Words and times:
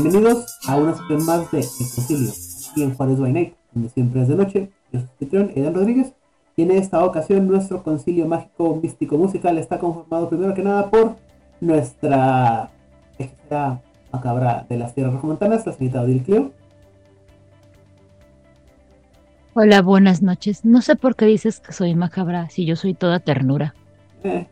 Bienvenidos 0.00 0.60
a 0.68 0.76
una 0.76 0.94
sesión 0.94 1.26
más 1.26 1.50
de 1.50 1.58
El 1.58 1.66
Concilio, 1.66 2.30
aquí 2.70 2.82
en 2.84 2.94
Juárez 2.94 3.18
by 3.18 3.32
Night, 3.32 3.54
donde 3.72 3.88
siempre 3.88 4.22
es 4.22 4.28
de 4.28 4.36
noche. 4.36 4.70
Yo 4.92 5.00
soy 5.00 5.08
anfitrión, 5.08 5.50
Edan 5.56 5.74
Rodríguez, 5.74 6.12
y 6.54 6.62
en 6.62 6.70
esta 6.70 7.04
ocasión 7.04 7.48
nuestro 7.48 7.82
concilio 7.82 8.28
mágico 8.28 8.78
místico 8.80 9.18
musical 9.18 9.58
está 9.58 9.80
conformado 9.80 10.28
primero 10.28 10.54
que 10.54 10.62
nada 10.62 10.88
por 10.88 11.16
nuestra 11.60 12.70
hechicera 13.18 13.82
macabra 14.12 14.64
de 14.68 14.78
las 14.78 14.94
tierras 14.94 15.14
rojomontanas, 15.14 15.66
la 15.66 15.72
señorita 15.72 16.02
Odil 16.02 16.22
Cleo. 16.22 16.52
Hola, 19.54 19.82
buenas 19.82 20.22
noches. 20.22 20.64
No 20.64 20.80
sé 20.80 20.94
por 20.94 21.16
qué 21.16 21.24
dices 21.24 21.58
que 21.58 21.72
soy 21.72 21.96
macabra 21.96 22.48
si 22.50 22.64
yo 22.66 22.76
soy 22.76 22.94
toda 22.94 23.18
ternura. 23.18 23.74
Eh, 24.22 24.46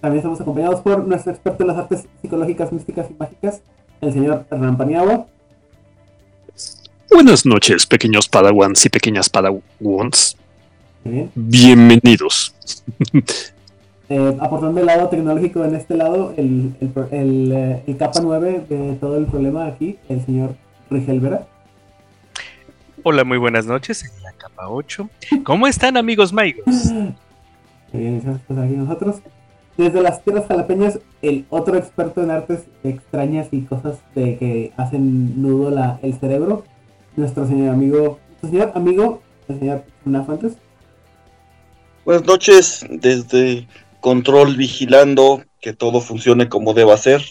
También 0.00 0.18
estamos 0.18 0.40
acompañados 0.40 0.80
por 0.80 1.06
nuestro 1.06 1.30
experto 1.30 1.62
en 1.62 1.68
las 1.68 1.76
artes 1.76 2.08
psicológicas, 2.20 2.72
místicas 2.72 3.08
y 3.08 3.14
mágicas, 3.14 3.62
el 4.00 4.12
señor 4.12 4.44
Hernán 4.50 4.76
Paniagua. 4.76 5.26
Buenas 7.10 7.46
noches, 7.46 7.86
pequeños 7.86 8.28
padawans 8.28 8.84
y 8.84 8.88
pequeñas 8.88 9.28
padawans. 9.28 10.36
Bienvenidos. 11.34 12.54
Eh, 14.10 14.38
aportando 14.40 14.80
el 14.80 14.86
lado 14.86 15.10
tecnológico 15.10 15.62
en 15.66 15.74
este 15.74 15.94
lado, 15.94 16.32
el, 16.38 16.72
el, 17.10 17.52
eh, 17.52 17.82
el 17.86 17.96
capa 17.98 18.20
9 18.22 18.64
de 18.66 18.94
todo 18.94 19.18
el 19.18 19.26
problema 19.26 19.66
aquí, 19.66 19.98
el 20.08 20.24
señor 20.24 20.54
Rigel 20.88 21.20
Vera. 21.20 21.46
Hola, 23.02 23.24
muy 23.24 23.36
buenas 23.36 23.66
noches 23.66 24.02
en 24.04 24.22
la 24.22 24.32
capa 24.32 24.70
8. 24.70 25.10
¿Cómo 25.44 25.66
están, 25.66 25.98
amigos 25.98 26.32
maigos? 26.32 26.64
bien 27.92 28.16
estamos 28.16 28.40
pues, 28.48 28.58
aquí 28.58 28.72
nosotros. 28.72 29.16
Desde 29.78 30.02
las 30.02 30.24
tierras 30.24 30.46
jalapeñas, 30.48 30.98
el 31.22 31.46
otro 31.50 31.76
experto 31.76 32.20
en 32.20 32.32
artes 32.32 32.64
extrañas 32.82 33.46
y 33.52 33.60
cosas 33.60 34.00
de 34.16 34.36
que 34.36 34.72
hacen 34.76 35.40
nudo 35.40 35.70
la, 35.70 36.00
el 36.02 36.14
cerebro, 36.14 36.64
nuestro 37.14 37.46
señor 37.46 37.68
amigo, 37.74 38.18
nuestro 38.28 38.50
señor 38.50 38.72
amigo, 38.74 39.20
el 39.46 39.60
señor 39.60 39.84
Fuentes. 40.26 40.56
Buenas 42.04 42.26
noches, 42.26 42.84
desde 42.90 43.68
Control 44.00 44.56
vigilando 44.56 45.42
que 45.60 45.72
todo 45.72 46.00
funcione 46.00 46.48
como 46.48 46.74
deba 46.74 46.96
ser. 46.96 47.22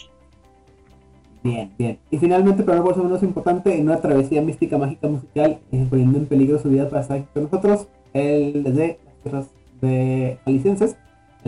Bien, 1.42 1.70
bien. 1.76 1.98
Y 2.10 2.16
finalmente, 2.16 2.62
pero 2.62 2.78
no 2.78 2.84
por 2.84 2.92
eso 2.92 3.04
menos 3.04 3.22
importante, 3.22 3.74
en 3.74 3.82
una 3.82 4.00
travesía 4.00 4.40
mística, 4.40 4.78
mágica, 4.78 5.06
musical, 5.06 5.58
eh, 5.70 5.86
poniendo 5.90 6.16
en 6.16 6.24
peligro 6.24 6.58
su 6.58 6.70
vida 6.70 6.88
para 6.88 7.02
estar 7.02 7.18
aquí 7.18 7.28
con 7.34 7.42
nosotros, 7.42 7.88
el 8.14 8.64
de 8.64 8.98
las 9.04 9.22
tierras 9.22 9.46
de 9.82 10.38
Jaliscienses, 10.46 10.96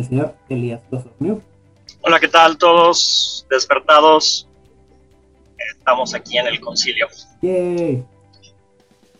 el 0.01 0.07
señor 0.07 0.35
Elías 0.49 0.81
Losornio. 0.91 1.41
Hola, 2.03 2.19
¿qué 2.19 2.29
tal 2.29 2.57
todos? 2.57 3.47
Despertados. 3.51 4.49
Estamos 5.77 6.15
aquí 6.15 6.39
en 6.39 6.47
el 6.47 6.61
concilio. 6.61 7.07
Yay. 7.43 8.03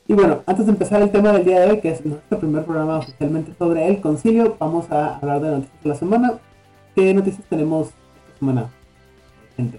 Y 0.09 0.13
bueno, 0.13 0.43
antes 0.47 0.67
de 0.67 0.73
empezar 0.73 1.03
el 1.03 1.13
tema 1.13 1.33
del 1.33 1.45
día 1.45 1.61
de 1.61 1.71
hoy, 1.71 1.81
que 1.81 1.91
es 1.91 2.05
nuestro 2.05 2.39
primer 2.39 2.65
programa 2.65 2.99
oficialmente 2.99 3.53
sobre 3.59 3.87
el 3.87 4.01
concilio, 4.01 4.57
vamos 4.59 4.91
a 4.91 5.17
hablar 5.17 5.41
de 5.41 5.51
noticias 5.51 5.83
de 5.83 5.89
la 5.89 5.95
semana. 5.95 6.41
¿Qué 6.95 7.15
noticias 7.15 7.47
tenemos 7.49 7.89
esta 7.89 8.39
semana, 8.39 8.71
gente? 9.57 9.79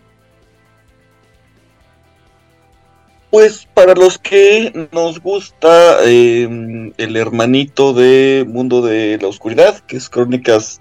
Pues 3.32 3.66
para 3.74 3.96
los 3.96 4.18
que 4.18 4.90
nos 4.92 5.20
gusta 5.22 6.04
eh, 6.04 6.94
el 6.98 7.16
hermanito 7.16 7.94
de 7.94 8.46
Mundo 8.48 8.82
de 8.82 9.18
la 9.22 9.30
Oscuridad, 9.30 9.80
que 9.80 9.98
es 9.98 10.10
Crónicas 10.10 10.81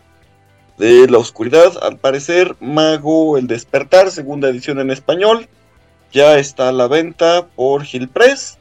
de 0.80 1.06
la 1.08 1.18
Oscuridad, 1.18 1.74
al 1.82 1.98
parecer 1.98 2.56
Mago 2.58 3.36
el 3.36 3.46
Despertar, 3.46 4.10
segunda 4.10 4.48
edición 4.48 4.80
en 4.80 4.90
español, 4.90 5.46
ya 6.10 6.38
está 6.38 6.70
a 6.70 6.72
la 6.72 6.88
venta 6.88 7.46
por 7.54 7.84
Gil 7.84 8.08
Press. 8.08 8.56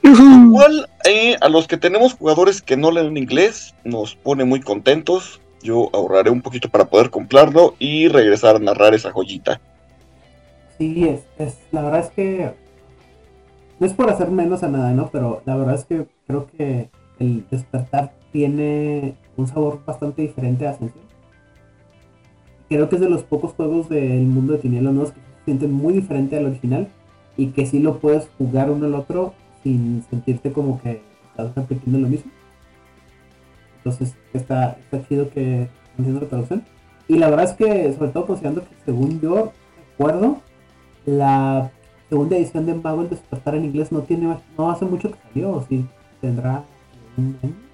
Igual 0.00 0.88
eh, 1.04 1.36
a 1.40 1.48
los 1.48 1.66
que 1.66 1.76
tenemos 1.76 2.14
jugadores 2.14 2.62
que 2.62 2.76
no 2.76 2.92
leen 2.92 3.16
inglés, 3.16 3.74
nos 3.82 4.14
pone 4.14 4.44
muy 4.44 4.60
contentos. 4.60 5.40
Yo 5.60 5.90
ahorraré 5.92 6.30
un 6.30 6.40
poquito 6.40 6.68
para 6.68 6.84
poder 6.84 7.10
comprarlo 7.10 7.74
y 7.80 8.06
regresar 8.06 8.54
a 8.54 8.60
narrar 8.60 8.94
esa 8.94 9.10
joyita. 9.10 9.60
Sí, 10.78 11.08
es, 11.08 11.22
es, 11.38 11.58
la 11.72 11.82
verdad 11.82 12.00
es 12.00 12.10
que 12.10 12.52
no 13.80 13.86
es 13.88 13.92
por 13.92 14.08
hacer 14.08 14.30
menos 14.30 14.62
a 14.62 14.68
nada, 14.68 14.92
¿no? 14.92 15.10
Pero 15.10 15.42
la 15.44 15.56
verdad 15.56 15.74
es 15.74 15.84
que 15.84 16.06
creo 16.28 16.46
que 16.46 16.90
el 17.18 17.44
despertar 17.50 18.12
tiene 18.30 19.16
un 19.36 19.48
sabor 19.48 19.80
bastante 19.84 20.22
diferente 20.22 20.64
a 20.68 20.70
Ascensión. 20.70 21.05
Creo 22.68 22.88
que 22.88 22.96
es 22.96 23.00
de 23.00 23.08
los 23.08 23.22
pocos 23.22 23.52
juegos 23.52 23.88
del 23.88 24.26
mundo 24.26 24.54
de 24.54 24.58
Tinieblas 24.58 24.92
nuevos 24.92 25.12
que 25.12 25.20
se 25.20 25.44
sienten 25.44 25.72
muy 25.72 25.94
diferente 25.94 26.36
al 26.36 26.46
original 26.46 26.88
y 27.36 27.48
que 27.48 27.66
sí 27.66 27.78
lo 27.78 27.98
puedes 27.98 28.28
jugar 28.38 28.70
uno 28.70 28.86
al 28.86 28.94
otro 28.94 29.34
sin 29.62 30.04
sentirte 30.10 30.52
como 30.52 30.80
que 30.80 31.02
estás 31.30 31.54
repitiendo 31.54 31.98
lo 31.98 32.08
mismo. 32.08 32.30
Entonces 33.78 34.16
está, 34.32 34.78
está 34.80 35.06
chido 35.06 35.30
que 35.30 35.62
estén 35.62 36.00
haciendo 36.00 36.20
la 36.20 36.28
traducción. 36.28 36.64
Y 37.08 37.18
la 37.18 37.30
verdad 37.30 37.44
es 37.44 37.52
que, 37.52 37.92
sobre 37.92 38.10
todo 38.10 38.26
considerando 38.26 38.62
que 38.62 38.74
según 38.84 39.20
yo 39.20 39.52
recuerdo, 39.92 40.38
la 41.04 41.70
segunda 42.08 42.36
edición 42.36 42.66
de 42.66 42.74
Mago 42.74 43.02
el 43.02 43.10
Despertar 43.10 43.54
en 43.54 43.66
inglés 43.66 43.92
no 43.92 44.00
tiene 44.00 44.36
no 44.58 44.70
hace 44.70 44.84
mucho 44.84 45.12
que 45.12 45.18
salió, 45.28 45.52
o 45.52 45.62
sí 45.68 45.86
tendrá 46.20 46.64
un 47.16 47.38
año. 47.42 47.65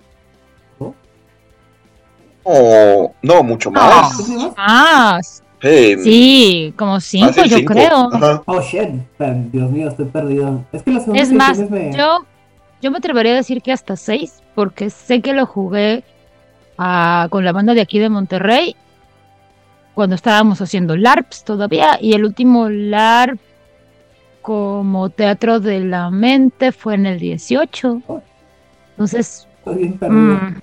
¿No? 2.44 2.50
Oh, 2.52 3.14
no, 3.22 3.42
mucho 3.42 3.70
más. 3.70 4.16
¿Sí 4.16 4.24
tiene 4.24 4.44
más? 4.44 4.54
Ah, 4.56 5.20
Hey, 5.64 5.96
sí, 6.02 6.74
como 6.76 6.98
cinco, 6.98 7.44
yo 7.44 7.58
cinco. 7.58 7.72
creo. 7.72 8.08
Ajá. 8.12 8.42
Oh 8.46 8.60
shit, 8.60 8.88
Pero, 9.16 9.34
Dios 9.52 9.70
mío, 9.70 9.88
estoy 9.88 10.06
perdido. 10.06 10.64
Es 10.72 10.82
que 10.82 10.90
la 10.90 10.98
segunda 11.00 11.22
Es 11.22 11.32
más, 11.32 11.58
me- 11.70 11.96
yo, 11.96 12.18
yo 12.80 12.90
me 12.90 12.98
atrevería 12.98 13.32
a 13.32 13.36
decir 13.36 13.62
que 13.62 13.70
hasta 13.70 13.94
seis, 13.96 14.42
porque 14.56 14.90
sé 14.90 15.20
que 15.20 15.32
lo 15.32 15.46
jugué 15.46 16.02
ah, 16.78 17.28
con 17.30 17.44
la 17.44 17.52
banda 17.52 17.74
de 17.74 17.80
aquí 17.80 18.00
de 18.00 18.08
Monterrey 18.08 18.74
cuando 19.94 20.16
estábamos 20.16 20.60
haciendo 20.60 20.96
LARPs 20.96 21.44
todavía, 21.44 21.96
y 22.00 22.14
el 22.14 22.24
último 22.24 22.68
LARP 22.68 23.38
como 24.40 25.10
teatro 25.10 25.60
de 25.60 25.80
la 25.80 26.10
mente 26.10 26.72
fue 26.72 26.94
en 26.94 27.06
el 27.06 27.20
18. 27.20 28.02
Entonces, 28.92 29.46
estoy 29.58 29.76
bien 29.76 29.98
perdido. 29.98 30.20
mm, 30.34 30.58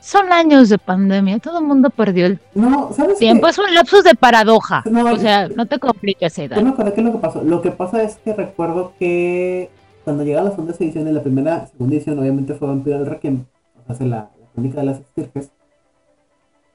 son 0.00 0.32
años 0.32 0.68
de 0.68 0.78
pandemia, 0.78 1.38
todo 1.38 1.58
el 1.58 1.64
mundo 1.66 1.90
perdió 1.90 2.26
el 2.26 2.38
No, 2.54 2.90
¿sabes 2.92 3.14
qué? 3.18 3.26
tiempo, 3.26 3.46
es 3.48 3.58
un 3.58 3.72
lapsus 3.74 4.02
de 4.04 4.14
paradoja. 4.14 4.82
No, 4.90 5.04
O 5.12 5.16
sea, 5.16 5.48
no 5.48 5.66
te 5.66 5.78
compliques, 5.78 6.36
Yo 6.36 6.42
Edad. 6.44 6.62
me 6.62 6.70
acordé 6.70 6.92
qué 6.94 7.00
es 7.00 7.06
lo 7.06 7.12
que 7.12 7.18
pasó. 7.18 7.42
Lo 7.42 7.60
que 7.62 7.70
pasa 7.70 8.02
es 8.02 8.16
que 8.16 8.32
recuerdo 8.34 8.92
que 8.98 9.70
cuando 10.04 10.24
llegaron 10.24 10.46
las 10.46 10.54
segundas 10.54 10.80
ediciones, 10.80 11.12
la 11.12 11.22
primera, 11.22 11.66
segunda 11.66 11.94
edición 11.94 12.18
obviamente 12.18 12.54
fue 12.54 12.68
Vampiro 12.68 12.98
del 12.98 13.06
Requiem, 13.06 13.44
o 13.88 13.94
sea, 13.94 14.06
la, 14.06 14.16
la 14.16 14.46
crónica 14.54 14.80
de 14.80 14.86
las 14.86 15.00
estirpes. 15.00 15.50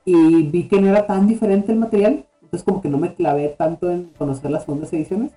Y 0.06 0.44
vi 0.44 0.68
que 0.68 0.80
no 0.80 0.88
era 0.90 1.07
tan 1.07 1.25
diferente 1.28 1.72
el 1.72 1.80
material, 1.80 2.25
entonces 2.44 2.63
como 2.63 2.81
que 2.81 2.90
no 2.90 2.97
me 3.00 3.16
clavé 3.16 3.56
tanto 3.57 3.90
en 3.90 4.12
conocer 4.18 4.52
las 4.52 4.63
segundas 4.66 4.94
ediciones. 4.94 5.31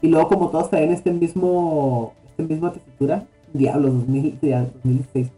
Y 0.00 0.08
luego 0.08 0.26
como 0.28 0.50
todos 0.50 0.70
traían 0.70 0.90
este 0.90 1.12
mismo, 1.12 2.14
esta 2.30 2.42
misma 2.42 2.72
tesitura, 2.72 3.24
Diablos 3.52 3.92
2000, 3.94 4.38
ya, 4.42 4.62
2006. 4.82 5.28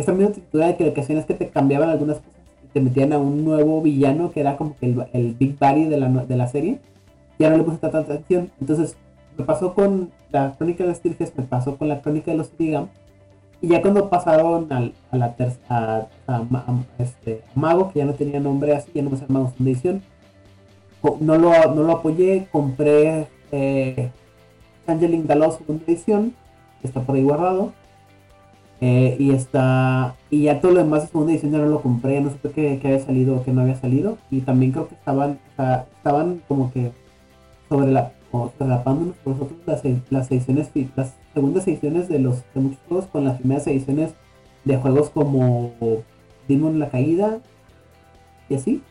Esta 0.00 0.12
misma 0.12 0.32
tesitura 0.32 0.66
de 0.66 0.76
que 0.76 0.84
lo 0.84 0.94
que 0.94 1.34
te 1.34 1.48
cambiaban 1.48 1.90
algunas 1.90 2.16
cosas 2.16 2.40
y 2.64 2.66
te 2.68 2.80
metían 2.80 3.12
a 3.12 3.18
un 3.18 3.44
nuevo 3.44 3.80
villano 3.82 4.30
que 4.32 4.40
era 4.40 4.56
como 4.56 4.76
que 4.76 4.86
el, 4.86 5.06
el 5.12 5.34
Big 5.34 5.58
Buddy 5.58 5.84
de 5.84 5.98
la, 5.98 6.08
de 6.08 6.36
la 6.36 6.48
serie. 6.48 6.78
Ya 7.38 7.50
no 7.50 7.56
le 7.56 7.62
puse 7.64 7.78
tanta 7.78 7.98
atención. 7.98 8.50
Entonces 8.60 8.96
me 9.38 9.44
pasó 9.44 9.74
con 9.74 10.10
la 10.30 10.54
crónica 10.56 10.84
de 10.84 10.94
Stirges, 10.94 11.32
me 11.36 11.44
pasó 11.44 11.76
con 11.76 11.88
la 11.88 12.00
crónica 12.00 12.30
de 12.30 12.36
los 12.38 12.50
Irigam. 12.58 12.88
Y 13.62 13.68
ya 13.68 13.82
cuando 13.82 14.08
pasaron 14.08 14.72
al, 14.72 14.94
a 15.10 15.16
la 15.18 15.34
ter- 15.36 15.58
a, 15.68 16.06
a 16.26 16.44
este, 16.98 17.42
Mago, 17.54 17.90
que 17.92 17.98
ya 17.98 18.06
no 18.06 18.14
tenía 18.14 18.40
nombre 18.40 18.74
así, 18.74 18.90
ya 18.94 19.02
no 19.02 19.10
me 19.10 19.18
llamaba 19.18 19.50
segunda 19.50 19.70
edición, 19.70 20.02
no 21.20 21.36
lo, 21.36 21.74
no 21.74 21.82
lo 21.82 21.92
apoyé, 21.92 22.48
compré 22.50 23.26
eh, 23.52 24.10
Angeling 24.86 25.26
Daló 25.26 25.50
segunda 25.50 25.84
edición, 25.86 26.34
que 26.80 26.86
está 26.88 27.02
por 27.02 27.16
ahí 27.16 27.22
guardado. 27.22 27.72
Eh, 28.80 29.16
y 29.18 29.32
está 29.32 30.16
y 30.30 30.44
ya 30.44 30.60
todo 30.60 30.72
lo 30.72 30.78
demás 30.78 31.02
de 31.02 31.08
segunda 31.08 31.32
edición 31.32 31.52
ya 31.52 31.58
no 31.58 31.66
lo 31.66 31.82
compré, 31.82 32.20
no 32.20 32.30
supe 32.30 32.50
que, 32.50 32.78
que 32.78 32.88
había 32.88 33.00
salido 33.00 33.36
o 33.36 33.44
que 33.44 33.52
no 33.52 33.62
había 33.62 33.76
salido. 33.76 34.16
Y 34.30 34.40
también 34.40 34.72
creo 34.72 34.88
que 34.88 34.94
estaban, 34.94 35.38
estaban 35.96 36.42
como 36.48 36.72
que 36.72 36.92
sobre 37.68 37.92
la 37.92 38.12
o 38.32 38.52
solapándonos 38.58 39.16
por 39.16 39.34
nosotros 39.34 39.58
las, 39.66 39.82
las 40.10 40.30
ediciones 40.30 40.70
las 40.96 41.14
segundas 41.34 41.66
ediciones 41.66 42.08
de 42.08 42.18
los 42.20 42.42
de 42.54 42.60
muchos 42.60 42.78
juegos 42.88 43.06
con 43.06 43.24
las 43.24 43.38
primeras 43.38 43.66
ediciones 43.66 44.12
de 44.64 44.76
juegos 44.76 45.10
como 45.10 45.72
Demon 46.46 46.78
la 46.78 46.90
caída 46.90 47.40
y 48.48 48.54
así 48.54 48.82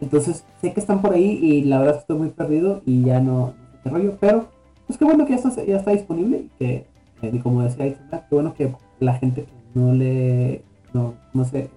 entonces 0.00 0.44
sé 0.60 0.72
que 0.72 0.80
están 0.80 1.02
por 1.02 1.12
ahí 1.12 1.38
y 1.42 1.64
la 1.64 1.80
verdad 1.80 1.98
estoy 1.98 2.16
muy 2.16 2.30
perdido 2.30 2.82
y 2.86 3.04
ya 3.04 3.20
no, 3.20 3.48
no 3.48 3.54
qué 3.82 3.90
rollo 3.90 4.16
pero 4.20 4.48
pues 4.86 4.98
qué 4.98 5.04
bueno 5.04 5.26
que 5.26 5.36
ya 5.36 5.48
está, 5.48 5.64
ya 5.64 5.76
está 5.76 5.90
disponible 5.90 6.38
y 6.38 6.50
que 6.58 6.86
eh, 7.22 7.40
como 7.42 7.62
decía 7.62 7.94
qué 7.94 8.34
bueno 8.34 8.54
que 8.54 8.72
la 9.00 9.14
gente 9.14 9.44
que 9.44 9.78
no 9.78 9.92
le 9.92 10.62
no, 10.92 11.14
no 11.34 11.44
sé 11.44 11.68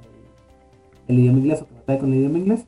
el, 1.08 1.20
idioma 1.20 1.40
inglés 1.40 1.62
o 1.62 1.68
que 1.68 1.74
batalla 1.76 2.00
con 2.00 2.14
el 2.14 2.20
idioma 2.20 2.40
inglés 2.40 2.66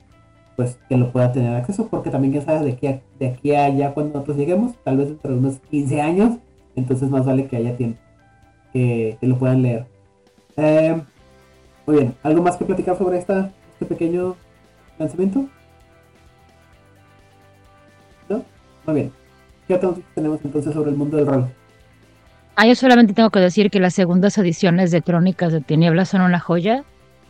pues 0.55 0.77
que 0.89 0.97
lo 0.97 1.11
pueda 1.11 1.31
tener 1.31 1.55
acceso, 1.55 1.87
porque 1.87 2.09
también 2.09 2.33
ya 2.33 2.41
sabes 2.41 2.61
de 2.63 2.71
aquí 2.73 3.01
de 3.19 3.27
aquí 3.27 3.53
a 3.53 3.65
allá 3.65 3.93
cuando 3.93 4.13
nosotros 4.13 4.37
lleguemos, 4.37 4.75
tal 4.83 4.97
vez 4.97 5.07
dentro 5.07 5.31
de 5.31 5.39
unos 5.39 5.59
15 5.71 6.01
años, 6.01 6.37
entonces 6.75 7.09
más 7.09 7.25
vale 7.25 7.47
que 7.47 7.57
haya 7.57 7.75
tiempo, 7.77 7.99
que, 8.73 9.17
que 9.19 9.27
lo 9.27 9.37
puedan 9.37 9.61
leer. 9.61 9.87
Eh, 10.57 11.01
muy 11.87 11.95
bien, 11.95 12.15
¿algo 12.21 12.43
más 12.43 12.57
que 12.57 12.65
platicar 12.65 12.97
sobre 12.97 13.17
esta, 13.17 13.51
este 13.73 13.85
pequeño 13.85 14.35
lanzamiento? 14.99 15.45
¿No? 18.29 18.43
Muy 18.85 18.95
bien. 18.95 19.11
¿Qué 19.67 19.73
noticias 19.77 20.13
tenemos 20.13 20.39
entonces 20.43 20.73
sobre 20.73 20.91
el 20.91 20.97
mundo 20.97 21.17
del 21.17 21.27
rol? 21.27 21.49
Ah, 22.55 22.67
yo 22.67 22.75
solamente 22.75 23.13
tengo 23.13 23.29
que 23.29 23.39
decir 23.39 23.71
que 23.71 23.79
las 23.79 23.93
segundas 23.93 24.37
ediciones 24.37 24.91
de 24.91 25.01
Crónicas 25.01 25.53
de 25.53 25.61
Tinieblas 25.61 26.09
son 26.09 26.21
una 26.21 26.39
joya 26.39 26.83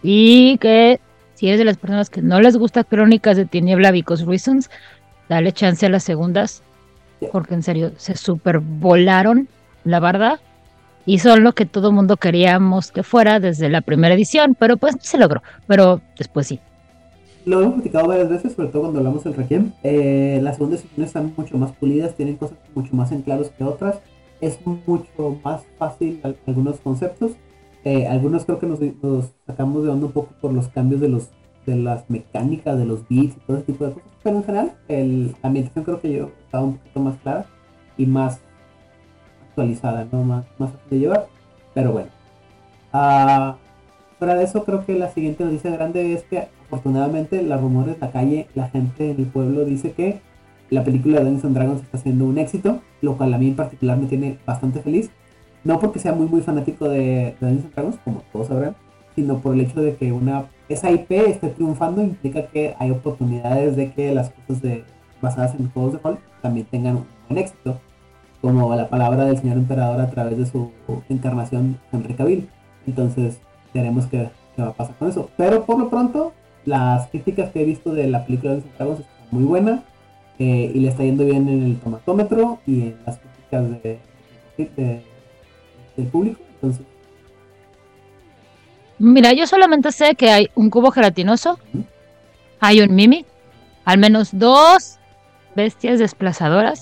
y 0.04 0.58
que 0.58 1.00
si 1.36 1.48
eres 1.48 1.60
de 1.60 1.66
las 1.66 1.78
personas 1.78 2.10
que 2.10 2.22
no 2.22 2.42
les 2.42 2.58
gusta 2.58 2.84
Crónicas 2.84 3.38
de 3.38 3.46
Tiniebla 3.46 3.92
because 3.92 4.26
reasons, 4.26 4.70
dale 5.30 5.52
chance 5.52 5.86
a 5.86 5.90
las 5.90 6.04
segundas 6.04 6.64
porque 7.32 7.54
en 7.54 7.64
serio 7.64 7.92
se 7.98 8.16
super 8.16 8.60
volaron, 8.60 9.48
la 9.84 10.00
verdad, 10.00 10.40
y 11.06 11.20
son 11.20 11.44
lo 11.44 11.54
que 11.54 11.66
todo 11.66 11.92
mundo 11.92 12.18
queríamos 12.18 12.92
que 12.92 13.04
fuera 13.04 13.40
desde 13.40 13.70
la 13.70 13.82
primera 13.82 14.16
edición, 14.16 14.56
pero 14.58 14.78
pues 14.78 14.96
se 15.02 15.18
logró, 15.18 15.42
pero 15.68 16.02
después 16.18 16.48
sí. 16.48 16.60
Lo 17.46 17.62
hemos 17.62 17.76
platicado 17.76 18.08
varias 18.08 18.30
veces, 18.30 18.54
sobre 18.54 18.70
todo 18.70 18.84
cuando 18.84 19.00
hablamos 19.00 19.24
del 19.24 19.34
Requiem. 19.34 19.72
Eh, 19.84 20.40
las 20.44 20.58
segundas 20.58 20.82
ediciones 20.82 21.08
están 21.08 21.34
mucho 21.36 21.58
más 21.58 21.72
pulidas, 21.72 22.16
tienen 22.16 22.36
cosas 22.36 22.58
mucho 22.76 22.96
más 22.96 23.12
en 23.12 23.24
claros 23.24 23.50
que 23.50 23.64
otras. 23.64 24.00
Es 24.42 24.60
mucho 24.66 25.40
más 25.44 25.64
fácil 25.78 26.20
al- 26.24 26.38
algunos 26.48 26.80
conceptos. 26.80 27.32
Eh, 27.84 28.08
algunos 28.08 28.46
creo 28.46 28.60
que 28.60 28.68
nos, 28.68 28.80
sacamos 29.48 29.84
de 29.84 29.90
onda 29.90 30.08
un 30.08 30.12
poco 30.12 30.34
por 30.42 30.52
los 30.54 30.68
cambios 30.68 31.02
de 31.02 31.10
los 31.10 31.30
de 31.66 31.76
las 31.76 32.10
mecánicas, 32.10 32.78
de 32.78 32.86
los 32.86 33.08
beats 33.08 33.38
y 33.38 33.40
todo 33.42 33.58
ese 33.58 33.68
tipo 33.68 33.86
de 33.86 33.94
cosas. 33.94 34.10
Pero 34.24 34.38
en 34.38 34.44
general, 34.44 34.74
el, 34.88 35.28
la 35.28 35.48
ambientación 35.50 35.84
creo 35.86 36.02
que 36.02 36.12
yo 36.12 36.32
estaba 36.46 36.64
un 36.64 36.78
poquito 36.78 37.00
más 37.02 37.18
clara 37.22 37.46
y 37.98 38.06
más 38.08 38.42
actualizada, 39.50 40.08
¿no? 40.12 40.24
Más, 40.24 40.46
más 40.58 40.72
fácil 40.72 40.90
de 40.90 41.00
llevar. 41.00 41.28
Pero 41.74 41.92
bueno. 41.92 42.10
Ah, 42.94 43.58
fuera 44.20 44.36
de 44.36 44.44
eso, 44.44 44.64
creo 44.66 44.86
que 44.86 44.96
la 44.98 45.10
siguiente 45.12 45.44
noticia 45.46 45.72
grande 45.72 46.14
es 46.14 46.24
que 46.24 46.48
afortunadamente 46.68 47.42
los 47.42 47.62
rumores, 47.62 47.98
la 48.00 48.12
calle, 48.12 48.48
la 48.56 48.70
gente 48.70 49.12
en 49.12 49.20
el 49.20 49.26
pueblo 49.28 49.66
dice 49.66 49.92
que 49.94 50.22
la 50.72 50.84
película 50.84 51.20
de 51.20 51.26
Dungeons 51.26 51.46
and 51.46 51.56
Dragons 51.56 51.82
está 51.82 51.98
siendo 51.98 52.26
un 52.26 52.38
éxito, 52.38 52.80
lo 53.02 53.18
cual 53.18 53.34
a 53.34 53.38
mí 53.38 53.50
en 53.50 53.56
particular 53.56 53.98
me 53.98 54.08
tiene 54.08 54.40
bastante 54.46 54.80
feliz. 54.82 55.12
No 55.64 55.80
porque 55.80 56.00
sea 56.00 56.14
muy 56.14 56.26
muy 56.28 56.42
fanático 56.42 56.90
de, 56.90 56.98
de 56.98 57.36
Dungeons 57.40 57.66
and 57.66 57.74
Dragons, 57.76 57.98
como 58.04 58.24
todos 58.32 58.48
sabrán, 58.48 58.76
sino 59.16 59.40
por 59.40 59.54
el 59.54 59.62
hecho 59.62 59.82
de 59.82 59.96
que 59.96 60.12
una 60.12 60.46
esa 60.70 60.90
IP 60.90 61.12
esté 61.12 61.50
triunfando 61.50 62.02
implica 62.02 62.48
que 62.48 62.76
hay 62.80 62.92
oportunidades 62.92 63.76
de 63.76 63.92
que 63.92 64.14
las 64.14 64.30
cosas 64.30 64.62
de, 64.62 64.86
basadas 65.22 65.54
en 65.60 65.70
juegos 65.70 65.94
de 65.94 66.00
rol 66.00 66.20
también 66.42 66.66
tengan 66.68 66.96
un 66.96 67.06
buen 67.28 67.40
éxito, 67.40 67.78
como 68.42 68.74
la 68.74 68.90
palabra 68.90 69.26
del 69.26 69.38
señor 69.38 69.58
emperador 69.58 70.00
a 70.00 70.10
través 70.10 70.38
de 70.38 70.46
su 70.46 70.72
encarnación 71.10 71.78
Henry 71.92 72.14
Cavill. 72.14 72.48
Entonces, 72.88 73.40
veremos 73.74 74.08
qué, 74.08 74.30
qué 74.56 74.62
va 74.62 74.70
a 74.70 74.74
pasar 74.74 74.96
con 74.96 75.10
eso. 75.10 75.30
Pero 75.36 75.66
por 75.66 75.78
lo 75.78 75.90
pronto, 75.90 76.32
las 76.66 77.08
críticas 77.08 77.52
que 77.52 77.62
he 77.62 77.66
visto 77.66 77.94
de 77.94 78.08
la 78.08 78.26
película 78.26 78.54
de 78.54 78.62
Dungeons 78.62 78.72
and 78.72 78.78
Dragons 78.78 79.00
están 79.02 79.28
muy 79.32 79.44
buenas 79.44 79.82
eh, 80.40 80.72
y 80.74 80.80
le 80.80 80.90
está 80.90 81.04
yendo 81.04 81.24
bien 81.26 81.48
en 81.50 81.64
el 81.64 81.80
tomatómetro 81.80 82.60
y 82.66 82.82
en 82.82 82.98
las 83.06 83.18
críticas 83.20 83.84
de, 83.84 84.00
de- 84.58 85.02
del 85.98 86.08
público. 86.08 86.40
Entonces, 86.56 86.86
Mira, 89.00 89.34
yo 89.34 89.48
solamente 89.48 89.92
sé 89.92 90.14
que 90.16 90.30
hay 90.30 90.50
un 90.54 90.70
cubo 90.70 90.92
gelatinoso, 90.92 91.58
hay 92.60 92.82
un 92.82 92.94
mimi, 92.94 93.26
al 93.84 93.98
menos 93.98 94.30
dos 94.32 95.00
bestias 95.56 95.98
desplazadoras. 95.98 96.82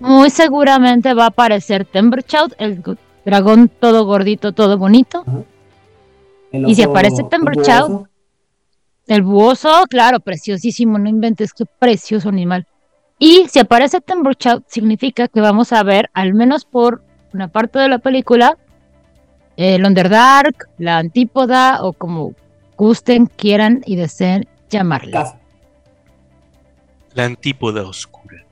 Muy 0.00 0.28
seguramente 0.30 1.14
va 1.14 1.24
a 1.24 1.28
aparecer 1.28 1.86
Timberchild, 1.86 2.54
el 2.58 2.82
dragón 3.24 3.68
todo 3.68 4.04
gordito, 4.04 4.52
todo 4.52 4.76
bonito. 4.76 5.24
Y 6.52 6.74
si 6.74 6.82
aparece 6.82 7.22
Child, 7.62 8.06
El 9.08 9.22
buoso, 9.22 9.70
claro, 9.88 10.20
preciosísimo, 10.20 10.98
no 10.98 11.08
inventes, 11.08 11.54
qué 11.54 11.64
precioso 11.64 12.28
animal. 12.28 12.66
Y 13.18 13.46
si 13.48 13.58
aparece 13.58 14.00
Timberchild, 14.00 14.62
significa 14.68 15.28
que 15.28 15.40
vamos 15.40 15.72
a 15.72 15.82
ver, 15.82 16.10
al 16.12 16.34
menos 16.34 16.64
por 16.64 17.02
una 17.32 17.48
parte 17.48 17.78
de 17.78 17.88
la 17.88 17.98
película, 17.98 18.58
el 19.56 19.84
Underdark, 19.84 20.68
la 20.78 20.98
Antípoda, 20.98 21.82
o 21.82 21.94
como 21.94 22.34
gusten, 22.76 23.26
quieran 23.26 23.82
y 23.86 23.96
deseen 23.96 24.46
llamarle. 24.70 25.12
casa. 25.12 25.38
La 27.14 27.24
antípoda 27.24 27.82
oscura. 27.82 28.44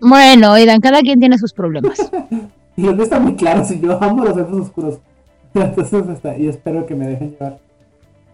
Bueno, 0.00 0.52
oigan, 0.52 0.80
cada 0.80 1.00
quien 1.00 1.18
tiene 1.18 1.38
sus 1.38 1.52
problemas. 1.52 1.98
Y 2.78 2.82
no 2.82 3.02
está 3.02 3.18
muy 3.18 3.34
claro 3.36 3.64
si 3.64 3.80
yo 3.80 3.98
amo 4.04 4.22
los 4.22 4.36
elfos 4.36 4.66
oscuros. 4.66 4.98
Entonces, 5.54 6.06
está, 6.10 6.36
y 6.36 6.46
espero 6.46 6.84
que 6.84 6.94
me 6.94 7.06
dejen 7.06 7.30
llevar. 7.30 7.58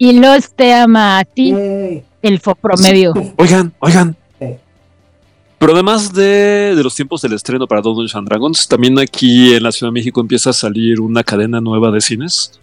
Y 0.03 0.19
los 0.19 0.51
te 0.51 0.75
ama 0.75 1.21
a 1.21 1.25
ti, 1.25 1.53
Yay. 1.53 2.03
elfo 2.23 2.57
promedio. 2.57 3.13
Oigan, 3.37 3.73
oigan. 3.79 4.17
Sí. 4.41 4.47
Pero 5.59 5.75
además 5.75 6.13
de, 6.13 6.75
de 6.75 6.83
los 6.83 6.93
tiempos 6.97 7.23
del 7.23 7.35
estreno 7.35 7.69
para 7.69 7.83
Dungeons 7.83 8.17
and 8.17 8.29
Dragons, 8.29 8.67
también 8.67 8.99
aquí 8.99 9.55
en 9.55 9.63
la 9.63 9.71
Ciudad 9.71 9.93
de 9.93 10.01
México 10.01 10.21
empieza 10.21 10.51
a 10.51 10.55
salir 10.55 11.01
una 11.01 11.23
cadena 11.23 11.61
nueva 11.61 11.93
de 11.93 12.01
cines 12.01 12.59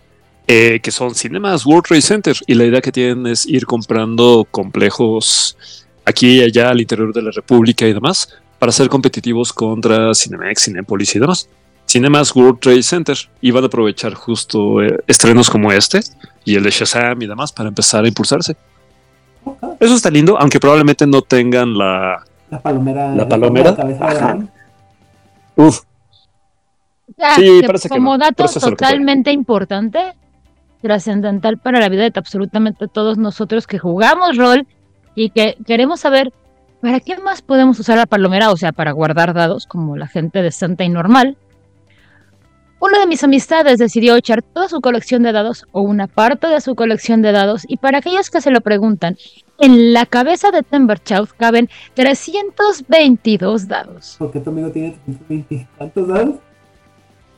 eh, 0.48 0.82
que 0.84 0.92
son 0.92 1.16
Cinemas 1.16 1.66
World 1.66 1.86
Trade 1.88 2.02
Center. 2.02 2.36
Y 2.46 2.56
la 2.56 2.66
idea 2.66 2.82
que 2.82 2.92
tienen 2.92 3.26
es 3.28 3.46
ir 3.46 3.66
comprando 3.66 4.46
complejos 4.52 5.56
aquí 6.04 6.40
y 6.40 6.44
allá 6.44 6.72
al 6.72 6.82
interior 6.82 7.14
de 7.14 7.22
la 7.22 7.32
República 7.32 7.88
y 7.88 7.94
demás 7.94 8.34
para 8.60 8.74
ser 8.74 8.90
competitivos 8.90 9.54
contra 9.54 10.14
Cinemex, 10.14 10.64
Cinepolis 10.66 11.16
y 11.16 11.20
demás. 11.20 11.48
Cinemas 11.90 12.36
World 12.36 12.60
Trade 12.60 12.84
Center 12.84 13.18
y 13.42 13.52
van 13.52 13.64
a 13.64 13.68
aprovechar 13.68 14.14
justo 14.14 14.82
eh, 14.82 15.04
estrenos 15.08 15.50
como 15.50 15.72
este 15.72 16.02
y 16.46 16.56
el 16.56 16.64
de 16.64 16.70
Shazam 16.70 17.22
y 17.22 17.28
demás 17.28 17.52
para 17.52 17.70
empezar 17.70 18.06
a 18.06 18.08
impulsarse. 18.08 18.56
Eso 19.80 19.96
está 19.96 20.12
lindo, 20.12 20.38
aunque 20.40 20.60
probablemente 20.60 21.08
no 21.08 21.22
tengan 21.22 21.78
la. 21.78 22.24
La 22.52 22.62
palomera. 22.62 23.16
¿La 23.16 23.28
palomera? 23.28 23.72
dragón. 23.72 24.52
Uf, 25.56 25.82
Ah, 27.18 27.36
Sí, 27.36 27.62
parece 27.66 27.90
que 27.90 27.96
como 27.96 28.18
no, 28.18 28.26
dato 28.26 28.46
totalmente 28.48 29.32
importante, 29.32 30.14
trascendental 30.82 31.58
para 31.58 31.80
la 31.80 31.90
vida 31.90 32.04
de 32.04 32.12
absolutamente 32.16 32.88
todos 32.88 33.18
nosotros 33.18 33.68
que 33.68 33.80
jugamos 33.80 34.38
rol 34.38 34.68
y 35.16 35.32
que 35.32 35.58
queremos 35.66 36.02
saber 36.02 36.32
para 36.82 37.00
qué 37.00 37.18
más 37.18 37.42
podemos 37.42 37.80
usar 37.80 37.98
la 37.98 38.06
palomera, 38.06 38.52
o 38.52 38.58
sea, 38.58 38.72
para 38.72 38.92
guardar 38.92 39.34
dados 39.34 39.66
como 39.66 39.98
la 39.98 40.08
gente 40.08 40.42
decente 40.42 40.86
y 40.86 40.90
normal. 40.90 41.38
Una 42.82 43.00
de 43.00 43.08
mis 43.08 43.24
amistades 43.26 43.78
decidió 43.78 44.16
echar 44.16 44.42
toda 44.42 44.70
su 44.70 44.80
colección 44.80 45.22
de 45.22 45.34
dados 45.34 45.66
o 45.74 45.82
una 45.82 46.08
parte 46.08 46.48
de 46.48 46.62
su 46.62 46.76
colección 46.76 47.22
de 47.22 47.34
dados 47.34 47.66
y 47.68 47.76
para 47.76 47.98
aquellos 47.98 48.30
que 48.30 48.40
se 48.40 48.52
lo 48.52 48.62
preguntan, 48.62 49.18
en 49.60 49.92
la 49.92 50.06
cabeza 50.06 50.52
de 50.52 50.64
Timberchild 50.64 51.28
caben 51.38 51.70
322 51.96 53.68
dados. 53.68 54.16
¿Por 54.18 54.32
qué 54.32 54.40
tu 54.40 54.52
amigo 54.52 54.72
tiene 54.72 54.98
320 55.06 55.68
cuántos 55.78 56.08
dados? 56.08 56.36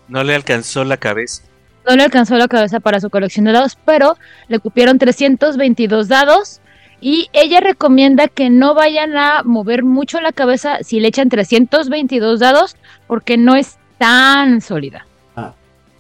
No 0.08 0.24
le 0.24 0.36
alcanzó 0.36 0.84
la 0.84 0.98
cabeza. 0.98 1.42
No 1.88 1.96
le 1.96 2.04
alcanzó 2.04 2.36
la 2.36 2.48
cabeza 2.48 2.80
para 2.80 3.00
su 3.00 3.10
colección 3.10 3.46
de 3.46 3.54
dados, 3.54 3.76
pero 3.84 4.18
le 4.48 4.60
cupieron 4.60 5.00
322 5.00 6.08
dados. 6.08 6.62
Y 7.00 7.30
ella 7.34 7.62
recomienda 7.62 8.28
que 8.28 8.52
no 8.52 8.76
vayan 8.76 9.18
a 9.18 9.42
mover 9.42 9.84
mucho 9.84 10.22
la 10.22 10.34
cabeza 10.34 10.84
si 10.84 11.00
le 11.00 11.08
echan 11.08 11.30
322 11.30 12.40
dados, 12.40 12.76
porque 13.08 13.38
no 13.38 13.56
es 13.56 13.80
tan 13.98 14.62
sólida. 14.62 15.08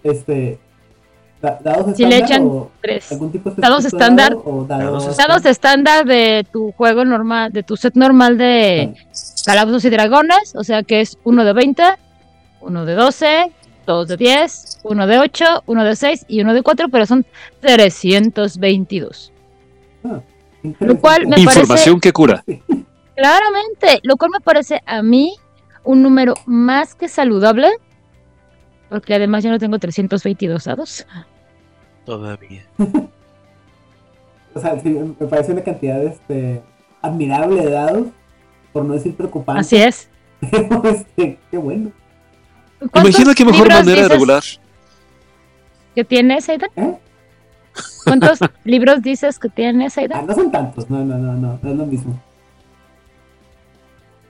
Este. 0.04 0.60
da- 1.42 1.60
¿Dados 1.64 1.96
Si 1.96 2.06
le 2.06 2.18
estándar 2.18 2.30
echan 2.30 2.48
o 2.48 2.72
tres. 2.82 3.12
algún 3.12 3.32
tipo 3.32 3.52
dados 3.58 3.84
de 3.84 3.88
estándar. 3.90 4.30
dado 4.30 4.44
o 4.46 4.66
dados, 4.66 5.04
Dados 5.06 5.18
Dados 5.18 5.46
estándar 5.46 6.06
de 6.06 6.46
tu 6.52 6.72
juego 6.74 7.04
normal, 7.06 7.52
de 7.52 7.64
tu 7.64 7.78
set 7.78 7.96
normal 7.96 8.38
de 8.38 8.94
calabozos 9.46 9.84
y 9.86 9.90
dragones, 9.90 10.56
o 10.56 10.64
sea 10.64 10.84
que 10.84 11.02
es 11.02 11.18
uno 11.24 11.44
de 11.44 11.54
20, 11.54 11.84
uno 12.62 12.86
de 12.86 12.94
12, 12.94 13.52
dos 13.88 14.08
de 14.08 14.18
10, 14.18 14.80
uno 14.84 15.08
de 15.08 15.18
8, 15.20 15.64
uno 15.66 15.84
de 15.84 15.96
6 15.96 16.26
y 16.28 16.42
uno 16.42 16.54
de 16.54 16.62
4, 16.62 16.90
pero 16.90 17.06
son 17.08 17.26
322. 17.60 19.32
Lo 20.80 21.00
cual 21.00 21.26
me 21.28 21.38
parece 21.38 21.60
información 21.62 22.00
que 22.00 22.14
cura. 22.14 22.44
Claramente, 23.16 24.00
lo 24.04 24.16
cual 24.18 24.32
me 24.32 24.40
parece 24.42 24.82
a 24.86 25.02
mí 25.02 25.34
un 25.84 26.04
número 26.04 26.36
más 26.46 26.94
que 26.96 27.08
saludable, 27.08 27.68
porque 28.92 29.16
además 29.16 29.44
yo 29.44 29.50
no 29.50 29.58
tengo 29.58 29.80
322 29.80 30.66
dados. 30.66 31.08
Todavía. 32.06 32.64
O 34.54 34.60
sea, 34.60 34.78
sí, 34.82 34.90
me 34.90 35.28
parece 35.28 35.54
una 35.54 35.64
cantidad 35.64 36.04
este, 36.04 36.62
admirable 37.02 37.64
de 37.64 37.72
dados, 37.72 38.08
por 38.74 38.84
no 38.84 38.96
decir 38.96 39.16
preocupante. 39.16 39.62
Así 39.62 39.78
es. 39.78 40.10
Pero, 40.42 40.84
este, 40.90 41.40
qué 41.50 41.58
bueno. 41.58 41.90
¿Cuántos 42.80 43.02
Imagina 43.12 43.34
qué 43.34 43.46
mejor 43.46 43.62
libros 43.62 43.80
manera 43.80 43.96
de 44.02 44.02
dices 44.02 44.10
regular. 44.12 44.44
que 45.96 46.04
tienes, 46.04 46.50
Aidan? 46.50 46.70
¿Eh? 46.76 46.98
¿Cuántos 48.04 48.40
libros 48.66 49.02
dices 49.02 49.40
que 49.40 49.48
tienes, 49.48 49.98
Ah, 49.98 50.02
Aida? 50.02 50.22
no 50.22 50.34
son 50.36 50.52
tantos, 50.52 50.90
no, 50.90 51.06
no, 51.06 51.18
no, 51.18 51.32
no, 51.34 51.58
no 51.62 51.72
es 51.72 51.78
lo 51.78 51.86
mismo. 51.86 52.22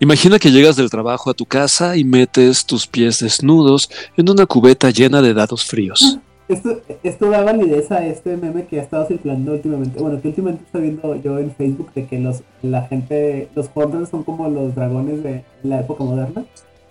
Imagina 0.02 0.40
que 0.40 0.50
llegas 0.52 0.76
del 0.76 0.90
trabajo 0.90 1.30
a 1.30 1.34
tu 1.36 1.46
casa 1.46 1.96
y 1.96 2.04
metes 2.04 2.66
tus 2.66 2.88
pies 2.88 3.20
desnudos 3.20 3.88
en 4.18 4.30
una 4.32 4.48
cubeta 4.48 4.90
llena 4.90 5.22
de 5.22 5.34
dados 5.36 5.64
fríos. 5.64 6.18
Esto, 6.48 6.82
esto 7.04 7.30
da 7.30 7.44
validez 7.44 7.92
a 7.92 8.06
este 8.08 8.36
meme 8.36 8.66
que 8.66 8.80
ha 8.80 8.84
estado 8.84 9.06
circulando 9.08 9.54
últimamente. 9.54 10.00
Bueno, 10.02 10.20
que 10.20 10.30
últimamente 10.30 10.64
estoy 10.66 10.82
viendo 10.82 11.16
yo 11.22 11.38
en 11.38 11.52
Facebook 11.56 11.94
de 11.94 12.08
que 12.08 12.18
los, 12.20 12.42
la 12.64 12.82
gente, 12.88 13.48
los 13.56 13.70
hoarders 13.76 14.10
son 14.10 14.24
como 14.24 14.50
los 14.50 14.74
dragones 14.74 15.22
de 15.22 15.46
la 15.62 15.82
época 15.82 16.04
moderna. 16.04 16.46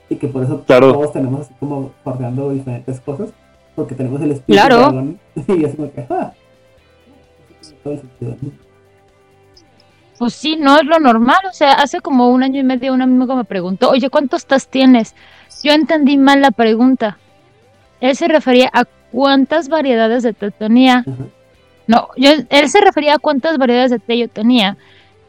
Y 0.09 0.15
que 0.17 0.29
por 0.29 0.45
eso 0.45 0.63
Claro. 0.65 0.93
todos 0.93 1.13
tenemos 1.13 1.41
así 1.43 1.55
como 1.61 1.93
hordeando 2.05 2.51
diferentes 2.51 3.01
cosas. 3.01 3.31
Porque 3.75 3.97
tenemos 3.97 4.21
el 4.23 4.31
espíritu 4.33 4.67
Claro. 4.67 4.77
dragón. 4.79 5.19
Y 5.49 5.65
es 5.65 5.75
como 5.75 5.93
que, 5.93 6.07
ah. 6.09 6.33
Todo 7.83 7.93
el 7.95 8.01
sentido, 8.01 8.37
¿no? 8.41 8.70
Pues 10.21 10.35
sí, 10.35 10.57
no 10.57 10.77
es 10.77 10.85
lo 10.85 10.99
normal. 10.99 11.39
O 11.49 11.53
sea, 11.55 11.73
hace 11.73 12.03
como 12.03 12.29
un 12.29 12.43
año 12.43 12.61
y 12.61 12.63
medio 12.63 12.93
un 12.93 13.01
amigo 13.01 13.35
me 13.35 13.45
preguntó, 13.45 13.89
oye, 13.89 14.11
¿cuántos 14.11 14.45
tas 14.45 14.69
tienes? 14.69 15.15
Yo 15.65 15.73
entendí 15.73 16.19
mal 16.19 16.43
la 16.43 16.51
pregunta. 16.51 17.17
Él 18.03 18.15
se 18.15 18.29
refería 18.29 18.69
a 18.75 18.85
cuántas 18.85 19.71
variedades 19.71 20.23
de 20.23 20.35
té 20.35 20.51
tenía. 20.51 21.07
No, 21.87 22.09
yo, 22.19 22.33
él 22.51 22.69
se 22.69 22.83
refería 22.83 23.15
a 23.15 23.19
cuántas 23.19 23.57
variedades 23.57 23.93
de 23.93 23.99
té 23.99 24.19
yo 24.19 24.29
tenía. 24.29 24.77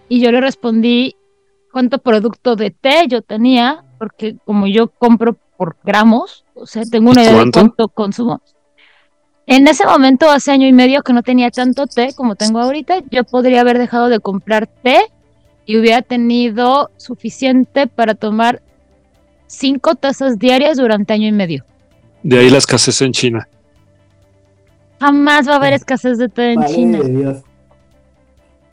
Y 0.10 0.20
yo 0.20 0.30
le 0.30 0.42
respondí 0.42 1.16
cuánto 1.72 2.00
producto 2.00 2.58
de 2.58 2.72
té 2.72 3.06
yo 3.08 3.22
tenía, 3.22 3.86
porque 3.98 4.36
como 4.44 4.68
yo 4.68 4.90
compro 4.90 5.38
por 5.56 5.78
gramos, 5.86 6.44
o 6.54 6.66
sea, 6.66 6.84
tengo 6.84 7.12
una 7.12 7.22
¿Y 7.22 7.28
idea 7.28 7.36
cuánto? 7.36 7.60
de 7.60 7.64
cuánto 7.64 7.88
consumo. 7.88 8.42
En 9.52 9.68
ese 9.68 9.86
momento, 9.86 10.32
hace 10.32 10.50
año 10.50 10.66
y 10.66 10.72
medio 10.72 11.02
que 11.02 11.12
no 11.12 11.24
tenía 11.24 11.52
tanto 11.52 11.86
té 11.86 12.14
como 12.16 12.38
tengo 12.38 12.60
ahorita, 12.60 13.04
yo 13.12 13.26
podría 13.26 13.60
haber 13.60 13.78
dejado 13.80 14.08
de 14.08 14.22
comprar 14.22 14.66
té 14.66 15.02
y 15.66 15.78
hubiera 15.78 16.02
tenido 16.02 16.90
suficiente 16.96 17.86
para 17.86 18.16
tomar 18.16 18.62
cinco 19.48 19.96
tazas 19.96 20.40
diarias 20.40 20.78
durante 20.78 21.12
año 21.12 21.28
y 21.28 21.34
medio. 21.34 21.66
De 22.24 22.40
ahí 22.40 22.50
la 22.50 22.60
escasez 22.60 23.02
en 23.02 23.12
China. 23.12 23.50
Jamás 25.02 25.50
va 25.50 25.56
a 25.56 25.56
haber 25.58 25.74
escasez 25.74 26.18
de 26.18 26.30
té 26.30 26.54
en 26.54 26.66
China. 26.68 27.00
de 27.00 27.10
Dios. 27.10 27.44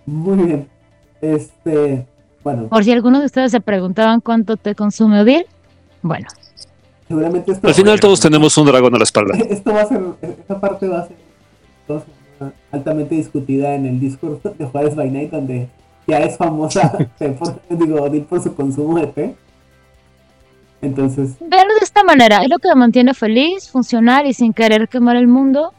Muy 0.06 0.44
bien. 0.44 0.68
Este, 1.20 2.06
bueno, 2.44 2.68
Por 2.68 2.84
si 2.84 2.92
algunos 2.92 3.18
de 3.18 3.26
ustedes 3.26 3.50
se 3.50 3.60
preguntaban 3.60 4.20
cuánto 4.20 4.56
té 4.56 4.76
consume 4.76 5.22
Odil, 5.22 5.44
bueno, 6.02 6.28
seguramente 7.08 7.52
esto, 7.52 7.66
Al 7.66 7.74
final 7.74 7.98
todos 7.98 8.20
tenemos 8.20 8.56
un 8.56 8.66
dragón 8.66 8.94
a 8.94 8.98
la 8.98 9.04
espalda. 9.04 9.36
esto 9.50 9.72
va 9.72 9.82
a 9.82 9.86
ser, 9.86 10.02
esta 10.22 10.60
parte 10.60 10.86
va 10.86 11.00
a 11.00 11.06
ser 11.06 11.16
altamente 12.70 13.14
discutida 13.14 13.74
en 13.74 13.86
el 13.86 13.98
Discord 13.98 14.42
de 14.42 14.66
Juárez 14.66 14.94
by 14.94 15.10
Night, 15.10 15.30
donde 15.30 15.68
ya 16.06 16.20
es 16.20 16.36
famosa, 16.36 16.92
por, 17.38 17.60
digo, 17.70 18.02
Odil 18.02 18.22
por 18.22 18.42
su 18.42 18.54
consumo 18.54 18.98
de 18.98 19.06
té. 19.08 19.34
Entonces, 20.80 21.36
Verlo 21.40 21.74
de 21.74 21.84
esta 21.84 22.04
manera 22.04 22.42
es 22.42 22.48
lo 22.48 22.58
que 22.58 22.68
me 22.68 22.76
mantiene 22.76 23.12
feliz, 23.12 23.68
funcional 23.68 24.26
y 24.26 24.32
sin 24.32 24.52
querer 24.52 24.88
quemar 24.88 25.16
el 25.16 25.26
mundo. 25.26 25.72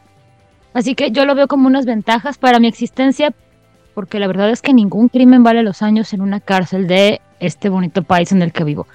Así 0.74 0.94
que 0.94 1.10
yo 1.10 1.24
lo 1.24 1.34
veo 1.34 1.48
como 1.48 1.66
unas 1.66 1.86
ventajas 1.86 2.36
para 2.36 2.60
mi 2.60 2.68
existencia, 2.68 3.32
porque 3.94 4.18
la 4.18 4.26
verdad 4.26 4.50
es 4.50 4.60
que 4.60 4.74
ningún 4.74 5.08
crimen 5.08 5.42
vale 5.42 5.62
los 5.62 5.82
años 5.82 6.12
en 6.12 6.20
una 6.20 6.40
cárcel 6.40 6.86
de 6.86 7.20
este 7.40 7.70
bonito 7.70 8.02
país 8.02 8.30
en 8.30 8.42
el 8.42 8.52
que 8.52 8.64
vivo. 8.64 8.86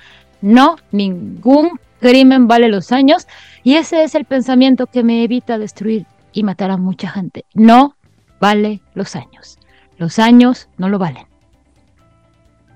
No, 0.41 0.75
ningún 0.91 1.79
crimen 2.09 2.47
vale 2.47 2.67
los 2.69 2.91
años 2.91 3.27
y 3.63 3.75
ese 3.75 4.03
es 4.03 4.15
el 4.15 4.25
pensamiento 4.25 4.85
que 4.87 5.03
me 5.03 5.23
evita 5.23 5.57
destruir 5.57 6.05
y 6.33 6.43
matar 6.43 6.69
a 6.71 6.77
mucha 6.77 7.09
gente. 7.09 7.45
No 7.53 7.95
vale 8.39 8.81
los 8.93 9.15
años. 9.15 9.57
Los 9.97 10.19
años 10.19 10.67
no 10.77 10.89
lo 10.89 10.99
valen. 10.99 11.25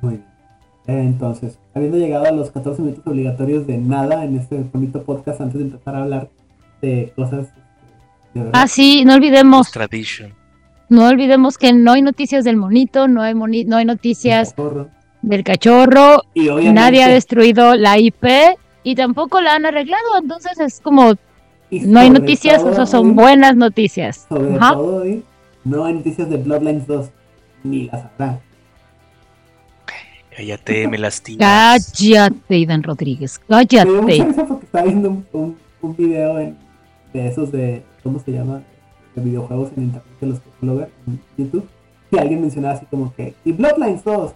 muy 0.02 0.14
bien. 0.14 0.26
Entonces, 0.88 1.60
habiendo 1.76 1.98
llegado 1.98 2.26
a 2.26 2.32
los 2.32 2.50
14 2.50 2.82
minutos 2.82 3.06
obligatorios 3.06 3.68
de 3.68 3.78
nada 3.78 4.24
en 4.26 4.38
este 4.38 4.58
bonito 4.74 5.04
podcast, 5.04 5.40
antes 5.42 5.60
de 5.60 5.66
empezar 5.66 5.96
a 5.96 6.02
hablar 6.04 6.30
de 6.82 7.14
cosas 7.16 7.48
de 8.34 8.40
verdad. 8.42 8.52
Ah, 8.56 8.68
sí, 8.68 9.04
no 9.06 9.14
olvidemos, 9.14 9.70
Tradition. 9.72 10.34
no 10.90 11.08
olvidemos 11.08 11.58
que 11.60 11.74
no 11.74 11.92
hay 11.92 12.02
noticias 12.02 12.44
del 12.44 12.58
monito, 12.58 13.08
no 13.08 13.22
hay, 13.22 13.36
moni- 13.36 13.66
no 13.66 13.78
hay 13.78 13.86
noticias 13.86 14.56
del 15.22 15.44
cachorro, 15.44 16.24
Y 16.34 16.48
nadie 16.72 17.04
ha 17.04 17.10
destruido 17.10 17.76
la 17.76 18.00
IP 18.00 18.26
y 18.92 18.96
tampoco 18.96 19.40
la 19.42 19.54
han 19.56 19.66
arreglado, 19.66 20.18
entonces 20.22 20.60
es 20.60 20.80
como 20.80 21.14
y 21.70 21.82
no 21.82 22.00
hay 22.00 22.10
noticias, 22.10 22.64
o 22.64 22.74
sea, 22.74 22.86
son 22.88 23.16
buenas 23.16 23.56
noticias. 23.56 24.26
Sobre 24.28 24.56
Ajá. 24.56 24.74
todo, 24.74 25.02
Odil, 25.04 25.24
no 25.64 25.86
hay 25.86 25.94
noticias 25.94 26.28
de 26.30 26.38
Bloodlines 26.38 26.88
2, 26.88 27.10
ni 27.64 27.86
las 27.86 28.06
habrá. 28.06 28.40
Cállate, 30.36 30.88
me 30.88 30.98
lastimas. 30.98 31.92
Cállate, 31.98 32.58
Idan 32.58 32.84
Rodríguez, 32.84 33.40
Me 33.48 33.68
cállate. 33.68 34.24
porque 34.48 34.66
estaba 34.66 34.86
viendo 34.86 35.10
un, 35.10 35.26
un, 35.34 35.58
un 35.82 35.96
video 35.96 36.40
en- 36.40 36.58
de 37.14 37.28
esos 37.28 37.52
de, 37.52 37.84
¿cómo 38.04 38.20
se 38.20 38.32
llama? 38.32 38.62
De 39.16 39.22
videojuegos 39.24 39.70
en 39.76 39.84
internet 39.86 40.04
de 40.22 40.28
los 40.28 40.40
que 40.40 40.50
suelo 40.60 40.76
ver 40.78 40.90
en 41.08 41.20
YouTube. 41.38 41.68
Y 42.12 42.18
alguien 42.18 42.42
mencionaba 42.42 42.76
así 42.76 42.86
como 42.90 43.14
que, 43.16 43.34
y 43.44 43.52
Bloodlines 43.52 44.04
2. 44.04 44.32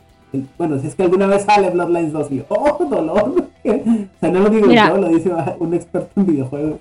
Bueno, 0.58 0.80
si 0.80 0.88
es 0.88 0.96
que 0.96 1.04
alguna 1.04 1.28
vez 1.28 1.44
sale 1.44 1.70
Bloodlines 1.70 2.12
2 2.14 2.32
y 2.32 2.38
yo, 2.38 2.46
oh, 2.50 2.86
dolor. 2.90 3.36
o 3.64 4.20
sea, 4.20 4.30
no 4.32 4.40
lo 4.40 4.50
digo 4.50 4.68
Mira. 4.68 4.90
yo, 4.90 4.98
lo 4.98 5.10
dice 5.10 5.32
un 5.60 5.74
experto 5.74 6.10
en 6.20 6.26
videojuegos. 6.26 6.80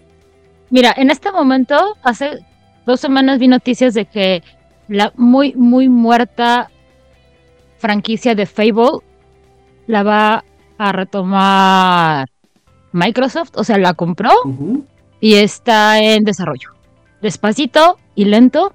Mira, 0.70 0.94
en 0.96 1.10
este 1.10 1.30
momento, 1.30 1.76
hace 2.02 2.38
dos 2.86 3.00
semanas 3.00 3.38
vi 3.38 3.48
noticias 3.48 3.94
de 3.94 4.06
que 4.06 4.42
la 4.88 5.12
muy, 5.16 5.54
muy 5.54 5.88
muerta 5.88 6.70
franquicia 7.78 8.34
de 8.34 8.46
Fable 8.46 9.00
la 9.86 10.02
va 10.02 10.44
a 10.78 10.92
retomar 10.92 12.28
Microsoft, 12.92 13.50
o 13.56 13.64
sea, 13.64 13.78
la 13.78 13.94
compró 13.94 14.30
y 15.20 15.34
está 15.34 16.00
en 16.00 16.24
desarrollo. 16.24 16.70
Despacito 17.20 17.98
y 18.14 18.24
lento, 18.24 18.72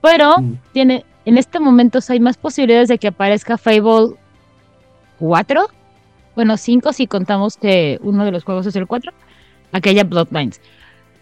pero 0.00 0.38
Mm. 0.38 0.54
tiene, 0.72 1.04
en 1.24 1.38
este 1.38 1.60
momento 1.60 2.00
hay 2.08 2.20
más 2.20 2.36
posibilidades 2.36 2.88
de 2.88 2.98
que 2.98 3.08
aparezca 3.08 3.58
Fable 3.58 4.14
4, 5.18 5.66
bueno, 6.34 6.56
5 6.56 6.92
si 6.92 7.06
contamos 7.06 7.56
que 7.56 7.98
uno 8.02 8.24
de 8.24 8.32
los 8.32 8.44
juegos 8.44 8.66
es 8.66 8.76
el 8.76 8.86
4, 8.86 9.12
aquella 9.72 10.04
Bloodlines. 10.04 10.60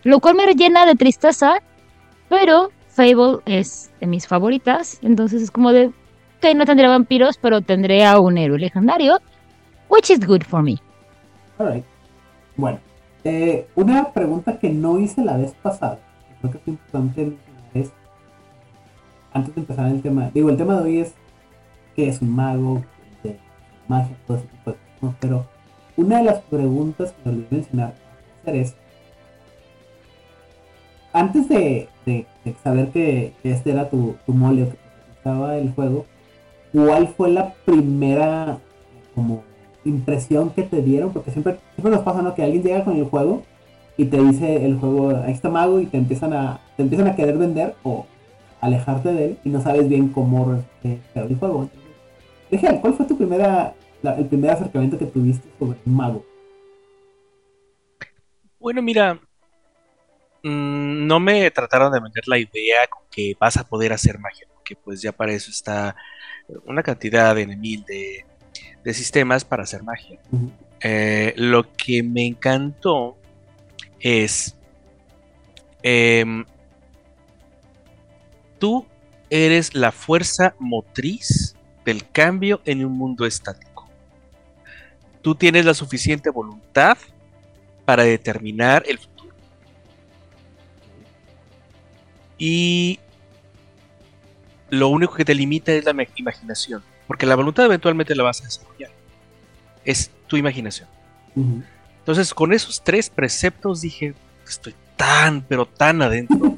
Lo 0.02 0.20
cual 0.20 0.36
me 0.36 0.46
llena 0.54 0.86
de 0.86 0.94
tristeza, 0.94 1.60
pero 2.28 2.70
Fable 2.88 3.38
es 3.44 3.90
de 4.00 4.06
mis 4.06 4.26
favoritas, 4.26 4.98
entonces 5.02 5.42
es 5.42 5.50
como 5.50 5.72
de, 5.72 5.86
ok, 5.86 6.54
no 6.56 6.64
tendré 6.64 6.88
vampiros, 6.88 7.38
pero 7.38 7.60
tendré 7.60 8.04
a 8.04 8.18
un 8.18 8.38
héroe 8.38 8.58
legendario, 8.58 9.18
which 9.88 10.10
is 10.10 10.26
good 10.26 10.42
for 10.42 10.62
me. 10.62 10.76
Alright. 11.58 11.84
Bueno, 12.56 12.78
eh, 13.24 13.66
una 13.74 14.12
pregunta 14.12 14.58
que 14.58 14.70
no 14.70 14.98
hice 14.98 15.22
la 15.22 15.36
vez 15.36 15.54
pasada, 15.62 15.98
que 16.28 16.34
creo 16.40 16.52
que 16.52 16.58
es 16.58 16.68
importante 16.68 17.36
antes 19.32 19.54
de 19.54 19.60
empezar 19.60 19.86
el 19.90 20.02
tema, 20.02 20.30
digo, 20.34 20.50
el 20.50 20.56
tema 20.56 20.76
de 20.76 20.82
hoy 20.84 20.98
es 21.00 21.14
qué 21.96 22.08
es 22.08 22.20
un 22.22 22.34
mago, 22.34 22.82
de 23.22 23.36
magia, 23.88 24.16
todo 24.26 24.38
ese 24.38 24.46
tipo 24.46 24.70
de 24.72 24.76
cosas, 25.00 25.16
pero 25.20 25.46
una 25.96 26.18
de 26.18 26.24
las 26.24 26.40
preguntas 26.42 27.12
que 27.22 27.28
olvidé 27.28 27.46
mencionar 27.50 27.94
es, 28.46 28.74
antes 31.12 31.48
de, 31.48 31.88
de- 32.06 32.26
saber 32.64 32.88
que, 32.88 33.32
que 33.42 33.50
este 33.52 33.70
era 33.72 33.88
tu, 33.90 34.16
tu 34.26 34.32
mole 34.32 34.62
o 34.62 34.66
que 34.66 34.72
te 34.72 34.78
gustaba 35.14 35.56
el 35.58 35.72
juego, 35.72 36.06
¿cuál 36.72 37.08
fue 37.08 37.30
la 37.30 37.52
primera 37.64 38.58
como 39.14 39.42
impresión 39.84 40.50
que 40.50 40.62
te 40.62 40.82
dieron? 40.82 41.12
Porque 41.12 41.30
siempre, 41.30 41.58
siempre 41.74 41.92
nos 41.94 42.02
pasa, 42.02 42.22
¿no? 42.22 42.34
Que 42.34 42.42
alguien 42.44 42.62
llega 42.62 42.84
con 42.84 42.96
el 42.96 43.04
juego 43.04 43.42
y 43.96 44.06
te 44.06 44.22
dice 44.22 44.64
el 44.64 44.78
juego, 44.78 45.10
ahí 45.10 45.32
está 45.32 45.50
mago, 45.50 45.80
y 45.80 45.86
te 45.86 45.98
empiezan 45.98 46.32
a, 46.32 46.60
te 46.76 46.82
empiezan 46.82 47.08
a 47.08 47.14
querer 47.16 47.36
vender 47.36 47.74
o 47.82 48.06
alejarte 48.60 49.12
de 49.12 49.24
él 49.26 49.38
y 49.44 49.48
no 49.48 49.60
sabes 49.60 49.88
bien 49.88 50.08
cómo 50.08 50.62
quedó 50.82 51.26
el 51.26 51.36
juego. 51.36 51.70
Rigel, 52.50 52.80
¿cuál 52.80 52.94
fue 52.94 53.06
tu 53.06 53.16
primera, 53.16 53.74
la- 54.02 54.16
el 54.16 54.26
primer 54.26 54.50
acercamiento 54.50 54.98
que 54.98 55.06
tuviste 55.06 55.48
sobre 55.58 55.78
un 55.86 55.94
mago? 55.94 56.24
Bueno, 58.58 58.82
mira, 58.82 59.14
mm, 60.42 61.06
no 61.06 61.20
me 61.20 61.50
trataron 61.50 61.92
de 61.92 62.00
vender 62.00 62.24
la 62.26 62.38
idea 62.38 62.80
que 63.10 63.34
vas 63.38 63.56
a 63.56 63.64
poder 63.64 63.92
hacer 63.92 64.18
magia, 64.18 64.46
porque 64.54 64.76
pues 64.76 65.00
ya 65.02 65.12
para 65.12 65.32
eso 65.32 65.50
está 65.50 65.96
una 66.64 66.82
cantidad 66.82 67.34
de 67.34 67.46
mil 67.46 67.84
de, 67.84 68.24
de 68.82 68.94
sistemas 68.94 69.44
para 69.44 69.62
hacer 69.62 69.82
magia. 69.82 70.18
Eh, 70.82 71.32
lo 71.36 71.72
que 71.74 72.02
me 72.02 72.26
encantó 72.26 73.16
es, 74.00 74.56
em, 75.82 76.44
tú 78.60 78.86
eres 79.30 79.74
la 79.74 79.90
fuerza 79.90 80.54
motriz 80.60 81.56
del 81.84 82.08
cambio 82.08 82.60
en 82.64 82.84
un 82.84 82.92
mundo 82.92 83.26
estático. 83.26 83.88
Tú 85.22 85.34
tienes 85.34 85.64
la 85.64 85.74
suficiente 85.74 86.30
voluntad 86.30 86.96
para 87.84 88.04
determinar 88.04 88.84
el 88.86 88.98
futuro. 88.98 89.34
Y 92.38 93.00
lo 94.68 94.88
único 94.88 95.14
que 95.14 95.24
te 95.24 95.34
limita 95.34 95.72
es 95.72 95.84
la 95.84 95.94
imaginación. 96.16 96.82
Porque 97.06 97.26
la 97.26 97.34
voluntad 97.34 97.64
eventualmente 97.64 98.14
la 98.14 98.22
vas 98.22 98.40
a 98.40 98.44
desarrollar. 98.44 98.90
Es 99.84 100.10
tu 100.26 100.36
imaginación. 100.36 100.88
Entonces, 101.98 102.32
con 102.32 102.52
esos 102.52 102.82
tres 102.82 103.10
preceptos 103.10 103.80
dije, 103.80 104.14
estoy 104.46 104.74
tan, 104.96 105.42
pero 105.42 105.66
tan 105.66 106.02
adentro. 106.02 106.54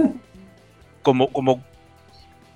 como, 1.02 1.28
como 1.32 1.62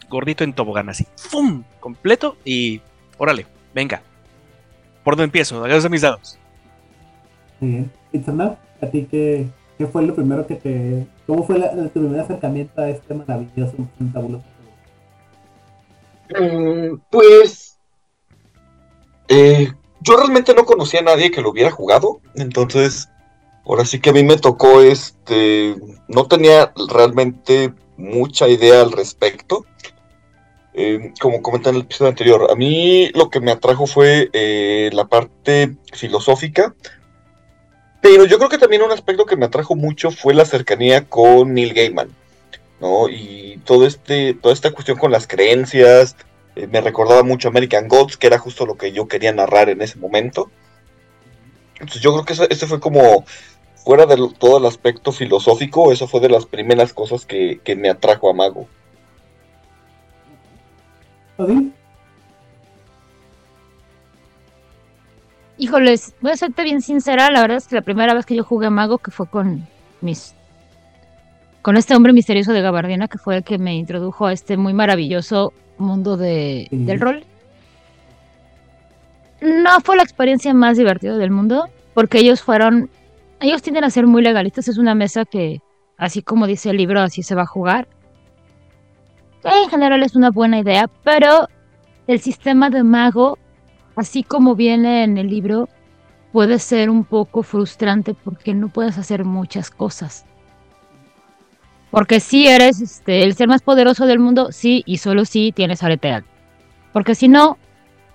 gordito 0.09 0.45
en 0.45 0.53
tobogán, 0.55 0.89
así. 0.89 1.07
¡Fum! 1.17 1.65
Completo 1.81 2.37
y 2.45 2.81
órale, 3.19 3.47
venga. 3.75 4.03
¿Por 5.05 5.15
dónde 5.15 5.25
empiezo? 5.27 5.63
Agarras 5.65 5.89
mis 5.91 6.03
dados. 6.03 6.39
Muy 7.61 7.71
bien. 7.71 7.93
Itzamna, 8.13 8.59
¿a 8.81 8.87
ti 8.87 9.07
qué, 9.11 9.47
qué 9.79 9.87
fue 9.87 10.03
lo 10.05 10.15
primero 10.15 10.47
que 10.47 10.57
te... 10.57 11.07
¿Cómo 11.27 11.45
fue 11.45 11.59
la- 11.59 11.73
tu 11.89 12.01
primer 12.01 12.21
acercamiento 12.21 12.81
a 12.81 12.89
este 12.91 13.15
maravilloso 13.15 13.75
tabuloso? 14.13 14.45
Mm, 16.31 16.99
Pues 17.11 17.79
eh, 19.29 19.73
yo 20.01 20.17
realmente 20.17 20.55
no 20.55 20.65
conocía 20.65 21.01
a 21.01 21.05
nadie 21.05 21.31
que 21.31 21.41
lo 21.41 21.51
hubiera 21.51 21.71
jugado, 21.71 22.21
entonces 22.35 23.09
ahora 23.65 23.85
sí 23.85 24.01
que 24.01 24.11
a 24.11 24.13
mí 24.13 24.23
me 24.25 24.37
tocó 24.37 24.81
este, 24.81 25.77
no 26.09 26.27
tenía 26.27 26.73
realmente 26.89 27.73
mucha 27.97 28.49
idea 28.49 28.83
al 28.83 28.93
respecto. 28.93 29.65
Eh, 30.79 31.15
como 31.19 31.41
comenté 31.41 31.71
en 31.71 31.77
el 31.77 31.83
episodio 31.83 32.11
anterior, 32.11 32.49
a 32.51 32.55
mí 32.55 33.09
lo 33.15 33.31
que 33.31 33.41
me 33.41 33.51
atrajo 33.51 33.87
fue 33.87 34.29
eh, 34.35 34.91
la 34.93 35.07
parte 35.07 35.75
filosófica, 35.95 36.75
pero 38.03 38.27
yo 38.27 38.37
creo 38.37 38.51
que 38.51 38.59
también 38.59 38.83
un 38.83 38.93
aspecto 38.93 39.25
que 39.25 39.37
me 39.37 39.47
atrajo 39.47 39.75
mucho 39.75 40.11
fue 40.11 40.35
la 40.35 40.45
cercanía 40.45 41.07
con 41.07 41.55
Neil 41.55 41.73
Gaiman, 41.73 42.11
¿no? 42.79 43.09
Y 43.09 43.59
todo 43.65 43.87
este, 43.87 44.35
toda 44.35 44.53
esta 44.53 44.71
cuestión 44.71 44.99
con 44.99 45.11
las 45.11 45.27
creencias, 45.27 46.15
eh, 46.57 46.67
me 46.67 46.83
recordaba 46.83 47.23
mucho 47.23 47.49
American 47.49 47.89
Gods, 47.89 48.19
que 48.19 48.27
era 48.27 48.39
justo 48.39 48.67
lo 48.67 48.77
que 48.77 48.93
yo 48.93 49.09
quería 49.09 49.33
narrar 49.33 49.71
en 49.71 49.81
ese 49.81 49.99
momento. 49.99 50.51
Entonces 51.81 52.03
yo 52.03 52.13
creo 52.13 52.25
que 52.27 52.55
ese, 52.55 52.67
fue 52.67 52.81
como, 52.81 53.25
fuera 53.83 54.05
de 54.05 54.17
todo 54.39 54.59
el 54.59 54.67
aspecto 54.67 55.11
filosófico, 55.11 55.91
eso 55.91 56.07
fue 56.07 56.21
de 56.21 56.29
las 56.29 56.45
primeras 56.45 56.93
cosas 56.93 57.25
que, 57.25 57.61
que 57.65 57.77
me 57.77 57.89
atrajo 57.89 58.29
a 58.29 58.35
Mago. 58.35 58.69
¿Odín? 61.37 61.75
Híjoles, 65.59 66.15
voy 66.21 66.33
a 66.33 66.37
serte 66.37 66.65
bien 66.65 66.83
sincera, 66.83 67.31
la 67.31 67.41
verdad 67.41 67.57
es 67.57 67.67
que 67.67 67.77
la 67.77 67.83
primera 67.83 68.13
vez 68.15 68.27
que 68.27 68.37
yo 68.37 68.45
jugué 68.45 68.69
Mago, 68.69 68.99
que 68.99 69.11
fue 69.11 69.27
con 69.27 69.67
mis 70.01 70.35
con 71.63 71.77
este 71.77 71.97
hombre 71.97 72.13
misterioso 72.13 72.53
de 72.53 72.61
Gabardina, 72.61 73.09
que 73.09 73.19
fue 73.19 73.39
el 73.39 73.43
que 73.43 73.59
me 73.59 73.75
introdujo 73.75 74.27
a 74.27 74.33
este 74.33 74.57
muy 74.57 74.73
maravilloso 74.73 75.53
mundo 75.79 76.17
de, 76.17 76.69
del 76.71 77.01
rol. 77.01 77.25
No 79.41 79.81
fue 79.81 79.97
la 79.97 80.05
experiencia 80.05 80.55
más 80.55 80.77
divertida 80.77 81.17
del 81.17 81.33
mundo, 81.33 81.69
porque 81.93 82.19
ellos 82.19 82.41
fueron, 82.41 82.89
ellos 83.41 83.63
tienden 83.63 83.83
a 83.83 83.91
ser 83.91 84.07
muy 84.07 84.23
legalistas, 84.23 84.69
es 84.69 84.79
una 84.79 84.95
mesa 84.95 85.25
que, 85.25 85.61
así 85.97 86.23
como 86.23 86.47
dice 86.47 86.71
el 86.71 86.77
libro, 86.77 87.01
así 87.01 87.25
se 87.25 87.35
va 87.35 87.43
a 87.43 87.47
jugar. 87.47 87.89
En 89.47 89.71
general 89.71 90.03
es 90.03 90.17
una 90.17 90.31
buena 90.31 90.59
idea, 90.59 90.89
pero 91.05 91.49
el 92.07 92.21
sistema 92.21 92.71
de 92.71 92.83
mago 92.83 93.39
así 93.97 94.23
como 94.23 94.55
viene 94.55 95.03
en 95.03 95.19
el 95.19 95.29
libro, 95.29 95.69
puede 96.31 96.59
ser 96.59 96.91
un 96.91 97.05
poco 97.05 97.43
frustrante 97.43 98.15
porque 98.15 98.55
no 98.55 98.69
puedes 98.69 98.99
hacer 98.99 99.25
muchas 99.25 99.71
cosas. 99.71 100.25
Porque 101.91 102.21
si 102.21 102.47
eres 102.47 102.81
este, 102.81 103.23
el 103.23 103.35
ser 103.35 103.49
más 103.49 103.63
poderoso 103.63 104.07
del 104.07 104.19
mundo, 104.19 104.53
sí, 104.53 104.83
y 104.87 104.99
solo 104.99 105.25
si 105.25 105.51
tienes 105.51 105.83
areteal. 105.83 106.25
Porque 106.93 107.15
si 107.15 107.27
no, 107.29 107.57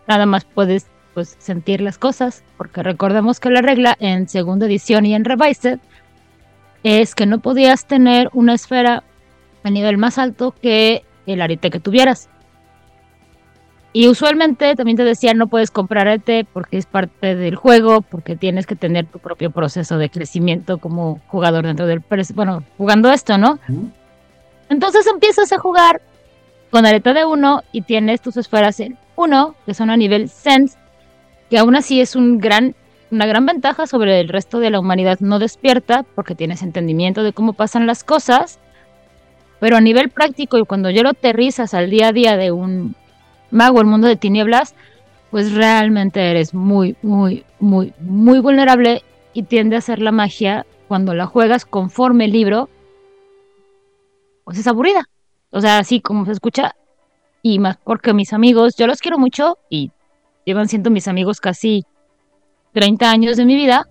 nada 0.08 0.28
más 0.28 0.46
puedes 0.46 0.86
pues, 1.16 1.36
sentir 1.40 1.82
las 1.82 1.98
cosas. 1.98 2.44
Porque 2.58 2.84
recordemos 2.84 3.40
que 3.40 3.50
la 3.50 3.62
regla 3.62 3.98
en 4.00 4.30
segunda 4.30 4.68
edición 4.68 5.06
y 5.06 5.16
en 5.16 5.26
Revised 5.26 5.80
es 6.84 7.16
que 7.16 7.26
no 7.26 7.40
podías 7.40 7.88
tener 7.88 8.30
una 8.34 8.54
esfera 8.54 9.04
a 9.64 9.70
nivel 9.72 9.98
más 9.98 10.20
alto 10.20 10.54
que 10.62 11.04
el 11.26 11.42
arete 11.42 11.70
que 11.70 11.80
tuvieras. 11.80 12.30
Y 13.94 14.08
usualmente 14.08 14.76
también 14.76 14.96
te 14.96 15.04
decían 15.04 15.38
no 15.38 15.48
puedes 15.48 15.70
comprar 15.70 16.08
arete 16.08 16.46
porque 16.52 16.78
es 16.78 16.86
parte 16.86 17.36
del 17.36 17.56
juego, 17.56 18.02
porque 18.02 18.38
tienes 18.38 18.66
que 18.66 18.76
tener 18.76 19.06
tu 19.06 19.20
propio 19.20 19.52
proceso 19.52 19.98
de 19.98 20.10
crecimiento 20.10 20.78
como 20.78 21.20
jugador 21.28 21.66
dentro 21.66 21.88
del... 21.88 22.02
Bueno, 22.34 22.64
jugando 22.78 23.12
esto, 23.12 23.38
¿no? 23.38 23.60
Entonces 24.70 25.06
empiezas 25.08 25.52
a 25.52 25.58
jugar 25.58 26.02
con 26.70 26.86
areta 26.86 27.14
de 27.14 27.26
1 27.26 27.64
y 27.74 27.82
tienes 27.82 28.22
tus 28.22 28.38
esferas 28.38 28.80
en 28.80 28.98
1, 29.18 29.56
que 29.66 29.74
son 29.74 29.90
a 29.90 29.98
nivel 29.98 30.30
Sense, 30.30 30.78
que 31.50 31.58
aún 31.58 31.76
así 31.76 32.00
es 32.00 32.16
un 32.16 32.38
gran, 32.38 32.74
una 33.12 33.26
gran 33.26 33.46
ventaja 33.46 33.88
sobre 33.88 34.22
el 34.22 34.30
resto 34.30 34.60
de 34.60 34.70
la 34.70 34.80
humanidad 34.80 35.20
no 35.20 35.38
despierta, 35.38 36.04
porque 36.16 36.34
tienes 36.34 36.62
entendimiento 36.62 37.24
de 37.24 37.34
cómo 37.34 37.52
pasan 37.52 37.88
las 37.88 38.06
cosas, 38.06 38.58
pero 39.62 39.78
a 39.78 39.82
nivel 39.82 40.10
práctico 40.10 40.58
y 40.58 40.66
cuando 40.66 40.90
ya 40.90 41.04
lo 41.04 41.10
aterrizas 41.10 41.76
al 41.76 41.92
día 41.92 42.08
a 42.08 42.12
día 42.12 42.36
de 42.36 42.52
un 42.52 42.96
mago, 43.52 43.80
el 43.80 43.86
mundo 43.86 44.08
de 44.08 44.16
tinieblas, 44.16 44.74
pues 45.30 45.54
realmente 45.54 46.32
eres 46.32 46.56
muy, 46.56 46.96
muy, 47.04 47.46
muy, 47.60 47.94
muy 48.00 48.40
vulnerable 48.40 49.04
y 49.34 49.44
tiende 49.44 49.76
a 49.76 49.82
ser 49.82 50.00
la 50.00 50.12
magia 50.12 50.66
cuando 50.88 51.14
la 51.14 51.28
juegas 51.28 51.66
conforme 51.66 52.26
el 52.26 52.32
libro, 52.32 52.70
pues 54.46 54.58
es 54.58 54.66
aburrida. 54.66 55.08
O 55.52 55.62
sea, 55.62 55.78
así 55.78 56.02
como 56.02 56.26
se 56.26 56.32
escucha, 56.32 56.74
y 57.44 57.60
más 57.60 57.78
porque 57.84 58.16
mis 58.16 58.34
amigos, 58.34 58.76
yo 58.76 58.88
los 58.88 59.00
quiero 59.00 59.20
mucho 59.20 59.60
y 59.70 59.92
llevan 60.44 60.70
siendo 60.70 60.90
mis 60.90 61.08
amigos 61.08 61.40
casi 61.40 61.86
30 62.74 63.12
años 63.12 63.38
de 63.38 63.46
mi 63.46 63.56
vida, 63.56 63.88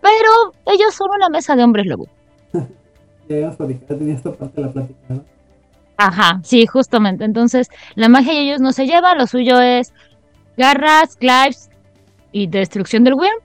pero 0.00 0.54
ellos 0.64 0.94
son 0.94 1.08
una 1.10 1.28
mesa 1.28 1.56
de 1.56 1.64
hombres 1.64 1.86
lobo. 1.86 2.06
De. 3.28 5.20
Ajá, 5.96 6.40
sí, 6.42 6.66
justamente. 6.66 7.24
Entonces, 7.24 7.68
la 7.94 8.08
magia 8.08 8.32
y 8.32 8.48
ellos 8.48 8.60
no 8.60 8.72
se 8.72 8.86
lleva, 8.86 9.14
lo 9.14 9.26
suyo 9.26 9.60
es 9.60 9.92
garras, 10.56 11.16
clives 11.16 11.70
y 12.32 12.46
destrucción 12.46 13.04
del 13.04 13.14
Wyrm. 13.14 13.40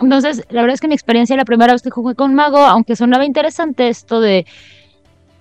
Entonces, 0.00 0.44
la 0.50 0.60
verdad 0.60 0.74
es 0.74 0.80
que 0.80 0.88
mi 0.88 0.94
experiencia 0.94 1.36
la 1.36 1.44
primera 1.44 1.72
vez 1.72 1.82
que 1.82 1.90
jugué 1.90 2.14
con 2.14 2.34
Mago, 2.34 2.58
aunque 2.58 2.96
sonaba 2.96 3.24
interesante 3.24 3.88
esto 3.88 4.20
de 4.20 4.44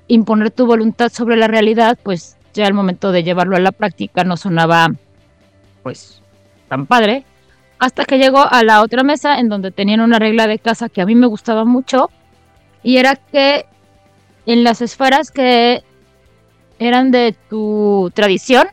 imponer 0.08 0.52
tu 0.52 0.66
voluntad 0.66 1.12
sobre 1.12 1.36
la 1.36 1.48
realidad, 1.48 1.98
pues 2.02 2.38
ya 2.54 2.68
al 2.68 2.74
momento 2.74 3.12
de 3.12 3.24
llevarlo 3.24 3.56
a 3.56 3.60
la 3.60 3.72
práctica 3.72 4.24
no 4.24 4.38
sonaba 4.38 4.90
pues 5.84 6.22
tan 6.70 6.86
padre. 6.86 7.26
Hasta 7.78 8.06
que 8.06 8.18
llegó 8.18 8.46
a 8.50 8.64
la 8.64 8.82
otra 8.82 9.04
mesa 9.04 9.40
en 9.40 9.50
donde 9.50 9.72
tenían 9.72 10.00
una 10.00 10.20
regla 10.20 10.48
de 10.48 10.60
casa 10.60 10.88
que 10.88 11.02
a 11.02 11.06
mí 11.06 11.16
me 11.16 11.28
gustaba 11.28 11.66
mucho 11.66 12.10
y 12.86 12.98
era 12.98 13.16
que 13.16 13.66
en 14.46 14.64
las 14.64 14.80
esferas 14.80 15.32
que 15.32 15.84
eran 16.78 17.10
de 17.10 17.36
tu 17.50 18.12
tradición, 18.14 18.68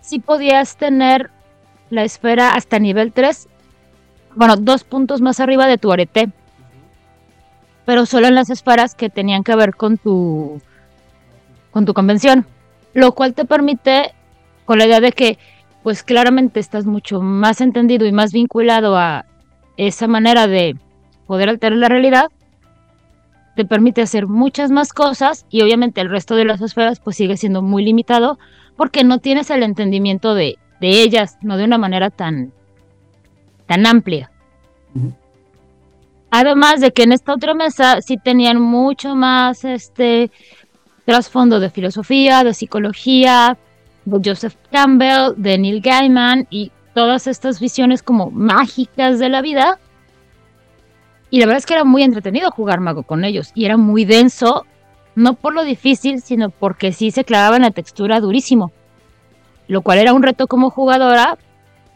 sí 0.00 0.18
podías 0.18 0.76
tener 0.76 1.30
la 1.88 2.02
esfera 2.02 2.50
hasta 2.54 2.80
nivel 2.80 3.12
3, 3.12 3.48
bueno, 4.34 4.56
dos 4.56 4.82
puntos 4.82 5.20
más 5.20 5.38
arriba 5.38 5.68
de 5.68 5.78
tu 5.78 5.92
arete, 5.92 6.30
pero 7.86 8.06
solo 8.06 8.26
en 8.26 8.34
las 8.34 8.50
esferas 8.50 8.96
que 8.96 9.08
tenían 9.08 9.44
que 9.44 9.54
ver 9.54 9.76
con 9.76 9.98
tu, 9.98 10.60
con 11.70 11.86
tu 11.86 11.94
convención, 11.94 12.44
lo 12.92 13.12
cual 13.12 13.34
te 13.34 13.44
permite, 13.44 14.14
con 14.64 14.78
la 14.78 14.86
idea 14.86 15.00
de 15.00 15.12
que, 15.12 15.38
pues 15.84 16.02
claramente 16.02 16.58
estás 16.58 16.86
mucho 16.86 17.20
más 17.20 17.60
entendido 17.60 18.04
y 18.04 18.10
más 18.10 18.32
vinculado 18.32 18.96
a 18.96 19.26
esa 19.76 20.08
manera 20.08 20.48
de 20.48 20.74
poder 21.28 21.48
alterar 21.48 21.78
la 21.78 21.88
realidad, 21.88 22.32
te 23.58 23.64
permite 23.64 24.02
hacer 24.02 24.28
muchas 24.28 24.70
más 24.70 24.92
cosas 24.92 25.44
y 25.50 25.62
obviamente 25.62 26.00
el 26.00 26.08
resto 26.08 26.36
de 26.36 26.44
las 26.44 26.60
esferas 26.60 27.00
pues 27.00 27.16
sigue 27.16 27.36
siendo 27.36 27.60
muy 27.60 27.84
limitado 27.84 28.38
porque 28.76 29.02
no 29.02 29.18
tienes 29.18 29.50
el 29.50 29.64
entendimiento 29.64 30.36
de, 30.36 30.58
de 30.80 31.02
ellas, 31.02 31.38
no 31.42 31.56
de 31.56 31.64
una 31.64 31.76
manera 31.76 32.10
tan, 32.10 32.52
tan 33.66 33.84
amplia. 33.84 34.30
Además 36.30 36.80
de 36.80 36.92
que 36.92 37.02
en 37.02 37.10
esta 37.10 37.34
otra 37.34 37.52
mesa 37.52 38.00
sí 38.00 38.16
tenían 38.16 38.60
mucho 38.60 39.16
más 39.16 39.64
este 39.64 40.30
trasfondo 41.04 41.58
de 41.58 41.70
filosofía, 41.70 42.44
de 42.44 42.54
psicología, 42.54 43.58
de 44.04 44.20
Joseph 44.24 44.54
Campbell, 44.70 45.34
de 45.36 45.58
Neil 45.58 45.80
Gaiman 45.80 46.46
y 46.48 46.70
todas 46.94 47.26
estas 47.26 47.58
visiones 47.58 48.04
como 48.04 48.30
mágicas 48.30 49.18
de 49.18 49.28
la 49.28 49.42
vida. 49.42 49.80
Y 51.30 51.40
la 51.40 51.46
verdad 51.46 51.58
es 51.58 51.66
que 51.66 51.74
era 51.74 51.84
muy 51.84 52.02
entretenido 52.02 52.50
jugar 52.50 52.80
mago 52.80 53.02
con 53.02 53.24
ellos. 53.24 53.52
Y 53.54 53.64
era 53.64 53.76
muy 53.76 54.04
denso, 54.04 54.64
no 55.14 55.34
por 55.34 55.54
lo 55.54 55.64
difícil, 55.64 56.22
sino 56.22 56.50
porque 56.50 56.92
sí 56.92 57.10
se 57.10 57.24
clavaba 57.24 57.56
en 57.56 57.62
la 57.62 57.70
textura 57.70 58.20
durísimo. 58.20 58.72
Lo 59.66 59.82
cual 59.82 59.98
era 59.98 60.14
un 60.14 60.22
reto 60.22 60.46
como 60.46 60.70
jugadora, 60.70 61.36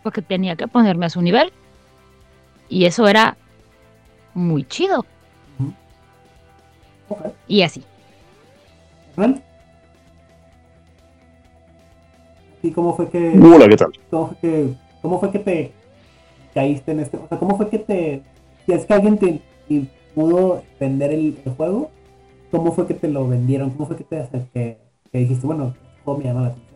porque 0.03 0.21
tenía 0.21 0.57
que 0.57 0.68
ponerme 0.68 1.07
a 1.07 1.11
su 1.11 1.23
nivel. 1.23 1.53
Y 2.68 2.85
eso 2.85 3.09
era 3.09 3.37
muy 4.35 4.64
chido. 4.64 5.07
Y 7.47 7.62
así. 7.62 7.83
Fran, 9.14 9.42
Sí, 12.62 12.71
¿cómo 12.71 12.95
fue 12.95 13.09
que, 13.09 13.37
Hola, 13.42 13.68
¿qué 13.68 13.77
tal? 13.77 13.90
cómo 14.09 14.29
fue 14.29 14.37
que, 14.40 14.75
cómo 15.03 15.18
fue 15.18 15.31
que 15.33 15.38
te 15.40 15.73
caíste 16.55 16.92
en 16.92 17.01
este, 17.01 17.16
o 17.16 17.27
sea, 17.29 17.37
cómo 17.37 17.57
fue 17.57 17.68
que 17.68 17.81
te, 17.81 18.23
si 18.66 18.72
es 18.72 18.85
que 18.85 18.94
alguien 18.94 19.18
te 19.18 19.40
pudo 20.14 20.62
vender 20.79 21.12
el, 21.12 21.37
juego, 21.57 21.90
cómo 22.51 22.72
fue 22.72 22.87
que 22.87 22.94
te 22.94 23.09
lo 23.09 23.29
vendieron, 23.29 23.70
cómo 23.70 23.87
fue 23.87 23.96
que 23.96 24.05
te 24.05 24.29
que, 24.53 24.79
que 25.11 25.18
dijiste, 25.18 25.46
bueno, 25.46 25.75
juego 26.05 26.20
me 26.20 26.27
llama 26.27 26.42
la 26.42 26.46
atención. 26.48 26.72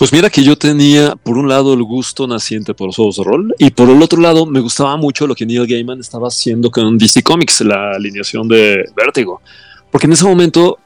Pues 0.00 0.12
mira 0.14 0.30
que 0.30 0.42
yo 0.42 0.56
tenía, 0.56 1.14
por 1.14 1.36
un 1.36 1.46
lado, 1.46 1.74
el 1.74 1.82
gusto 1.82 2.26
naciente 2.26 2.72
por 2.72 2.86
los 2.86 2.96
juegos 2.96 3.16
de 3.16 3.24
rol, 3.24 3.54
y 3.58 3.70
por 3.70 3.90
el 3.90 4.02
otro 4.02 4.18
lado, 4.18 4.46
me 4.46 4.60
gustaba 4.60 4.96
mucho 4.96 5.26
lo 5.26 5.34
que 5.34 5.44
Neil 5.44 5.66
Gaiman 5.66 6.00
estaba 6.00 6.28
haciendo 6.28 6.70
con 6.70 6.96
DC 6.96 7.22
Comics, 7.22 7.60
la 7.60 7.92
alineación 7.92 8.48
de 8.48 8.82
Vértigo. 8.96 9.42
Porque 9.90 10.06
en 10.06 10.14
ese 10.14 10.24
momento, 10.24 10.78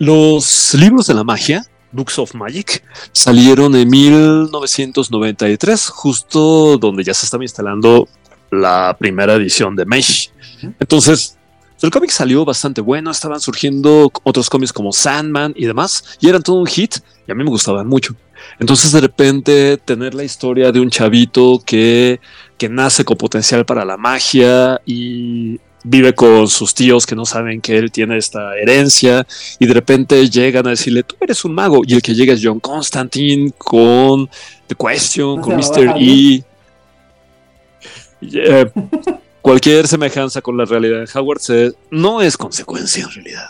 los 0.00 0.74
libros 0.74 1.06
de 1.06 1.14
la 1.14 1.22
magia, 1.22 1.64
Books 1.92 2.18
of 2.18 2.34
Magic, 2.34 2.82
salieron 3.12 3.76
en 3.76 3.88
1993, 3.88 5.88
justo 5.88 6.78
donde 6.78 7.04
ya 7.04 7.14
se 7.14 7.26
estaba 7.26 7.44
instalando 7.44 8.08
la 8.50 8.96
primera 8.98 9.34
edición 9.34 9.76
de 9.76 9.86
Mesh. 9.86 10.30
Entonces, 10.80 11.38
el 11.80 11.90
cómic 11.90 12.10
salió 12.10 12.44
bastante 12.44 12.80
bueno, 12.80 13.10
estaban 13.10 13.40
surgiendo 13.40 14.10
otros 14.24 14.50
cómics 14.50 14.72
como 14.72 14.92
Sandman 14.92 15.52
y 15.56 15.66
demás, 15.66 16.18
y 16.20 16.28
eran 16.28 16.42
todo 16.42 16.56
un 16.56 16.66
hit, 16.66 16.96
y 17.26 17.32
a 17.32 17.34
mí 17.34 17.44
me 17.44 17.50
gustaban 17.50 17.86
mucho. 17.86 18.16
Entonces 18.58 18.92
de 18.92 19.00
repente 19.00 19.76
tener 19.76 20.14
la 20.14 20.24
historia 20.24 20.72
de 20.72 20.80
un 20.80 20.90
chavito 20.90 21.62
que, 21.64 22.20
que 22.56 22.68
nace 22.68 23.04
con 23.04 23.16
potencial 23.16 23.64
para 23.64 23.84
la 23.84 23.96
magia 23.96 24.80
y 24.86 25.60
vive 25.84 26.14
con 26.14 26.48
sus 26.48 26.74
tíos 26.74 27.06
que 27.06 27.14
no 27.14 27.24
saben 27.24 27.60
que 27.60 27.78
él 27.78 27.90
tiene 27.90 28.18
esta 28.18 28.56
herencia 28.56 29.26
y 29.58 29.66
de 29.66 29.74
repente 29.74 30.28
llegan 30.28 30.66
a 30.66 30.70
decirle, 30.70 31.02
tú 31.02 31.16
eres 31.20 31.44
un 31.44 31.54
mago. 31.54 31.82
Y 31.86 31.94
el 31.94 32.02
que 32.02 32.14
llega 32.14 32.34
es 32.34 32.40
John 32.42 32.60
Constantine 32.60 33.52
con 33.56 34.28
The 34.66 34.74
Question, 34.74 35.36
¿No 35.36 35.42
con 35.42 35.56
Mr. 35.56 35.94
E. 35.98 36.42
Eh, 38.22 38.70
cualquier 39.42 39.86
semejanza 39.88 40.40
con 40.42 40.56
la 40.56 40.64
realidad 40.64 41.00
de 41.00 41.18
Howard 41.18 41.40
se- 41.40 41.72
no 41.90 42.20
es 42.20 42.36
consecuencia 42.36 43.04
en 43.04 43.10
realidad. 43.10 43.46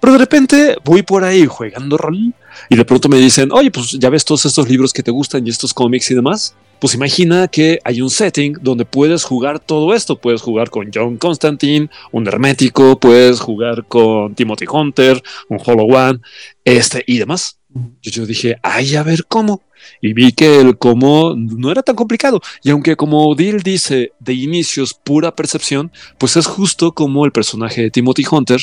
Pero 0.00 0.12
de 0.12 0.18
repente 0.18 0.76
voy 0.84 1.02
por 1.02 1.24
ahí 1.24 1.46
jugando 1.46 1.96
rol 1.96 2.32
y 2.68 2.76
de 2.76 2.84
pronto 2.84 3.08
me 3.08 3.16
dicen, 3.18 3.50
oye, 3.52 3.70
pues 3.70 3.92
ya 3.92 4.10
ves 4.10 4.24
todos 4.24 4.44
estos 4.46 4.68
libros 4.68 4.92
que 4.92 5.02
te 5.02 5.10
gustan 5.10 5.46
y 5.46 5.50
estos 5.50 5.74
cómics 5.74 6.10
y 6.10 6.14
demás. 6.14 6.54
Pues 6.78 6.94
imagina 6.94 7.48
que 7.48 7.80
hay 7.82 8.00
un 8.00 8.08
setting 8.08 8.56
donde 8.62 8.84
puedes 8.84 9.24
jugar 9.24 9.58
todo 9.58 9.92
esto. 9.94 10.14
Puedes 10.16 10.40
jugar 10.42 10.70
con 10.70 10.88
John 10.94 11.16
Constantine, 11.16 11.90
un 12.12 12.28
hermético, 12.28 13.00
puedes 13.00 13.40
jugar 13.40 13.84
con 13.86 14.36
Timothy 14.36 14.66
Hunter, 14.70 15.20
un 15.48 15.58
Hollow 15.64 15.92
One, 15.92 16.20
este 16.64 17.02
y 17.04 17.18
demás. 17.18 17.57
Yo, 18.02 18.26
dije, 18.26 18.56
ay, 18.62 18.96
a 18.96 19.02
ver 19.02 19.26
cómo. 19.26 19.62
Y 20.00 20.12
vi 20.12 20.32
que 20.32 20.60
el 20.60 20.76
cómo 20.78 21.34
no 21.36 21.70
era 21.70 21.82
tan 21.82 21.94
complicado. 21.94 22.40
Y 22.62 22.70
aunque 22.70 22.96
como 22.96 23.34
Dill 23.34 23.62
dice, 23.62 24.12
de 24.18 24.34
inicios 24.34 24.94
pura 24.94 25.34
percepción, 25.34 25.92
pues 26.18 26.36
es 26.36 26.46
justo 26.46 26.92
como 26.92 27.24
el 27.24 27.32
personaje 27.32 27.82
de 27.82 27.90
Timothy 27.90 28.24
Hunter 28.30 28.60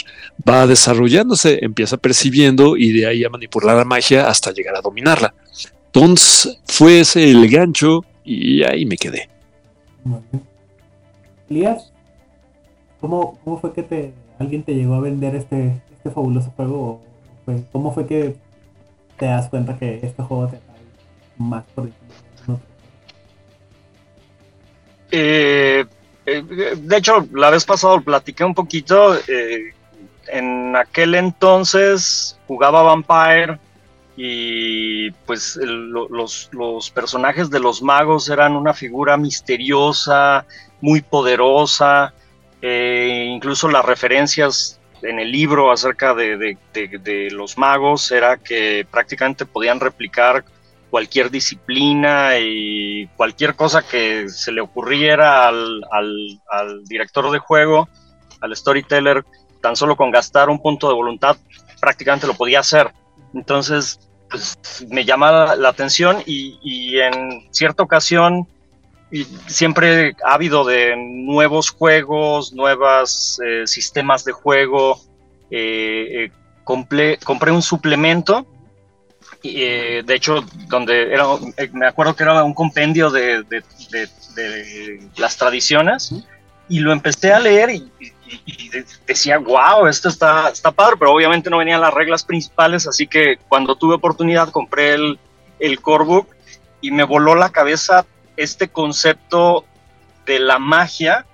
va 0.48 0.68
desarrollándose, 0.68 1.60
empieza 1.64 1.98
percibiendo 1.98 2.76
y 2.78 2.92
de 2.92 3.08
ahí 3.08 3.24
a 3.24 3.30
manipular 3.30 3.78
la 3.78 3.86
magia 3.86 4.28
hasta 4.28 4.52
llegar 4.52 4.76
a 4.76 4.82
dominarla. 4.82 5.34
Entonces 5.88 6.60
fue 6.66 7.00
ese 7.00 7.30
el 7.32 7.50
gancho 7.50 8.04
y 8.26 8.64
ahí 8.64 8.86
me 8.86 8.98
quedé. 8.98 9.30
Elías, 11.50 11.92
¿cómo, 13.00 13.40
¿cómo 13.44 13.60
fue 13.60 13.74
que 13.74 13.84
te 13.84 14.14
alguien 14.40 14.64
te 14.64 14.74
llegó 14.74 14.96
a 14.96 15.00
vender 15.00 15.36
este, 15.36 15.82
este 15.96 16.12
fabuloso 16.12 16.52
juego? 16.56 16.76
¿O 16.82 17.02
fue- 17.46 17.64
¿Cómo 17.72 17.94
fue 17.94 18.06
que 18.08 18.36
te 19.18 19.26
das 19.26 19.50
cuenta 19.50 19.78
que 19.78 20.00
este 20.04 20.24
juego 20.24 20.48
te 20.48 20.58
trae 20.58 20.80
más 21.38 21.64
por? 21.74 21.90
Eh, 25.12 25.86
eh, 26.26 26.44
de 26.76 26.98
hecho, 26.98 27.26
la 27.34 27.50
vez 27.50 27.64
pasada 27.64 28.00
platiqué 28.02 28.44
un 28.44 28.54
poquito. 28.54 29.16
eh, 29.28 29.74
en 30.28 30.76
aquel 30.76 31.16
entonces 31.16 32.40
jugaba 32.48 32.82
Vampire 32.82 33.60
y 34.18 35.12
pues 35.12 35.56
los 35.58 36.90
personajes 36.94 37.50
de 37.50 37.60
los 37.60 37.82
magos 37.82 38.30
eran 38.30 38.56
una 38.56 38.74
figura 38.74 39.18
misteriosa, 39.18 40.46
muy 40.82 41.02
poderosa. 41.02 42.14
eh, 42.62 43.30
incluso 43.30 43.68
las 43.70 43.86
referencias 43.86 44.80
en 45.06 45.20
el 45.20 45.32
libro 45.32 45.72
acerca 45.72 46.14
de, 46.14 46.58
los 47.32 47.58
magos 47.58 48.12
era 48.12 48.38
que 48.38 48.86
prácticamente 48.90 49.46
podían 49.46 49.80
replicar 49.80 50.44
cualquier 50.90 51.30
disciplina 51.30 52.38
y 52.40 53.08
cualquier 53.18 53.56
cosa 53.56 53.82
que 53.82 54.30
se 54.30 54.52
le 54.52 54.62
ocurriera 54.62 55.48
al, 55.48 55.82
director 56.86 57.32
de 57.32 57.40
juego, 57.40 57.90
al 58.42 58.56
storyteller, 58.56 59.26
tan 59.62 59.76
solo 59.76 59.96
con 59.96 60.12
gastar 60.12 60.50
un 60.50 60.62
punto 60.62 60.88
de 60.88 60.96
voluntad, 60.96 61.38
prácticamente 61.80 62.28
lo 62.28 62.34
podía 62.34 62.60
hacer. 62.60 62.92
Entonces, 63.34 64.00
pues, 64.30 64.58
me 64.90 65.06
llama 65.06 65.56
la, 65.56 65.70
atención 65.70 66.24
y 66.26 67.00
en 67.00 67.48
cierta 67.52 67.84
ocasión 67.84 68.48
y 69.16 69.24
siempre 69.48 70.16
ha 70.26 70.34
habido 70.34 70.66
de 70.66 70.96
nuevos 70.98 71.70
juegos, 71.70 72.54
nuevos 72.54 73.40
sistemas 73.66 74.24
de 74.26 74.32
juego. 74.34 75.00
eh, 75.52 76.26
eh, 76.26 76.32
comple- 76.66 77.20
compré 77.24 77.52
un 77.52 77.62
suplemento 77.62 78.46
eh, 79.44 80.02
de 80.04 80.16
hecho, 80.16 80.44
donde 80.68 81.14
era, 81.14 81.26
eh, 81.58 81.70
me 81.72 81.86
acuerdo 81.88 82.16
que 82.16 82.24
era 82.24 82.44
un 82.44 82.54
compendio 82.56 83.12
de, 83.12 83.44
de- 83.44 83.64
de- 83.92 84.10
de 84.36 85.10
las 85.18 85.38
tradiciones 85.38 86.14
y 86.68 86.80
lo 86.80 86.92
empecé 86.92 87.32
a 87.32 87.40
leer 87.40 87.70
y, 87.70 87.92
y- 88.00 88.12
y 88.48 88.70
de- 88.70 88.86
decía, 89.06 89.38
wow, 89.38 89.86
esto 89.88 90.10
está, 90.10 90.50
está 90.50 90.72
padre, 90.72 90.96
pero 90.98 91.14
obviamente 91.14 91.50
no 91.52 91.60
venían 91.60 91.80
las 91.80 91.94
reglas 91.94 92.24
principales, 92.24 92.88
así 92.88 93.06
que 93.06 93.38
cuando 93.48 93.76
tuve 93.76 93.94
oportunidad 93.96 94.50
compré 94.50 94.96
el, 94.96 95.20
el 95.60 95.80
core 95.80 96.06
book 96.06 96.28
y 96.82 96.90
me 96.90 97.04
voló 97.04 97.36
la 97.36 97.52
cabeza 97.52 98.04
este 98.38 98.68
concepto 98.70 99.66
de 100.26 100.40
la 100.40 100.60
magia 100.60 101.26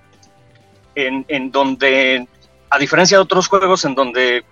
en, 0.96 1.26
en 1.28 1.52
donde, 1.52 2.28
a 2.70 2.78
diferencia 2.78 3.18
de 3.18 3.24
otros 3.24 3.48
juegos 3.48 3.86
en 3.86 3.96
donde 3.96 4.44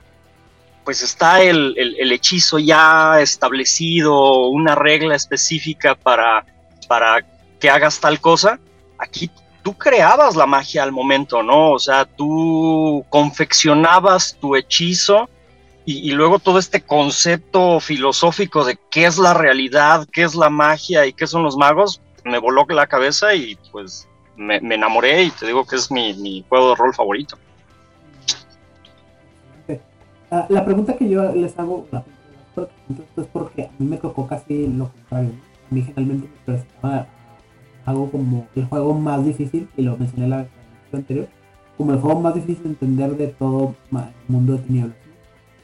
pues 0.86 1.02
está 1.04 1.42
el, 1.44 1.76
el- 1.78 2.12
hechizo 2.12 2.58
ya 2.58 3.20
establecido, 3.22 4.48
una 4.48 4.74
regla 4.76 5.16
específica 5.16 5.94
para, 5.94 6.46
para 6.88 7.24
que 7.60 7.70
hagas 7.70 8.00
tal 8.00 8.20
cosa, 8.20 8.60
aquí 8.98 9.30
tú 9.62 9.78
creabas 9.78 10.36
la 10.36 10.48
magia 10.48 10.82
al 10.82 10.92
momento, 10.92 11.44
¿no? 11.44 11.74
O 11.74 11.80
sea, 11.80 12.06
tú 12.06 13.06
confeccionabas 13.10 14.38
tu 14.40 14.56
hechizo 14.56 15.30
y 15.86 16.12
luego 16.12 16.38
todo 16.40 16.60
este 16.60 16.82
concepto 16.82 17.80
filosófico 17.80 18.64
de 18.64 18.78
qué 18.92 19.06
es 19.06 19.18
la 19.18 19.34
realidad, 19.34 20.08
qué 20.12 20.22
es 20.24 20.36
la 20.36 20.50
magia 20.50 21.06
y 21.08 21.14
qué 21.14 21.26
son 21.26 21.42
los 21.44 21.58
magos, 21.58 22.00
me 22.30 22.40
voló 22.40 22.66
la 22.70 22.88
cabeza 22.88 23.36
y 23.36 23.58
pues 23.72 24.08
me, 24.38 24.62
me 24.62 24.76
enamoré 24.76 25.24
y 25.24 25.32
te 25.32 25.48
digo 25.48 25.66
que 25.66 25.76
es 25.76 25.92
mi, 25.92 26.14
mi 26.14 26.46
juego 26.48 26.70
de 26.70 26.76
rol 26.76 26.94
favorito. 26.94 27.38
Ah, 30.32 30.46
la 30.50 30.64
pregunta 30.64 30.96
que 30.96 31.10
yo 31.10 31.34
les 31.34 31.58
hago, 31.58 31.88
es 33.18 33.26
porque 33.34 33.64
a 33.64 33.70
mí 33.80 33.88
me 33.88 33.98
tocó 33.98 34.28
casi 34.28 34.68
lo 34.68 34.90
contrario. 34.90 35.32
A 35.72 35.74
mí 35.74 35.82
generalmente 35.82 36.28
me 36.28 36.46
presentaba 36.46 37.08
algo 37.86 38.12
como 38.12 38.48
el 38.56 38.66
juego 38.66 38.94
más 38.94 39.26
difícil, 39.26 39.68
y 39.76 39.82
lo 39.82 39.98
mencioné 39.98 40.26
en 40.26 40.30
la 40.30 40.38
vez 40.38 40.50
anterior, 40.94 41.28
como 41.78 41.94
el 41.94 42.00
juego 42.00 42.20
más 42.22 42.36
difícil 42.36 42.64
de 42.64 42.70
entender 42.70 43.18
de 43.18 43.28
todo 43.28 43.74
el 43.92 44.04
mundo 44.28 44.54
de 44.54 44.60
tinieblas. 44.60 44.98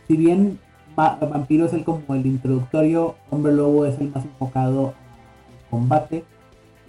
Si 0.07 0.17
bien 0.17 0.59
Vampiro 0.95 1.65
es 1.65 1.73
el 1.73 1.83
como 1.83 2.15
el 2.15 2.25
introductorio, 2.25 3.15
Hombre 3.29 3.53
Lobo 3.53 3.85
es 3.85 3.99
el 3.99 4.09
más 4.09 4.23
enfocado 4.25 4.87
al 4.87 5.69
combate, 5.69 6.23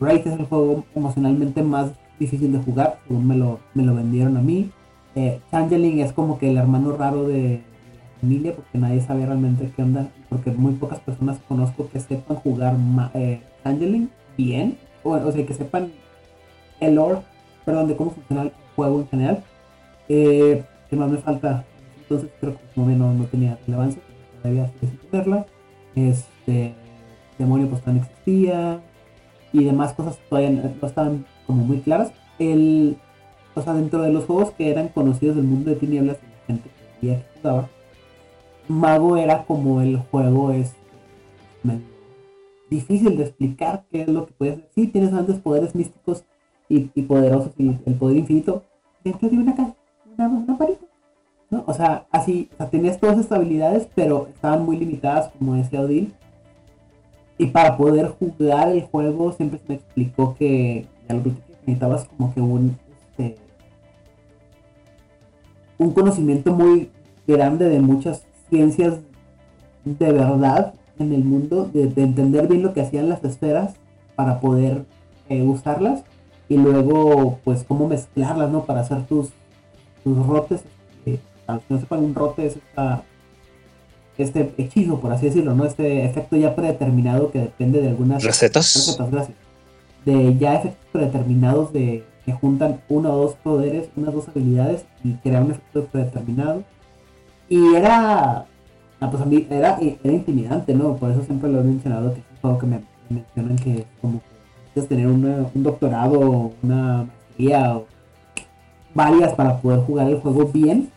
Wraith 0.01 0.27
es 0.27 0.39
el 0.39 0.47
juego 0.47 0.85
emocionalmente 0.95 1.63
más 1.63 1.93
difícil 2.19 2.53
de 2.53 2.59
jugar, 2.59 2.99
según 3.07 3.27
me 3.27 3.37
lo, 3.37 3.61
me 3.75 3.83
lo 3.83 3.95
vendieron 3.95 4.37
a 4.37 4.41
mí. 4.41 4.71
Eh, 5.15 5.41
Changeling 5.51 6.01
es 6.01 6.13
como 6.13 6.39
que 6.39 6.51
el 6.51 6.59
hermano 6.59 6.97
raro 6.97 7.25
de, 7.27 7.61
la 7.61 8.21
familia, 8.21 8.55
porque 8.55 8.79
nadie 8.79 9.01
sabe 9.01 9.25
realmente 9.25 9.71
qué 9.75 9.83
onda, 9.83 10.09
porque 10.29 10.51
muy 10.51 10.75
pocas 10.75 11.01
personas 11.01 11.39
conozco 11.49 11.89
que 11.91 12.01
sepan 12.01 12.37
jugar 12.39 12.77
eh, 13.15 13.41
Changeling 13.65 14.11
bien, 14.37 14.79
o, 15.03 15.33
sea, 15.33 15.47
que 15.47 15.55
sepan 15.55 15.93
el 16.81 16.97
lore, 16.97 17.21
perdón, 17.65 17.89
de 17.89 17.97
cómo 17.97 18.11
funciona 18.11 18.43
el 18.43 18.53
juego 18.75 19.01
en 19.01 19.09
general. 19.09 19.45
Eh, 20.09 20.65
¿Qué 20.91 20.97
más 20.97 21.11
me 21.11 21.19
falta? 21.19 21.65
Entonces 22.03 22.31
creo 22.41 22.53
que 22.53 22.65
como 22.75 22.89
no, 22.91 23.13
no 23.13 23.25
tenía 23.25 23.59
relevancia, 23.67 24.01
todavía 24.43 24.71
sin. 24.81 24.97
Este, 25.97 26.75
Demonio 27.39 27.69
pues 27.69 27.83
también 27.83 28.05
existía, 28.05 28.81
y 29.61 29.65
demás 29.65 29.93
cosas 29.95 30.19
todavía 30.29 30.51
no 30.51 30.87
estaban 30.87 31.25
como 31.47 31.65
muy 31.65 31.81
claras. 31.81 32.13
El, 32.39 32.97
o 33.55 33.63
sea, 33.63 33.75
dentro 33.75 34.03
de 34.03 34.13
los 34.13 34.25
juegos 34.25 34.51
que 34.53 34.71
eran 34.71 34.89
conocidos 34.89 35.37
del 35.37 35.47
mundo 35.47 35.71
de 35.71 35.77
tinieblas 35.77 36.19
la 36.23 36.47
gente 36.47 36.71
que 37.01 37.23
jugaba, 37.41 37.69
Mago 38.69 39.17
era 39.17 39.45
como 39.45 39.81
el 39.81 39.99
juego 39.99 40.51
es 40.53 40.75
medio 41.63 41.97
difícil 42.71 43.17
de 43.17 43.25
explicar 43.25 43.85
qué 43.91 44.03
es 44.03 44.09
lo 44.09 44.27
que 44.27 44.33
puedes 44.33 44.55
hacer. 44.55 44.69
Sí, 44.75 44.87
tienes 44.89 45.13
grandes 45.13 45.39
poderes 45.39 45.75
místicos 45.75 46.25
y, 46.69 46.91
y 46.95 47.03
poderosos 47.03 47.53
y 47.59 47.77
el 47.87 47.95
poder 47.95 48.17
infinito 48.17 48.65
dentro 49.05 49.29
de 49.29 49.37
una 49.37 49.55
una, 50.17 50.29
una 50.29 50.57
varita, 50.57 50.85
¿no? 51.51 51.65
O 51.67 51.75
sea, 51.75 52.07
así, 52.11 52.49
tenías 52.71 52.99
todas 52.99 53.19
estas 53.19 53.39
habilidades, 53.39 53.89
pero 53.95 54.29
estaban 54.29 54.65
muy 54.65 54.77
limitadas, 54.77 55.31
como 55.39 55.55
decía 55.55 55.81
Odin. 55.81 56.13
Y 57.39 57.47
para 57.47 57.77
poder 57.77 58.09
jugar 58.09 58.69
el 58.69 58.83
juego 58.83 59.33
siempre 59.33 59.59
se 59.59 59.65
me 59.69 59.75
explicó 59.75 60.35
que, 60.35 60.87
ya 61.09 61.15
lo 61.15 61.23
necesitabas 61.67 62.05
como 62.05 62.33
que 62.33 62.41
un, 62.41 62.77
este, 63.11 63.37
un 65.79 65.93
conocimiento 65.93 66.53
muy 66.53 66.91
grande 67.27 67.69
de 67.69 67.81
muchas 67.81 68.25
ciencias 68.49 68.99
de 69.85 70.13
verdad 70.13 70.75
en 70.99 71.13
el 71.13 71.25
mundo, 71.25 71.69
de, 71.73 71.87
de 71.89 72.03
entender 72.03 72.49
bien 72.49 72.63
lo 72.63 72.73
que 72.73 72.81
hacían 72.81 73.09
las 73.09 73.23
esferas 73.23 73.75
para 74.15 74.41
poder 74.41 74.85
eh, 75.29 75.43
usarlas 75.43 76.05
y 76.49 76.57
luego 76.57 77.39
pues 77.45 77.65
cómo 77.65 77.89
mezclarlas, 77.89 78.51
¿no? 78.51 78.65
Para 78.65 78.81
hacer 78.81 79.05
tus, 79.07 79.31
tus 80.05 80.27
rotes. 80.27 80.63
eh, 81.05 81.19
no 81.69 81.79
sepan, 81.79 82.05
un 82.05 82.15
rote 82.15 82.47
es 82.47 82.59
este 84.23 84.53
hechizo, 84.59 84.99
por 85.01 85.13
así 85.13 85.27
decirlo, 85.27 85.55
¿no? 85.55 85.65
Este 85.65 86.05
efecto 86.05 86.37
ya 86.37 86.55
predeterminado 86.55 87.31
que 87.31 87.41
depende 87.41 87.81
de 87.83 87.89
algunas 87.89 88.23
¿Recetas? 88.25 88.75
recetas, 88.75 89.11
gracias. 89.11 89.37
De 90.05 90.37
ya 90.39 90.55
efectos 90.55 90.87
predeterminados 90.93 91.73
de 91.73 92.05
que 92.25 92.33
juntan 92.33 92.81
uno 92.89 93.13
o 93.13 93.17
dos 93.19 93.35
poderes, 93.35 93.89
unas 93.97 94.15
dos 94.15 94.29
habilidades 94.29 94.85
y 95.05 95.13
crean 95.15 95.45
un 95.45 95.51
efecto 95.53 95.85
predeterminado. 95.87 96.63
Y 97.49 97.75
era, 97.75 98.47
ah, 99.01 99.11
pues 99.11 99.23
a 99.23 99.27
mí 99.27 99.47
era, 99.51 99.79
era 99.81 100.13
intimidante, 100.13 100.75
¿no? 100.75 100.97
Por 100.97 101.11
eso 101.11 101.23
siempre 101.23 101.51
lo 101.51 101.61
he 101.61 101.65
mencionado, 101.65 102.13
que 102.15 102.21
es 102.21 102.27
un 102.33 102.41
juego 102.41 102.59
que 102.59 102.67
me, 102.67 102.77
me 103.09 103.17
mencionan 103.21 103.57
que 103.57 103.75
es 103.81 103.85
como 104.01 104.21
que 104.75 104.83
tener 104.83 105.07
una- 105.07 105.47
un 105.55 105.63
doctorado, 105.63 106.53
una 106.63 107.05
maestría 107.05 107.77
o 107.77 107.87
varias 108.95 109.33
para 109.35 109.59
poder 109.61 109.81
jugar 109.81 110.09
el 110.09 110.19
juego 110.21 110.47
bien. 110.47 110.91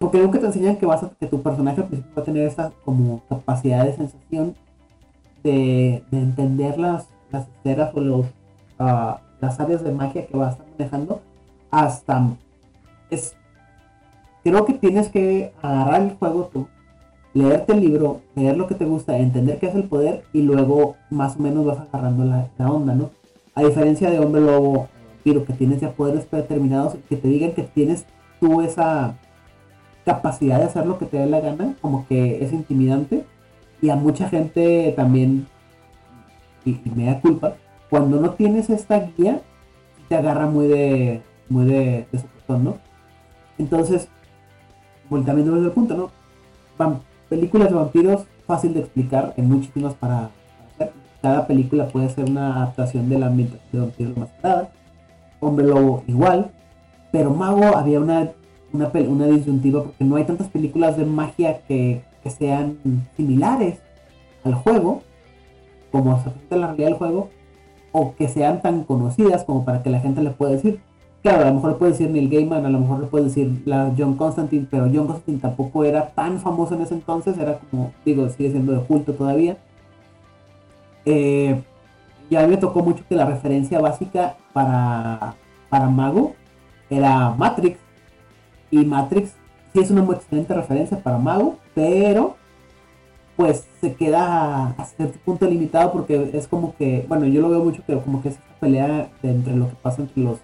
Porque 0.00 0.18
nunca 0.18 0.40
te 0.40 0.46
enseñan 0.46 0.76
que 0.76 0.86
vas 0.86 1.02
a, 1.02 1.10
que 1.10 1.26
tu 1.26 1.42
personaje 1.42 1.82
va 1.82 2.22
a 2.22 2.24
tener 2.24 2.46
esa 2.46 2.72
como 2.86 3.20
capacidad 3.28 3.84
de 3.84 3.94
sensación 3.94 4.54
de, 5.44 6.02
de 6.10 6.18
entender 6.18 6.78
las, 6.78 7.06
las 7.30 7.46
esferas 7.48 7.94
o 7.94 8.00
los, 8.00 8.26
ah, 8.78 9.20
las 9.42 9.60
áreas 9.60 9.84
de 9.84 9.92
magia 9.92 10.26
que 10.26 10.36
vas 10.38 10.48
a 10.48 10.52
estar 10.52 10.66
manejando 10.78 11.20
hasta 11.70 12.30
es 13.10 13.34
creo 14.42 14.64
que 14.64 14.72
tienes 14.72 15.10
que 15.10 15.52
agarrar 15.60 16.00
el 16.00 16.16
juego 16.16 16.50
tú 16.50 16.66
leerte 17.34 17.74
el 17.74 17.80
libro 17.80 18.22
leer 18.34 18.56
lo 18.56 18.66
que 18.66 18.74
te 18.74 18.86
gusta 18.86 19.18
entender 19.18 19.58
qué 19.58 19.66
es 19.66 19.74
el 19.74 19.84
poder 19.84 20.24
y 20.32 20.42
luego 20.42 20.96
más 21.10 21.36
o 21.36 21.40
menos 21.40 21.66
vas 21.66 21.78
agarrando 21.78 22.24
la, 22.24 22.48
la 22.56 22.70
onda 22.70 22.94
no 22.94 23.10
a 23.54 23.62
diferencia 23.62 24.10
de 24.10 24.18
hombre 24.18 24.40
lobo 24.40 24.88
vampiro 25.08 25.44
que 25.44 25.52
tienes 25.52 25.80
ya 25.80 25.92
poderes 25.92 26.24
predeterminados 26.24 26.96
que 27.08 27.16
te 27.16 27.28
digan 27.28 27.52
que 27.52 27.64
tienes 27.64 28.06
tú 28.40 28.62
esa 28.62 29.14
capacidad 30.10 30.58
de 30.58 30.64
hacer 30.64 30.86
lo 30.86 30.98
que 30.98 31.06
te 31.06 31.18
dé 31.18 31.26
la 31.26 31.40
gana 31.40 31.74
como 31.80 32.06
que 32.08 32.44
es 32.44 32.52
intimidante 32.52 33.24
y 33.80 33.90
a 33.90 33.96
mucha 33.96 34.28
gente 34.28 34.92
también 34.96 35.46
y, 36.64 36.80
me 36.94 37.06
da 37.06 37.20
culpa 37.20 37.54
cuando 37.88 38.20
no 38.20 38.30
tienes 38.30 38.70
esta 38.70 38.98
guía 39.16 39.40
te 40.08 40.16
agarra 40.16 40.46
muy 40.46 40.66
de 40.66 41.22
muy 41.48 41.64
de, 41.64 42.06
de 42.10 42.18
sopetón, 42.18 42.64
¿no? 42.64 42.76
Entonces, 43.58 44.08
volviendo 45.08 45.56
desde 45.56 45.70
punto, 45.70 45.96
¿no? 45.96 46.10
Vam- 46.78 47.00
películas 47.28 47.68
de 47.68 47.74
vampiros 47.74 48.24
fácil 48.46 48.74
de 48.74 48.80
explicar, 48.80 49.34
en 49.36 49.48
muchísimas 49.48 49.94
para, 49.94 50.30
hacer. 50.74 50.92
Cada 51.22 51.46
película 51.46 51.88
puede 51.88 52.08
ser 52.08 52.30
una 52.30 52.56
adaptación 52.56 53.08
de 53.08 53.18
la 53.18 53.26
ambientación 53.26 53.68
de 53.72 53.78
vampiros 53.80 54.16
mascarada. 54.16 54.70
Hombre 55.40 55.66
lobo 55.66 56.04
igual, 56.06 56.50
pero 57.12 57.30
mago 57.30 57.76
había 57.76 58.00
una 58.00 58.30
una, 58.72 58.90
una 59.08 59.26
disyuntiva 59.26 59.84
porque 59.84 60.04
no 60.04 60.16
hay 60.16 60.24
tantas 60.24 60.48
películas 60.48 60.96
de 60.96 61.04
magia 61.04 61.60
que, 61.66 62.02
que 62.22 62.30
sean 62.30 62.78
similares 63.16 63.78
al 64.44 64.54
juego 64.54 65.02
como 65.92 66.22
se 66.22 66.30
en 66.54 66.60
la 66.60 66.68
realidad 66.68 66.88
del 66.88 66.98
juego 66.98 67.30
o 67.92 68.14
que 68.14 68.28
sean 68.28 68.62
tan 68.62 68.84
conocidas 68.84 69.44
como 69.44 69.64
para 69.64 69.82
que 69.82 69.90
la 69.90 70.00
gente 70.00 70.22
le 70.22 70.30
pueda 70.30 70.52
decir 70.52 70.80
claro, 71.22 71.42
a 71.42 71.48
lo 71.48 71.54
mejor 71.54 71.70
le 71.72 71.76
puede 71.76 71.92
decir 71.92 72.10
Neil 72.10 72.28
Gaiman, 72.28 72.64
a 72.64 72.70
lo 72.70 72.80
mejor 72.80 73.00
le 73.00 73.06
puede 73.06 73.24
decir 73.24 73.62
la 73.64 73.92
John 73.96 74.16
Constantine, 74.16 74.66
pero 74.70 74.84
John 74.86 75.06
Constantine 75.06 75.38
tampoco 75.38 75.84
era 75.84 76.08
tan 76.08 76.40
famoso 76.40 76.74
en 76.74 76.82
ese 76.82 76.94
entonces, 76.94 77.38
era 77.38 77.58
como, 77.58 77.92
digo, 78.04 78.28
sigue 78.28 78.50
siendo 78.50 78.72
de 78.72 78.80
culto 78.80 79.12
todavía. 79.14 79.58
Eh, 81.04 81.62
y 82.28 82.36
a 82.36 82.42
mí 82.42 82.48
me 82.48 82.56
tocó 82.56 82.82
mucho 82.82 83.04
que 83.08 83.14
la 83.14 83.26
referencia 83.26 83.80
básica 83.80 84.36
para, 84.52 85.34
para 85.68 85.88
Mago 85.88 86.34
era 86.88 87.34
Matrix. 87.36 87.78
Y 88.70 88.84
Matrix 88.84 89.32
sí 89.72 89.80
es 89.80 89.90
una 89.90 90.02
muy 90.02 90.14
excelente 90.16 90.54
referencia 90.54 90.98
para 91.02 91.18
Mago, 91.18 91.56
pero 91.74 92.36
pues 93.36 93.66
se 93.80 93.94
queda 93.94 94.74
a 94.76 94.84
cierto 94.84 95.18
punto 95.24 95.46
limitado 95.46 95.92
porque 95.92 96.30
es 96.34 96.46
como 96.46 96.74
que, 96.76 97.04
bueno, 97.08 97.24
yo 97.26 97.40
lo 97.40 97.48
veo 97.48 97.64
mucho, 97.64 97.82
pero 97.86 98.02
como 98.02 98.20
que 98.22 98.28
es 98.28 98.34
esta 98.34 98.54
pelea 98.60 99.08
entre 99.22 99.56
lo 99.56 99.68
que 99.68 99.76
pasa 99.76 100.02
entre 100.02 100.22
los, 100.22 100.38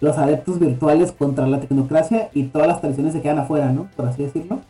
los 0.00 0.16
adeptos 0.16 0.58
virtuales 0.58 1.12
contra 1.12 1.46
la 1.46 1.60
tecnocracia 1.60 2.30
y 2.32 2.44
todas 2.44 2.66
las 2.68 2.80
tradiciones 2.80 3.12
se 3.12 3.20
quedan 3.20 3.40
afuera, 3.40 3.70
¿no? 3.72 3.88
Por 3.94 4.06
así 4.06 4.22
decirlo. 4.22 4.60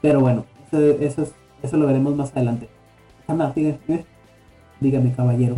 Pero 0.00 0.20
bueno, 0.20 0.44
eso, 0.68 0.80
eso, 0.80 1.22
es- 1.22 1.32
eso 1.62 1.76
lo 1.76 1.86
veremos 1.86 2.14
más 2.14 2.30
adelante. 2.36 2.68
Dígame, 4.80 5.12
caballero. 5.12 5.56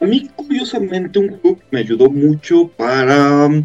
A 0.00 0.04
mí, 0.04 0.28
curiosamente, 0.36 1.18
un 1.18 1.28
juego 1.38 1.58
que 1.58 1.64
me 1.70 1.80
ayudó 1.80 2.08
mucho 2.10 2.68
para 2.68 3.46
um, 3.46 3.64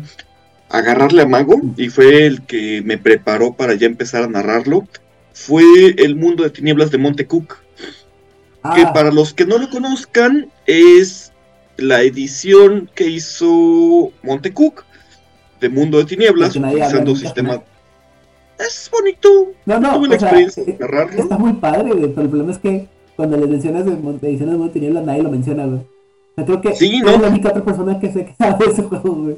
agarrarle 0.69 1.21
a 1.21 1.27
Mago 1.27 1.61
y 1.77 1.89
fue 1.89 2.25
el 2.25 2.41
que 2.43 2.81
me 2.83 2.97
preparó 2.97 3.53
para 3.53 3.75
ya 3.75 3.85
empezar 3.85 4.23
a 4.23 4.27
narrarlo. 4.27 4.87
Fue 5.33 5.63
El 5.97 6.15
Mundo 6.15 6.43
de 6.43 6.49
Tinieblas 6.49 6.91
de 6.91 6.97
Monte 6.97 7.25
Cook. 7.27 7.57
Que 8.75 8.81
Ah, 8.83 8.93
para 8.93 9.11
los 9.11 9.33
que 9.33 9.45
no 9.45 9.57
lo 9.57 9.69
conozcan, 9.69 10.47
es 10.65 11.31
la 11.77 12.01
edición 12.01 12.89
que 12.95 13.07
hizo 13.09 14.11
Monte 14.23 14.53
Cook 14.53 14.85
de 15.59 15.69
Mundo 15.69 15.97
de 15.97 16.05
Tinieblas, 16.05 16.55
utilizando 16.55 17.15
sistemas. 17.15 17.59
Es 18.59 18.89
bonito. 18.91 19.51
no, 19.65 19.79
no, 19.79 19.95
tuve 19.95 20.07
la 20.07 20.19
sea, 20.19 20.27
experiencia 20.29 20.63
de 20.63 20.71
eh, 20.71 20.77
narrarlo. 20.79 21.21
está 21.23 21.37
muy 21.37 21.53
padre, 21.53 21.89
güey, 21.91 22.07
pero 22.09 22.21
el 22.21 22.29
problema 22.29 22.51
es 22.51 22.57
que 22.59 22.87
cuando 23.15 23.37
les 23.37 23.49
mencionas 23.49 23.85
de 23.85 23.91
Mon- 23.91 24.19
de 24.19 24.69
tinieblas 24.71 25.03
nadie 25.05 25.23
lo 25.23 25.31
menciona, 25.31 25.65
güey. 25.65 25.81
O 26.33 26.35
sea, 26.35 26.45
creo 26.45 26.61
que 26.61 26.75
Sí, 26.75 26.97
es 26.97 27.03
¿no? 27.03 27.17
la 27.17 27.27
única 27.29 27.49
otra 27.49 27.63
persona 27.63 27.99
que 27.99 28.11
sé 28.11 28.25
que 28.25 28.35
sabe 28.35 28.65
de 28.65 28.71
ese 28.71 28.83
juego, 28.83 29.13
güey. 29.13 29.37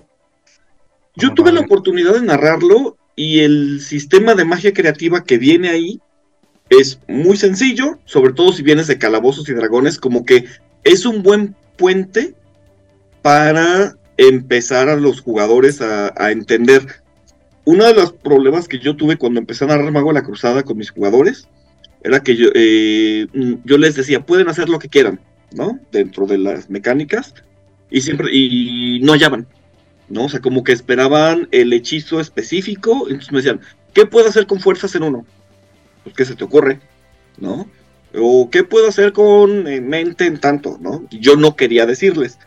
Yo 1.15 1.34
tuve 1.34 1.51
la 1.51 1.62
oportunidad 1.62 2.13
de 2.13 2.21
narrarlo 2.21 2.97
y 3.15 3.39
el 3.39 3.79
sistema 3.81 4.36
de 4.36 4.45
magia 4.45 4.73
creativa 4.73 5.23
que 5.23 5.38
viene 5.38 5.69
ahí 5.69 6.01
es 6.69 6.99
muy 7.08 7.38
sencillo, 7.38 7.99
sobre 8.05 8.34
todo 8.34 8.51
si 8.51 8.63
vienes 8.63 8.88
de 8.88 8.97
calabozos 8.97 9.47
y 9.47 9.53
dragones, 9.53 9.99
como 9.99 10.25
que 10.25 10.45
es 10.84 11.05
un 11.05 11.23
buen 11.23 11.55
puente 11.77 12.34
para 13.21 13.95
empezar 14.17 14.89
a 14.89 14.95
los 14.95 15.21
jugadores 15.21 15.81
a, 15.81 16.13
a 16.17 16.31
entender. 16.31 16.86
Uno 17.65 17.86
de 17.86 17.93
los 17.93 18.13
problemas 18.13 18.67
que 18.67 18.79
yo 18.79 18.95
tuve 18.95 19.17
cuando 19.17 19.39
empecé 19.39 19.63
a 19.63 19.67
narrar 19.67 19.91
Mago 19.91 20.10
de 20.10 20.15
la 20.15 20.23
Cruzada 20.23 20.63
con 20.63 20.77
mis 20.77 20.91
jugadores 20.91 21.47
era 22.03 22.19
que 22.21 22.36
yo, 22.36 22.49
eh, 22.53 23.25
yo 23.63 23.77
les 23.77 23.95
decía, 23.95 24.25
pueden 24.25 24.47
hacer 24.47 24.69
lo 24.69 24.77
que 24.77 24.89
quieran, 24.89 25.19
¿no? 25.51 25.79
Dentro 25.91 26.25
de 26.25 26.38
las 26.38 26.69
mecánicas 26.69 27.34
y 27.89 28.01
siempre 28.01 28.29
y 28.31 28.99
no 29.01 29.13
hallaban. 29.13 29.47
¿no? 30.10 30.25
O 30.25 30.29
sea, 30.29 30.39
como 30.39 30.63
que 30.63 30.71
esperaban 30.71 31.47
el 31.51 31.73
hechizo 31.73 32.19
específico, 32.19 33.08
entonces 33.08 33.31
me 33.31 33.38
decían, 33.39 33.62
¿qué 33.93 34.05
puedo 34.05 34.27
hacer 34.27 34.47
con 34.47 34.60
fuerzas 34.60 34.95
en 34.95 35.03
uno? 35.03 35.25
Pues, 36.03 36.15
¿qué 36.15 36.25
se 36.25 36.36
te 36.36 36.43
ocurre? 36.43 36.79
¿No? 37.38 37.67
O 38.13 38.49
¿qué 38.49 38.63
puedo 38.63 38.88
hacer 38.88 39.12
con 39.12 39.67
eh, 39.67 39.81
mente 39.81 40.25
en 40.25 40.39
tanto? 40.39 40.77
¿No? 40.79 41.05
Yo 41.10 41.36
no 41.36 41.55
quería 41.55 41.86
decirles. 41.86 42.38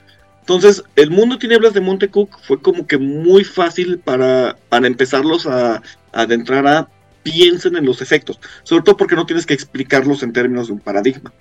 Entonces, 0.41 0.83
el 0.97 1.11
mundo 1.11 1.35
de 1.35 1.41
tinieblas 1.41 1.75
de 1.75 1.83
Monte 1.83 2.09
Cook 2.09 2.39
fue 2.43 2.63
como 2.63 2.87
que 2.87 2.97
muy 2.97 3.45
fácil 3.45 3.99
para, 3.99 4.57
para 4.71 4.87
empezarlos 4.87 5.47
a, 5.47 5.77
a 5.77 5.83
adentrar 6.13 6.67
a 6.67 6.89
piensen 7.23 7.77
en 7.77 7.85
los 7.85 8.01
efectos, 8.01 8.41
sobre 8.63 8.85
todo 8.85 8.97
porque 8.97 9.17
no 9.17 9.27
tienes 9.27 9.45
que 9.45 9.53
explicarlos 9.53 10.23
en 10.23 10.33
términos 10.33 10.69
de 10.69 10.73
un 10.73 10.81
paradigma. 10.81 11.35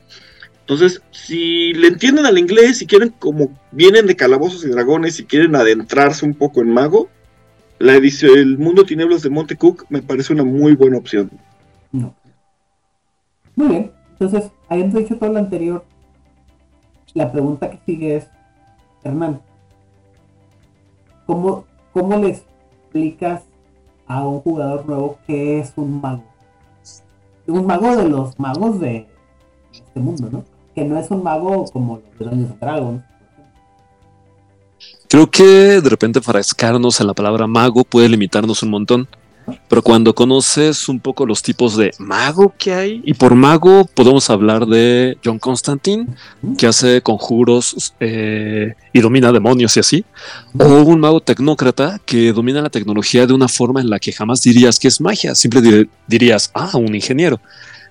Entonces, 0.68 1.02
si 1.12 1.74
le 1.76 1.88
entienden 1.88 2.26
al 2.26 2.38
inglés, 2.38 2.80
si 2.80 2.86
quieren, 2.86 3.14
como 3.20 3.58
vienen 3.72 4.06
de 4.06 4.18
calabozos 4.18 4.66
y 4.66 4.68
dragones, 4.68 5.16
si 5.16 5.24
quieren 5.24 5.56
adentrarse 5.56 6.26
un 6.26 6.34
poco 6.34 6.60
en 6.60 6.74
mago, 6.74 7.08
la 7.80 7.96
edición 7.96 8.38
El 8.38 8.58
Mundo 8.58 8.84
Tinieblas 8.84 9.22
de 9.22 9.30
Monte 9.30 9.56
Cook 9.56 9.86
me 9.88 10.02
parece 10.02 10.34
una 10.34 10.44
muy 10.44 10.76
buena 10.76 10.98
opción. 10.98 11.32
No. 11.94 12.14
Muy 13.56 13.68
bien. 13.70 13.92
Entonces, 14.20 14.52
habiendo 14.68 15.00
dicho 15.00 15.16
todo 15.16 15.32
lo 15.32 15.40
anterior, 15.40 15.86
la 17.14 17.32
pregunta 17.32 17.70
que 17.70 17.80
sigue 17.86 18.18
es, 18.18 18.28
Hernán, 19.06 19.40
¿cómo, 21.26 21.66
cómo 21.94 22.18
le 22.18 22.28
explicas 22.28 23.44
a 24.06 24.28
un 24.28 24.42
jugador 24.42 24.86
nuevo 24.86 25.18
qué 25.26 25.60
es 25.60 25.72
un 25.78 26.02
mago? 26.02 26.26
un 27.48 27.66
mago 27.66 27.96
de 27.96 28.10
los 28.10 28.38
magos 28.38 28.82
de 28.82 29.08
este 29.72 30.00
mundo, 30.02 30.28
¿no? 30.30 30.57
Que 30.78 30.84
no 30.86 31.00
es 31.00 31.10
un 31.10 31.24
mago 31.24 31.66
como 31.74 32.04
los 32.20 32.20
de 32.20 32.26
Dungeons 32.26 32.60
Dragons. 32.60 33.04
Creo 35.10 35.26
que 35.32 35.82
de 35.82 35.90
repente 35.90 36.22
frascarnos 36.22 37.02
en 37.02 37.08
la 37.08 37.16
palabra 37.16 37.48
mago 37.48 37.84
puede 37.84 38.08
limitarnos 38.08 38.62
un 38.62 38.70
montón. 38.70 39.08
Pero 39.68 39.82
cuando 39.82 40.14
conoces 40.14 40.88
un 40.88 41.00
poco 41.00 41.26
los 41.26 41.42
tipos 41.42 41.78
de 41.78 41.90
mago 41.98 42.54
que 42.60 42.76
hay, 42.76 43.02
y 43.04 43.16
por 43.16 43.34
mago 43.34 43.90
podemos 43.92 44.30
hablar 44.30 44.68
de 44.68 45.18
John 45.26 45.40
Constantine, 45.40 46.06
que 46.60 46.68
hace 46.68 47.02
conjuros 47.02 47.96
eh, 48.00 48.76
y 48.94 49.00
domina 49.00 49.32
demonios 49.32 49.76
y 49.78 49.80
así, 49.80 50.06
o 50.60 50.84
un 50.84 51.00
mago 51.00 51.22
tecnócrata 51.22 52.00
que 52.06 52.34
domina 52.34 52.62
la 52.62 52.70
tecnología 52.70 53.26
de 53.26 53.34
una 53.34 53.48
forma 53.48 53.82
en 53.82 53.90
la 53.90 53.98
que 53.98 54.12
jamás 54.12 54.44
dirías 54.44 54.78
que 54.78 54.90
es 54.90 55.02
magia, 55.02 55.34
siempre 55.34 55.88
dirías, 56.06 56.52
ah, 56.54 56.78
un 56.78 56.94
ingeniero. 56.94 57.40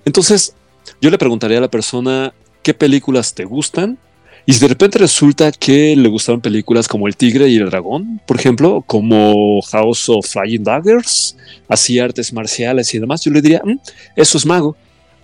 Entonces, 0.05 0.55
yo 1.01 1.11
le 1.11 1.19
preguntaría 1.19 1.59
a 1.59 1.63
la 1.63 1.71
persona 1.71 2.33
qué 2.67 2.75
películas 2.75 3.33
te 3.33 3.45
gustan 3.45 3.97
y 4.45 4.53
si 4.53 4.59
de 4.59 4.67
repente 4.67 4.99
resulta 4.99 5.53
que 5.53 5.95
le 5.95 6.09
gustaron 6.09 6.41
películas 6.41 6.89
como 6.89 7.07
El 7.07 7.17
Tigre 7.17 7.49
y 7.49 7.55
el 7.59 7.71
Dragón, 7.71 8.21
por 8.27 8.41
ejemplo, 8.41 8.83
como 8.85 9.63
House 9.63 10.09
of 10.09 10.27
Flying 10.27 10.65
Daggers, 10.65 11.37
así 11.69 12.01
artes 12.01 12.33
marciales 12.33 12.93
y 12.93 12.99
demás, 12.99 13.23
yo 13.23 13.31
le 13.31 13.41
diría, 13.41 13.63
mm, 13.65 13.79
eso 14.17 14.37
es 14.37 14.45
mago. 14.45 14.77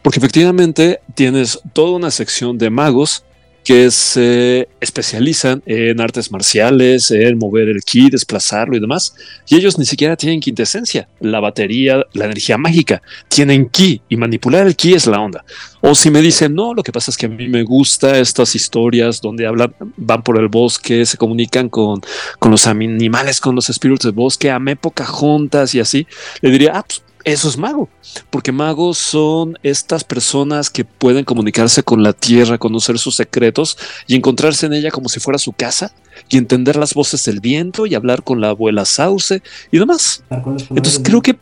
Porque 0.02 0.20
efectivamente 0.20 1.00
tienes 1.16 1.60
toda 1.72 1.96
una 1.96 2.12
sección 2.12 2.58
de 2.58 2.70
magos 2.70 3.24
que 3.64 3.90
se 3.90 4.68
especializan 4.80 5.62
en 5.66 6.00
artes 6.00 6.30
marciales, 6.32 7.10
en 7.10 7.38
mover 7.38 7.68
el 7.68 7.82
ki, 7.82 8.10
desplazarlo 8.10 8.76
y 8.76 8.80
demás. 8.80 9.14
Y 9.48 9.56
ellos 9.56 9.78
ni 9.78 9.84
siquiera 9.84 10.16
tienen 10.16 10.40
quintesencia, 10.40 11.08
la 11.20 11.40
batería, 11.40 12.04
la 12.12 12.24
energía 12.24 12.58
mágica. 12.58 13.02
Tienen 13.28 13.68
ki 13.68 14.02
y 14.08 14.16
manipular 14.16 14.66
el 14.66 14.76
ki 14.76 14.94
es 14.94 15.06
la 15.06 15.20
onda. 15.20 15.44
O 15.80 15.94
si 15.94 16.10
me 16.10 16.20
dicen, 16.20 16.54
no, 16.54 16.74
lo 16.74 16.82
que 16.82 16.92
pasa 16.92 17.10
es 17.10 17.16
que 17.16 17.26
a 17.26 17.28
mí 17.28 17.48
me 17.48 17.62
gusta 17.62 18.18
estas 18.18 18.54
historias 18.54 19.20
donde 19.20 19.46
hablan, 19.46 19.74
van 19.96 20.22
por 20.22 20.38
el 20.38 20.48
bosque, 20.48 21.04
se 21.06 21.16
comunican 21.16 21.68
con, 21.68 22.00
con 22.38 22.50
los 22.50 22.66
animales, 22.66 23.40
con 23.40 23.54
los 23.54 23.68
espíritus 23.70 24.04
del 24.04 24.12
bosque, 24.12 24.50
a 24.50 24.58
época 24.72 25.04
juntas 25.04 25.74
y 25.74 25.80
así, 25.80 26.06
le 26.40 26.50
diría, 26.50 26.72
ah, 26.74 26.84
pues 26.86 27.02
eso 27.24 27.48
es 27.48 27.56
mago, 27.56 27.88
porque 28.30 28.52
magos 28.52 28.98
son 28.98 29.58
estas 29.62 30.04
personas 30.04 30.70
que 30.70 30.84
pueden 30.84 31.24
comunicarse 31.24 31.82
con 31.82 32.02
la 32.02 32.12
tierra, 32.12 32.58
conocer 32.58 32.98
sus 32.98 33.16
secretos 33.16 33.78
y 34.06 34.14
encontrarse 34.16 34.66
en 34.66 34.74
ella 34.74 34.90
como 34.90 35.08
si 35.08 35.20
fuera 35.20 35.38
su 35.38 35.52
casa 35.52 35.94
y 36.28 36.38
entender 36.38 36.76
las 36.76 36.94
voces 36.94 37.24
del 37.24 37.40
viento 37.40 37.86
y 37.86 37.94
hablar 37.94 38.22
con 38.22 38.40
la 38.40 38.50
abuela 38.50 38.84
Sauce 38.84 39.42
y 39.70 39.78
demás. 39.78 40.22
Entonces 40.30 41.00
creo 41.02 41.22
que 41.22 41.36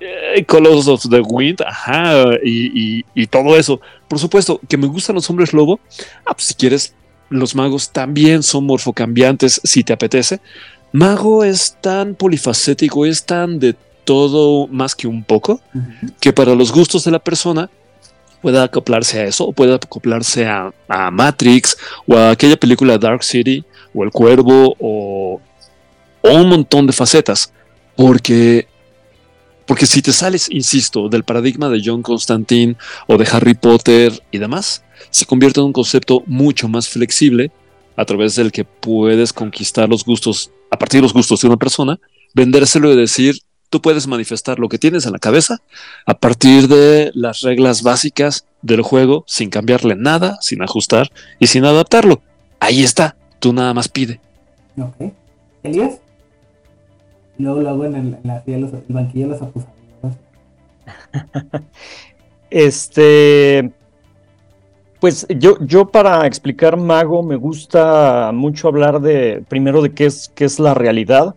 eh, 0.00 0.44
Colors 0.46 0.88
of 0.88 1.08
the 1.08 1.20
Wind, 1.20 1.62
ajá, 1.66 2.30
y, 2.42 3.04
y, 3.14 3.26
todo 3.26 3.56
eso. 3.56 3.80
Por 4.08 4.18
supuesto, 4.18 4.60
que 4.68 4.76
me 4.76 4.86
gustan 4.86 5.14
los 5.14 5.28
hombres 5.30 5.52
lobo. 5.52 5.80
Ah, 6.26 6.34
pues 6.34 6.44
si 6.44 6.54
quieres, 6.54 6.94
los 7.30 7.54
magos 7.54 7.90
también 7.90 8.42
son 8.42 8.64
morfocambiantes 8.66 9.60
si 9.64 9.82
te 9.82 9.92
apetece. 9.92 10.40
Mago 10.92 11.42
es 11.42 11.76
tan 11.80 12.14
polifacético, 12.14 13.06
es 13.06 13.24
tan 13.24 13.58
de 13.58 13.74
todo 14.04 14.66
más 14.68 14.94
que 14.94 15.06
un 15.06 15.24
poco, 15.24 15.60
que 16.20 16.32
para 16.32 16.54
los 16.54 16.72
gustos 16.72 17.04
de 17.04 17.10
la 17.10 17.18
persona 17.18 17.70
pueda 18.44 18.64
acoplarse 18.64 19.20
a 19.20 19.24
eso, 19.24 19.46
o 19.46 19.52
pueda 19.52 19.76
acoplarse 19.76 20.46
a, 20.46 20.70
Matrix, 21.10 21.78
o 22.06 22.14
a 22.14 22.30
aquella 22.30 22.58
película 22.58 22.98
Dark 22.98 23.24
City, 23.24 23.64
o 23.94 24.04
El 24.04 24.10
Cuervo, 24.10 24.76
o, 24.78 25.40
un 26.22 26.48
montón 26.50 26.86
de 26.86 26.92
facetas. 26.92 27.52
Porque, 27.96 28.66
porque 29.64 29.86
si 29.86 30.02
te 30.02 30.12
sales, 30.12 30.50
insisto, 30.50 31.08
del 31.08 31.24
paradigma 31.24 31.70
de 31.70 31.80
John 31.82 32.02
Constantine 32.02 32.76
o 33.06 33.16
de 33.16 33.26
Harry 33.32 33.54
Potter 33.54 34.12
y 34.30 34.36
demás, 34.36 34.84
se 35.08 35.24
convierte 35.24 35.60
en 35.60 35.66
un 35.66 35.72
concepto 35.72 36.22
mucho 36.26 36.68
más 36.68 36.88
flexible 36.88 37.50
a 37.96 38.04
través 38.04 38.34
del 38.34 38.52
que 38.52 38.64
puedes 38.64 39.32
conquistar 39.32 39.88
los 39.88 40.04
gustos, 40.04 40.50
a 40.70 40.78
partir 40.78 40.98
de 40.98 41.02
los 41.02 41.14
gustos 41.14 41.40
de 41.40 41.48
una 41.48 41.56
persona, 41.56 41.98
vendérselo 42.34 42.92
y 42.92 42.96
decir, 42.96 43.38
tú 43.74 43.82
puedes 43.82 44.06
manifestar 44.06 44.60
lo 44.60 44.68
que 44.68 44.78
tienes 44.78 45.04
en 45.04 45.10
la 45.14 45.18
cabeza 45.18 45.58
a 46.06 46.14
partir 46.14 46.68
de 46.68 47.10
las 47.12 47.40
reglas 47.40 47.82
básicas 47.82 48.46
del 48.62 48.82
juego 48.82 49.24
sin 49.26 49.50
cambiarle 49.50 49.96
nada, 49.96 50.38
sin 50.40 50.62
ajustar 50.62 51.10
y 51.40 51.48
sin 51.48 51.64
adaptarlo. 51.64 52.22
Ahí 52.60 52.84
está, 52.84 53.16
tú 53.40 53.52
nada 53.52 53.74
más 53.74 53.88
pide. 53.88 54.20
Ok. 54.78 55.12
¿Elías? 55.64 55.98
Luego 57.36 57.62
lo 57.62 57.70
hago 57.70 57.84
en, 57.86 57.96
el, 57.96 58.16
banquillo 58.86 59.26
de 59.26 59.32
los 59.32 59.42
acusados. 59.42 59.74
este. 62.50 63.72
Pues 65.00 65.26
yo, 65.36 65.56
yo 65.66 65.88
para 65.88 66.28
explicar 66.28 66.76
mago 66.76 67.24
me 67.24 67.34
gusta 67.34 68.30
mucho 68.32 68.68
hablar 68.68 69.00
de 69.00 69.42
primero 69.48 69.82
de 69.82 69.92
qué 69.92 70.06
es, 70.06 70.30
qué 70.32 70.44
es 70.44 70.60
la 70.60 70.74
realidad 70.74 71.34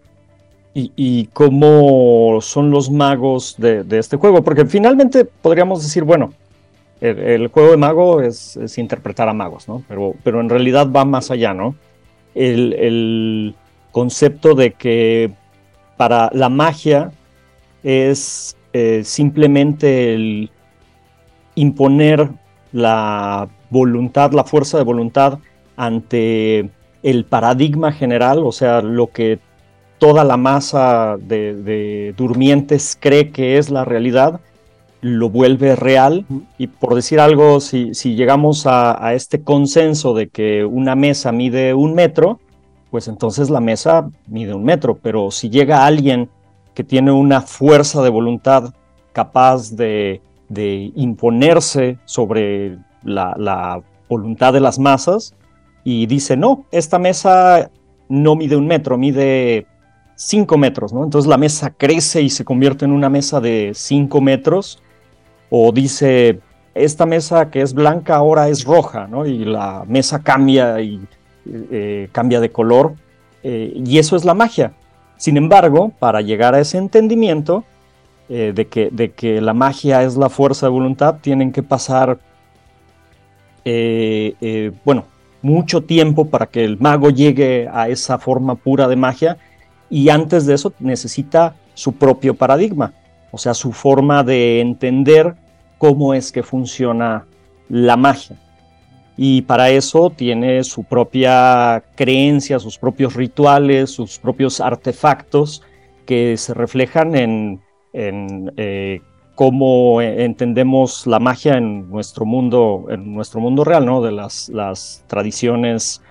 y, 0.79 1.25
cómo 1.33 2.39
son 2.41 2.69
los 2.69 2.91
magos 2.91 3.55
de, 3.57 3.85
este 3.97 4.17
juego, 4.17 4.43
porque 4.43 4.65
finalmente 4.65 5.25
podríamos 5.25 5.81
decir, 5.81 6.03
bueno, 6.03 6.33
el, 7.01 7.47
juego 7.47 7.71
de 7.71 7.77
mago 7.77 8.21
es, 8.21 8.59
interpretar 8.77 9.27
a 9.27 9.33
magos, 9.33 9.67
¿no? 9.67 9.83
Pero, 9.87 10.13
pero 10.23 10.39
en 10.39 10.49
realidad 10.49 10.87
va 10.91 11.03
más 11.03 11.31
allá, 11.31 11.53
¿no? 11.53 11.75
El, 12.35 13.55
concepto 13.91 14.53
de 14.53 14.73
que 14.73 15.31
para 15.95 16.29
la 16.31 16.49
magia 16.49 17.11
es 17.81 18.55
eh, 18.73 19.01
simplemente 19.03 20.13
el 20.13 20.51
imponer 21.55 22.29
la 22.71 23.49
voluntad, 23.71 24.33
la 24.33 24.43
fuerza 24.43 24.77
de 24.77 24.83
voluntad 24.83 25.39
ante 25.77 26.69
el 27.01 27.25
paradigma 27.25 27.91
general, 27.91 28.43
o 28.45 28.51
sea, 28.51 28.81
lo 28.81 29.07
que 29.07 29.39
toda 29.97 30.23
la 30.23 30.37
masa 30.37 31.17
de, 31.17 32.13
durmientes 32.17 32.97
cree 32.99 33.31
que 33.31 33.57
es 33.57 33.69
la 33.69 33.85
realidad, 33.85 34.39
lo 35.01 35.29
vuelve 35.29 35.75
real. 35.75 36.25
Y 36.57 36.67
por 36.67 36.95
decir 36.95 37.19
algo, 37.19 37.59
si, 37.59 37.93
llegamos 37.93 38.65
a, 38.65 39.13
este 39.13 39.41
consenso 39.41 40.13
de 40.13 40.29
que 40.29 40.65
una 40.65 40.95
mesa 40.95 41.31
mide 41.31 41.73
un 41.73 41.93
metro, 41.93 42.39
pues 42.91 43.07
entonces 43.07 43.49
la 43.49 43.59
mesa 43.59 44.09
mide 44.27 44.53
un 44.53 44.63
metro. 44.63 44.97
Pero 45.01 45.31
si 45.31 45.49
llega 45.49 45.85
alguien 45.85 46.29
que 46.73 46.83
tiene 46.83 47.11
una 47.11 47.41
fuerza 47.41 48.01
de 48.01 48.09
voluntad 48.09 48.73
capaz 49.13 49.71
de, 49.71 50.21
imponerse 50.95 51.97
sobre 52.05 52.77
la, 53.03 53.35
la 53.37 53.81
voluntad 54.07 54.53
de 54.53 54.61
las 54.61 54.79
masas 54.79 55.33
y 55.83 56.05
dice, 56.05 56.37
no, 56.37 56.65
esta 56.71 56.99
mesa 56.99 57.69
no 58.07 58.35
mide 58.35 58.55
un 58.55 58.67
metro, 58.67 58.97
mide 58.97 59.65
5 60.17 60.57
metros, 60.57 60.93
¿no? 60.93 61.03
Entonces 61.03 61.29
la 61.29 61.37
mesa 61.37 61.69
crece 61.69 62.23
y 62.23 62.31
se 62.31 62.43
convierte 62.43 62.85
en 62.85 62.91
una 62.91 63.07
mesa 63.07 63.39
de 63.39 63.71
5 63.73 64.19
metros, 64.19 64.81
o 65.51 65.71
dice, 65.71 66.39
esta 66.73 67.05
mesa 67.05 67.51
que 67.51 67.61
es 67.61 67.73
blanca 67.73 68.15
ahora 68.15 68.49
es 68.49 68.65
roja, 68.65 69.07
¿no? 69.07 69.27
Y 69.27 69.45
la 69.45 69.83
mesa 69.87 70.23
cambia 70.23 70.81
y 70.81 70.99
eh, 71.45 72.09
cambia 72.11 72.39
de 72.39 72.49
color, 72.49 72.95
eh, 73.43 73.71
y 73.75 73.99
eso 73.99 74.15
es 74.15 74.25
la 74.25 74.33
magia. 74.33 74.73
Sin 75.17 75.37
embargo, 75.37 75.91
para 75.99 76.21
llegar 76.21 76.55
a 76.55 76.59
ese 76.59 76.79
entendimiento 76.79 77.63
eh, 78.27 78.53
de, 78.55 78.67
que, 78.67 78.89
de 78.91 79.11
que 79.11 79.39
la 79.39 79.53
magia 79.53 80.01
es 80.01 80.17
la 80.17 80.29
fuerza 80.29 80.65
de 80.65 80.71
voluntad, 80.71 81.17
tienen 81.21 81.51
que 81.51 81.61
pasar, 81.61 82.17
bueno, 84.83 85.05
mucho 85.41 85.83
tiempo 85.83 86.29
para 86.29 86.47
que 86.47 86.63
el 86.63 86.79
mago 86.79 87.09
llegue 87.09 87.67
a 87.71 87.89
esa 87.89 88.17
forma 88.17 88.55
pura 88.55 88.87
de 88.87 88.95
magia 88.95 89.37
y 89.89 90.09
antes 90.09 90.45
de 90.45 90.55
eso 90.55 90.73
necesita 90.79 91.55
su 91.73 91.93
propio 91.93 92.33
paradigma, 92.33 92.93
o 93.31 93.37
sea, 93.37 93.53
su 93.53 93.71
forma 93.71 94.23
de 94.23 94.59
entender 94.59 95.35
cómo 95.77 96.13
es 96.13 96.31
que 96.31 96.43
funciona 96.43 97.25
la 97.69 97.97
magia. 97.97 98.37
Y 99.15 99.41
para 99.43 99.69
eso 99.69 100.11
tiene 100.11 100.63
su 100.63 100.83
propia 100.83 101.83
creencia, 101.95 102.59
sus 102.59 102.77
propios 102.77 103.15
rituales, 103.15 103.89
sus 103.89 104.19
propios 104.19 104.61
artefactos 104.61 105.63
que 106.05 106.37
se 106.37 106.53
reflejan 106.53 107.15
en, 107.15 107.61
eh, 107.93 109.01
cómo 109.33 110.01
entendemos 110.01 111.07
la 111.07 111.19
magia 111.19 111.57
en 111.57 111.89
nuestro 111.89 112.25
mundo, 112.25 112.85
en 112.89 113.13
nuestro 113.13 113.39
mundo 113.39 113.63
real, 113.63 113.85
¿no? 113.85 114.01
De 114.01 114.11
las, 114.11 114.49
las 114.49 115.03
tradiciones 115.07 116.01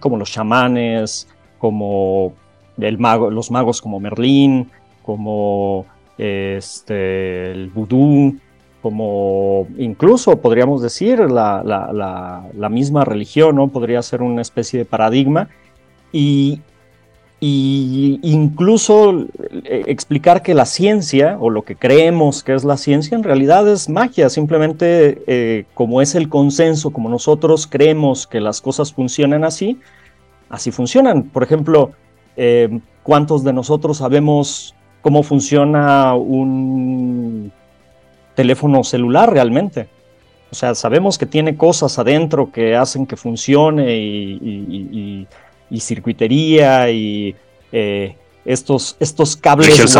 como 0.00 0.16
los 0.16 0.30
chamanes, 0.30 1.28
como 1.58 2.34
los 2.90 3.50
magos 3.50 3.80
como 3.80 4.00
Merlín, 4.00 4.70
como 5.02 5.86
este, 6.18 7.52
el 7.52 7.70
vudú, 7.70 8.36
como 8.80 9.66
incluso 9.78 10.40
podríamos 10.40 10.82
decir 10.82 11.20
la, 11.20 11.62
la, 11.64 12.68
misma 12.68 13.04
religión, 13.04 13.56
¿no? 13.56 13.68
Podría 13.68 14.02
ser 14.02 14.22
una 14.22 14.42
especie 14.42 14.80
de 14.80 14.84
paradigma. 14.84 15.48
Y 16.12 16.60
y 17.44 18.20
incluso 18.22 19.26
eh, 19.64 19.82
explicar 19.88 20.42
que 20.42 20.54
la 20.54 20.64
ciencia 20.64 21.38
o 21.40 21.50
lo 21.50 21.62
que 21.62 21.74
creemos 21.74 22.44
que 22.44 22.54
es 22.54 22.62
la 22.62 22.76
ciencia 22.76 23.16
en 23.16 23.24
realidad 23.24 23.66
es 23.68 23.88
magia, 23.88 24.30
simplemente 24.30 25.24
eh, 25.26 25.64
como 25.74 26.00
es 26.00 26.14
el 26.14 26.28
consenso, 26.28 26.90
como 26.90 27.08
nosotros 27.08 27.66
creemos 27.66 28.28
que 28.28 28.40
las 28.40 28.60
cosas 28.60 28.92
funcionan 28.92 29.42
así, 29.42 29.80
así 30.50 30.70
funcionan. 30.70 31.24
Por 31.24 31.42
ejemplo, 31.42 31.90
eh, 32.36 32.80
¿cuántos 33.02 33.44
de 33.44 33.52
nosotros 33.52 33.98
sabemos 33.98 34.74
cómo 35.00 35.22
funciona 35.22 36.14
un 36.14 37.52
teléfono 38.34 38.84
celular 38.84 39.32
realmente? 39.32 39.88
O 40.50 40.54
sea, 40.54 40.74
sabemos 40.74 41.16
que 41.16 41.26
tiene 41.26 41.56
cosas 41.56 41.98
adentro 41.98 42.52
que 42.52 42.76
hacen 42.76 43.06
que 43.06 43.16
funcione 43.16 43.96
y 43.96 45.26
y 45.72 45.80
circuitería 45.80 46.90
y 46.90 47.34
eh, 47.72 48.14
estos, 48.44 48.96
estos 49.00 49.36
cables 49.36 49.96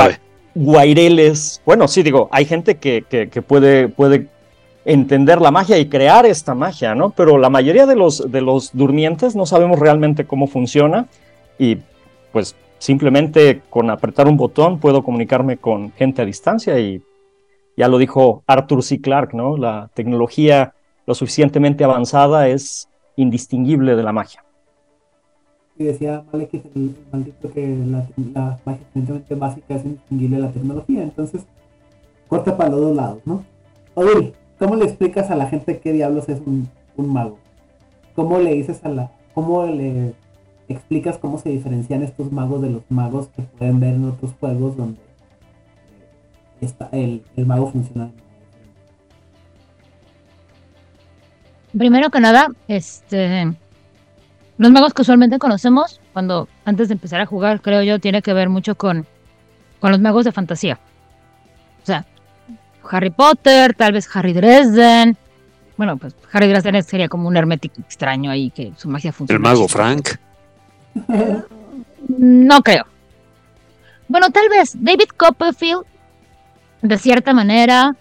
guaireles. 0.55 1.63
Bueno, 1.65 1.89
sí, 1.89 2.03
digo, 2.03 2.29
hay 2.31 2.45
gente 2.45 2.77
que, 2.77 3.03
puede, 3.47 3.89
puede 3.89 4.29
entender 4.85 5.41
la 5.41 5.51
magia 5.51 5.79
y 5.79 5.87
crear 5.87 6.27
esta 6.27 6.55
magia, 6.55 6.95
¿no? 6.95 7.11
Pero 7.11 7.39
la 7.39 7.49
mayoría 7.49 7.87
de 7.87 7.97
los, 7.97 8.31
de 8.31 8.43
los 8.43 8.71
durmientes 8.75 9.35
no 9.35 9.47
sabemos 9.47 9.79
realmente 9.79 10.27
cómo 10.27 10.47
funciona 10.47 11.07
y 11.59 11.79
pues 12.33 12.57
simplemente 12.79 13.63
con 13.71 13.91
apretar 13.91 14.27
un 14.27 14.37
botón 14.37 14.79
puedo 14.79 15.03
comunicarme 15.03 15.57
con 15.57 15.93
gente 15.93 16.23
a 16.23 16.25
distancia 16.25 16.79
y 16.79 17.03
ya 17.77 17.89
lo 17.89 17.99
dijo 17.99 18.43
Arthur 18.47 18.83
C. 18.83 19.01
Clarke, 19.01 19.35
¿no? 19.35 19.57
La 19.57 19.91
tecnología 19.95 20.75
lo 21.07 21.15
suficientemente 21.15 21.85
avanzada 21.85 22.49
es 22.49 22.89
indistinguible 23.17 23.95
de 23.97 24.03
la 24.03 24.13
magia 24.13 24.43
y 25.83 25.85
decía 25.85 26.25
Malek 26.33 26.55
el, 26.55 26.95
maldito 27.11 27.51
que 27.51 27.67
la, 27.67 28.07
magia 28.65 28.87
evidentemente 28.95 29.35
básica 29.35 29.75
es 29.75 29.85
indistinguible 29.85 30.37
de 30.37 30.43
la 30.43 30.51
tecnología, 30.51 31.03
entonces 31.03 31.45
corta 32.29 32.57
para 32.57 32.71
los 32.71 32.81
dos 32.81 32.97
lados, 32.97 33.19
¿no? 33.25 33.45
Oye, 33.95 34.33
¿cómo 34.59 34.77
le 34.77 34.85
explicas 34.85 35.31
a 35.31 35.37
la 35.37 35.47
gente 35.47 35.79
qué 35.79 35.93
diablos 35.93 36.29
es 36.29 36.41
un, 36.47 36.69
un 36.97 37.13
mago? 37.13 37.39
¿Cómo 38.15 38.39
le 38.39 38.55
dices 38.55 38.81
a 38.85 38.89
la, 38.89 39.11
cómo 39.35 39.67
le 39.67 40.15
explicas 40.73 41.19
cómo 41.19 41.39
se 41.39 41.51
diferencian 41.51 42.03
estos 42.03 42.33
magos 42.33 42.63
de 42.63 42.71
los 42.71 42.83
magos 42.91 43.29
que 43.29 43.43
pueden 43.43 43.81
ver 43.81 43.95
en 43.95 44.05
otros 44.05 44.33
juegos 44.41 44.77
donde 44.77 45.01
eh, 45.01 45.05
está, 46.61 46.89
el, 46.93 47.23
el 47.37 47.47
mago 47.47 47.71
funciona 47.71 48.11
Primero 51.77 52.11
que 52.11 52.21
nada, 52.21 52.49
este 52.69 53.47
los 54.59 54.71
magos 54.71 54.95
que 54.95 55.03
usualmente 55.03 55.39
conocemos, 55.39 56.01
cuando 56.13 56.49
antes 56.65 56.89
de 56.89 56.95
empezar 56.95 57.21
a 57.21 57.27
jugar, 57.27 57.61
creo 57.61 57.83
yo, 57.83 57.99
tiene 57.99 58.23
que 58.23 58.33
ver 58.33 58.49
mucho 58.49 58.77
con, 58.77 59.07
con 59.81 59.91
los 59.91 60.01
magos 60.01 60.25
de 60.25 60.33
fantasía. 60.33 60.79
O 61.83 61.87
sea, 61.87 62.07
Harry 62.89 63.11
Potter, 63.11 63.75
tal 63.75 63.93
vez 63.93 64.09
Harry 64.15 64.33
Dresden. 64.33 65.17
Bueno, 65.77 65.97
pues 65.97 66.15
Harry 66.33 66.47
Dresden 66.49 66.81
sería 66.85 67.09
como 67.09 67.27
un 67.27 67.37
hermético 67.37 67.81
extraño 67.81 68.31
ahí 68.31 68.51
que 68.51 68.73
su 68.77 68.89
magia 68.89 69.13
funciona. 69.13 69.37
El 69.37 69.43
mago 69.43 69.67
Frank. 69.67 70.11
No 72.09 72.63
creo. 72.63 72.85
Bueno, 74.09 74.31
tal 74.31 74.49
vez 74.49 74.73
David 74.75 75.09
Copperfield, 75.17 75.85
de 76.83 76.99
cierta 76.99 77.33
manera. 77.33 77.97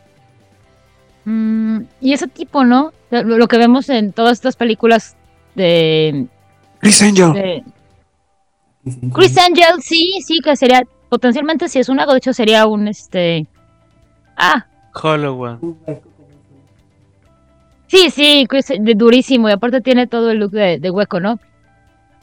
Mm, 1.25 1.81
y 2.01 2.13
ese 2.13 2.27
tipo, 2.27 2.63
¿no? 2.63 2.91
Lo 3.11 3.47
que 3.47 3.57
vemos 3.57 3.89
en 3.89 4.11
todas 4.11 4.33
estas 4.33 4.55
películas 4.55 5.15
de 5.55 6.27
Chris 6.79 7.01
Angel. 7.03 7.63
Chris 9.13 9.37
Angel, 9.37 9.81
sí, 9.81 10.19
sí, 10.25 10.39
que 10.43 10.55
sería, 10.55 10.83
potencialmente 11.09 11.69
si 11.69 11.79
es 11.79 11.89
un 11.89 11.97
de 11.97 12.17
hecho 12.17 12.33
sería 12.33 12.65
un, 12.65 12.87
este... 12.87 13.45
Ah. 14.35 14.65
Hollow 14.93 15.77
Sí, 17.87 18.09
sí, 18.09 18.45
Chris, 18.49 18.71
durísimo, 18.95 19.49
y 19.49 19.51
aparte 19.51 19.81
tiene 19.81 20.07
todo 20.07 20.31
el 20.31 20.39
look 20.39 20.51
de, 20.51 20.89
hueco, 20.89 21.19
¿no? 21.19 21.39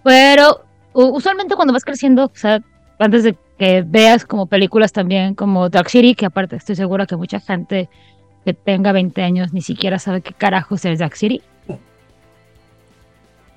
Pero 0.02 0.64
usualmente 0.92 1.54
cuando 1.54 1.72
vas 1.72 1.84
creciendo, 1.84 2.26
o 2.26 2.30
sea, 2.34 2.60
antes 2.98 3.24
de 3.24 3.36
que 3.58 3.82
veas 3.86 4.24
como 4.24 4.46
películas 4.46 4.92
también 4.92 5.34
como 5.34 5.68
Dark 5.68 5.90
City, 5.90 6.14
que 6.14 6.26
aparte 6.26 6.56
estoy 6.56 6.76
segura 6.76 7.06
que 7.06 7.16
mucha 7.16 7.40
gente 7.40 7.88
que 8.44 8.54
tenga 8.54 8.92
20 8.92 9.22
años 9.22 9.52
ni 9.52 9.60
siquiera 9.60 9.98
sabe 9.98 10.20
qué 10.20 10.32
carajos 10.32 10.84
es 10.84 10.98
Dark 10.98 11.16
City. 11.16 11.42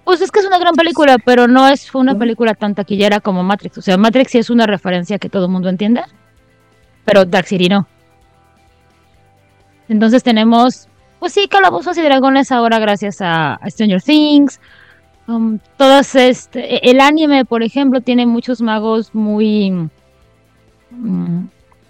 Pues 0.04 0.20
es 0.22 0.32
que 0.32 0.40
es 0.40 0.46
una 0.46 0.58
gran 0.58 0.74
película, 0.74 1.18
pero 1.24 1.48
no 1.48 1.68
es 1.68 1.94
una 1.94 2.18
película 2.18 2.56
tan 2.56 2.74
taquillera 2.76 3.20
como 3.20 3.44
Matrix. 3.44 3.78
O 3.78 3.82
sea, 3.82 3.98
Matrix 3.98 4.32
sí 4.32 4.40
es 4.40 4.50
una 4.50 4.66
referencia 4.66 5.20
que 5.20 5.30
todo 5.30 5.46
el 5.46 5.52
mundo 5.52 5.70
entiende, 5.70 6.02
pero 7.06 7.24
Dark 7.24 7.46
City 7.46 7.70
no. 7.70 7.88
Entonces 9.88 10.24
tenemos, 10.24 10.88
pues 11.20 11.34
sí, 11.34 11.48
calabozos 11.48 11.98
y 11.98 12.02
dragones 12.02 12.52
ahora 12.52 12.80
gracias 12.80 13.18
a, 13.22 13.60
Stranger 13.68 14.02
Things. 14.02 14.60
Um, 15.28 15.60
todas 15.78 16.16
este, 16.16 16.90
el 16.90 17.00
anime, 17.00 17.46
por 17.46 17.64
ejemplo, 17.64 18.02
tiene 18.02 18.26
muchos 18.26 18.62
magos 18.62 19.14
muy, 19.14 19.72
mm, 20.90 21.44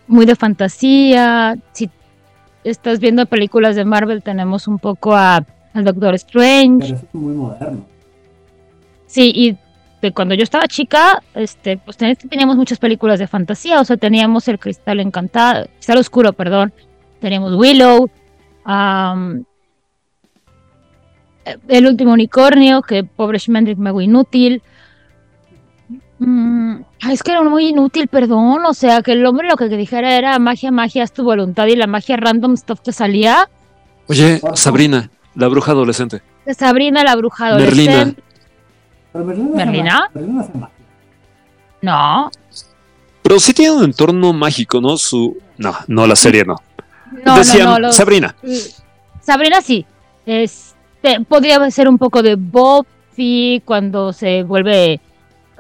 muy 0.08 0.26
de 0.26 0.36
fantasía. 0.36 1.58
Si 1.72 1.90
estás 2.64 3.00
viendo 3.00 3.26
películas 3.26 3.76
de 3.76 3.86
Marvel, 3.86 4.22
tenemos 4.22 4.68
un 4.68 4.80
poco 4.80 5.16
a, 5.16 5.46
al 5.74 5.84
Doctor 5.84 6.16
Strange. 6.16 6.80
Pero 6.80 6.96
eso 6.96 7.06
es 7.06 7.16
muy 7.16 7.34
moderno. 7.34 7.86
Sí, 9.08 9.32
y 9.36 9.58
de 10.02 10.12
cuando 10.14 10.36
yo 10.36 10.44
estaba 10.44 10.68
chica, 10.68 11.22
este, 11.34 11.78
pues 11.78 11.98
teníamos 11.98 12.58
muchas 12.58 12.80
películas 12.80 13.20
de 13.20 13.28
fantasía, 13.28 13.80
o 13.80 13.86
sea, 13.86 13.98
teníamos 13.98 14.48
el 14.48 14.58
Cristal 14.58 15.00
Encantado, 15.00 15.68
Cristal 15.76 15.98
Oscuro, 15.98 16.34
perdón, 16.34 16.74
teníamos 17.20 17.54
Willow, 17.54 18.10
El 21.68 21.88
Último 21.88 22.14
Unicornio, 22.14 22.82
que 22.82 23.04
pobre 23.04 23.40
Schmendrick 23.40 23.78
me 23.78 23.90
hago 23.90 24.02
inútil. 24.02 24.62
Mm, 26.20 26.82
es 27.10 27.24
que 27.24 27.32
era 27.32 27.42
muy 27.42 27.70
inútil, 27.70 28.08
perdón, 28.08 28.64
o 28.66 28.74
sea, 28.74 29.02
que 29.02 29.14
el 29.14 29.26
hombre 29.26 29.50
lo 29.50 29.56
que 29.56 29.68
dijera 29.70 30.16
era 30.16 30.38
magia, 30.38 30.72
magia, 30.72 31.04
es 31.04 31.12
tu 31.12 31.24
voluntad 31.24 31.66
y 31.66 31.76
la 31.76 31.88
magia 31.88 32.16
random 32.18 32.56
stuff 32.58 32.82
te 32.82 32.92
salía. 32.92 33.50
Oye, 34.08 34.40
Sabrina, 34.54 35.10
la 35.34 35.48
bruja 35.48 35.72
adolescente. 35.72 36.22
Sabrina, 36.56 37.04
la 37.04 37.16
bruja 37.16 37.48
adolescente. 37.48 38.22
Pero 39.12 39.26
¿Merlina? 39.26 40.10
no 40.14 40.70
No. 41.82 42.32
Pero 43.24 43.40
sí 43.40 43.54
tiene 43.54 43.72
un 43.72 43.84
entorno 43.84 44.34
mágico, 44.34 44.80
¿no? 44.80 44.98
Su. 44.98 45.38
No, 45.58 45.76
no, 45.88 46.08
la 46.08 46.16
serie 46.16 46.46
no. 46.46 46.56
no 47.26 47.36
Decían, 47.38 47.82
no, 47.82 47.92
Sabrina. 47.92 48.36
Sabrina 49.22 49.62
sí. 49.62 49.86
Este, 50.26 50.71
podría 51.28 51.70
ser 51.72 51.88
un 51.88 51.98
poco 51.98 52.22
de 52.22 52.36
Buffy 52.36 53.62
cuando 53.66 54.14
se 54.14 54.44
vuelve 54.44 55.00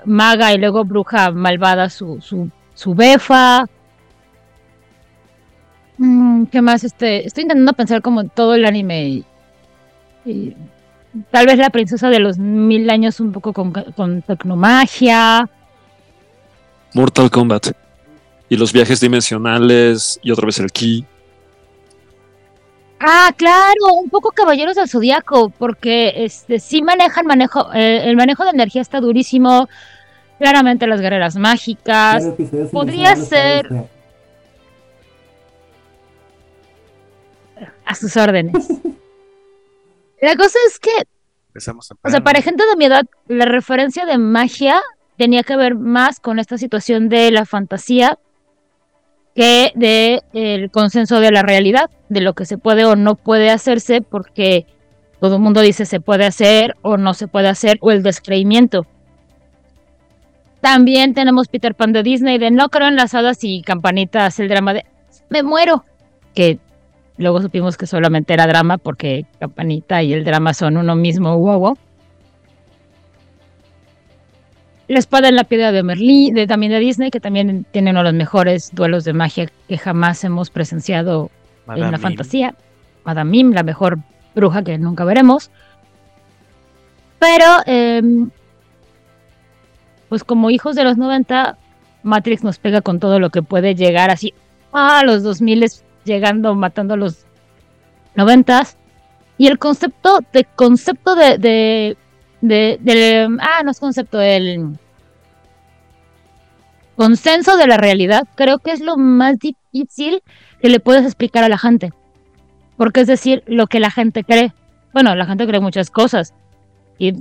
maga 0.05 0.53
y 0.53 0.57
luego 0.57 0.83
bruja 0.83 1.31
malvada 1.31 1.89
su, 1.89 2.21
su, 2.21 2.49
su 2.73 2.93
befa. 2.95 3.65
Mm, 5.97 6.45
¿Qué 6.45 6.61
más? 6.61 6.83
Este, 6.83 7.25
estoy 7.27 7.43
intentando 7.43 7.73
pensar 7.73 8.01
como 8.01 8.25
todo 8.25 8.55
el 8.55 8.65
anime 8.65 9.23
y 10.25 10.55
Tal 11.29 11.45
vez 11.45 11.57
la 11.57 11.69
princesa 11.69 12.09
de 12.09 12.19
los 12.19 12.37
mil 12.37 12.89
años 12.89 13.19
un 13.19 13.31
poco 13.31 13.51
con, 13.51 13.71
con 13.71 14.21
tecnomagia. 14.21 15.49
Mortal 16.93 17.29
Kombat. 17.29 17.71
Y 18.47 18.55
los 18.55 18.71
viajes 18.71 19.01
dimensionales 19.01 20.19
y 20.23 20.31
otra 20.31 20.45
vez 20.45 20.59
el 20.59 20.71
ki. 20.71 21.05
Ah, 23.03 23.33
claro, 23.35 23.95
un 23.99 24.09
poco 24.11 24.29
Caballeros 24.29 24.75
del 24.75 24.87
Zodíaco, 24.87 25.49
porque 25.49 26.23
este 26.23 26.59
sí 26.59 26.83
manejan 26.83 27.25
manejo, 27.25 27.73
eh, 27.73 28.07
el 28.07 28.15
manejo 28.15 28.43
de 28.43 28.51
energía 28.51 28.83
está 28.83 28.99
durísimo. 29.01 29.67
Claramente 30.37 30.85
las 30.85 31.01
guerreras 31.01 31.35
mágicas. 31.35 32.23
Podría 32.71 33.15
ser. 33.15 33.67
A 37.85 37.95
sus 37.95 38.15
órdenes. 38.17 38.67
La 40.21 40.35
cosa 40.35 40.59
es 40.67 40.77
que, 40.77 40.91
o 41.55 42.09
sea, 42.09 42.21
para 42.21 42.41
gente 42.43 42.63
de 42.63 42.75
mi 42.75 42.85
edad, 42.85 43.05
la 43.27 43.45
referencia 43.45 44.05
de 44.05 44.19
magia 44.19 44.79
tenía 45.17 45.41
que 45.41 45.57
ver 45.57 45.73
más 45.73 46.19
con 46.19 46.37
esta 46.37 46.59
situación 46.59 47.09
de 47.09 47.31
la 47.31 47.45
fantasía 47.45 48.19
que 49.35 49.71
de 49.75 50.21
el 50.33 50.71
consenso 50.71 51.19
de 51.19 51.31
la 51.31 51.41
realidad, 51.41 51.89
de 52.09 52.21
lo 52.21 52.33
que 52.33 52.45
se 52.45 52.57
puede 52.57 52.85
o 52.85 52.95
no 52.95 53.15
puede 53.15 53.49
hacerse, 53.49 54.01
porque 54.01 54.65
todo 55.19 55.35
el 55.35 55.41
mundo 55.41 55.61
dice 55.61 55.85
se 55.85 55.99
puede 55.99 56.25
hacer 56.25 56.75
o 56.81 56.97
no 56.97 57.13
se 57.13 57.27
puede 57.27 57.47
hacer, 57.47 57.77
o 57.81 57.91
el 57.91 58.03
descreimiento. 58.03 58.85
También 60.59 61.13
tenemos 61.13 61.47
Peter 61.47 61.73
Pan 61.73 61.91
de 61.91 62.03
Disney, 62.03 62.37
de 62.37 62.51
no 62.51 62.69
creo 62.69 62.87
en 62.87 62.95
las 62.95 63.13
hadas 63.13 63.43
y 63.43 63.61
campanitas, 63.61 64.39
el 64.39 64.47
drama 64.47 64.73
de 64.73 64.85
me 65.29 65.43
muero, 65.43 65.85
que 66.35 66.59
Luego 67.21 67.39
supimos 67.39 67.77
que 67.77 67.85
solamente 67.85 68.33
era 68.33 68.47
drama 68.47 68.79
porque 68.79 69.25
Campanita 69.39 70.01
y 70.01 70.11
el 70.11 70.23
drama 70.23 70.55
son 70.55 70.77
uno 70.77 70.95
mismo 70.95 71.37
wow, 71.37 71.77
La 74.91 74.99
espada 74.99 75.29
en 75.29 75.35
la 75.37 75.45
piedra 75.45 75.71
de 75.71 75.83
Merlín, 75.83 76.33
de, 76.35 76.47
también 76.47 76.71
de 76.73 76.79
Disney, 76.79 77.11
que 77.11 77.19
también 77.21 77.65
tiene 77.71 77.91
uno 77.91 77.99
de 77.99 78.03
los 78.05 78.13
mejores 78.13 78.71
duelos 78.73 79.05
de 79.05 79.13
magia 79.13 79.49
que 79.69 79.77
jamás 79.77 80.21
hemos 80.25 80.49
presenciado 80.49 81.29
en 81.69 81.79
la 81.79 81.91
Mim. 81.91 81.99
fantasía. 81.99 82.55
Madame 83.05 83.31
Mim, 83.31 83.51
la 83.53 83.63
mejor 83.63 83.99
bruja 84.35 84.63
que 84.63 84.77
nunca 84.77 85.05
veremos. 85.05 85.49
Pero, 87.19 87.45
em, 87.67 88.29
pues 90.09 90.23
como 90.23 90.49
hijos 90.49 90.75
de 90.75 90.83
los 90.83 90.97
90, 90.97 91.57
Matrix 92.03 92.43
nos 92.43 92.57
pega 92.59 92.81
con 92.81 92.99
todo 92.99 93.19
lo 93.19 93.29
que 93.29 93.43
puede 93.43 93.75
llegar 93.75 94.09
así 94.09 94.33
a 94.73 95.03
los 95.05 95.23
2000 95.23 95.65
llegando, 96.03 96.53
matando 96.55 96.95
a 96.95 96.97
los 96.97 97.25
90 98.15 98.63
Y 99.37 99.47
el 99.47 99.57
concepto 99.57 100.19
de 100.33 100.43
concepto 100.55 101.15
de, 101.15 101.37
de, 101.37 101.97
de- 102.41 102.77
del- 102.81 103.37
ah, 103.39 103.61
no 103.63 103.71
es 103.71 103.79
concepto, 103.79 104.19
el 104.19 104.77
consenso 107.01 107.57
de 107.57 107.65
la 107.65 107.77
realidad, 107.77 108.27
creo 108.35 108.59
que 108.59 108.71
es 108.71 108.79
lo 108.79 108.95
más 108.95 109.39
difícil 109.39 110.21
que 110.61 110.69
le 110.69 110.79
puedes 110.79 111.03
explicar 111.03 111.43
a 111.43 111.49
la 111.49 111.57
gente. 111.57 111.91
Porque 112.77 113.01
es 113.01 113.07
decir, 113.07 113.41
lo 113.47 113.65
que 113.65 113.79
la 113.79 113.89
gente 113.89 114.23
cree. 114.23 114.53
Bueno, 114.93 115.15
la 115.15 115.25
gente 115.25 115.47
cree 115.47 115.59
muchas 115.59 115.89
cosas. 115.89 116.33
Y 116.99 117.15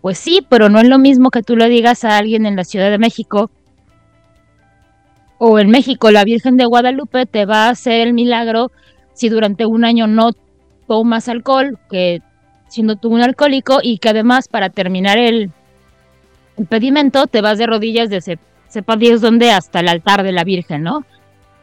pues 0.00 0.18
sí, 0.18 0.44
pero 0.48 0.68
no 0.68 0.80
es 0.80 0.88
lo 0.88 0.98
mismo 0.98 1.30
que 1.30 1.44
tú 1.44 1.56
le 1.56 1.68
digas 1.68 2.02
a 2.04 2.18
alguien 2.18 2.44
en 2.44 2.56
la 2.56 2.64
Ciudad 2.64 2.90
de 2.90 2.98
México 2.98 3.50
o 5.38 5.58
en 5.60 5.70
México 5.70 6.10
la 6.10 6.24
Virgen 6.24 6.56
de 6.56 6.64
Guadalupe 6.66 7.26
te 7.26 7.46
va 7.46 7.66
a 7.66 7.70
hacer 7.70 8.08
el 8.08 8.12
milagro 8.12 8.72
si 9.14 9.28
durante 9.28 9.64
un 9.64 9.84
año 9.84 10.08
no 10.08 10.32
tomas 10.88 11.28
alcohol, 11.28 11.78
que 11.88 12.20
siendo 12.68 12.96
tú 12.96 13.10
un 13.10 13.22
alcohólico 13.22 13.78
y 13.80 13.98
que 13.98 14.08
además 14.08 14.48
para 14.48 14.70
terminar 14.70 15.18
el, 15.18 15.50
el 16.56 16.66
pedimento 16.66 17.26
te 17.28 17.40
vas 17.42 17.58
de 17.58 17.66
rodillas 17.66 18.10
de 18.10 18.20
se- 18.20 18.38
sepa 18.70 18.96
Dios 18.96 19.20
dónde 19.20 19.50
hasta 19.52 19.80
el 19.80 19.88
altar 19.88 20.22
de 20.22 20.32
la 20.32 20.42
Virgen, 20.44 20.82
¿no? 20.82 21.04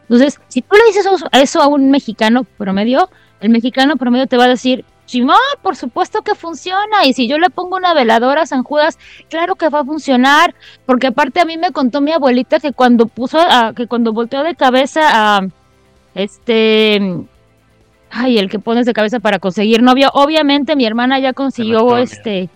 Entonces, 0.02 0.40
si 0.46 0.62
tú 0.62 0.76
le 0.76 0.84
dices 0.86 1.06
eso, 1.32 1.60
a 1.60 1.66
un 1.66 1.90
mexicano 1.90 2.44
promedio, 2.44 3.10
el 3.40 3.50
mexicano 3.50 3.96
promedio 3.96 4.26
te 4.28 4.36
va 4.36 4.44
a 4.44 4.48
decir, 4.48 4.84
Simón, 5.04 5.36
por 5.62 5.74
supuesto 5.74 6.22
que 6.22 6.34
funciona. 6.34 7.04
Y 7.06 7.12
si 7.14 7.26
yo 7.28 7.38
le 7.38 7.50
pongo 7.50 7.76
una 7.76 7.92
veladora 7.94 8.42
a 8.42 8.46
San 8.46 8.62
Judas, 8.62 8.98
claro 9.28 9.54
que 9.56 9.68
va 9.70 9.80
a 9.80 9.84
funcionar. 9.84 10.54
Porque 10.86 11.08
aparte 11.08 11.40
a 11.40 11.44
mí 11.44 11.56
me 11.56 11.72
contó 11.72 12.00
mi 12.00 12.12
abuelita 12.12 12.60
que 12.60 12.72
cuando 12.72 13.06
puso, 13.06 13.38
a- 13.40 13.72
que 13.74 13.86
cuando 13.86 14.12
volteó 14.12 14.42
de 14.42 14.54
cabeza 14.54 15.00
a 15.38 15.48
este, 16.14 17.00
ay, 18.10 18.38
el 18.38 18.48
que 18.50 18.58
pones 18.58 18.86
de 18.86 18.92
cabeza 18.92 19.20
para 19.20 19.38
conseguir 19.38 19.82
novio, 19.82 20.10
obviamente 20.14 20.76
mi 20.76 20.84
hermana 20.84 21.18
ya 21.20 21.32
consiguió 21.32 21.96
este 21.98 22.48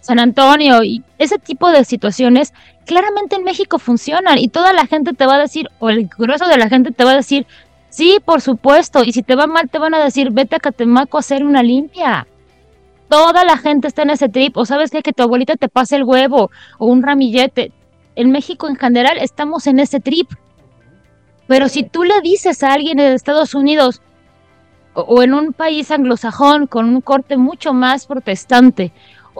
San 0.00 0.18
Antonio 0.18 0.82
y 0.82 1.02
ese 1.18 1.38
tipo 1.38 1.70
de 1.70 1.84
situaciones 1.84 2.52
claramente 2.90 3.36
en 3.36 3.44
México 3.44 3.78
funcionan 3.78 4.38
y 4.38 4.48
toda 4.48 4.72
la 4.72 4.84
gente 4.84 5.12
te 5.12 5.24
va 5.24 5.36
a 5.36 5.38
decir, 5.38 5.68
o 5.78 5.90
el 5.90 6.08
grueso 6.08 6.48
de 6.48 6.58
la 6.58 6.68
gente 6.68 6.90
te 6.90 7.04
va 7.04 7.12
a 7.12 7.16
decir, 7.16 7.46
sí, 7.88 8.18
por 8.24 8.40
supuesto, 8.40 9.04
y 9.04 9.12
si 9.12 9.22
te 9.22 9.36
va 9.36 9.46
mal 9.46 9.70
te 9.70 9.78
van 9.78 9.94
a 9.94 10.02
decir, 10.02 10.32
vete 10.32 10.56
a 10.56 10.58
Catemaco 10.58 11.16
a 11.16 11.20
hacer 11.20 11.44
una 11.44 11.62
limpia. 11.62 12.26
Toda 13.08 13.44
la 13.44 13.56
gente 13.58 13.86
está 13.86 14.02
en 14.02 14.10
ese 14.10 14.28
trip, 14.28 14.56
o 14.56 14.66
sabes 14.66 14.90
qué? 14.90 15.02
que 15.02 15.12
tu 15.12 15.22
abuelita 15.22 15.54
te 15.54 15.68
pase 15.68 15.94
el 15.94 16.02
huevo 16.02 16.50
o 16.78 16.86
un 16.86 17.04
ramillete. 17.04 17.70
En 18.16 18.32
México 18.32 18.66
en 18.66 18.74
general 18.74 19.18
estamos 19.18 19.68
en 19.68 19.78
ese 19.78 20.00
trip. 20.00 20.28
Pero 21.46 21.68
si 21.68 21.84
tú 21.84 22.02
le 22.02 22.20
dices 22.22 22.64
a 22.64 22.72
alguien 22.72 22.96
de 22.96 23.14
Estados 23.14 23.54
Unidos 23.54 24.02
o 24.94 25.22
en 25.22 25.32
un 25.32 25.52
país 25.52 25.92
anglosajón 25.92 26.66
con 26.66 26.86
un 26.86 27.00
corte 27.02 27.36
mucho 27.36 27.72
más 27.72 28.06
protestante 28.06 28.92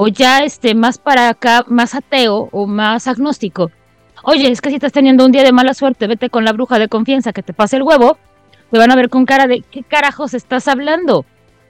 o 0.02 0.08
ya 0.08 0.44
este 0.44 0.74
más 0.74 0.96
para 0.96 1.28
acá, 1.28 1.62
más 1.68 1.94
ateo 1.94 2.48
o 2.52 2.66
más 2.66 3.06
agnóstico, 3.06 3.70
oye, 4.22 4.50
es 4.50 4.62
que 4.62 4.70
si 4.70 4.76
estás 4.76 4.92
teniendo 4.92 5.26
un 5.26 5.30
día 5.32 5.42
de 5.44 5.52
mala 5.52 5.74
suerte, 5.74 6.06
vete 6.06 6.30
con 6.30 6.42
la 6.46 6.52
bruja 6.52 6.78
de 6.78 6.88
confianza 6.88 7.34
que 7.34 7.42
te 7.42 7.52
pase 7.52 7.76
el 7.76 7.82
huevo, 7.82 8.16
te 8.70 8.78
van 8.78 8.90
a 8.90 8.96
ver 8.96 9.10
con 9.10 9.26
cara 9.26 9.46
de 9.46 9.60
¿qué 9.60 9.82
carajos 9.82 10.32
estás 10.32 10.68
hablando? 10.68 11.26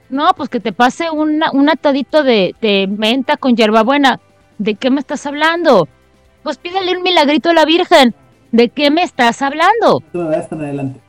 No, 0.09 0.29
pues 0.37 0.47
que 0.47 0.61
te 0.61 0.71
pase 0.71 1.09
una- 1.09 1.51
un 1.51 1.69
atadito 1.69 2.23
de, 2.23 2.55
de 2.61 2.87
menta 2.87 3.35
con 3.35 3.55
hierbabuena. 3.57 4.19
¿De 4.57 4.75
qué 4.75 4.89
me 4.91 4.99
estás 5.01 5.25
hablando? 5.25 5.87
Pues 6.43 6.57
pídele 6.57 6.95
un 6.95 7.03
milagrito 7.03 7.49
a 7.49 7.53
la 7.53 7.65
Virgen. 7.65 8.13
¿De 8.53 8.69
qué 8.69 8.91
me 8.91 9.03
estás 9.03 9.41
hablando? 9.41 10.03
Adelante. 10.67 10.99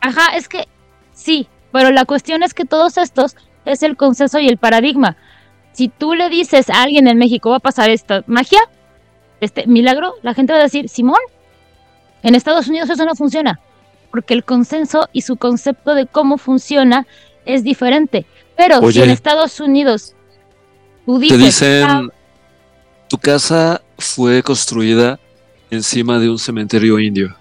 Ajá, 0.00 0.36
es 0.36 0.46
que 0.48 0.66
sí, 1.12 1.48
pero 1.72 1.90
la 1.90 2.04
cuestión 2.04 2.42
es 2.42 2.52
que 2.54 2.64
todos 2.64 2.98
estos 2.98 3.36
es 3.64 3.82
el 3.82 3.96
consenso 3.96 4.38
y 4.40 4.48
el 4.48 4.56
paradigma. 4.58 5.16
Si 5.72 5.88
tú 5.88 6.14
le 6.14 6.28
dices 6.28 6.68
a 6.70 6.82
alguien 6.82 7.06
en 7.08 7.18
México 7.18 7.50
va 7.50 7.56
a 7.56 7.60
pasar 7.60 7.90
esta 7.90 8.22
magia, 8.26 8.60
este 9.40 9.66
milagro, 9.66 10.14
la 10.22 10.34
gente 10.34 10.52
va 10.52 10.58
a 10.58 10.62
decir, 10.62 10.88
Simón, 10.88 11.20
en 12.22 12.34
Estados 12.34 12.68
Unidos 12.68 12.90
eso 12.90 13.04
no 13.04 13.14
funciona, 13.14 13.60
porque 14.10 14.34
el 14.34 14.44
consenso 14.44 15.08
y 15.12 15.22
su 15.22 15.36
concepto 15.36 15.94
de 15.94 16.06
cómo 16.06 16.38
funciona 16.38 17.06
es 17.46 17.64
diferente. 17.64 18.26
Pero 18.56 18.90
si 18.90 19.00
en 19.00 19.10
Estados 19.10 19.58
Unidos 19.60 20.14
tú 21.06 21.18
Te 21.18 21.36
dices, 21.38 21.84
"Ah, 21.86 22.00
dicen, 22.00 22.12
tu 23.08 23.18
casa 23.18 23.80
fue 23.98 24.42
construida 24.42 25.18
encima 25.70 26.18
de 26.18 26.28
un 26.28 26.38
cementerio 26.38 26.98
indio. 26.98 27.36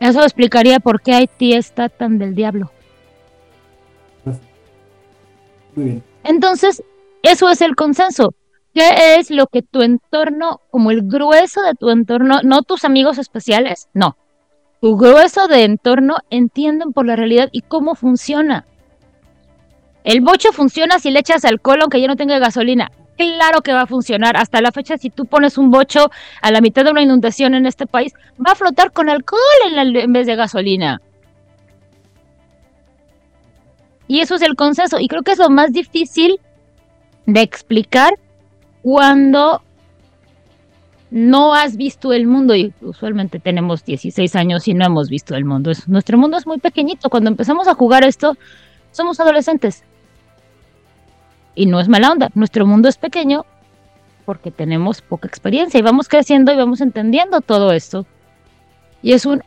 eso 0.00 0.22
explicaría 0.22 0.80
por 0.80 1.00
qué 1.00 1.14
Haití 1.14 1.54
está 1.54 1.88
tan 1.88 2.18
del 2.18 2.34
diablo. 2.34 2.70
Entonces, 6.24 6.82
eso 7.22 7.48
es 7.50 7.60
el 7.62 7.74
consenso. 7.76 8.34
¿Qué 8.74 9.16
es 9.18 9.30
lo 9.30 9.46
que 9.46 9.62
tu 9.62 9.82
entorno, 9.82 10.60
como 10.70 10.90
el 10.90 11.02
grueso 11.02 11.62
de 11.62 11.74
tu 11.74 11.90
entorno, 11.90 12.40
no 12.42 12.62
tus 12.62 12.84
amigos 12.84 13.18
especiales, 13.18 13.88
no, 13.94 14.16
tu 14.80 14.96
grueso 14.96 15.46
de 15.46 15.62
entorno 15.64 16.16
entienden 16.30 16.92
por 16.92 17.06
la 17.06 17.14
realidad 17.14 17.48
y 17.52 17.60
cómo 17.60 17.94
funciona? 17.94 18.66
El 20.02 20.20
bocho 20.20 20.52
funciona 20.52 20.98
si 20.98 21.10
le 21.10 21.20
echas 21.20 21.44
alcohol 21.44 21.78
aunque 21.82 22.00
ya 22.00 22.08
no 22.08 22.16
tenga 22.16 22.38
gasolina. 22.38 22.90
Claro 23.16 23.60
que 23.62 23.72
va 23.72 23.82
a 23.82 23.86
funcionar. 23.86 24.36
Hasta 24.36 24.60
la 24.60 24.72
fecha, 24.72 24.98
si 24.98 25.08
tú 25.08 25.24
pones 25.24 25.56
un 25.56 25.70
bocho 25.70 26.10
a 26.42 26.50
la 26.50 26.60
mitad 26.60 26.84
de 26.84 26.90
una 26.90 27.00
inundación 27.00 27.54
en 27.54 27.64
este 27.64 27.86
país, 27.86 28.12
va 28.44 28.52
a 28.52 28.56
flotar 28.56 28.90
con 28.92 29.08
alcohol 29.08 29.38
en, 29.66 29.92
la- 29.94 30.00
en 30.00 30.12
vez 30.12 30.26
de 30.26 30.34
gasolina. 30.34 31.00
Y 34.08 34.20
eso 34.20 34.34
es 34.34 34.42
el 34.42 34.54
consenso. 34.56 34.98
Y 35.00 35.08
creo 35.08 35.22
que 35.22 35.32
es 35.32 35.38
lo 35.38 35.50
más 35.50 35.72
difícil 35.72 36.38
de 37.26 37.40
explicar 37.40 38.14
cuando 38.82 39.62
no 41.10 41.54
has 41.54 41.76
visto 41.76 42.12
el 42.12 42.26
mundo. 42.26 42.54
Y 42.54 42.72
usualmente 42.80 43.38
tenemos 43.38 43.84
16 43.84 44.36
años 44.36 44.68
y 44.68 44.74
no 44.74 44.84
hemos 44.84 45.08
visto 45.08 45.34
el 45.34 45.44
mundo. 45.44 45.70
Es- 45.70 45.88
nuestro 45.88 46.18
mundo 46.18 46.36
es 46.36 46.46
muy 46.46 46.58
pequeñito. 46.58 47.08
Cuando 47.08 47.30
empezamos 47.30 47.66
a 47.68 47.74
jugar 47.74 48.04
esto, 48.04 48.36
somos 48.92 49.20
adolescentes. 49.20 49.84
Y 51.54 51.66
no 51.66 51.80
es 51.80 51.88
mala 51.88 52.10
onda. 52.10 52.30
Nuestro 52.34 52.66
mundo 52.66 52.88
es 52.88 52.96
pequeño 52.98 53.46
porque 54.26 54.50
tenemos 54.50 55.02
poca 55.02 55.28
experiencia 55.28 55.78
y 55.78 55.82
vamos 55.82 56.08
creciendo 56.08 56.52
y 56.52 56.56
vamos 56.56 56.80
entendiendo 56.80 57.40
todo 57.42 57.72
esto. 57.72 58.06
Y 59.02 59.12
es 59.12 59.26
un, 59.26 59.42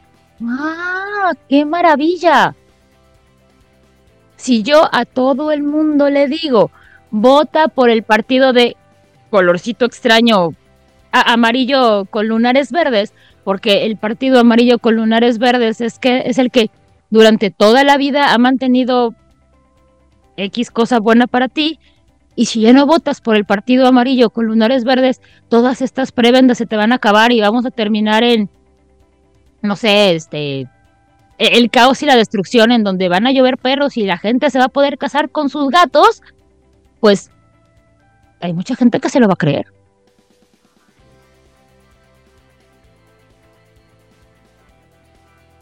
¡ah, 0.48 1.34
qué 1.50 1.66
maravilla! 1.66 2.56
Si 4.38 4.64
yo 4.64 4.88
a 4.92 5.06
todo 5.06 5.52
el 5.52 5.64
mundo 5.64 6.10
le 6.10 6.28
digo, 6.28 6.72
vota 7.12 7.68
por 7.68 7.90
el 7.90 8.04
partido 8.04 8.54
de 8.54 8.78
colorcito 9.30 9.86
extraño, 9.86 10.54
amarillo 11.12 12.06
con 12.06 12.28
lunares 12.28 12.72
verdes, 12.72 13.14
porque 13.44 13.86
el 13.86 13.98
partido 13.98 14.40
amarillo 14.40 14.80
con 14.80 14.96
lunares 14.96 15.40
verdes 15.40 15.82
es 15.82 16.00
que 16.00 16.24
es 16.26 16.38
el 16.38 16.52
que 16.52 16.70
durante 17.10 17.50
toda 17.50 17.84
la 17.84 17.98
vida 17.98 18.34
ha 18.34 18.38
mantenido 18.38 19.16
X 20.38 20.72
cosa 20.72 21.00
buena 21.00 21.28
para 21.28 21.48
ti. 21.48 21.80
Y 22.36 22.46
si 22.46 22.62
ya 22.62 22.72
no 22.72 22.86
votas 22.86 23.20
por 23.20 23.36
el 23.36 23.46
partido 23.46 23.88
amarillo 23.88 24.30
con 24.30 24.46
lunares 24.46 24.84
verdes, 24.84 25.22
todas 25.50 25.82
estas 25.82 26.12
prebendas 26.12 26.60
se 26.60 26.68
te 26.68 26.76
van 26.76 26.92
a 26.92 26.96
acabar 26.96 27.32
y 27.32 27.42
vamos 27.42 27.66
a 27.66 27.72
terminar 27.72 28.24
en, 28.24 28.50
no 29.64 29.76
sé, 29.76 30.14
este, 30.14 30.68
el 31.38 31.70
caos 31.70 32.02
y 32.02 32.06
la 32.06 32.16
destrucción 32.16 32.72
en 32.72 32.84
donde 32.84 33.10
van 33.10 33.28
a 33.28 33.32
llover 33.32 33.58
perros 33.58 33.98
y 33.98 34.06
la 34.06 34.18
gente 34.18 34.50
se 34.50 34.60
va 34.60 34.66
a 34.66 34.70
poder 34.70 34.98
casar 34.98 35.30
con 35.30 35.50
sus 35.50 35.70
gatos, 35.70 36.22
pues 37.00 37.30
hay 38.40 38.54
mucha 38.54 38.76
gente 38.76 39.00
que 39.00 39.10
se 39.10 39.20
lo 39.20 39.28
va 39.28 39.34
a 39.34 39.38
creer. 39.38 39.68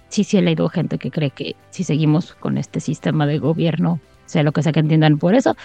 Sí, 0.10 0.24
sí 0.24 0.38
he 0.38 0.42
leído 0.42 0.70
gente 0.70 0.98
que 0.98 1.12
cree 1.12 1.30
que 1.30 1.58
si 1.72 1.84
seguimos 1.84 2.36
con 2.36 2.58
este 2.58 2.80
sistema 2.80 3.28
de 3.28 3.38
gobierno, 3.38 4.00
sea 4.26 4.44
lo 4.44 4.54
que 4.54 4.64
sea 4.64 4.72
que 4.72 4.80
entiendan 4.80 5.18
por 5.18 5.36
eso, 5.36 5.58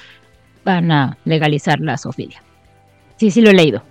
van 0.65 0.91
a 0.91 1.19
legalizar 1.25 1.79
la 1.79 1.97
zoofilia. 1.97 2.43
Sí, 3.17 3.31
sí 3.31 3.43
lo 3.43 3.51
he 3.51 3.55
leído. 3.55 3.83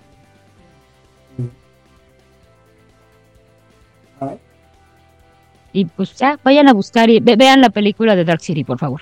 Y 5.71 5.85
pues 5.85 6.15
ya, 6.15 6.39
vayan 6.43 6.67
a 6.67 6.73
buscar 6.73 7.09
y 7.09 7.19
ve- 7.19 7.35
vean 7.35 7.61
la 7.61 7.69
película 7.69 8.15
de 8.15 8.25
Dark 8.25 8.41
City, 8.41 8.63
por 8.63 8.79
favor. 8.79 9.01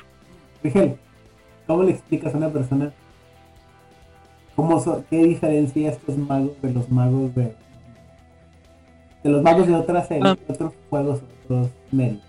Rigel, 0.64 0.96
¿cómo 1.66 1.84
le 1.84 1.92
explicas 1.92 2.34
a 2.34 2.38
una 2.38 2.50
persona 2.50 2.92
¿Cómo 4.56 4.80
so- 4.84 5.04
¿Qué 5.10 5.18
diferencia 5.24 5.92
estos 5.92 6.18
magos 6.18 6.60
de 6.64 6.74
los 6.74 6.90
magos 6.90 7.34
de, 7.36 7.54
de 9.24 9.30
los 9.30 9.44
magos 9.44 9.68
de 9.68 9.76
otras 9.76 10.08
series, 10.08 10.26
Ah. 10.26 10.36
de 10.48 10.54
otros 10.54 10.74
juegos, 10.90 11.22
otros 11.46 11.68
medios? 11.92 12.22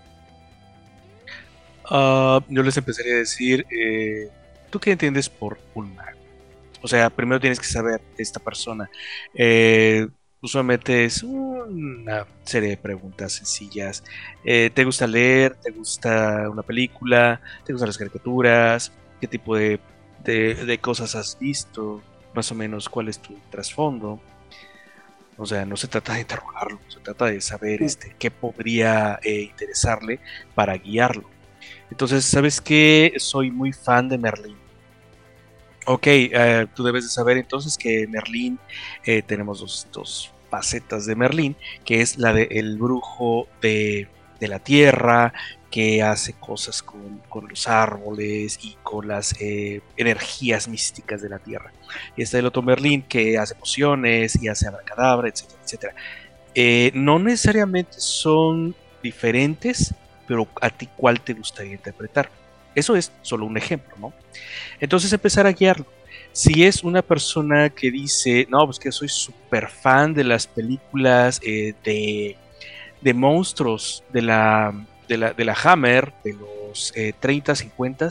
Ah, 1.89 2.39
yo 2.47 2.61
les 2.61 2.77
empezaría 2.77 3.13
a 3.15 3.17
decir, 3.17 3.65
eh, 3.71 4.29
¿tú 4.69 4.79
qué 4.79 4.91
entiendes 4.91 5.27
por 5.27 5.57
un 5.73 5.95
mago? 5.95 6.19
O 6.83 6.87
sea, 6.87 7.09
primero 7.09 7.39
tienes 7.39 7.59
que 7.59 7.65
saber 7.65 7.99
esta 8.17 8.39
persona. 8.39 8.89
Eh, 9.33 10.07
usualmente 10.41 11.05
es 11.05 11.23
una 11.23 12.25
serie 12.43 12.69
de 12.69 12.77
preguntas 12.77 13.33
sencillas. 13.33 14.03
Eh, 14.43 14.69
¿Te 14.73 14.83
gusta 14.85 15.07
leer? 15.07 15.55
¿Te 15.55 15.71
gusta 15.71 16.49
una 16.49 16.63
película? 16.63 17.41
¿Te 17.65 17.73
gustan 17.73 17.89
las 17.89 17.97
caricaturas? 17.97 18.91
¿Qué 19.19 19.27
tipo 19.27 19.55
de, 19.55 19.79
de- 20.23 20.77
cosas 20.79 21.15
has 21.15 21.37
visto? 21.39 22.01
Más 22.33 22.51
o 22.51 22.55
menos, 22.55 22.89
¿cuál 22.89 23.09
es 23.09 23.19
tu 23.19 23.35
trasfondo? 23.49 24.19
O 25.37 25.45
sea, 25.45 25.65
no 25.65 25.77
se 25.77 25.87
trata 25.87 26.13
de 26.15 26.21
interrogarlo, 26.21 26.79
se 26.89 26.99
trata 26.99 27.25
de 27.25 27.39
saber 27.39 27.81
este, 27.81 28.13
qué 28.19 28.29
podría 28.29 29.19
eh, 29.23 29.41
interesarle 29.43 30.19
para 30.53 30.75
guiarlo. 30.77 31.29
Entonces, 31.91 32.25
¿sabes 32.25 32.61
qué? 32.61 33.13
Soy 33.19 33.51
muy 33.51 33.73
fan 33.73 34.09
de 34.09 34.19
Merlín. 34.19 34.58
Ok, 35.91 36.05
eh, 36.05 36.67
tú 36.75 36.83
debes 36.83 37.03
de 37.03 37.09
saber 37.09 37.37
entonces 37.37 37.75
que 37.75 38.05
Merlín, 38.05 38.59
eh, 39.05 39.23
tenemos 39.23 39.59
dos, 39.59 39.87
dos 39.91 40.31
facetas 40.51 41.07
de 41.07 41.15
Merlín, 41.15 41.55
que 41.83 42.01
es 42.01 42.19
la 42.19 42.31
de 42.31 42.43
el 42.51 42.77
brujo 42.77 43.47
de, 43.59 44.07
de 44.39 44.47
la 44.47 44.59
tierra, 44.59 45.33
que 45.71 46.03
hace 46.03 46.33
cosas 46.33 46.83
con, 46.83 47.23
con 47.27 47.47
los 47.47 47.67
árboles 47.67 48.59
y 48.61 48.77
con 48.83 49.07
las 49.07 49.33
eh, 49.41 49.81
energías 49.97 50.67
místicas 50.67 51.23
de 51.23 51.29
la 51.29 51.39
tierra. 51.39 51.73
Y 52.15 52.21
está 52.21 52.37
el 52.37 52.45
otro 52.45 52.61
Merlín 52.61 53.01
que 53.01 53.39
hace 53.39 53.55
pociones 53.55 54.39
y 54.39 54.47
hace 54.47 54.67
abracadabra, 54.67 55.27
etcétera, 55.27 55.59
etcétera. 55.63 55.95
Eh, 56.53 56.91
no 56.93 57.17
necesariamente 57.17 57.99
son 57.99 58.75
diferentes, 59.01 59.95
pero 60.27 60.47
a 60.61 60.69
ti 60.69 60.87
cuál 60.95 61.19
te 61.21 61.33
gustaría 61.33 61.71
interpretar. 61.73 62.29
Eso 62.75 62.95
es 62.95 63.11
solo 63.21 63.45
un 63.45 63.57
ejemplo, 63.57 63.95
¿no? 63.99 64.13
Entonces 64.79 65.13
empezar 65.13 65.47
a 65.47 65.51
guiarlo. 65.53 65.85
Si 66.31 66.63
es 66.65 66.83
una 66.83 67.01
persona 67.01 67.69
que 67.69 67.91
dice, 67.91 68.47
no, 68.49 68.65
pues 68.65 68.79
que 68.79 68.91
soy 68.91 69.09
súper 69.09 69.69
fan 69.69 70.13
de 70.13 70.23
las 70.23 70.47
películas 70.47 71.39
eh, 71.43 71.73
de, 71.83 72.37
de 73.01 73.13
monstruos 73.13 74.03
de 74.13 74.21
la, 74.23 74.87
de, 75.07 75.17
la, 75.17 75.33
de 75.33 75.45
la 75.45 75.57
Hammer, 75.63 76.13
de 76.23 76.33
los 76.33 76.93
eh, 76.95 77.13
30, 77.19 77.55
50 77.55 78.09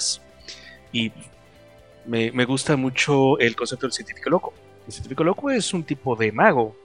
y 0.93 1.13
me, 2.07 2.33
me 2.33 2.45
gusta 2.45 2.77
mucho 2.77 3.39
el 3.39 3.57
concepto 3.57 3.87
del 3.87 3.93
científico 3.93 4.31
loco. 4.31 4.55
El 4.87 4.93
científico 4.93 5.25
loco 5.25 5.51
es 5.51 5.73
un 5.75 5.85
tipo 5.85 6.17
de 6.17 6.33
mago. 6.33 6.77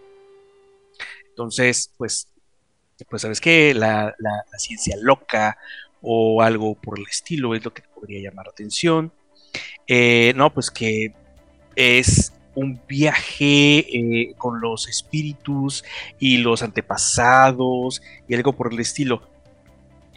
Entonces, 1.30 1.92
pues, 1.98 2.28
pues 3.10 3.22
sabes 3.24 3.42
que 3.42 3.74
la, 3.74 4.16
la- 4.20 4.46
la 4.52 4.60
ciencia 4.60 4.96
loca 5.02 5.58
o 6.04 6.42
algo 6.42 6.76
por 6.76 7.00
el 7.00 7.06
estilo 7.10 7.56
es 7.56 7.64
lo 7.64 7.74
que 7.74 7.82
te 7.82 7.88
podría 7.88 8.22
llamar 8.22 8.46
la 8.46 8.52
atención. 8.52 9.12
Eh, 9.88 10.34
no, 10.36 10.54
pues 10.54 10.70
que 10.70 11.14
es 11.76 12.34
un 12.56 12.80
viaje 12.88 13.80
eh, 13.80 14.34
con 14.38 14.62
los 14.62 14.88
espíritus 14.88 15.84
y 16.20 16.38
los 16.38 16.62
antepasados 16.62 18.02
y 18.28 18.36
algo 18.36 18.54
por 18.54 18.72
el 18.72 18.80
estilo. 18.80 19.24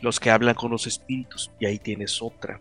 Los 0.02 0.20
que 0.20 0.30
hablan 0.30 0.54
con 0.54 0.70
los 0.70 0.86
espíritus, 0.86 1.50
y 1.58 1.66
ahí 1.66 1.78
tienes 1.78 2.20
otra. 2.20 2.60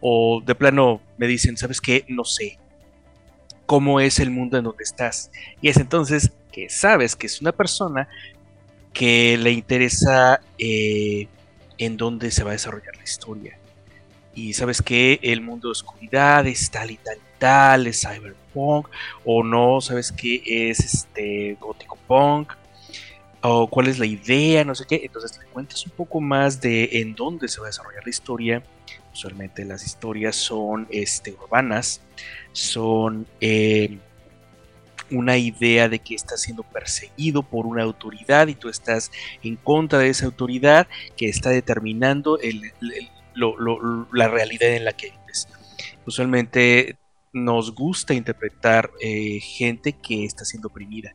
O 0.00 0.40
de 0.40 0.54
plano 0.54 1.02
me 1.18 1.26
dicen, 1.26 1.58
¿sabes 1.58 1.80
qué? 1.80 2.06
No 2.08 2.24
sé 2.24 2.58
cómo 3.66 4.00
es 4.00 4.18
el 4.18 4.30
mundo 4.30 4.56
en 4.56 4.64
donde 4.64 4.82
estás. 4.82 5.30
Y 5.60 5.68
es 5.68 5.76
entonces 5.76 6.32
que 6.50 6.70
sabes 6.70 7.16
que 7.16 7.26
es 7.26 7.40
una 7.40 7.52
persona 7.52 8.08
que 8.92 9.36
le 9.36 9.52
interesa 9.52 10.40
eh, 10.58 11.28
en 11.80 11.96
dónde 11.96 12.30
se 12.30 12.44
va 12.44 12.50
a 12.50 12.52
desarrollar 12.52 12.96
la 12.96 13.02
historia. 13.02 13.58
Y 14.34 14.52
sabes 14.52 14.80
que 14.82 15.18
el 15.22 15.40
mundo 15.40 15.68
de 15.68 15.72
oscuridad 15.72 16.46
es 16.46 16.70
tal 16.70 16.90
y 16.90 16.96
tal 16.96 17.16
y 17.16 17.38
tal, 17.38 17.86
es 17.86 18.00
cyberpunk, 18.00 18.88
o 19.24 19.42
no, 19.42 19.80
sabes 19.80 20.12
que 20.12 20.42
es 20.44 20.80
este 20.80 21.56
gótico 21.58 21.98
punk, 22.06 22.52
o 23.42 23.66
cuál 23.68 23.88
es 23.88 23.98
la 23.98 24.06
idea, 24.06 24.62
no 24.64 24.74
sé 24.74 24.84
qué. 24.86 25.00
Entonces 25.02 25.38
le 25.38 25.46
cuentas 25.46 25.84
un 25.86 25.92
poco 25.92 26.20
más 26.20 26.60
de 26.60 27.00
en 27.00 27.14
dónde 27.14 27.48
se 27.48 27.60
va 27.60 27.66
a 27.66 27.70
desarrollar 27.70 28.04
la 28.04 28.10
historia. 28.10 28.62
Usualmente 29.12 29.64
las 29.64 29.84
historias 29.84 30.36
son 30.36 30.86
este, 30.90 31.32
urbanas, 31.32 32.02
son 32.52 33.26
eh, 33.40 33.98
una 35.10 35.36
idea 35.36 35.88
de 35.88 35.98
que 35.98 36.14
estás 36.14 36.42
siendo 36.42 36.62
perseguido 36.62 37.42
por 37.42 37.66
una 37.66 37.82
autoridad 37.82 38.48
y 38.48 38.54
tú 38.54 38.68
estás 38.68 39.10
en 39.42 39.56
contra 39.56 39.98
de 39.98 40.08
esa 40.08 40.26
autoridad 40.26 40.86
que 41.16 41.28
está 41.28 41.50
determinando 41.50 42.38
la 44.12 44.28
realidad 44.28 44.68
en 44.70 44.84
la 44.84 44.92
que 44.92 45.10
vives. 45.10 45.48
Usualmente 46.06 46.96
nos 47.32 47.74
gusta 47.74 48.14
interpretar 48.14 48.90
eh, 49.00 49.40
gente 49.40 49.92
que 49.92 50.24
está 50.24 50.44
siendo 50.44 50.68
oprimida. 50.68 51.12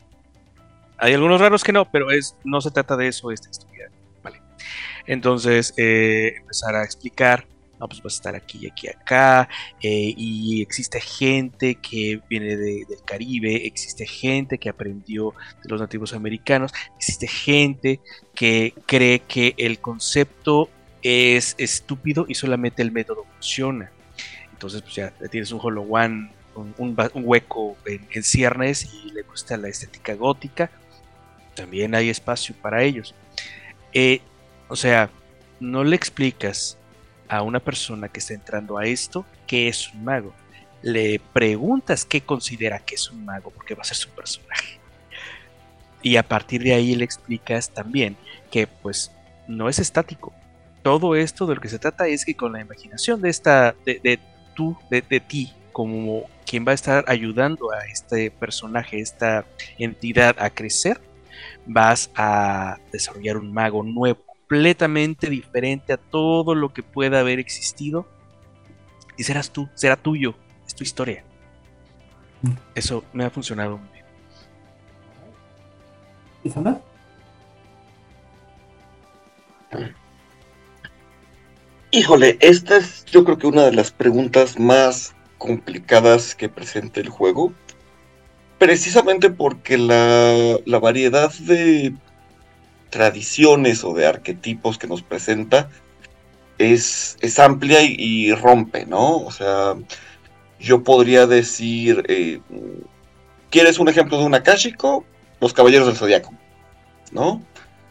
Hay 0.98 1.14
algunos 1.14 1.42
raros 1.42 1.64
que 1.64 1.74
no, 1.74 1.92
pero 1.92 2.12
es, 2.12 2.36
no 2.44 2.62
se 2.62 2.72
trata 2.72 2.96
de 2.96 3.08
eso 3.08 3.32
esta 3.32 3.50
historia. 3.50 3.90
Vale. 4.24 4.42
Entonces, 5.06 5.74
eh, 5.78 6.36
empezar 6.38 6.76
a 6.76 6.84
explicar, 6.84 7.46
pues 7.88 8.02
vas 8.02 8.14
a 8.14 8.18
estar 8.18 8.36
aquí 8.36 8.60
y 8.62 8.68
aquí 8.68 8.88
acá, 8.88 9.48
eh, 9.82 10.14
y 10.16 10.62
existe 10.62 11.00
gente 11.02 11.76
que 11.76 12.22
viene 12.30 12.56
de- 12.58 12.86
del 12.88 13.02
Caribe, 13.06 13.66
existe 13.68 14.06
gente 14.06 14.58
que 14.58 14.70
aprendió 14.70 15.34
de 15.64 15.70
los 15.70 15.80
nativos 15.82 16.14
americanos, 16.14 16.72
existe 16.98 17.28
gente 17.28 18.00
que 18.34 18.74
cree 18.86 19.20
que 19.20 19.54
el 19.58 19.80
concepto 19.80 20.70
es 21.02 21.56
estúpido 21.58 22.26
y 22.28 22.36
solamente 22.36 22.82
el 22.82 22.92
método 22.92 23.26
funciona. 23.34 23.92
Entonces, 24.52 24.82
pues 24.82 24.96
ya 24.96 25.12
tienes 25.30 25.52
un 25.52 25.60
Hollow 25.62 25.86
One, 25.96 26.32
un 26.56 26.96
hueco 27.16 27.76
en, 27.86 28.08
en 28.12 28.24
ciernes 28.24 28.90
y 29.06 29.12
le 29.12 29.22
gusta 29.24 29.58
la 29.58 29.68
estética 29.68 30.14
gótica. 30.16 30.72
También 31.54 31.94
hay 31.96 32.10
espacio 32.10 32.56
para 32.62 32.82
ellos. 32.84 33.14
Eh, 33.94 34.22
o 34.68 34.76
sea, 34.76 35.10
no 35.60 35.84
le 35.84 35.96
explicas 35.96 36.78
a 37.28 37.42
una 37.42 37.60
persona 37.60 38.10
que 38.10 38.20
está 38.20 38.34
entrando 38.34 38.78
a 38.78 38.86
esto 38.86 39.26
qué 39.48 39.68
es 39.68 39.94
un 39.94 40.04
mago. 40.04 40.34
Le 40.82 41.20
preguntas 41.34 42.06
qué 42.06 42.22
considera 42.22 42.80
que 42.80 42.96
es 42.96 43.10
un 43.10 43.26
mago, 43.26 43.50
porque 43.50 43.76
va 43.76 43.82
a 43.82 43.86
ser 43.86 43.98
su 43.98 44.10
personaje. 44.10 44.80
Y 46.02 46.18
a 46.18 46.24
partir 46.24 46.62
de 46.64 46.74
ahí 46.74 46.96
le 46.96 47.04
explicas 47.04 47.70
también 47.70 48.16
que 48.52 48.68
pues 48.68 49.12
no 49.48 49.70
es 49.70 49.80
estático. 49.80 50.34
Todo 50.84 51.16
esto 51.16 51.48
de 51.48 51.56
lo 51.56 51.62
que 51.62 51.70
se 51.70 51.80
trata 51.80 52.08
es 52.08 52.26
que 52.26 52.36
con 52.36 52.54
la 52.54 52.62
imaginación 52.62 53.22
de 53.22 53.30
esta, 53.30 53.76
de, 53.86 54.20
tú, 54.54 54.78
de, 54.92 55.02
de 55.02 55.20
ti, 55.20 55.52
como 55.72 56.30
quien 56.46 56.66
va 56.66 56.72
a 56.72 56.76
estar 56.76 57.06
ayudando 57.08 57.72
a 57.72 57.86
este 57.86 58.30
personaje, 58.30 59.00
esta 59.00 59.46
entidad 59.80 60.36
a 60.40 60.52
crecer, 60.52 61.02
vas 61.66 62.12
a 62.16 62.78
desarrollar 62.92 63.38
un 63.38 63.52
mago 63.52 63.84
nuevo, 63.84 64.25
completamente 64.48 65.30
diferente 65.30 65.94
a 65.94 65.98
todo 65.98 66.54
lo 66.54 66.72
que 66.72 66.84
pueda 66.84 67.20
haber 67.20 67.40
existido. 67.40 68.06
Y 69.18 69.24
serás 69.24 69.52
tú, 69.52 69.70
será 69.74 69.96
tuyo, 69.96 70.36
es 70.68 70.76
tu 70.76 70.84
historia. 70.84 71.24
Eso 72.76 73.04
me 73.12 73.26
ha 73.26 73.30
funcionado 73.30 73.78
muy 73.78 73.90
bien. 73.90 74.06
¿Y 76.44 76.50
Sandra? 76.50 76.80
Híjole, 81.92 82.38
esta 82.40 82.78
es 82.78 83.06
yo 83.06 83.24
creo 83.24 83.38
que 83.38 83.48
una 83.48 83.64
de 83.64 83.72
las 83.72 83.92
preguntas 83.92 84.60
más 84.60 85.16
complicadas 85.40 86.36
que 86.36 86.50
presenta 86.50 87.00
el 87.00 87.10
juego. 87.10 87.52
Precisamente 88.60 89.30
porque 89.30 89.78
la, 89.78 90.60
la 90.66 90.80
variedad 90.80 91.34
de 91.34 91.94
tradiciones 92.96 93.84
o 93.84 93.94
de 93.94 94.06
arquetipos 94.06 94.78
que 94.78 94.88
nos 94.88 95.02
presenta 95.02 95.70
es, 96.58 97.18
es 97.20 97.40
amplia 97.40 97.84
y, 97.84 97.96
y 97.98 98.32
rompe, 98.32 98.86
¿no? 98.86 99.18
O 99.18 99.32
sea, 99.32 99.76
yo 100.62 100.82
podría 100.82 101.28
decir, 101.28 102.06
eh, 102.08 102.40
¿quieres 103.50 103.80
un 103.80 103.90
ejemplo 103.90 104.18
de 104.18 104.24
un 104.24 104.34
Akashico? 104.34 105.04
Los 105.42 105.54
Caballeros 105.54 105.88
del 105.88 105.98
Zodiaco, 105.98 106.32
¿no? 107.12 107.44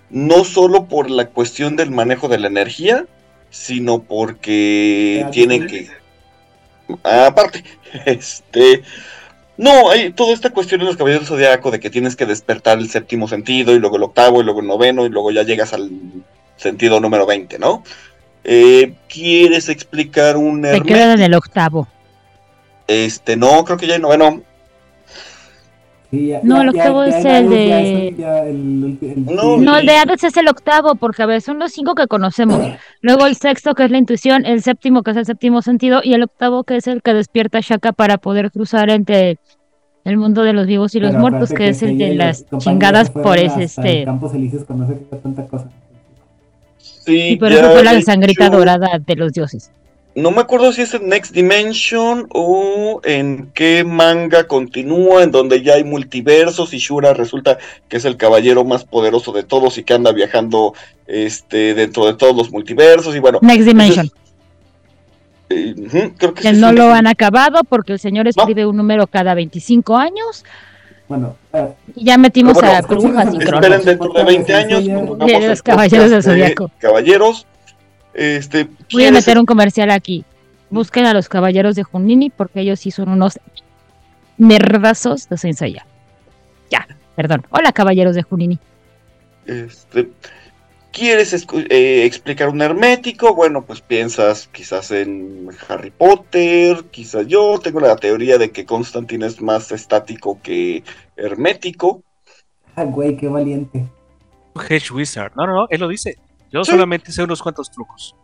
No 0.08 0.42
solo 0.44 0.86
por 0.88 1.10
la 1.10 1.26
cuestión 1.26 1.76
del 1.76 1.90
manejo 1.90 2.28
de 2.28 2.38
la 2.38 2.46
energía, 2.46 3.04
sino 3.50 4.04
porque 4.04 5.26
tienen 5.32 5.66
que... 5.66 5.90
Aparte, 7.02 7.62
este... 8.06 8.82
No, 9.56 9.90
hay 9.90 10.12
toda 10.12 10.32
esta 10.32 10.50
cuestión 10.50 10.80
de 10.80 10.86
los 10.86 10.96
caballeros 10.96 11.28
zodiaco 11.28 11.70
de 11.70 11.78
que 11.78 11.90
tienes 11.90 12.16
que 12.16 12.26
despertar 12.26 12.78
el 12.78 12.90
séptimo 12.90 13.28
sentido 13.28 13.72
y 13.72 13.78
luego 13.78 13.96
el 13.96 14.02
octavo 14.02 14.40
y 14.40 14.44
luego 14.44 14.60
el 14.60 14.66
noveno 14.66 15.06
y 15.06 15.10
luego 15.10 15.30
ya 15.30 15.44
llegas 15.44 15.72
al 15.72 15.90
sentido 16.56 17.00
número 17.00 17.26
20, 17.26 17.58
¿no? 17.58 17.84
Eh, 18.42 18.94
¿Quieres 19.08 19.68
explicar 19.68 20.36
un 20.36 20.64
Se 20.64 20.80
quedan 20.82 21.12
en 21.12 21.22
el 21.22 21.34
octavo. 21.34 21.88
Este, 22.86 23.36
no, 23.36 23.64
creo 23.64 23.78
que 23.78 23.86
ya 23.86 23.94
hay 23.94 24.00
noveno. 24.00 24.42
Sí, 26.14 26.26
ya- 26.28 26.40
No, 26.42 26.62
el 26.62 26.68
octavo 26.68 27.04
ya 27.06 27.18
es 27.18 27.24
el 27.24 27.48
de- 27.50 28.08
el- 28.08 28.98
el- 29.02 29.26
No, 29.26 29.56
No, 29.58 29.76
el 29.78 29.86
de 29.86 29.96
Hades 29.96 30.22
es 30.24 30.36
el 30.36 30.48
octavo, 30.48 30.94
porque 30.94 31.22
a 31.22 31.26
ver, 31.26 31.40
son 31.42 31.58
los 31.58 31.72
cinco 31.72 31.94
que 31.94 32.06
conocemos. 32.06 32.60
Luego 33.00 33.26
el 33.26 33.34
sexto, 33.36 33.74
que 33.74 33.84
es 33.84 33.90
la 33.90 33.98
intuición, 33.98 34.46
el 34.46 34.62
séptimo, 34.62 35.02
que 35.02 35.10
es 35.10 35.16
el 35.16 35.26
séptimo 35.26 35.60
sentido, 35.62 36.00
y 36.04 36.14
el 36.14 36.22
octavo, 36.22 36.62
que 36.64 36.76
es 36.76 36.86
el 36.86 37.02
que 37.02 37.14
despierta 37.14 37.58
a 37.58 37.60
Shaka 37.62 37.92
para 37.92 38.18
poder 38.18 38.52
cruzar 38.52 38.90
entre 38.90 39.38
el 40.04 40.16
mundo 40.18 40.42
de 40.42 40.52
los 40.52 40.66
vivos 40.66 40.94
y 40.94 41.00
los 41.00 41.10
Pero 41.10 41.20
muertos, 41.20 41.50
que 41.50 41.68
es 41.68 41.82
el 41.82 41.98
de 41.98 42.14
las 42.14 42.44
chingadas 42.58 43.10
por 43.10 43.38
ese, 43.38 43.64
este. 43.64 44.04
Campos 44.04 44.34
Elíseos 44.34 44.64
tanta 44.66 45.46
cosa. 45.46 45.68
Sí, 46.78 47.30
Y 47.32 47.36
por 47.36 47.50
eso 47.52 47.70
fue 47.72 47.82
la 47.84 48.00
sangrita 48.02 48.46
hecho, 48.46 48.56
dorada 48.56 48.98
de 49.04 49.16
los 49.16 49.32
dioses. 49.32 49.70
No 50.16 50.30
me 50.30 50.40
acuerdo 50.40 50.72
si 50.72 50.82
es 50.82 50.94
en 50.94 51.08
Next 51.08 51.32
Dimension 51.32 52.28
o 52.30 53.00
en 53.02 53.50
qué 53.52 53.82
manga 53.82 54.46
continúa, 54.46 55.24
en 55.24 55.32
donde 55.32 55.60
ya 55.62 55.74
hay 55.74 55.82
multiversos 55.82 56.72
y 56.72 56.78
Shura 56.78 57.14
resulta 57.14 57.58
que 57.88 57.96
es 57.96 58.04
el 58.04 58.16
caballero 58.16 58.64
más 58.64 58.84
poderoso 58.84 59.32
de 59.32 59.42
todos 59.42 59.76
y 59.76 59.82
que 59.82 59.94
anda 59.94 60.12
viajando 60.12 60.74
este, 61.08 61.74
dentro 61.74 62.06
de 62.06 62.14
todos 62.14 62.36
los 62.36 62.52
multiversos. 62.52 63.16
Y 63.16 63.18
bueno, 63.18 63.40
Next 63.42 63.66
Dimension. 63.66 64.08
eh, 65.50 65.74
creo 66.16 66.32
que, 66.34 66.42
Que 66.42 66.48
sí 66.48 66.54
es 66.54 66.58
no 66.58 66.72
lo 66.72 66.92
han 66.92 67.08
acabado 67.08 67.64
porque 67.64 67.92
el 67.92 67.98
señor 67.98 68.28
escribe 68.28 68.66
un 68.66 68.76
número 68.76 69.08
cada 69.08 69.34
25 69.34 69.96
años 69.96 70.44
Bueno, 71.08 71.36
eh, 71.52 71.72
y 71.96 72.04
ya 72.04 72.18
metimos 72.18 72.54
bueno, 72.54 72.70
a 72.70 72.80
Brujas 72.82 73.34
y 73.34 73.38
Esperen 73.38 73.84
dentro 73.84 74.12
de 74.12 74.24
20 74.24 74.54
años. 74.54 74.84
Los 74.84 75.62
Caballeros 75.62 76.10
del 76.10 76.22
Zodiaco. 76.22 76.70
Caballeros. 76.78 77.46
Este, 78.14 78.64
Voy 78.64 78.74
a 78.74 78.86
¿quieres- 78.88 79.12
meter 79.12 79.38
un 79.38 79.46
comercial 79.46 79.90
aquí. 79.90 80.24
Busquen 80.70 81.06
a 81.06 81.14
los 81.14 81.28
caballeros 81.28 81.76
de 81.76 81.82
Junini 81.82 82.30
porque 82.30 82.60
ellos 82.60 82.80
sí 82.80 82.90
son 82.90 83.08
unos 83.08 83.38
nerdazos 84.38 85.28
de 85.28 85.36
Seiya. 85.36 85.86
Ya, 86.70 86.86
perdón. 87.16 87.46
Hola, 87.50 87.72
caballeros 87.72 88.14
de 88.14 88.22
Junini. 88.22 88.58
Este, 89.46 90.08
¿Quieres 90.90 91.32
eh, 91.70 92.04
explicar 92.04 92.48
un 92.48 92.62
hermético? 92.62 93.34
Bueno, 93.34 93.64
pues 93.64 93.80
piensas 93.80 94.48
quizás 94.52 94.90
en 94.92 95.48
Harry 95.68 95.90
Potter, 95.90 96.84
quizás 96.90 97.26
yo 97.26 97.58
tengo 97.62 97.80
la 97.80 97.96
teoría 97.96 98.38
de 98.38 98.50
que 98.50 98.64
Constantine 98.64 99.26
es 99.26 99.40
más 99.42 99.70
estático 99.72 100.40
que 100.42 100.82
hermético. 101.16 102.02
ah, 102.76 102.84
güey, 102.84 103.16
qué 103.16 103.28
valiente. 103.28 103.84
Hedge 104.68 104.92
Wizard. 104.92 105.32
No, 105.36 105.46
no, 105.46 105.54
no, 105.54 105.66
él 105.68 105.80
lo 105.80 105.88
dice. 105.88 106.16
Yo 106.54 106.64
Sí. 106.64 106.70
solamente 106.70 107.10
sé 107.10 107.24
unos 107.24 107.42
cuantos 107.42 107.68
trucos. 107.68 108.14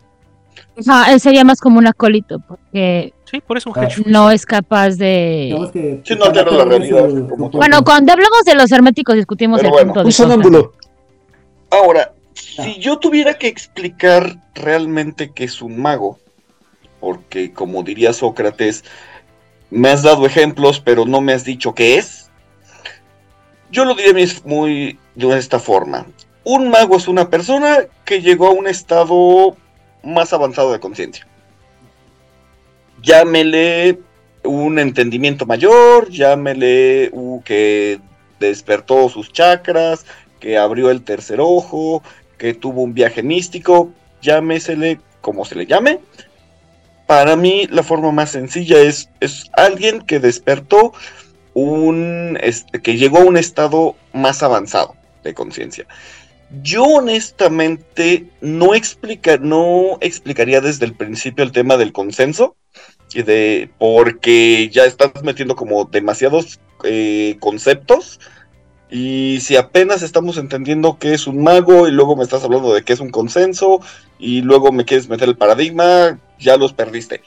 Ah, 0.86 1.08
él 1.10 1.18
sería 1.20 1.42
más 1.44 1.60
como 1.60 1.78
un 1.78 1.86
acólito 1.88 2.38
porque 2.38 3.12
Sí, 3.28 3.40
por 3.40 3.56
eso 3.56 3.70
un 3.70 3.74
Ah, 3.76 3.80
no 4.06 4.30
es 4.30 4.46
capaz 4.46 4.90
de... 4.96 5.68
Que 5.72 6.00
Sí, 6.04 6.14
no 6.16 6.26
la 6.52 6.64
realidad. 6.64 7.08
Bueno, 7.52 7.82
cuando 7.84 8.12
hablamos 8.12 8.44
de 8.44 8.54
los 8.54 8.70
herméticos 8.72 9.16
discutimos 9.16 9.58
Pero 9.58 9.68
el 9.68 9.72
bueno, 9.72 9.86
punto 9.88 10.00
de 10.00 10.06
Un 10.06 10.12
sonámbulo. 10.12 10.72
Ahora, 11.70 12.12
Ah. 12.58 12.62
si 12.64 12.78
yo 12.78 12.98
tuviera 12.98 13.34
que 13.34 13.48
explicar 13.48 14.36
realmente 14.54 15.32
qué 15.32 15.44
es 15.44 15.60
un 15.60 15.80
mago, 15.80 16.18
porque 17.00 17.52
como 17.52 17.82
diría 17.82 18.12
Sócrates, 18.12 18.84
me 19.70 19.88
has 19.90 20.02
dado 20.02 20.24
ejemplos, 20.26 20.80
pero 20.80 21.04
no 21.04 21.20
me 21.20 21.32
has 21.32 21.44
dicho 21.44 21.74
qué 21.74 21.98
es, 21.98 22.30
yo 23.70 23.84
lo 23.84 23.94
diría 23.94 24.12
mis- 24.12 24.44
muy 24.44 24.98
de 25.32 25.38
esta 25.38 25.58
forma. 25.60 26.06
Un 26.45 26.70
mago 26.70 26.97
es 26.97 27.09
una 27.09 27.28
persona 27.28 27.86
que 28.05 28.22
llegó 28.22 28.49
a 28.49 28.53
un 28.53 28.66
estado 28.66 29.57
más 30.03 30.32
avanzado 30.32 30.72
de 30.72 30.80
conciencia. 30.80 31.26
Llámele 33.03 33.99
un 34.45 34.78
entendimiento 34.78 35.47
mayor, 35.47 36.09
llámele 36.11 37.11
que 37.45 38.01
despertó 38.38 39.09
sus 39.09 39.32
chakras, 39.32 40.07
que 40.38 40.57
abrió 40.57 40.91
el 40.91 41.03
tercer 41.03 41.41
ojo, 41.41 42.03
que 42.38 42.55
tuvo 42.55 42.82
un 42.82 42.95
viaje 42.95 43.22
místico, 43.22 43.91
llámesele 44.22 45.01
como 45.20 45.45
se 45.45 45.55
le 45.55 45.66
llame. 45.66 46.01
Para 47.07 47.36
mí 47.36 47.66
la 47.70 47.82
forma 47.82 48.12
más 48.12 48.30
sencilla 48.30 48.78
es, 48.78 49.11
es 49.20 49.51
alguien 49.53 50.01
que 50.01 50.20
despertó 50.20 50.93
un, 51.55 52.38
este, 52.41 52.80
que 52.80 52.97
llegó 52.97 53.18
a 53.18 53.24
un 53.24 53.36
estado 53.36 53.97
más 54.12 54.43
avanzado 54.43 54.95
de 55.22 55.34
conciencia. 55.34 55.86
Yo 56.62 56.84
honestamente 56.84 58.26
no, 58.40 58.74
explica, 58.74 59.36
no 59.36 59.98
explicaría 60.01 60.61
desde 60.61 60.86
el 60.86 60.94
principio 60.94 61.44
el 61.44 61.53
tema 61.53 61.76
del 61.76 61.92
consenso, 61.92 62.57
y 63.14 63.22
de, 63.22 63.70
porque 63.78 64.68
ya 64.70 64.84
estás 64.84 65.11
metiendo 65.22 65.57
como 65.57 65.84
demasiados 65.84 66.61
eh, 66.84 67.36
conceptos. 67.40 68.20
Y 68.90 69.38
si 69.40 69.57
apenas 69.57 70.03
estamos 70.03 70.36
entendiendo 70.36 70.98
qué 70.98 71.14
es 71.14 71.26
un 71.26 71.42
mago 71.42 71.86
y 71.86 71.92
luego 71.92 72.16
me 72.16 72.24
estás 72.24 72.42
hablando 72.42 72.74
de 72.74 72.82
qué 72.82 72.92
es 72.92 73.01
un 73.01 73.11
consenso 73.11 73.80
y 74.18 74.42
luego 74.42 74.72
me 74.72 74.84
quieres 74.84 75.09
meter 75.09 75.28
el 75.28 75.36
paradigma, 75.36 76.18
ya 76.40 76.57
los 76.57 76.72
perdiste. 76.72 77.22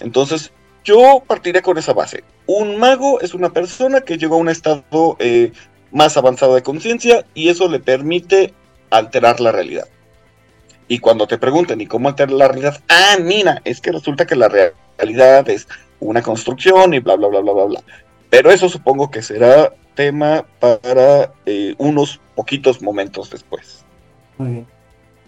Entonces, 0.00 0.52
yo 0.84 1.22
partiría 1.26 1.60
con 1.60 1.76
esa 1.76 1.92
base. 1.92 2.24
Un 2.46 2.78
mago 2.78 3.20
es 3.20 3.34
una 3.34 3.50
persona 3.50 4.00
que 4.00 4.16
llegó 4.16 4.36
a 4.36 4.38
un 4.38 4.48
estado 4.48 5.16
eh, 5.18 5.52
más 5.90 6.16
avanzado 6.16 6.54
de 6.54 6.62
conciencia 6.62 7.26
y 7.34 7.48
eso 7.48 7.68
le 7.68 7.78
permite 7.78 8.54
alterar 8.92 9.40
la 9.40 9.52
realidad. 9.52 9.88
Y 10.88 10.98
cuando 10.98 11.26
te 11.26 11.38
pregunten, 11.38 11.80
¿y 11.80 11.86
cómo 11.86 12.08
alterar 12.08 12.32
la 12.34 12.48
realidad? 12.48 12.80
Ah, 12.88 13.16
mira, 13.20 13.62
es 13.64 13.80
que 13.80 13.92
resulta 13.92 14.26
que 14.26 14.36
la 14.36 14.48
realidad 14.48 15.48
es 15.48 15.66
una 16.00 16.22
construcción 16.22 16.94
y 16.94 16.98
bla, 16.98 17.16
bla, 17.16 17.28
bla, 17.28 17.40
bla, 17.40 17.52
bla, 17.52 17.64
bla. 17.64 17.80
Pero 18.28 18.50
eso 18.50 18.68
supongo 18.68 19.10
que 19.10 19.22
será 19.22 19.72
tema 19.94 20.44
para 20.58 21.32
eh, 21.46 21.74
unos 21.78 22.20
poquitos 22.34 22.82
momentos 22.82 23.30
después. 23.30 23.84
Muy 24.38 24.50
bien. 24.52 24.66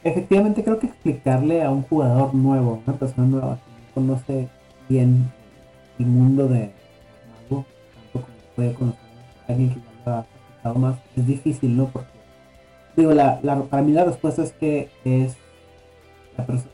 Efectivamente, 0.03 0.63
creo 0.63 0.79
que 0.79 0.87
explicarle 0.87 1.63
a 1.63 1.71
un 1.71 1.83
jugador 1.83 2.35
nuevo, 2.35 2.83
una 2.87 2.97
persona 2.99 3.27
nueva 3.27 3.57
que 3.57 3.71
no 3.71 3.95
conoce 3.95 4.49
bien 4.89 5.33
el 5.99 6.07
mundo 6.07 6.47
de 6.49 6.73
tanto 7.49 7.65
como 8.13 8.27
puede 8.55 8.75
conocer 8.75 9.01
a 9.49 9.53
alguien 9.53 9.71
que 9.71 9.81
ya 10.05 10.27
ha 10.63 10.73
más, 10.75 10.97
es 11.17 11.27
difícil, 11.27 11.77
¿no? 11.77 11.87
Porque, 11.87 12.14
digo, 12.97 13.13
la, 13.13 13.41
la- 13.43 13.63
para 13.65 13.83
mí 13.83 13.93
la 13.93 14.05
respuesta 14.05 14.43
es 14.43 14.53
que 14.53 14.89
es 15.05 15.37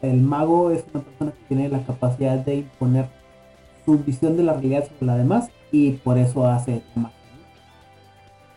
el 0.02 0.20
mago 0.22 0.70
es 0.70 0.84
una 0.94 1.02
persona 1.04 1.32
que 1.32 1.44
tiene 1.48 1.68
la 1.68 1.82
capacidad 1.84 2.38
de 2.38 2.56
imponer 2.56 3.06
su 3.84 3.98
visión 3.98 4.36
de 4.36 4.42
la 4.42 4.54
realidad 4.54 4.84
sobre 4.88 5.06
la 5.06 5.16
demás 5.18 5.50
y 5.70 5.92
por 5.92 6.16
eso 6.18 6.46
hace 6.46 6.82
magia. 6.94 7.16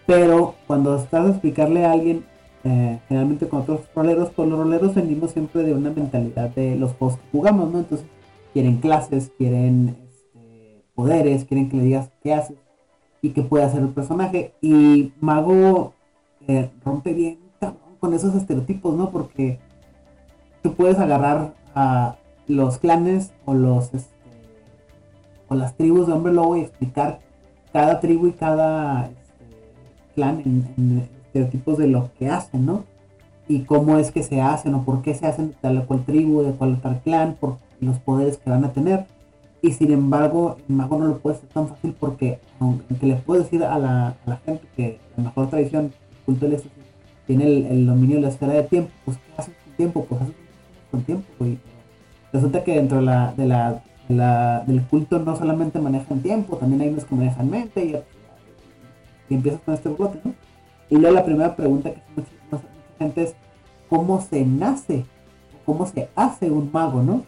Pero 0.06 0.56
cuando 0.68 0.96
estás 0.98 1.26
a 1.26 1.30
explicarle 1.30 1.86
a 1.86 1.92
alguien 1.92 2.26
eh, 2.64 3.00
generalmente 3.08 3.48
con 3.48 3.62
otros 3.62 3.82
roleros, 3.94 4.30
con 4.32 4.50
los 4.50 4.60
roleros 4.60 4.96
venimos 4.96 5.32
siempre 5.32 5.64
de 5.64 5.74
una 5.74 5.92
mentalidad 5.92 6.50
de 6.52 6.76
los 6.78 6.94
juegos 6.94 7.18
que 7.18 7.26
jugamos, 7.32 7.72
¿no? 7.72 7.80
Entonces 7.80 8.08
quieren 8.54 8.78
clases, 8.78 9.32
quieren 9.38 9.98
este, 10.08 10.84
poderes, 10.96 11.46
quieren 11.46 11.70
que 11.70 11.78
le 11.78 11.84
digas 11.84 12.10
qué 12.22 12.34
haces 12.34 12.58
y 13.22 13.32
qué 13.32 13.42
puede 13.42 13.66
hacer 13.66 13.82
el 13.82 13.90
personaje. 13.90 14.54
Y 14.62 15.12
Mago 15.20 15.94
eh, 16.48 16.70
rompe 16.86 17.14
bien 17.14 17.40
con 18.04 18.14
esos 18.14 18.36
estereotipos, 18.36 18.98
¿no? 18.98 19.12
Porque 19.12 19.60
tú 20.62 20.74
puedes 20.74 21.00
agarrar 21.00 21.54
a 21.74 22.18
los 22.50 22.78
clanes 22.78 23.32
o 23.46 23.54
los 23.54 23.94
este, 23.94 24.12
o 25.48 25.56
las 25.56 25.78
tribus 25.78 26.08
de 26.08 26.12
hombre 26.12 26.34
lobo 26.34 26.58
y 26.58 26.60
explicar 26.60 27.22
cada 27.72 28.02
tribu 28.02 28.28
y 28.28 28.34
cada 28.34 29.06
este, 29.06 29.46
clan 30.16 30.42
en, 30.42 31.08
estereotipos 31.28 31.78
de 31.78 31.88
lo 31.88 32.10
que 32.20 32.28
hacen, 32.30 32.66
¿no? 32.66 32.84
Y 33.48 33.62
cómo 33.62 33.98
es 33.98 34.12
que 34.12 34.22
se 34.22 34.42
hacen 34.42 34.76
o 34.76 34.84
por 34.84 35.02
qué 35.02 35.16
se 35.16 35.26
hacen 35.26 35.56
tal 35.62 35.78
o 35.78 35.88
cual 35.88 36.04
tribu, 36.04 36.42
de 36.42 36.52
cual 36.52 36.82
tal 36.82 37.00
clan, 37.04 37.38
por 37.40 37.56
los 37.80 38.00
poderes 38.00 38.36
que 38.36 38.50
van 38.50 38.66
a 38.66 38.74
tener. 38.74 39.06
Y 39.62 39.72
sin 39.72 39.94
embargo, 39.94 40.58
mago 40.68 41.00
no 41.00 41.06
lo 41.06 41.20
puede 41.20 41.38
ser 41.38 41.48
tan 41.48 41.70
fácil 41.70 41.96
porque, 41.98 42.42
aunque 42.60 43.08
le 43.08 43.16
puedo 43.16 43.44
decir 43.44 43.64
a 43.64 43.80
la, 43.80 44.18
gente 44.46 44.68
que 44.76 45.00
la 45.16 45.24
mejor 45.24 45.50
tradición, 45.50 45.94
del 46.28 46.52
éxtasis, 46.52 46.83
tiene 47.28 47.46
el, 47.70 47.86
dominio 47.86 48.18
de 48.18 48.24
la 48.24 48.30
esfera 48.30 48.54
de 48.54 48.64
tiempo, 48.64 48.92
pues 49.06 49.18
¿qué 49.18 49.34
con 49.36 49.74
tiempo? 49.78 50.06
Pues 50.08 50.22
haces 50.22 50.36
con 50.92 51.04
tiempo, 51.04 51.26
güey. 51.40 51.58
Resulta 52.32 52.64
que 52.64 52.76
dentro 52.76 52.98
de 52.98 53.04
la, 53.04 53.34
de 53.36 53.46
la, 53.46 53.82
de 54.08 54.16
la- 54.16 54.64
del 54.66 54.82
culto 54.84 55.20
no 55.20 55.36
solamente 55.36 55.80
manejan 55.80 56.22
tiempo, 56.22 56.58
también 56.58 56.82
hay 56.82 56.90
unos 56.90 57.06
que 57.06 57.16
manejan 57.16 57.50
mente 57.50 57.86
y, 57.86 57.96
y 59.30 59.36
empiezas 59.36 59.62
con 59.62 59.74
este 59.74 59.90
brote, 59.90 60.20
¿no? 60.24 60.34
Y 60.90 60.98
luego 60.98 61.16
la 61.16 61.26
primera 61.26 61.56
pregunta 61.56 61.92
que 61.92 62.00
hace 62.00 62.22
mucha, 62.52 62.64
gente 63.00 63.24
es 63.24 63.36
¿cómo 63.90 64.22
se 64.22 64.46
nace? 64.46 65.06
¿Cómo 65.66 65.86
se 65.86 66.10
hace 66.16 66.52
un 66.52 66.70
mago, 66.72 67.02
no? 67.04 67.24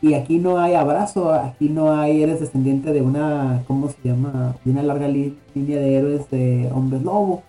Y 0.00 0.14
aquí 0.14 0.38
no 0.38 0.58
hay 0.58 0.74
abrazo, 0.74 1.32
aquí 1.32 1.68
no 1.68 1.92
hay, 1.92 2.22
eres 2.22 2.40
descendiente 2.40 2.92
de 2.92 3.02
una, 3.02 3.62
¿cómo 3.66 3.88
se 3.88 3.96
llama? 4.04 4.54
De 4.64 4.70
una 4.70 4.82
larga 4.82 5.08
línea 5.08 5.34
de 5.78 5.96
héroes 5.96 6.30
de 6.30 6.70
hombres 6.72 7.02
lobo. 7.02 7.42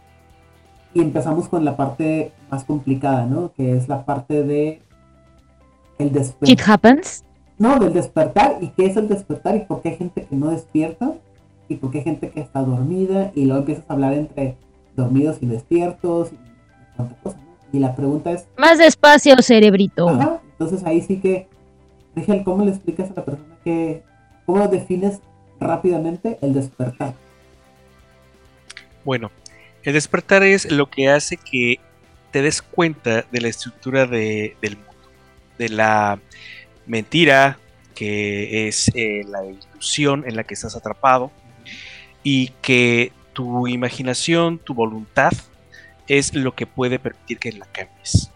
Y 0.97 1.01
empezamos 1.01 1.47
con 1.47 1.63
la 1.63 1.77
parte 1.77 2.31
más 2.49 2.63
complicada, 2.63 3.27
¿no? 3.27 3.51
Que 3.55 3.77
es 3.77 3.87
la 3.87 4.03
parte 4.03 4.41
de 4.43 4.81
el 5.99 6.07
It 6.07 6.13
despertar. 6.13 6.69
happens. 6.73 7.23
No, 7.59 7.77
del 7.77 7.93
despertar. 7.93 8.57
¿Y 8.61 8.69
qué 8.69 8.87
es 8.87 8.97
el 8.97 9.07
despertar? 9.07 9.55
¿Y 9.57 9.59
por 9.59 9.81
qué 9.83 9.89
hay 9.89 9.97
gente 9.97 10.25
que 10.25 10.35
no 10.35 10.49
despierta? 10.49 11.13
y 11.69 11.75
por 11.75 11.91
qué 11.91 11.97
hay 11.97 12.03
gente 12.05 12.29
que 12.29 12.39
está 12.39 12.61
dormida 12.61 13.31
y 13.35 13.43
luego 13.43 13.59
empiezas 13.59 13.83
a 13.89 13.93
hablar 13.93 14.13
entre 14.13 14.55
dormidos 14.95 15.37
y 15.41 15.47
despiertos 15.47 16.31
y 16.31 16.37
tanta 16.95 17.13
cosa, 17.21 17.35
¿no? 17.37 17.57
Y 17.73 17.79
la 17.79 17.93
pregunta 17.93 18.31
es, 18.31 18.47
Más 18.57 18.77
despacio, 18.77 19.35
cerebrito. 19.41 20.07
ajá, 20.07 20.39
entonces 20.51 20.85
ahí 20.85 21.01
sí 21.01 21.17
que, 21.19 21.49
Rigel, 22.15 22.45
¿cómo 22.45 22.63
le 22.63 22.71
explicas 22.71 23.11
a 23.11 23.15
la 23.15 23.25
persona 23.25 23.57
que, 23.65 24.01
cómo 24.45 24.65
defines 24.69 25.19
rápidamente 25.59 26.37
el 26.41 26.53
despertar? 26.53 27.13
Bueno, 29.03 29.29
el 29.87 29.93
despertar 29.93 30.43
es 30.43 30.69
lo 30.69 30.89
que 30.89 31.07
hace 31.07 31.37
que 31.37 31.79
te 32.31 32.41
des 32.41 32.61
cuenta 32.61 33.21
de 33.31 33.39
la 33.39 33.47
estructura 33.47 34.05
de- 34.05 34.57
del 34.61 34.75
mundo, 34.75 34.91
de 35.57 35.69
la 35.69 36.19
mentira 36.85 37.57
que 37.95 38.67
es 38.67 38.91
eh, 38.95 39.21
la 39.29 39.45
ilusión 39.45 40.25
en 40.27 40.35
la 40.35 40.43
que 40.43 40.55
estás 40.55 40.75
atrapado 40.75 41.31
y 42.21 42.49
que 42.61 43.13
tu 43.31 43.65
imaginación, 43.67 44.59
tu 44.59 44.73
voluntad 44.73 45.31
es 46.09 46.33
lo 46.33 46.53
que 46.53 46.67
puede 46.67 46.99
permitir 46.99 47.37
que 47.39 47.53
la 47.53 47.65
cambies. 47.67 48.29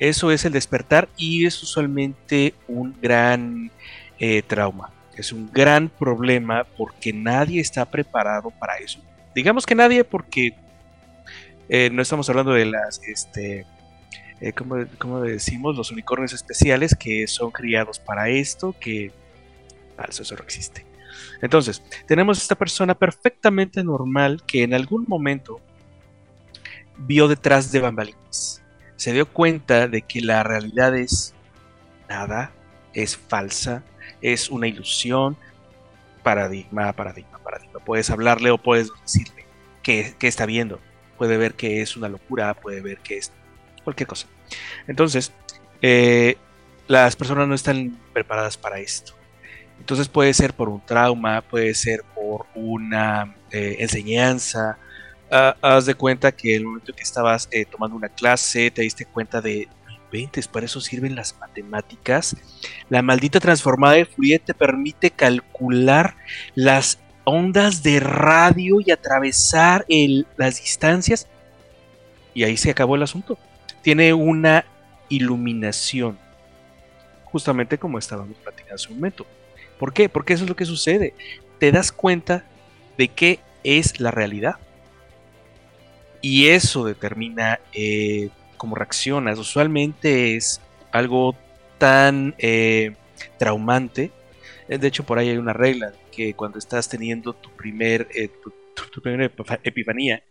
Eso 0.00 0.32
es 0.32 0.44
el 0.44 0.52
despertar 0.52 1.08
y 1.16 1.46
es 1.46 1.62
usualmente 1.62 2.54
un 2.66 2.96
gran 3.00 3.70
eh, 4.18 4.42
trauma. 4.42 4.90
Es 5.16 5.32
un 5.32 5.48
gran 5.52 5.88
problema 5.90 6.64
porque 6.76 7.12
nadie 7.12 7.60
está 7.60 7.84
preparado 7.84 8.50
para 8.50 8.78
eso. 8.78 8.98
Digamos 9.32 9.64
que 9.64 9.76
nadie 9.76 10.02
porque 10.02 10.54
eh, 11.74 11.88
no 11.88 12.02
estamos 12.02 12.28
hablando 12.28 12.52
de 12.52 12.66
las, 12.66 13.00
este, 13.04 13.64
eh, 14.42 14.52
¿cómo, 14.52 14.76
cómo 14.98 15.22
decimos? 15.22 15.74
Los 15.74 15.90
unicornios 15.90 16.34
especiales 16.34 16.94
que 16.94 17.26
son 17.26 17.50
criados 17.50 17.98
para 17.98 18.28
esto, 18.28 18.74
que 18.78 19.10
falso, 19.96 20.22
eso 20.22 20.36
no 20.36 20.42
existe. 20.42 20.84
Entonces, 21.40 21.82
tenemos 22.06 22.42
esta 22.42 22.56
persona 22.56 22.94
perfectamente 22.94 23.82
normal 23.82 24.42
que 24.46 24.64
en 24.64 24.74
algún 24.74 25.06
momento 25.08 25.60
vio 26.98 27.26
detrás 27.26 27.72
de 27.72 27.80
bambalinas. 27.80 28.62
Se 28.96 29.14
dio 29.14 29.26
cuenta 29.26 29.88
de 29.88 30.02
que 30.02 30.20
la 30.20 30.42
realidad 30.42 30.94
es 30.94 31.32
nada, 32.06 32.52
es 32.92 33.16
falsa, 33.16 33.82
es 34.20 34.50
una 34.50 34.68
ilusión, 34.68 35.38
paradigma, 36.22 36.92
paradigma, 36.92 37.38
paradigma. 37.38 37.80
Puedes 37.80 38.10
hablarle 38.10 38.50
o 38.50 38.58
puedes 38.58 38.90
decirle 39.00 39.46
qué, 39.82 40.14
qué 40.18 40.28
está 40.28 40.44
viendo. 40.44 40.78
Puede 41.22 41.36
ver 41.36 41.54
que 41.54 41.82
es 41.82 41.96
una 41.96 42.08
locura, 42.08 42.52
puede 42.52 42.80
ver 42.80 42.98
que 42.98 43.16
es 43.16 43.30
cualquier 43.84 44.08
cosa. 44.08 44.26
Entonces, 44.88 45.30
eh, 45.80 46.36
las 46.88 47.14
personas 47.14 47.46
no 47.46 47.54
están 47.54 47.96
preparadas 48.12 48.56
para 48.56 48.80
esto. 48.80 49.12
Entonces 49.78 50.08
puede 50.08 50.34
ser 50.34 50.52
por 50.52 50.68
un 50.68 50.84
trauma, 50.84 51.40
puede 51.42 51.74
ser 51.74 52.02
por 52.12 52.46
una 52.56 53.36
eh, 53.52 53.76
enseñanza. 53.78 54.78
Ah, 55.30 55.54
haz 55.62 55.86
de 55.86 55.94
cuenta 55.94 56.32
que 56.32 56.56
el 56.56 56.64
momento 56.64 56.92
que 56.92 57.04
estabas 57.04 57.46
eh, 57.52 57.66
tomando 57.66 57.94
una 57.96 58.08
clase 58.08 58.72
te 58.72 58.82
diste 58.82 59.06
cuenta 59.06 59.40
de, 59.40 59.68
"No 59.86 59.92
inventes, 59.92 60.48
para 60.48 60.66
eso 60.66 60.80
sirven 60.80 61.14
las 61.14 61.38
matemáticas. 61.38 62.36
La 62.88 63.00
maldita 63.00 63.38
transformada 63.38 63.94
de 63.94 64.06
Fourier 64.06 64.40
te 64.40 64.54
permite 64.54 65.12
calcular 65.12 66.16
las 66.56 66.98
ondas 67.24 67.82
de 67.82 68.00
radio 68.00 68.80
y 68.80 68.90
atravesar 68.90 69.84
las 70.36 70.60
distancias. 70.60 71.28
Y 72.34 72.44
ahí 72.44 72.56
se 72.56 72.70
acabó 72.70 72.96
el 72.96 73.02
asunto. 73.02 73.38
Tiene 73.82 74.12
una 74.12 74.64
iluminación. 75.08 76.18
Justamente 77.24 77.78
como 77.78 77.98
estábamos 77.98 78.36
platicando 78.38 78.74
hace 78.74 78.88
un 78.88 78.96
momento. 78.96 79.26
¿Por 79.78 79.92
qué? 79.92 80.08
Porque 80.08 80.34
eso 80.34 80.44
es 80.44 80.48
lo 80.48 80.56
que 80.56 80.64
sucede. 80.64 81.14
Te 81.58 81.72
das 81.72 81.92
cuenta 81.92 82.44
de 82.98 83.08
qué 83.08 83.40
es 83.64 84.00
la 84.00 84.10
realidad. 84.10 84.56
Y 86.20 86.48
eso 86.48 86.84
determina 86.84 87.58
eh, 87.72 88.30
cómo 88.56 88.76
reaccionas. 88.76 89.38
Usualmente 89.38 90.36
es 90.36 90.60
algo 90.92 91.34
tan 91.78 92.34
eh, 92.38 92.94
traumante. 93.38 94.12
Eh, 94.68 94.78
De 94.78 94.88
hecho, 94.88 95.04
por 95.04 95.18
ahí 95.18 95.30
hay 95.30 95.36
una 95.36 95.52
regla 95.52 95.92
que 96.14 96.34
cuando 96.34 96.58
estás 96.58 96.88
teniendo 96.88 97.32
tu 97.32 97.50
primer 97.56 98.06
eh, 98.14 98.28
tu, 98.28 98.50
tu- 98.74 98.90
tu 98.90 99.00
primera 99.02 99.24
epifa- 99.26 99.58
epifanía, 99.64 100.22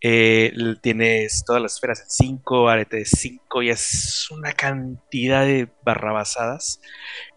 eh, 0.00 0.52
tienes 0.80 1.42
todas 1.44 1.60
las 1.60 1.74
esferas 1.74 2.00
en 2.00 2.06
5, 2.08 2.68
arete 2.68 2.98
de 2.98 3.04
5, 3.04 3.62
y 3.62 3.70
es 3.70 4.28
una 4.30 4.52
cantidad 4.52 5.44
de 5.44 5.68
barrabasadas. 5.84 6.80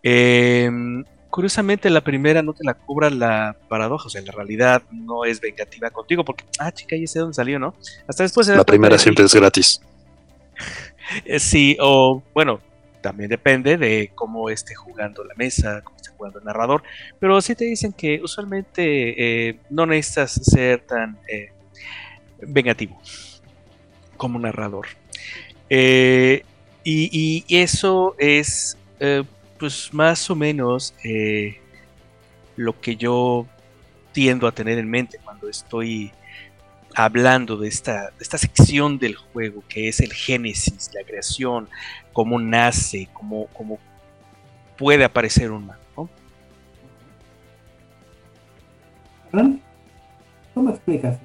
Em, 0.04 1.04
curiosamente, 1.30 1.90
la 1.90 2.02
primera 2.02 2.42
no 2.44 2.54
te 2.54 2.64
la 2.64 2.76
cobra 2.76 3.10
la 3.10 3.58
paradoja, 3.70 4.06
o 4.08 4.10
sea, 4.10 4.22
la 4.22 4.32
realidad 4.32 4.84
no 4.92 5.26
es 5.26 5.40
vengativa 5.42 5.90
contigo, 5.90 6.24
porque, 6.24 6.44
ah, 6.60 6.72
chica, 6.72 6.96
ya 6.96 7.08
sé 7.08 7.20
dónde 7.20 7.34
salió, 7.36 7.58
¿no? 7.60 7.74
Hasta 8.08 8.24
después 8.24 8.48
La 8.48 8.64
primera 8.64 8.98
siempre 8.98 9.26
es 9.26 9.34
gratis. 9.34 9.82
Eh, 11.26 11.40
Sí, 11.40 11.76
o 11.82 12.22
bueno, 12.34 12.62
también 13.02 13.30
depende 13.30 13.78
de 13.78 14.12
cómo 14.16 14.50
esté 14.50 14.76
jugando 14.76 15.24
la 15.24 15.34
mesa, 15.36 15.82
cómo 15.84 15.98
esté 15.98 16.12
jugando 16.12 16.40
el 16.40 16.46
narrador, 16.46 16.84
pero 17.20 17.42
sí 17.42 17.56
te 17.56 17.66
dicen 17.66 17.94
que 17.94 18.22
usualmente 18.22 19.50
eh, 19.50 19.60
no 19.70 19.86
necesitas 19.86 20.34
ser 20.34 20.82
tan 20.82 21.18
eh, 21.28 21.52
vengativo 22.40 23.00
como 24.18 24.40
narrador. 24.40 24.88
Eh, 25.70 26.44
y, 26.84 27.44
y 27.48 27.58
eso 27.58 28.16
es 28.18 28.78
pues 29.58 29.94
más 29.94 30.30
o 30.30 30.36
menos 30.36 30.94
lo 32.56 32.80
que 32.80 32.96
yo 32.96 33.48
tiendo 34.12 34.48
a 34.48 34.52
tener 34.52 34.78
en 34.78 34.90
mente 34.90 35.20
cuando 35.24 35.50
estoy 35.50 36.12
hablando 36.96 37.58
de 37.58 37.68
esta, 37.68 38.06
de 38.12 38.22
esta 38.22 38.38
sección 38.38 38.98
del 39.00 39.16
juego 39.16 39.64
que 39.68 39.88
es 39.88 40.00
el 40.00 40.14
génesis, 40.14 40.90
la 40.94 41.04
creación, 41.04 41.68
cómo 42.14 42.40
nace, 42.40 43.08
cómo, 43.14 43.48
cómo 43.54 43.80
puede 44.78 45.04
aparecer 45.04 45.52
un 45.52 45.68
mago. 45.68 46.10
¿no? 49.32 49.60
¿Cómo 50.54 50.70
explicas? 50.72 51.18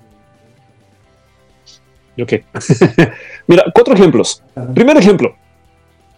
Ok. 2.21 2.33
Mira, 3.47 3.65
cuatro 3.75 3.95
ejemplos. 3.95 4.43
Primer 4.75 4.97
ejemplo. 4.97 5.35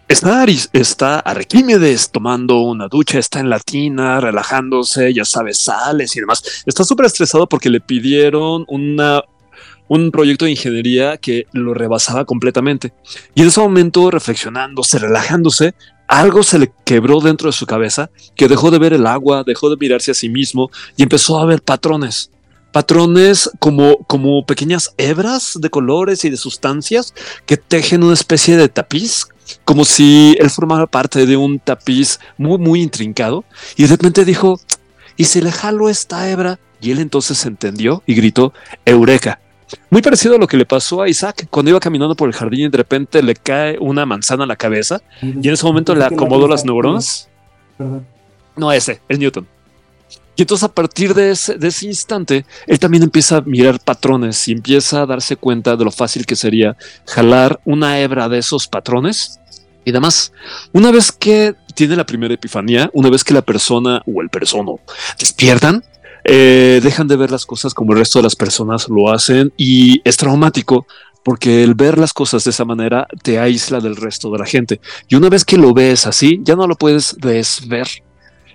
Está, 0.06 0.42
Aris- 0.46 0.70
está 0.72 1.18
Arquímedes 1.20 2.10
tomando 2.10 2.60
una 2.62 2.88
ducha, 2.88 3.18
está 3.18 3.40
en 3.40 3.50
la 3.50 3.58
tina, 3.58 4.20
relajándose, 4.20 5.12
ya 5.12 5.24
sabes, 5.24 5.58
sales 5.58 6.16
y 6.16 6.20
demás. 6.20 6.62
Está 6.66 6.82
súper 6.84 7.06
estresado 7.06 7.46
porque 7.46 7.68
le 7.68 7.80
pidieron 7.80 8.64
una, 8.68 9.22
un 9.88 10.10
proyecto 10.10 10.44
de 10.44 10.52
ingeniería 10.52 11.16
que 11.16 11.46
lo 11.52 11.74
rebasaba 11.74 12.24
completamente. 12.24 12.92
Y 13.34 13.42
en 13.42 13.48
ese 13.48 13.60
momento, 13.60 14.10
reflexionándose, 14.10 14.98
relajándose, 14.98 15.74
algo 16.08 16.42
se 16.42 16.58
le 16.58 16.72
quebró 16.84 17.20
dentro 17.20 17.48
de 17.48 17.52
su 17.52 17.66
cabeza, 17.66 18.10
que 18.34 18.48
dejó 18.48 18.70
de 18.70 18.78
ver 18.78 18.94
el 18.94 19.06
agua, 19.06 19.44
dejó 19.46 19.68
de 19.70 19.76
mirarse 19.76 20.10
a 20.10 20.14
sí 20.14 20.28
mismo 20.28 20.70
y 20.96 21.02
empezó 21.02 21.38
a 21.38 21.44
ver 21.44 21.62
patrones. 21.62 22.30
Patrones 22.72 23.50
como, 23.58 23.98
como 24.06 24.44
pequeñas 24.44 24.94
hebras 24.96 25.58
de 25.60 25.70
colores 25.70 26.24
y 26.24 26.30
de 26.30 26.36
sustancias 26.36 27.14
que 27.46 27.56
tejen 27.56 28.02
una 28.02 28.14
especie 28.14 28.56
de 28.56 28.68
tapiz, 28.68 29.26
como 29.64 29.84
si 29.84 30.36
él 30.38 30.50
formara 30.50 30.86
parte 30.86 31.26
de 31.26 31.36
un 31.36 31.58
tapiz 31.58 32.20
muy, 32.36 32.58
muy 32.58 32.82
intrincado. 32.82 33.44
Y 33.76 33.82
de 33.82 33.88
repente 33.88 34.24
dijo, 34.24 34.60
¿y 35.16 35.24
si 35.24 35.40
le 35.40 35.52
jalo 35.52 35.88
esta 35.88 36.30
hebra? 36.30 36.58
Y 36.80 36.90
él 36.90 37.00
entonces 37.00 37.44
entendió 37.44 38.02
y 38.06 38.14
gritó, 38.14 38.52
Eureka. 38.84 39.40
Muy 39.90 40.02
parecido 40.02 40.36
a 40.36 40.38
lo 40.38 40.46
que 40.46 40.56
le 40.56 40.66
pasó 40.66 41.02
a 41.02 41.08
Isaac 41.08 41.46
cuando 41.50 41.70
iba 41.70 41.80
caminando 41.80 42.14
por 42.14 42.28
el 42.28 42.34
jardín 42.34 42.60
y 42.60 42.68
de 42.68 42.78
repente 42.78 43.22
le 43.22 43.34
cae 43.34 43.78
una 43.78 44.06
manzana 44.06 44.44
a 44.44 44.46
la 44.46 44.56
cabeza 44.56 45.00
y 45.22 45.46
en 45.46 45.54
ese 45.54 45.64
momento 45.64 45.94
le 45.94 46.04
acomodó 46.04 46.48
las 46.48 46.64
neuronas. 46.64 47.28
Perdón. 47.76 48.06
No 48.56 48.72
ese, 48.72 49.00
es 49.08 49.18
Newton. 49.18 49.46
Y 50.36 50.42
entonces 50.42 50.64
a 50.64 50.72
partir 50.72 51.14
de 51.14 51.32
ese, 51.32 51.58
de 51.58 51.68
ese 51.68 51.86
instante, 51.86 52.46
él 52.66 52.78
también 52.78 53.02
empieza 53.02 53.38
a 53.38 53.40
mirar 53.40 53.80
patrones 53.80 54.46
y 54.46 54.52
empieza 54.52 55.02
a 55.02 55.06
darse 55.06 55.36
cuenta 55.36 55.76
de 55.76 55.84
lo 55.84 55.90
fácil 55.90 56.26
que 56.26 56.36
sería 56.36 56.76
jalar 57.06 57.60
una 57.64 57.98
hebra 57.98 58.28
de 58.28 58.38
esos 58.38 58.68
patrones 58.68 59.40
y 59.84 59.90
demás. 59.90 60.32
Una 60.72 60.92
vez 60.92 61.10
que 61.10 61.54
tiene 61.74 61.96
la 61.96 62.06
primera 62.06 62.34
epifanía, 62.34 62.88
una 62.92 63.10
vez 63.10 63.24
que 63.24 63.34
la 63.34 63.42
persona 63.42 64.02
o 64.06 64.22
el 64.22 64.28
persono 64.28 64.78
despiertan, 65.18 65.82
eh, 66.28 66.80
dejan 66.82 67.08
de 67.08 67.16
ver 67.16 67.30
las 67.30 67.46
cosas 67.46 67.74
como 67.74 67.92
el 67.92 67.98
resto 68.00 68.18
de 68.18 68.24
las 68.24 68.36
personas 68.36 68.88
lo 68.88 69.10
hacen 69.10 69.52
y 69.56 70.00
es 70.04 70.16
traumático 70.16 70.86
porque 71.24 71.64
el 71.64 71.74
ver 71.74 71.98
las 71.98 72.12
cosas 72.12 72.44
de 72.44 72.50
esa 72.50 72.64
manera 72.64 73.06
te 73.22 73.38
aísla 73.38 73.80
del 73.80 73.96
resto 73.96 74.30
de 74.30 74.38
la 74.38 74.46
gente. 74.46 74.80
Y 75.08 75.14
una 75.14 75.28
vez 75.28 75.44
que 75.44 75.56
lo 75.56 75.74
ves 75.74 76.06
así, 76.06 76.40
ya 76.42 76.56
no 76.56 76.66
lo 76.66 76.76
puedes 76.76 77.16
desver. 77.18 77.86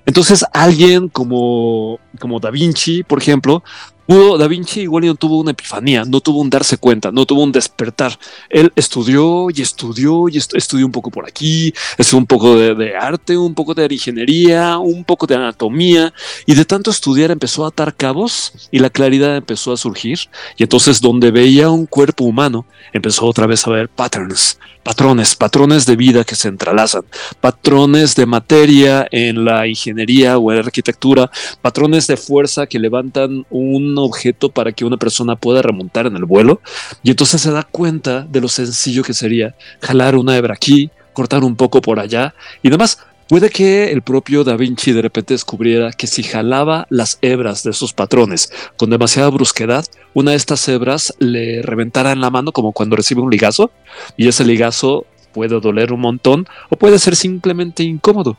Entonces 0.06 0.46
alguien 0.54 1.08
como, 1.08 2.00
como 2.20 2.40
Da 2.40 2.52
Vinci, 2.52 3.04
por 3.04 3.22
ejemplo, 3.22 3.64
Da 4.06 4.48
Vinci 4.48 4.82
igual 4.82 5.06
no 5.06 5.16
tuvo 5.16 5.40
una 5.40 5.52
epifanía, 5.52 6.04
no 6.06 6.20
tuvo 6.20 6.42
un 6.42 6.50
darse 6.50 6.78
cuenta, 6.78 7.10
no 7.12 7.26
tuvo 7.26 7.44
un 7.44 7.54
despertar. 7.54 8.18
Él 8.50 8.72
estudió 8.76 9.48
y 9.50 9.62
estudió 9.62 10.28
y 10.28 10.38
estudió 10.38 10.86
un 10.86 10.92
poco 10.92 11.10
por 11.10 11.26
aquí, 11.26 11.74
estudió 11.98 12.20
un 12.20 12.26
poco 12.26 12.58
de, 12.58 12.76
de, 12.76 12.98
arte, 12.98 13.38
un 13.38 13.54
poco 13.54 13.74
de 13.74 13.88
ingeniería, 13.90 14.78
un 14.78 15.06
poco 15.06 15.26
de 15.26 15.36
anatomía 15.36 16.14
y 16.46 16.54
de 16.54 16.66
tanto 16.66 16.92
estudiar 16.92 17.32
empezó 17.32 17.64
a 17.64 17.70
atar 17.70 17.96
cabos 17.96 18.70
y 18.72 18.80
la 18.80 18.90
claridad 18.90 19.38
empezó 19.38 19.72
a 19.72 19.78
surgir 19.78 20.20
y 20.58 20.64
entonces 20.64 21.00
donde 21.00 21.32
veía 21.32 21.70
un 21.70 21.86
cuerpo 21.86 22.26
humano 22.26 22.66
empezó 22.92 23.26
otra 23.26 23.48
vez 23.48 23.66
a 23.66 23.72
ver 23.72 23.88
patterns, 23.88 24.60
patrones, 24.84 25.36
patrones 25.36 25.86
de 25.86 25.96
vida 25.96 26.24
que 26.24 26.36
se 26.36 26.50
entrelazan, 26.50 27.04
patrones 27.40 28.16
de 28.16 28.26
materia 28.26 29.08
en 29.12 29.46
la 29.46 29.66
ingeniería 29.66 30.38
o 30.38 30.52
en 30.52 30.58
la 30.58 30.66
arquitectura, 30.66 31.32
patrones 31.62 32.08
de 32.08 32.18
fuerza 32.18 32.68
que 32.68 32.80
levantan 32.80 33.46
un 33.50 33.93
objeto 33.98 34.50
para 34.50 34.72
que 34.72 34.86
una 34.86 34.98
persona 34.98 35.36
pueda 35.36 35.62
remontar 35.62 36.08
en 36.08 36.16
el 36.16 36.26
vuelo. 36.26 36.62
Y 37.04 37.12
entonces 37.12 37.42
se 37.42 37.52
da 37.52 37.64
cuenta 37.64 38.22
de 38.22 38.42
lo 38.42 38.48
sencillo 38.48 39.04
que 39.04 39.14
sería 39.14 39.56
jalar 39.82 40.16
una 40.16 40.38
hebra 40.38 40.54
aquí, 40.54 40.90
cortar 41.14 41.44
un 41.44 41.56
poco 41.56 41.82
por 41.82 42.00
allá 42.00 42.34
y 42.62 42.70
demás. 42.70 43.00
Puede 43.30 43.50
que 43.50 43.92
el 43.92 44.02
propio 44.02 44.44
Da 44.44 44.58
Vinci 44.58 44.92
de 44.92 45.02
repente 45.02 45.34
descubriera 45.34 45.92
que 45.92 46.08
si 46.08 46.24
jalaba 46.24 46.86
las 46.90 47.20
hebras 47.22 47.64
de 47.64 47.72
esos 47.72 47.94
patrones 47.94 48.52
con 48.76 48.90
demasiada 48.90 49.30
brusquedad, 49.30 49.86
una 50.14 50.32
de 50.32 50.38
estas 50.38 50.68
hebras 50.68 51.14
le 51.20 51.62
reventara 51.62 52.12
en 52.12 52.20
la 52.22 52.30
mano 52.30 52.52
como 52.52 52.74
cuando 52.74 52.98
recibe 52.98 53.22
un 53.22 53.32
ligazo, 53.32 53.72
y 54.18 54.28
ese 54.28 54.44
ligazo 54.44 55.06
puede 55.32 55.60
doler 55.60 55.94
un 55.94 56.02
montón 56.02 56.48
o 56.70 56.76
puede 56.76 57.00
ser 57.00 57.16
simplemente 57.16 57.82
incómodo. 57.84 58.38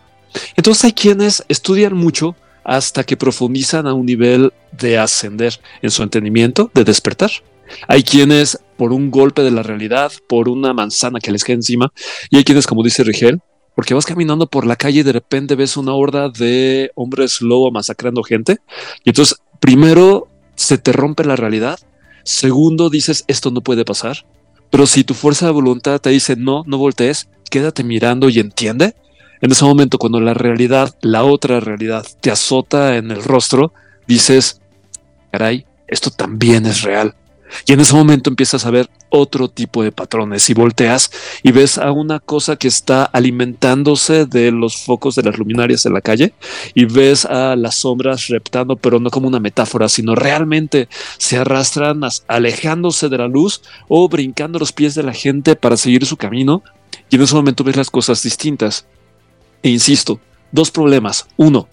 Entonces 0.54 0.84
hay 0.84 0.92
quienes 0.92 1.44
estudian 1.48 1.94
mucho 1.94 2.36
hasta 2.62 3.04
que 3.04 3.16
profundizan 3.16 3.86
a 3.86 3.94
un 3.94 4.06
nivel 4.06 4.52
de 4.78 4.98
ascender 4.98 5.60
en 5.82 5.90
su 5.90 6.02
entendimiento, 6.02 6.70
de 6.74 6.84
despertar. 6.84 7.30
Hay 7.88 8.02
quienes 8.02 8.58
por 8.76 8.92
un 8.92 9.10
golpe 9.10 9.42
de 9.42 9.50
la 9.50 9.62
realidad, 9.62 10.12
por 10.28 10.48
una 10.48 10.72
manzana 10.72 11.20
que 11.20 11.32
les 11.32 11.44
cae 11.44 11.54
encima, 11.54 11.92
y 12.30 12.36
hay 12.36 12.44
quienes, 12.44 12.66
como 12.66 12.82
dice 12.82 13.04
Rigel, 13.04 13.40
porque 13.74 13.94
vas 13.94 14.06
caminando 14.06 14.46
por 14.46 14.66
la 14.66 14.76
calle 14.76 15.00
y 15.00 15.02
de 15.02 15.12
repente 15.12 15.56
ves 15.56 15.76
una 15.76 15.94
horda 15.94 16.28
de 16.28 16.92
hombres 16.94 17.40
lobo 17.40 17.70
masacrando 17.70 18.22
gente. 18.22 18.58
Y 19.04 19.10
entonces, 19.10 19.38
primero, 19.60 20.28
se 20.54 20.78
te 20.78 20.92
rompe 20.92 21.24
la 21.24 21.36
realidad. 21.36 21.78
Segundo, 22.22 22.88
dices, 22.88 23.24
esto 23.26 23.50
no 23.50 23.62
puede 23.62 23.84
pasar. 23.84 24.26
Pero 24.70 24.86
si 24.86 25.04
tu 25.04 25.14
fuerza 25.14 25.46
de 25.46 25.52
voluntad 25.52 26.00
te 26.00 26.10
dice, 26.10 26.36
no, 26.36 26.62
no 26.66 26.78
voltees, 26.78 27.28
quédate 27.50 27.84
mirando 27.84 28.28
y 28.28 28.38
entiende. 28.38 28.94
En 29.40 29.50
ese 29.50 29.64
momento, 29.64 29.98
cuando 29.98 30.20
la 30.20 30.34
realidad, 30.34 30.96
la 31.02 31.24
otra 31.24 31.60
realidad, 31.60 32.06
te 32.20 32.30
azota 32.30 32.96
en 32.96 33.10
el 33.10 33.22
rostro, 33.22 33.72
dices, 34.06 34.60
caray, 35.34 35.66
esto 35.88 36.10
también 36.10 36.64
es 36.64 36.82
real. 36.82 37.12
Y 37.66 37.72
en 37.72 37.80
ese 37.80 37.92
momento 37.92 38.30
empiezas 38.30 38.64
a 38.64 38.70
ver 38.70 38.88
otro 39.08 39.48
tipo 39.48 39.82
de 39.82 39.90
patrones 39.90 40.48
y 40.48 40.54
volteas 40.54 41.10
y 41.42 41.50
ves 41.50 41.76
a 41.76 41.90
una 41.90 42.20
cosa 42.20 42.54
que 42.54 42.68
está 42.68 43.02
alimentándose 43.02 44.26
de 44.26 44.52
los 44.52 44.76
focos 44.76 45.16
de 45.16 45.24
las 45.24 45.36
luminarias 45.36 45.86
en 45.86 45.92
la 45.92 46.00
calle 46.00 46.34
y 46.72 46.84
ves 46.84 47.24
a 47.24 47.56
las 47.56 47.74
sombras 47.74 48.28
reptando, 48.28 48.76
pero 48.76 49.00
no 49.00 49.10
como 49.10 49.26
una 49.26 49.40
metáfora, 49.40 49.88
sino 49.88 50.14
realmente 50.14 50.88
se 51.18 51.36
arrastran 51.36 52.00
alejándose 52.28 53.08
de 53.08 53.18
la 53.18 53.26
luz 53.26 53.60
o 53.88 54.08
brincando 54.08 54.60
los 54.60 54.70
pies 54.70 54.94
de 54.94 55.02
la 55.02 55.14
gente 55.14 55.56
para 55.56 55.76
seguir 55.76 56.06
su 56.06 56.16
camino. 56.16 56.62
Y 57.10 57.16
en 57.16 57.22
ese 57.22 57.34
momento 57.34 57.64
ves 57.64 57.76
las 57.76 57.90
cosas 57.90 58.22
distintas. 58.22 58.86
E 59.64 59.68
insisto, 59.68 60.20
dos 60.52 60.70
problemas. 60.70 61.26
Uno, 61.36 61.68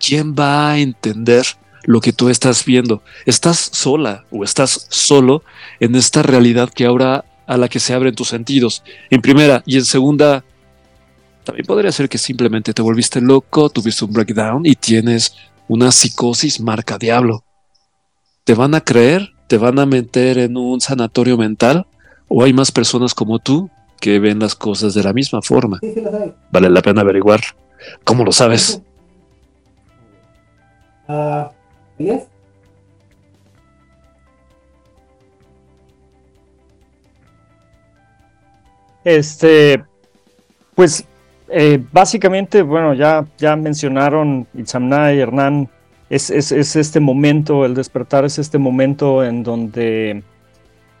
¿quién 0.00 0.34
va 0.34 0.70
a 0.70 0.78
entender 0.78 1.44
lo 1.84 2.00
que 2.00 2.12
tú 2.12 2.28
estás 2.28 2.64
viendo. 2.64 3.02
Estás 3.26 3.70
sola 3.72 4.24
o 4.30 4.44
estás 4.44 4.86
solo 4.90 5.42
en 5.80 5.94
esta 5.94 6.22
realidad 6.22 6.70
que 6.70 6.86
ahora 6.86 7.24
a 7.46 7.56
la 7.56 7.68
que 7.68 7.80
se 7.80 7.94
abren 7.94 8.14
tus 8.14 8.28
sentidos. 8.28 8.82
En 9.10 9.20
primera 9.20 9.62
y 9.66 9.76
en 9.76 9.84
segunda, 9.84 10.44
también 11.44 11.66
podría 11.66 11.92
ser 11.92 12.08
que 12.08 12.18
simplemente 12.18 12.72
te 12.72 12.82
volviste 12.82 13.20
loco, 13.20 13.68
tuviste 13.68 14.04
un 14.04 14.12
breakdown 14.12 14.64
y 14.64 14.74
tienes 14.74 15.36
una 15.68 15.92
psicosis 15.92 16.60
marca 16.60 16.98
diablo. 16.98 17.44
¿Te 18.44 18.54
van 18.54 18.74
a 18.74 18.80
creer? 18.80 19.32
¿Te 19.46 19.58
van 19.58 19.78
a 19.78 19.86
meter 19.86 20.38
en 20.38 20.56
un 20.56 20.80
sanatorio 20.80 21.36
mental? 21.36 21.86
¿O 22.28 22.42
hay 22.42 22.52
más 22.52 22.72
personas 22.72 23.14
como 23.14 23.38
tú 23.38 23.70
que 24.00 24.18
ven 24.18 24.38
las 24.38 24.54
cosas 24.54 24.94
de 24.94 25.02
la 25.02 25.12
misma 25.12 25.42
forma? 25.42 25.80
vale 26.50 26.70
la 26.70 26.82
pena 26.82 27.02
averiguar. 27.02 27.40
¿Cómo 28.04 28.24
lo 28.24 28.32
sabes? 28.32 28.80
Ah, 31.06 31.50
¿10? 31.98 32.26
Este, 39.04 39.84
pues 40.74 41.06
eh, 41.48 41.82
básicamente, 41.92 42.62
bueno, 42.62 42.94
ya, 42.94 43.26
ya 43.38 43.54
mencionaron 43.54 44.46
Itzamna 44.54 45.12
y 45.12 45.20
Hernán, 45.20 45.68
es, 46.10 46.30
es, 46.30 46.52
es, 46.52 46.76
este 46.76 47.00
momento, 47.00 47.64
el 47.64 47.74
despertar 47.74 48.24
es 48.24 48.38
este 48.38 48.58
momento 48.58 49.24
en 49.24 49.42
donde 49.42 50.22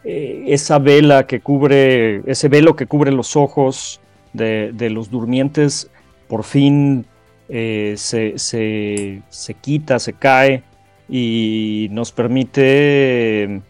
eh, 0.04 0.44
esa 0.48 0.78
vela 0.78 1.26
que 1.26 1.40
cubre, 1.40 2.22
ese 2.30 2.48
velo 2.48 2.76
que 2.76 2.86
cubre 2.86 3.10
los 3.10 3.36
ojos 3.36 4.00
de, 4.32 4.72
de 4.74 4.90
los 4.90 5.10
durmientes, 5.10 5.90
por 6.28 6.44
fin 6.44 7.06
eh, 7.48 7.94
se, 7.96 8.38
se, 8.38 9.22
se 9.28 9.54
quita, 9.54 9.98
se 9.98 10.12
cae 10.12 10.62
y 11.08 11.88
nos 11.90 12.12
permite 12.12 13.60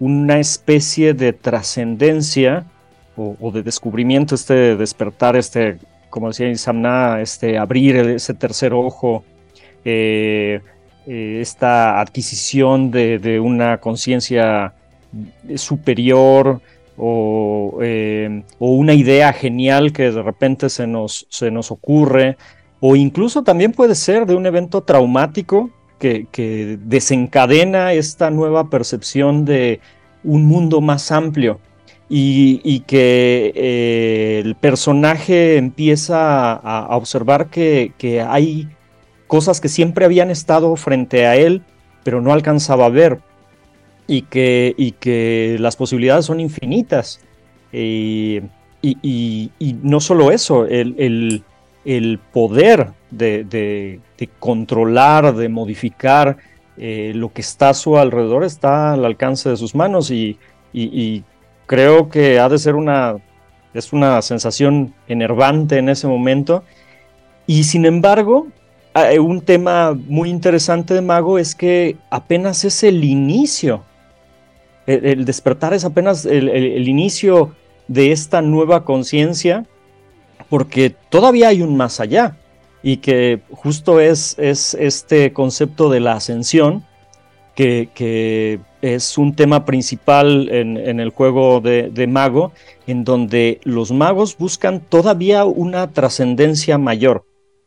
una 0.00 0.38
especie 0.38 1.14
de 1.14 1.32
trascendencia 1.32 2.64
o, 3.16 3.50
de 3.50 3.64
descubrimiento, 3.64 4.36
este 4.36 4.76
despertar, 4.76 5.34
este, 5.36 5.78
como 6.08 6.28
decía 6.28 6.48
Isamna, 6.48 7.20
este 7.20 7.58
abrir 7.58 7.96
ese 7.96 8.32
tercer 8.32 8.72
ojo, 8.72 9.24
eh, 9.84 10.60
eh, 11.06 11.38
esta 11.40 12.00
adquisición 12.00 12.92
de, 12.92 13.40
una 13.40 13.78
conciencia 13.78 14.72
superior 15.56 16.60
o, 16.96 17.78
eh, 17.82 18.44
o, 18.60 18.70
una 18.70 18.94
idea 18.94 19.32
genial 19.32 19.92
que 19.92 20.12
de 20.12 20.22
repente 20.22 20.68
se 20.68 20.86
nos, 20.86 21.26
se 21.28 21.50
nos 21.50 21.72
ocurre, 21.72 22.36
o 22.78 22.94
incluso 22.94 23.42
también 23.42 23.72
puede 23.72 23.96
ser 23.96 24.26
de 24.26 24.36
un 24.36 24.46
evento 24.46 24.82
traumático 24.84 25.70
que, 25.98 26.78
desencadena 26.84 27.92
esta 27.92 28.30
nueva 28.30 28.70
percepción 28.70 29.44
de 29.44 29.80
un 30.24 30.46
mundo 30.46 30.80
más 30.80 31.10
amplio 31.12 31.60
y, 32.08 32.80
que 32.86 33.52
eh, 33.54 34.42
el 34.44 34.54
personaje 34.54 35.56
empieza 35.56 36.52
a, 36.52 36.96
observar 36.96 37.48
que, 37.50 37.92
hay 38.26 38.68
cosas 39.26 39.60
que 39.60 39.68
siempre 39.68 40.04
habían 40.04 40.30
estado 40.30 40.74
frente 40.76 41.26
a 41.26 41.36
él, 41.36 41.62
pero 42.02 42.22
no 42.22 42.32
alcanzaba 42.32 42.86
a 42.86 42.90
ver, 42.90 43.20
y 44.06 44.22
que, 44.22 44.74
y 44.78 44.92
que 44.92 45.56
las 45.60 45.76
posibilidades 45.76 46.24
son 46.24 46.40
infinitas. 46.40 47.20
y, 47.72 48.40
no 49.82 50.00
solo 50.00 50.30
eso, 50.30 50.64
el 50.66 51.44
poder 52.32 52.88
de, 53.10 54.00
controlar, 54.38 55.34
de 55.34 55.48
modificar 55.48 56.36
eh, 56.76 57.12
lo 57.14 57.32
que 57.32 57.40
está 57.40 57.70
a 57.70 57.74
su 57.74 57.96
alrededor 57.96 58.44
está 58.44 58.92
al 58.92 59.04
alcance 59.04 59.48
de 59.48 59.56
sus 59.56 59.74
manos 59.74 60.10
y, 60.10 60.38
creo 61.66 62.08
que 62.08 62.38
ha 62.38 62.48
de 62.48 62.58
ser 62.58 62.76
una, 62.76 63.16
es 63.74 63.92
una 63.92 64.22
sensación 64.22 64.94
enervante 65.06 65.78
en 65.78 65.88
ese 65.88 66.06
momento. 66.06 66.62
Y 67.46 67.64
sin 67.64 67.84
embargo, 67.84 68.46
un 69.20 69.40
tema 69.42 69.92
muy 69.94 70.30
interesante 70.30 70.94
de 70.94 71.02
Mago 71.02 71.38
es 71.38 71.54
que 71.54 71.96
apenas 72.10 72.64
es 72.64 72.82
el 72.84 73.04
inicio. 73.04 73.82
El, 74.86 75.26
despertar 75.26 75.74
es 75.74 75.84
apenas 75.84 76.24
el 76.24 76.88
inicio 76.88 77.54
de 77.86 78.12
esta 78.12 78.40
nueva 78.40 78.84
conciencia 78.84 79.66
porque 80.48 80.94
todavía 81.08 81.48
hay 81.48 81.62
un 81.62 81.76
más 81.76 82.00
allá 82.00 82.36
y 82.82 82.98
que 82.98 83.40
justo 83.50 84.00
es, 84.00 84.36
es 84.38 84.74
este 84.74 85.32
concepto 85.32 85.90
de 85.90 86.00
la 86.00 86.12
ascensión, 86.14 86.84
que, 87.54 88.60
es 88.80 89.18
un 89.18 89.34
tema 89.34 89.64
principal 89.64 90.48
en, 90.50 91.00
el 91.00 91.10
juego 91.10 91.60
de, 91.60 92.06
mago, 92.06 92.52
en 92.86 93.02
donde 93.02 93.60
los 93.64 93.90
magos 93.90 94.38
buscan 94.38 94.80
todavía 94.80 95.44
una 95.44 95.90
trascendencia 95.90 96.78
mayor. 96.78 97.24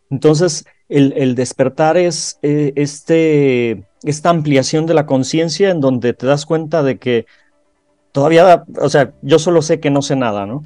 Entonces, 0.09 0.65
el, 0.87 1.35
despertar 1.35 1.97
es 1.97 2.39
eh, 2.41 2.71
este, 2.77 3.83
esta 4.03 4.29
ampliación 4.29 4.85
de 4.85 4.93
la 4.93 5.05
conciencia 5.05 5.69
en 5.69 5.81
donde 5.81 6.13
te 6.13 6.25
das 6.25 6.45
cuenta 6.45 6.83
de 6.83 6.97
que 6.97 7.25
todavía, 8.13 8.63
o 8.79 8.89
sea, 8.89 9.11
yo 9.21 9.39
solo 9.39 9.61
sé 9.61 9.81
que 9.81 9.89
no 9.89 10.01
sé 10.01 10.15
nada, 10.15 10.45
¿no? 10.45 10.63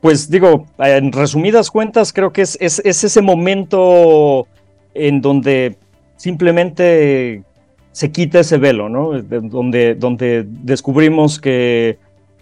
Pues 0.00 0.30
digo, 0.30 0.66
en 0.78 1.12
resumidas 1.12 1.70
cuentas, 1.70 2.12
creo 2.12 2.32
que 2.32 2.42
es, 2.42 2.56
es, 2.60 2.80
es 2.84 3.02
ese 3.04 3.22
momento 3.22 4.46
en 4.94 5.20
donde 5.20 5.76
simplemente 6.16 7.42
se 7.92 8.12
quita 8.12 8.40
ese 8.40 8.58
velo, 8.58 8.88
¿no? 8.88 9.20
Donde, 9.22 9.94
donde 9.94 10.44
descubrimos 10.46 11.40
que 11.40 11.98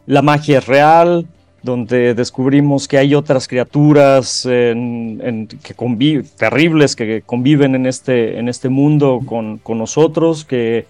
la 0.06 0.20
magia 0.20 0.58
es 0.58 0.66
real, 0.66 1.26
donde 1.62 2.14
descubrimos 2.14 2.86
que 2.86 2.98
hay 2.98 3.14
otras 3.14 3.48
criaturas 3.48 4.42
que 4.44 5.74
conviven, 5.74 6.26
terribles 6.36 6.94
que 6.94 7.22
conviven 7.22 7.74
en 7.74 7.86
este, 7.86 8.38
en 8.38 8.48
este 8.48 8.68
mundo 8.68 9.20
con, 9.24 9.58
con 9.58 9.78
nosotros, 9.78 10.44
que 10.44 10.86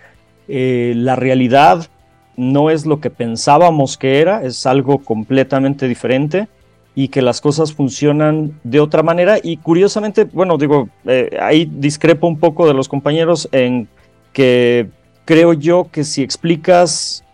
eh, 0.49 0.95
la 0.97 1.15
realidad 1.15 1.89
no 2.37 2.71
es 2.71 2.87
lo 2.87 3.01
que 3.01 3.11
pensábamos 3.11 3.97
que 3.97 4.21
era, 4.21 4.43
es 4.43 4.67
algo 4.67 4.99
completamente 4.99 5.89
diferente 5.89 6.49
y 6.95 7.09
que 7.09 7.23
las 7.23 7.41
cosas 7.41 7.73
funcionan 7.73 8.59
de 8.63 8.81
otra 8.81 9.03
manera. 9.03 9.39
Y 9.43 9.57
curiosamente, 9.57 10.25
bueno, 10.25 10.59
digo, 10.59 10.89
eh, 11.07 11.37
ahí 11.41 11.69
discrepo 11.71 12.27
un 12.27 12.39
poco 12.39 12.67
de 12.67 12.75
los 12.75 12.89
compañeros 12.89 13.49
en 13.53 13.89
que 14.33 14.89
creo 15.25 15.53
yo 15.53 15.89
que 15.91 16.05
si 16.05 16.23
explicas 16.23 17.25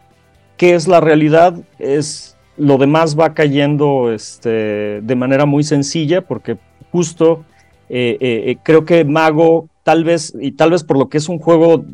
qué 0.56 0.74
es 0.74 0.88
la 0.88 1.00
realidad, 1.00 1.54
es 1.78 2.36
lo 2.56 2.78
demás 2.78 3.18
va 3.18 3.32
cayendo 3.34 4.12
este, 4.12 5.00
de 5.00 5.16
manera 5.16 5.46
muy 5.46 5.64
sencilla, 5.64 6.22
porque 6.22 6.58
justo 6.92 7.44
eh, 7.88 8.16
eh, 8.20 8.56
creo 8.62 8.84
que 8.84 9.04
Mago, 9.04 9.68
tal 9.82 10.04
vez, 10.04 10.34
y 10.38 10.52
tal 10.52 10.70
vez 10.70 10.84
por 10.84 10.98
lo 10.98 11.08
que 11.08 11.18
es 11.18 11.28
un 11.28 11.38
juego 11.38 11.84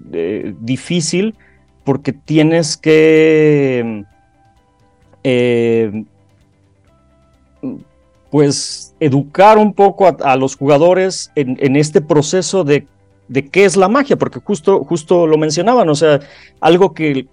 difícil, 0.61 1.35
porque 1.87 2.13
tienes 2.13 2.77
que 2.77 4.05
pues 8.31 8.95
educar 9.01 9.57
un 9.57 9.73
poco 9.73 10.07
a, 10.07 10.37
los 10.37 10.57
jugadores 10.57 11.31
en, 11.37 11.77
este 11.77 12.03
proceso 12.03 12.65
de, 12.65 12.87
qué 13.51 13.65
es 13.65 13.77
la 13.77 13.89
magia, 13.89 14.17
porque 14.17 14.41
justo, 14.41 14.85
justo 14.85 15.27
lo 15.27 15.39
mencionaban, 15.39 15.89
o 15.89 15.95
sea, 15.95 16.21
algo 16.61 16.93
que, 16.93 17.27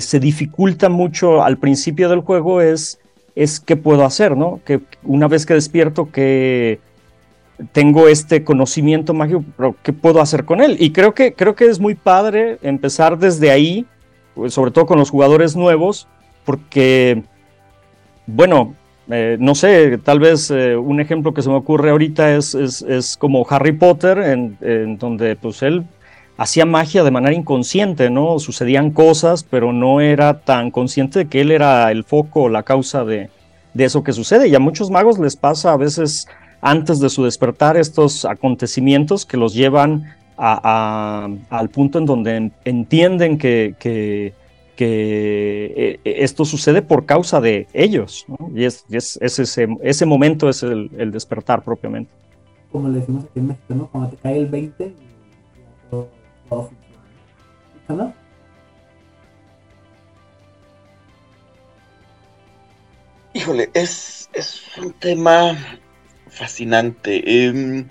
se 0.00 0.18
dificulta 0.18 0.88
mucho 0.88 1.44
al 1.44 1.58
principio 1.58 2.08
del 2.08 2.22
juego 2.22 2.60
es, 2.60 2.98
es 3.36 3.60
qué 3.60 3.76
puedo 3.76 4.04
hacer, 4.04 4.36
¿no? 4.36 4.60
Que 4.64 4.80
una 5.04 5.28
vez 5.28 5.46
que 5.46 5.54
despierto, 5.54 6.10
que 6.10 6.80
tengo 7.72 8.08
este 8.08 8.42
conocimiento 8.42 9.14
mágico, 9.14 9.44
pero 9.56 9.76
¿qué 9.82 9.92
puedo 9.92 10.20
hacer 10.20 10.44
con 10.44 10.60
él? 10.60 10.76
Y 10.80 10.92
creo 10.92 11.14
que, 11.14 11.34
creo 11.34 11.54
que 11.54 11.66
es 11.66 11.78
muy 11.78 11.94
padre 11.94 12.58
empezar 12.62 13.18
desde 13.18 13.50
ahí, 13.50 13.86
sobre 14.48 14.70
todo 14.70 14.86
con 14.86 14.98
los 14.98 15.10
jugadores 15.10 15.56
nuevos, 15.56 16.08
porque, 16.44 17.22
bueno, 18.26 18.74
eh, 19.10 19.38
no 19.40 19.54
sé, 19.54 19.98
tal 19.98 20.20
vez 20.20 20.50
eh, 20.50 20.76
un 20.76 21.00
ejemplo 21.00 21.32
que 21.32 21.40
se 21.40 21.48
me 21.48 21.54
ocurre 21.54 21.90
ahorita 21.90 22.36
es, 22.36 22.54
es, 22.54 23.16
como 23.16 23.46
Harry 23.48 23.72
Potter, 23.72 24.18
en, 24.18 24.98
donde 24.98 25.34
pues 25.36 25.62
él 25.62 25.84
hacía 26.36 26.66
magia 26.66 27.02
de 27.04 27.10
manera 27.10 27.34
inconsciente, 27.34 28.10
¿no? 28.10 28.38
Sucedían 28.38 28.90
cosas, 28.90 29.44
pero 29.44 29.72
no 29.72 30.00
era 30.00 30.40
tan 30.40 30.70
consciente 30.70 31.20
de 31.20 31.28
que 31.28 31.40
él 31.40 31.50
era 31.50 31.90
el 31.90 32.04
foco, 32.04 32.48
la 32.48 32.62
causa 32.64 33.04
de, 33.04 33.30
eso 33.74 34.02
que 34.02 34.12
sucede. 34.12 34.48
Y 34.48 34.54
a 34.54 34.60
muchos 34.60 34.90
magos 34.90 35.18
les 35.18 35.36
pasa 35.36 35.72
a 35.72 35.76
veces 35.76 36.28
antes 36.60 37.00
de 37.00 37.08
su 37.08 37.24
despertar 37.24 37.76
estos 37.76 38.24
acontecimientos 38.24 39.24
que 39.24 39.36
los 39.36 39.54
llevan 39.54 40.14
al 40.38 41.68
punto 41.70 41.98
en 41.98 42.06
donde 42.06 42.52
entienden 42.64 43.38
que, 43.38 43.74
que 43.78 44.32
que 44.78 45.74
eh, 45.76 46.00
esto 46.04 46.44
sucede 46.44 46.82
por 46.82 47.04
causa 47.04 47.40
de 47.40 47.66
ellos, 47.72 48.24
y, 48.54 48.62
es, 48.62 48.84
ese, 48.88 49.68
ese, 49.82 50.06
momento 50.06 50.48
es 50.48 50.62
el, 50.62 51.10
despertar 51.10 51.64
propiamente. 51.64 52.12
Como 52.70 52.88
le 52.88 53.00
decimos 53.00 53.24
aquí 53.24 53.40
en 53.40 53.48
México, 53.48 53.74
¿no? 53.74 53.88
Cuando 53.88 54.10
te 54.10 54.16
cae 54.18 54.38
el 54.38 54.46
20 54.46 54.84
y 54.84 54.94
todo, 55.90 56.08
todo 56.48 56.70
funciona. 57.72 58.14
Híjole, 63.34 63.68
es, 63.74 64.30
es 64.32 64.62
un 64.80 64.92
tema 64.92 65.58
fascinante. 66.28 67.46
Em, 67.46 67.88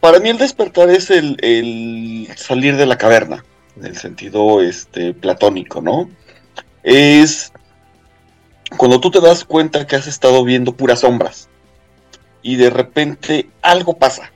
para 0.00 0.18
mí 0.18 0.30
el 0.30 0.38
despertar 0.38 0.90
es 0.90 1.10
el, 1.10 2.28
salir 2.36 2.76
de 2.76 2.86
la 2.86 2.98
caverna 2.98 3.44
en 3.76 3.86
el 3.86 3.96
sentido 3.96 4.60
este, 4.60 5.14
platónico, 5.14 5.80
¿no? 5.80 6.10
Es 6.82 7.52
cuando 8.76 9.00
tú 9.00 9.10
te 9.10 9.20
das 9.20 9.44
cuenta 9.44 9.86
que 9.86 9.96
has 9.96 10.06
estado 10.06 10.44
viendo 10.44 10.72
puras 10.72 11.00
sombras 11.00 11.48
y 12.42 12.56
de 12.56 12.70
repente 12.70 13.50
algo 13.62 13.96
pasa, 13.98 14.32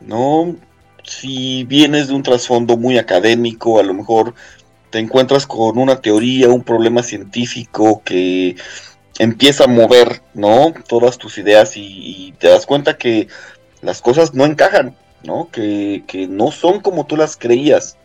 ¿no? 0.00 0.56
Si 1.04 1.64
vienes 1.64 2.08
de 2.08 2.14
un 2.14 2.22
trasfondo 2.22 2.76
muy 2.76 2.98
académico, 2.98 3.78
a 3.78 3.82
lo 3.82 3.94
mejor 3.94 4.34
te 4.90 4.98
encuentras 4.98 5.46
con 5.46 5.78
una 5.78 6.00
teoría, 6.00 6.48
un 6.48 6.64
problema 6.64 7.02
científico 7.02 8.02
que 8.04 8.56
empieza 9.18 9.64
a 9.64 9.68
mover, 9.68 10.22
¿no? 10.34 10.72
Todas 10.88 11.18
tus 11.18 11.38
ideas 11.38 11.76
y, 11.76 12.34
te 12.38 12.48
das 12.48 12.66
cuenta 12.66 12.96
que 12.96 13.28
las 13.82 14.00
cosas 14.00 14.34
no 14.34 14.44
encajan, 14.44 14.96
¿no? 15.22 15.48
Que, 15.50 16.04
que, 16.06 16.26
no 16.26 16.50
son 16.50 16.80
como 16.80 17.06
tú 17.06 17.16
las 17.16 17.36
creías. 17.36 17.96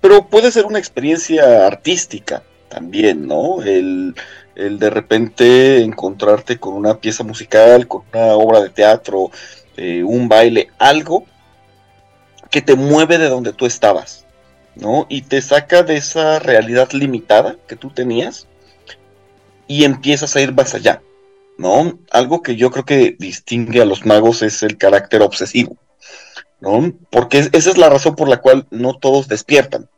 Pero 0.00 0.26
puede 0.26 0.52
ser 0.52 0.66
una 0.66 0.78
experiencia 0.78 1.66
artística 1.66 2.42
también, 2.68 3.26
¿no? 3.26 3.62
El, 3.62 4.14
de 4.54 4.90
repente 4.90 5.82
encontrarte 5.82 6.58
con 6.58 6.74
una 6.74 6.96
pieza 6.98 7.22
musical, 7.22 7.86
con 7.86 8.02
una 8.12 8.34
obra 8.34 8.60
de 8.60 8.70
teatro, 8.70 9.30
eh, 9.76 10.02
un 10.02 10.28
baile, 10.28 10.70
algo 10.78 11.24
que 12.50 12.60
te 12.60 12.74
mueve 12.74 13.18
de 13.18 13.28
donde 13.28 13.52
tú 13.52 13.66
estabas, 13.66 14.26
¿no? 14.74 15.06
Y 15.08 15.22
te 15.22 15.40
saca 15.42 15.82
de 15.84 15.96
esa 15.96 16.40
realidad 16.40 16.90
limitada 16.92 17.56
que 17.68 17.76
tú 17.76 17.90
tenías 17.90 18.48
y 19.68 19.84
empiezas 19.84 20.34
a 20.34 20.40
ir 20.40 20.52
más 20.52 20.74
allá, 20.74 21.02
¿no? 21.58 21.98
Algo 22.10 22.42
que 22.42 22.56
yo 22.56 22.70
creo 22.70 22.84
que 22.84 23.16
distingue 23.18 23.82
a 23.82 23.84
los 23.84 24.06
magos 24.06 24.42
es 24.42 24.62
el 24.62 24.78
carácter 24.78 25.20
obsesivo. 25.20 25.76
¿no? 26.60 26.92
Porque 27.10 27.38
esa 27.38 27.70
es 27.70 27.78
la 27.78 27.88
razón 27.88 28.16
por 28.16 28.28
la 28.28 28.40
cual 28.40 28.66
no 28.70 28.94
todos 28.94 29.28
despiertan. 29.28 29.88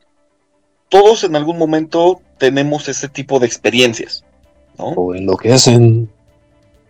Todos 0.88 1.24
en 1.24 1.36
algún 1.36 1.58
momento 1.58 2.20
tenemos 2.38 2.88
ese 2.88 3.08
tipo 3.08 3.38
de 3.38 3.46
experiencias, 3.46 4.24
¿no? 4.76 4.86
O 4.86 5.14
enloquecen. 5.14 6.10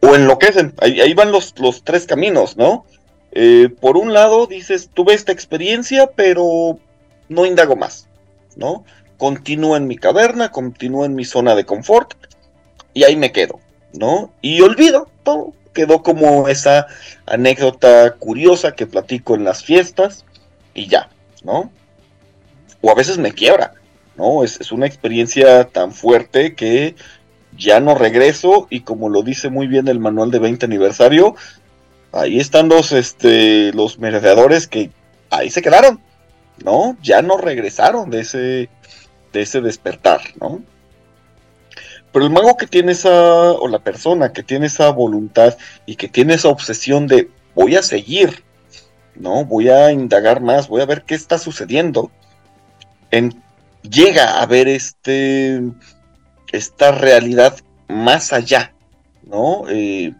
O 0.00 0.14
enloquecen. 0.14 0.74
Ahí, 0.78 1.00
ahí 1.00 1.12
van 1.12 1.32
los, 1.32 1.54
los, 1.58 1.84
tres 1.84 2.06
caminos, 2.06 2.56
¿no? 2.56 2.86
Eh, 3.32 3.68
por 3.80 3.96
un 3.96 4.12
lado 4.12 4.46
dices, 4.46 4.90
tuve 4.92 5.14
esta 5.14 5.32
experiencia, 5.32 6.10
pero 6.16 6.78
no 7.28 7.46
indago 7.46 7.76
más, 7.76 8.08
¿no? 8.56 8.84
Continúo 9.18 9.76
en 9.76 9.86
mi 9.86 9.96
caverna, 9.96 10.50
continúo 10.50 11.04
en 11.04 11.14
mi 11.14 11.24
zona 11.24 11.54
de 11.54 11.66
confort 11.66 12.14
y 12.94 13.04
ahí 13.04 13.16
me 13.16 13.32
quedo, 13.32 13.60
¿no? 13.92 14.30
Y 14.40 14.60
olvido 14.60 15.08
todo, 15.22 15.52
quedó 15.72 16.02
como 16.02 16.48
esa 16.48 16.86
anécdota 17.26 18.14
curiosa 18.14 18.72
que 18.72 18.86
platico 18.86 19.34
en 19.34 19.44
las 19.44 19.64
fiestas 19.64 20.24
y 20.74 20.88
ya, 20.88 21.08
¿no? 21.42 21.70
O 22.80 22.90
a 22.90 22.94
veces 22.94 23.18
me 23.18 23.32
quiebra, 23.32 23.74
¿no? 24.16 24.44
Es, 24.44 24.72
una 24.72 24.86
experiencia 24.86 25.64
tan 25.64 25.92
fuerte 25.92 26.54
que 26.54 26.94
ya 27.56 27.80
no 27.80 27.94
regreso 27.94 28.66
y 28.70 28.80
como 28.80 29.08
lo 29.08 29.22
dice 29.22 29.50
muy 29.50 29.66
bien 29.66 29.88
el 29.88 30.00
manual 30.00 30.30
de 30.30 30.38
20 30.38 30.66
aniversario, 30.66 31.34
ahí 32.12 32.38
están 32.38 32.68
los, 32.68 32.92
este, 32.92 33.72
los 33.72 33.98
merodeadores 33.98 34.66
que 34.66 34.90
ahí 35.30 35.50
se 35.50 35.62
quedaron, 35.62 36.00
¿no? 36.64 36.96
Ya 37.02 37.22
no 37.22 37.36
regresaron 37.36 38.10
de 38.10 38.20
ese, 38.20 38.68
de 39.32 39.42
ese 39.42 39.60
despertar, 39.60 40.20
¿no? 40.40 40.62
Pero 42.12 42.24
el 42.24 42.32
mago 42.32 42.56
que 42.56 42.66
tiene 42.66 42.92
esa, 42.92 43.52
o 43.52 43.68
la 43.68 43.78
persona 43.78 44.32
que 44.32 44.42
tiene 44.42 44.66
esa 44.66 44.90
voluntad 44.90 45.56
y 45.86 45.96
que 45.96 46.08
tiene 46.08 46.34
esa 46.34 46.48
obsesión 46.48 47.06
de 47.06 47.30
voy 47.54 47.76
a 47.76 47.82
seguir, 47.82 48.42
¿no? 49.14 49.44
Voy 49.44 49.68
a 49.68 49.92
indagar 49.92 50.40
más, 50.40 50.68
voy 50.68 50.82
a 50.82 50.86
ver 50.86 51.02
qué 51.02 51.14
está 51.14 51.38
sucediendo. 51.38 52.10
En, 53.12 53.42
llega 53.82 54.40
a 54.40 54.46
ver 54.46 54.66
este, 54.66 55.62
esta 56.50 56.92
realidad 56.92 57.56
más 57.88 58.32
allá, 58.32 58.72
¿no? 59.22 59.64
Eh, 59.68 60.12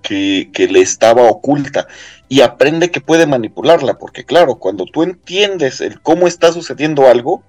que, 0.00 0.50
que, 0.52 0.66
le 0.66 0.80
estaba 0.80 1.24
oculta 1.24 1.86
y 2.26 2.40
aprende 2.40 2.90
que 2.90 3.02
puede 3.02 3.26
manipularla, 3.26 3.98
porque 3.98 4.24
claro, 4.24 4.56
cuando 4.56 4.86
tú 4.86 5.02
entiendes 5.02 5.82
el 5.82 6.00
cómo 6.00 6.26
está 6.26 6.52
sucediendo 6.52 7.06
algo, 7.06 7.42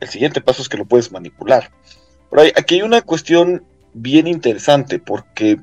el 0.00 0.08
siguiente 0.08 0.42
paso 0.42 0.60
es 0.60 0.68
que 0.68 0.76
lo 0.76 0.84
puedes 0.84 1.10
manipular 1.10 1.70
aquí 2.56 2.76
hay 2.76 2.82
una 2.82 3.02
cuestión 3.02 3.64
bien 3.94 4.26
interesante 4.26 4.98
porque 4.98 5.58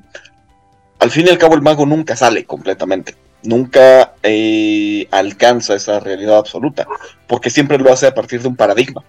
al 0.98 1.10
fin 1.10 1.26
y 1.26 1.30
al 1.30 1.38
cabo 1.38 1.54
el 1.54 1.62
mago 1.62 1.86
nunca 1.86 2.16
sale 2.16 2.44
completamente, 2.44 3.14
nunca 3.42 4.14
eh, 4.22 5.06
alcanza 5.10 5.74
esa 5.74 6.00
realidad 6.00 6.38
absoluta, 6.38 6.86
porque 7.26 7.50
siempre 7.50 7.78
lo 7.78 7.92
hace 7.92 8.06
a 8.06 8.14
partir 8.14 8.42
de 8.42 8.48
un 8.48 8.56
paradigma. 8.56 9.04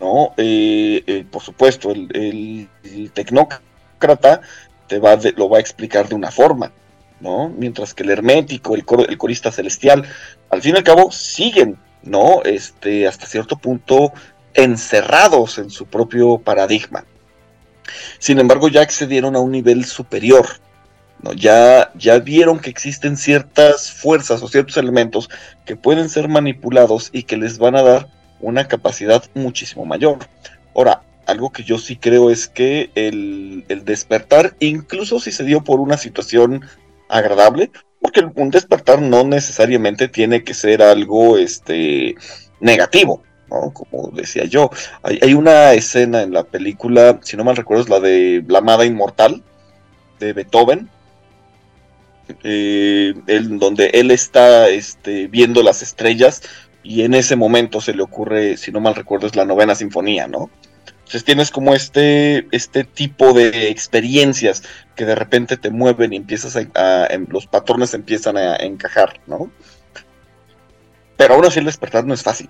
¿no? 0.00 0.34
Eh, 0.36 1.02
eh, 1.06 1.24
por 1.30 1.42
supuesto, 1.42 1.90
el, 1.90 2.68
aristócrata 3.96 4.40
te 4.86 4.98
va 4.98 5.18
lo 5.36 5.48
va 5.48 5.58
a 5.58 5.60
explicar 5.60 6.08
de 6.08 6.14
una 6.14 6.30
forma, 6.30 6.70
¿no? 7.20 7.48
Mientras 7.48 7.94
que 7.94 8.02
el 8.02 8.10
hermético, 8.10 8.74
el, 8.74 8.84
el 9.08 9.18
corista 9.18 9.50
celestial, 9.50 10.04
al 10.50 10.62
fin 10.62 10.74
y 10.74 10.78
al 10.78 10.84
cabo 10.84 11.10
siguen, 11.10 11.76
¿no? 12.02 12.42
Este, 12.44 13.06
hasta 13.06 13.26
cierto 13.26 13.56
punto 13.56 14.12
encerrados 14.56 15.58
en 15.58 15.70
su 15.70 15.86
propio 15.86 16.38
paradigma. 16.38 17.04
Sin 18.18 18.38
embargo, 18.38 18.68
ya 18.68 18.82
accedieron 18.82 19.36
a 19.36 19.40
un 19.40 19.52
nivel 19.52 19.84
superior. 19.84 20.46
Ya, 21.34 21.90
ya 21.94 22.18
vieron 22.18 22.58
que 22.58 22.70
existen 22.70 23.16
ciertas 23.16 23.90
fuerzas 23.90 24.42
o 24.42 24.48
ciertos 24.48 24.76
elementos 24.76 25.30
que 25.64 25.74
pueden 25.74 26.08
ser 26.08 26.28
manipulados 26.28 27.08
y 27.12 27.22
que 27.24 27.36
les 27.36 27.58
van 27.58 27.74
a 27.74 27.82
dar 27.82 28.08
una 28.40 28.68
capacidad 28.68 29.24
muchísimo 29.34 29.84
mayor. 29.84 30.18
Ahora, 30.74 31.02
algo 31.26 31.50
que 31.50 31.64
yo 31.64 31.78
sí 31.78 31.96
creo 31.96 32.30
es 32.30 32.48
que 32.48 32.90
el, 32.94 33.64
el 33.68 33.84
despertar, 33.84 34.54
incluso 34.60 35.18
si 35.18 35.32
se 35.32 35.44
dio 35.44 35.64
por 35.64 35.80
una 35.80 35.96
situación 35.96 36.64
agradable, 37.08 37.70
porque 38.00 38.24
un 38.34 38.50
despertar 38.50 39.00
no 39.00 39.24
necesariamente 39.24 40.08
tiene 40.08 40.44
que 40.44 40.54
ser 40.54 40.82
algo 40.82 41.38
este, 41.38 42.14
negativo. 42.60 43.22
Como 43.48 44.10
decía 44.12 44.44
yo, 44.44 44.70
hay, 45.02 45.34
una 45.34 45.72
escena 45.72 46.22
en 46.22 46.32
la 46.32 46.44
película, 46.44 47.20
si 47.22 47.36
no 47.36 47.44
mal 47.44 47.56
recuerdo, 47.56 47.84
es 47.84 47.88
la 47.88 48.00
de 48.00 48.44
La 48.48 48.58
Amada 48.58 48.84
Inmortal 48.84 49.42
de 50.18 50.32
Beethoven, 50.32 50.90
eh, 52.42 53.14
donde 53.26 53.90
él 53.94 54.10
está 54.10 54.68
este, 54.68 55.28
viendo 55.28 55.62
las 55.62 55.82
estrellas 55.82 56.42
y 56.82 57.02
en 57.02 57.14
ese 57.14 57.36
momento 57.36 57.80
se 57.80 57.94
le 57.94 58.02
ocurre, 58.02 58.56
si 58.56 58.72
no 58.72 58.80
mal 58.80 58.94
recuerdo, 58.94 59.26
es 59.26 59.36
la 59.36 59.44
novena 59.44 59.74
sinfonía, 59.74 60.26
¿no? 60.26 60.50
Entonces 60.98 61.24
tienes 61.24 61.52
como 61.52 61.72
este, 61.72 62.48
este 62.50 62.82
tipo 62.82 63.32
de 63.32 63.68
experiencias 63.68 64.64
que 64.96 65.04
de 65.04 65.14
repente 65.14 65.56
te 65.56 65.70
mueven 65.70 66.12
y 66.12 66.16
empiezas 66.16 66.56
a, 66.56 67.08
los 67.28 67.46
patrones 67.46 67.94
empiezan 67.94 68.36
a 68.36 68.56
encajar, 68.56 69.20
¿no? 69.28 69.52
Pero 71.16 71.34
aún 71.34 71.44
así 71.44 71.60
el 71.60 71.64
despertar 71.64 72.04
no 72.04 72.12
es 72.12 72.24
fácil. 72.24 72.48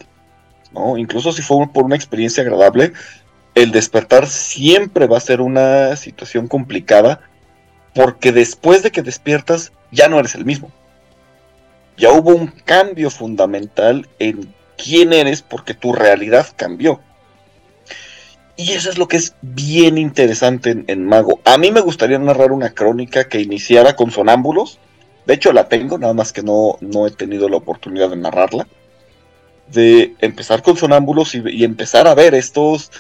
Incluso 0.97 1.33
si 1.33 1.43
fue 1.43 1.67
por 1.73 1.85
una 1.85 1.97
experiencia 1.97 2.43
agradable, 2.43 2.93
el 3.55 3.73
despertar 3.73 4.27
siempre 4.27 5.07
va 5.07 5.17
a 5.17 5.21
ser 5.21 5.41
una 5.41 5.97
situación 5.97 6.47
complicada 6.47 7.21
porque 7.95 8.31
después 8.33 8.83
de 8.83 8.91
que 8.91 9.03
despiertas 9.03 9.73
ya 9.91 10.09
no 10.09 10.19
eres 10.19 10.35
el 10.35 10.45
mismo. 10.45 10.71
Ya 11.97 12.13
hubo 12.13 12.35
un 12.35 12.49
cambio 12.49 13.11
fundamental 13.11 14.07
en 14.19 14.53
quién 14.77 15.15
eres 15.15 15.41
porque 15.41 15.73
tu 15.73 15.95
realidad 15.95 16.47
cambió. 16.55 17.01
Y 18.57 18.73
eso 18.73 18.91
es 18.91 18.99
lo 18.99 19.09
que 19.09 19.17
es 19.17 19.35
bien 19.41 19.97
interesante 19.97 20.85
en, 20.87 21.05
Mago. 21.07 21.41
A 21.45 21.57
mí 21.57 21.71
me 21.71 21.81
gustaría 21.81 22.19
narrar 22.19 22.53
una 22.53 22.71
crónica 22.71 23.29
que 23.29 23.41
iniciara 23.41 23.97
con 23.97 24.11
sonámbulos. 24.11 24.79
De 25.25 25.35
hecho 25.35 25.53
la 25.55 25.69
tengo, 25.69 25.97
nada 25.97 26.13
más 26.13 26.33
que 26.33 26.43
no, 26.43 26.77
no 26.81 27.07
he 27.07 27.11
tenido 27.11 27.49
la 27.49 27.57
oportunidad 27.57 28.11
de 28.11 28.17
narrarla 28.17 28.67
de 29.69 30.15
empezar 30.21 30.63
con 30.63 30.77
sonámbulos 30.77 31.35
y, 31.35 31.65
empezar 31.65 32.07
a 32.07 32.15
ver 32.15 32.35
estos, 32.35 32.91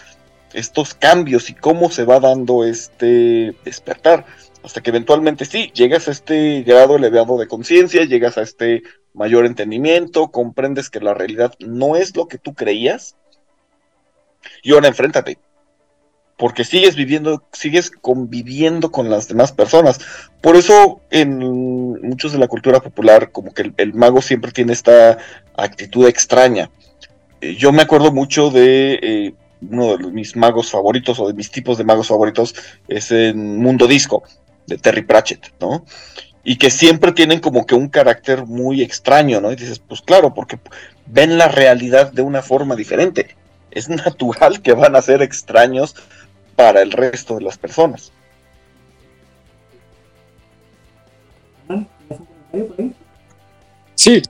estos 0.52 0.94
cambios 0.94 1.50
y 1.50 1.54
cómo 1.54 1.90
se 1.90 2.04
va 2.04 2.20
dando 2.20 2.64
este 2.64 3.54
despertar. 3.64 4.24
Hasta 4.62 4.80
que 4.80 4.90
eventualmente 4.90 5.44
sí, 5.44 5.70
llegas 5.74 6.08
a 6.08 6.10
este 6.10 6.62
grado 6.62 6.96
elevado 6.96 7.38
de 7.38 7.46
conciencia, 7.46 8.04
llegas 8.04 8.36
a 8.36 8.42
este 8.42 8.82
mayor 9.14 9.46
entendimiento, 9.46 10.28
comprendes 10.28 10.90
que 10.90 11.00
la 11.00 11.14
realidad 11.14 11.54
no 11.60 11.94
es 11.94 12.16
lo 12.16 12.26
que 12.26 12.38
tú 12.38 12.54
creías. 12.54 13.16
Y 14.62 14.72
ahora 14.72 14.88
enfréntate 14.88 15.38
porque 16.36 16.64
sigues 16.64 16.96
viviendo, 16.96 17.42
sigues 17.52 17.90
conviviendo 17.90 18.90
con 18.90 19.08
las 19.08 19.28
demás 19.28 19.52
personas. 19.52 20.00
Por 20.40 20.56
eso 20.56 21.00
en 21.10 21.38
muchos 22.02 22.32
de 22.32 22.38
la 22.38 22.48
cultura 22.48 22.80
popular, 22.80 23.32
como 23.32 23.54
que 23.54 23.72
el, 23.76 23.94
mago 23.94 24.20
siempre 24.20 24.52
tiene 24.52 24.72
esta 24.72 25.18
actitud 25.56 26.06
extraña. 26.06 26.70
Eh, 27.40 27.56
yo 27.56 27.72
me 27.72 27.82
acuerdo 27.82 28.12
mucho 28.12 28.50
de 28.50 28.98
eh, 29.02 29.34
uno 29.62 29.96
de 29.96 30.10
mis 30.10 30.36
magos 30.36 30.70
favoritos 30.70 31.18
o 31.18 31.28
de 31.28 31.34
mis 31.34 31.50
tipos 31.50 31.78
de 31.78 31.84
magos 31.84 32.08
favoritos 32.08 32.54
es 32.88 33.10
en 33.10 33.58
Mundo 33.58 33.86
Disco, 33.86 34.22
de 34.66 34.76
Terry 34.76 35.02
Pratchett, 35.02 35.52
¿no? 35.60 35.84
Y 36.44 36.56
que 36.56 36.70
siempre 36.70 37.12
tienen 37.12 37.40
como 37.40 37.66
que 37.66 37.74
un 37.74 37.88
carácter 37.88 38.46
muy 38.46 38.82
extraño, 38.82 39.40
¿no? 39.40 39.50
Y 39.50 39.56
dices, 39.56 39.80
pues 39.80 40.02
claro, 40.02 40.34
porque 40.34 40.58
ven 41.06 41.38
la 41.38 41.48
realidad 41.48 42.12
de 42.12 42.22
una 42.22 42.42
forma 42.42 42.76
diferente. 42.76 43.36
Es 43.70 43.88
natural 43.88 44.60
que 44.60 44.74
van 44.74 44.96
a 44.96 45.02
ser 45.02 45.22
extraños 45.22 45.96
para 46.56 46.82
el 46.82 46.90
resto 46.90 47.36
de 47.36 47.44
las 47.44 47.58
personas. 47.58 48.10
Sí, 53.94 54.22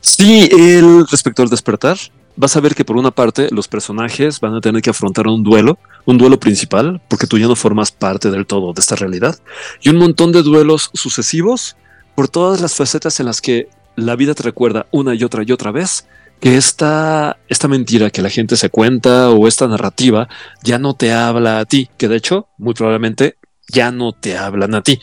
sí, 0.00 0.48
el 0.52 1.06
respecto 1.06 1.42
al 1.42 1.48
despertar, 1.48 1.96
vas 2.36 2.56
a 2.56 2.60
ver 2.60 2.74
que 2.74 2.84
por 2.84 2.96
una 2.96 3.10
parte 3.10 3.48
los 3.50 3.68
personajes 3.68 4.40
van 4.40 4.54
a 4.54 4.60
tener 4.60 4.82
que 4.82 4.90
afrontar 4.90 5.26
un 5.26 5.42
duelo, 5.42 5.78
un 6.04 6.18
duelo 6.18 6.38
principal, 6.38 7.00
porque 7.08 7.26
tú 7.26 7.38
ya 7.38 7.46
no 7.46 7.56
formas 7.56 7.90
parte 7.90 8.30
del 8.30 8.46
todo 8.46 8.72
de 8.72 8.80
esta 8.80 8.96
realidad, 8.96 9.38
y 9.80 9.88
un 9.88 9.96
montón 9.96 10.32
de 10.32 10.42
duelos 10.42 10.90
sucesivos 10.92 11.76
por 12.14 12.28
todas 12.28 12.60
las 12.60 12.74
facetas 12.74 13.20
en 13.20 13.26
las 13.26 13.40
que 13.40 13.68
la 13.96 14.16
vida 14.16 14.34
te 14.34 14.42
recuerda 14.42 14.86
una 14.90 15.14
y 15.14 15.24
otra 15.24 15.42
y 15.46 15.52
otra 15.52 15.72
vez 15.72 16.06
que 16.40 16.56
esta, 16.56 17.38
esta 17.48 17.68
mentira 17.68 18.10
que 18.10 18.22
la 18.22 18.30
gente 18.30 18.56
se 18.56 18.70
cuenta 18.70 19.30
o 19.30 19.48
esta 19.48 19.66
narrativa 19.68 20.28
ya 20.62 20.78
no 20.78 20.94
te 20.94 21.12
habla 21.12 21.60
a 21.60 21.64
ti, 21.64 21.88
que 21.96 22.08
de 22.08 22.16
hecho, 22.16 22.48
muy 22.58 22.74
probablemente 22.74 23.36
ya 23.68 23.90
no 23.90 24.12
te 24.12 24.36
hablan 24.36 24.74
a 24.74 24.82
ti. 24.82 25.00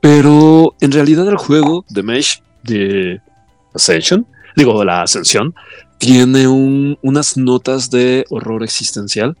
Pero 0.00 0.76
en 0.80 0.92
realidad 0.92 1.28
el 1.28 1.36
juego 1.36 1.84
de 1.88 2.02
Mesh 2.02 2.42
de 2.62 3.20
Ascension, 3.74 4.26
digo, 4.54 4.78
de 4.78 4.84
la 4.84 5.02
Ascensión, 5.02 5.54
tiene 5.98 6.46
unas 6.46 7.36
notas 7.36 7.90
de 7.90 8.24
horror 8.30 8.62
existencial, 8.62 9.36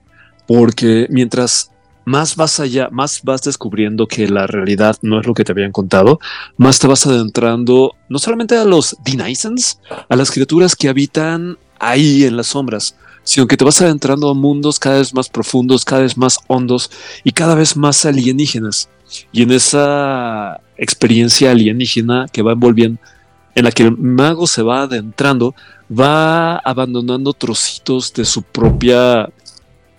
porque 0.46 1.06
mientras 1.10 1.70
más 2.06 2.36
vas 2.36 2.60
allá, 2.60 2.88
más 2.90 3.20
vas 3.24 3.42
descubriendo 3.42 4.06
que 4.06 4.28
la 4.28 4.46
realidad 4.46 4.96
no 5.02 5.20
es 5.20 5.26
lo 5.26 5.34
que 5.34 5.44
te 5.44 5.50
habían 5.50 5.72
contado, 5.72 6.20
más 6.56 6.78
te 6.78 6.86
vas 6.86 7.04
adentrando 7.04 7.96
no 8.08 8.18
solamente 8.20 8.56
a 8.56 8.64
los 8.64 8.96
Denisons, 9.04 9.80
a 10.08 10.14
las 10.14 10.30
criaturas 10.30 10.76
que 10.76 10.88
habitan 10.88 11.58
ahí 11.80 12.22
en 12.22 12.36
las 12.36 12.46
sombras, 12.46 12.96
sino 13.24 13.48
que 13.48 13.56
te 13.56 13.64
vas 13.64 13.82
adentrando 13.82 14.30
a 14.30 14.34
mundos 14.34 14.78
cada 14.78 14.98
vez 14.98 15.12
más 15.12 15.28
profundos, 15.28 15.84
cada 15.84 16.02
vez 16.02 16.16
más 16.16 16.38
hondos 16.46 16.92
y 17.24 17.32
cada 17.32 17.56
vez 17.56 17.76
más 17.76 18.04
alienígenas. 18.04 18.88
Y 19.32 19.42
en 19.42 19.50
esa 19.50 20.60
experiencia 20.76 21.50
alienígena 21.50 22.26
que 22.32 22.42
va 22.42 22.52
envolviendo, 22.52 23.00
en 23.56 23.64
la 23.64 23.72
que 23.72 23.82
el 23.82 23.96
mago 23.96 24.46
se 24.46 24.62
va 24.62 24.82
adentrando, 24.82 25.56
va 25.90 26.58
abandonando 26.58 27.32
trocitos 27.32 28.12
de 28.12 28.24
su 28.24 28.42
propia 28.42 29.28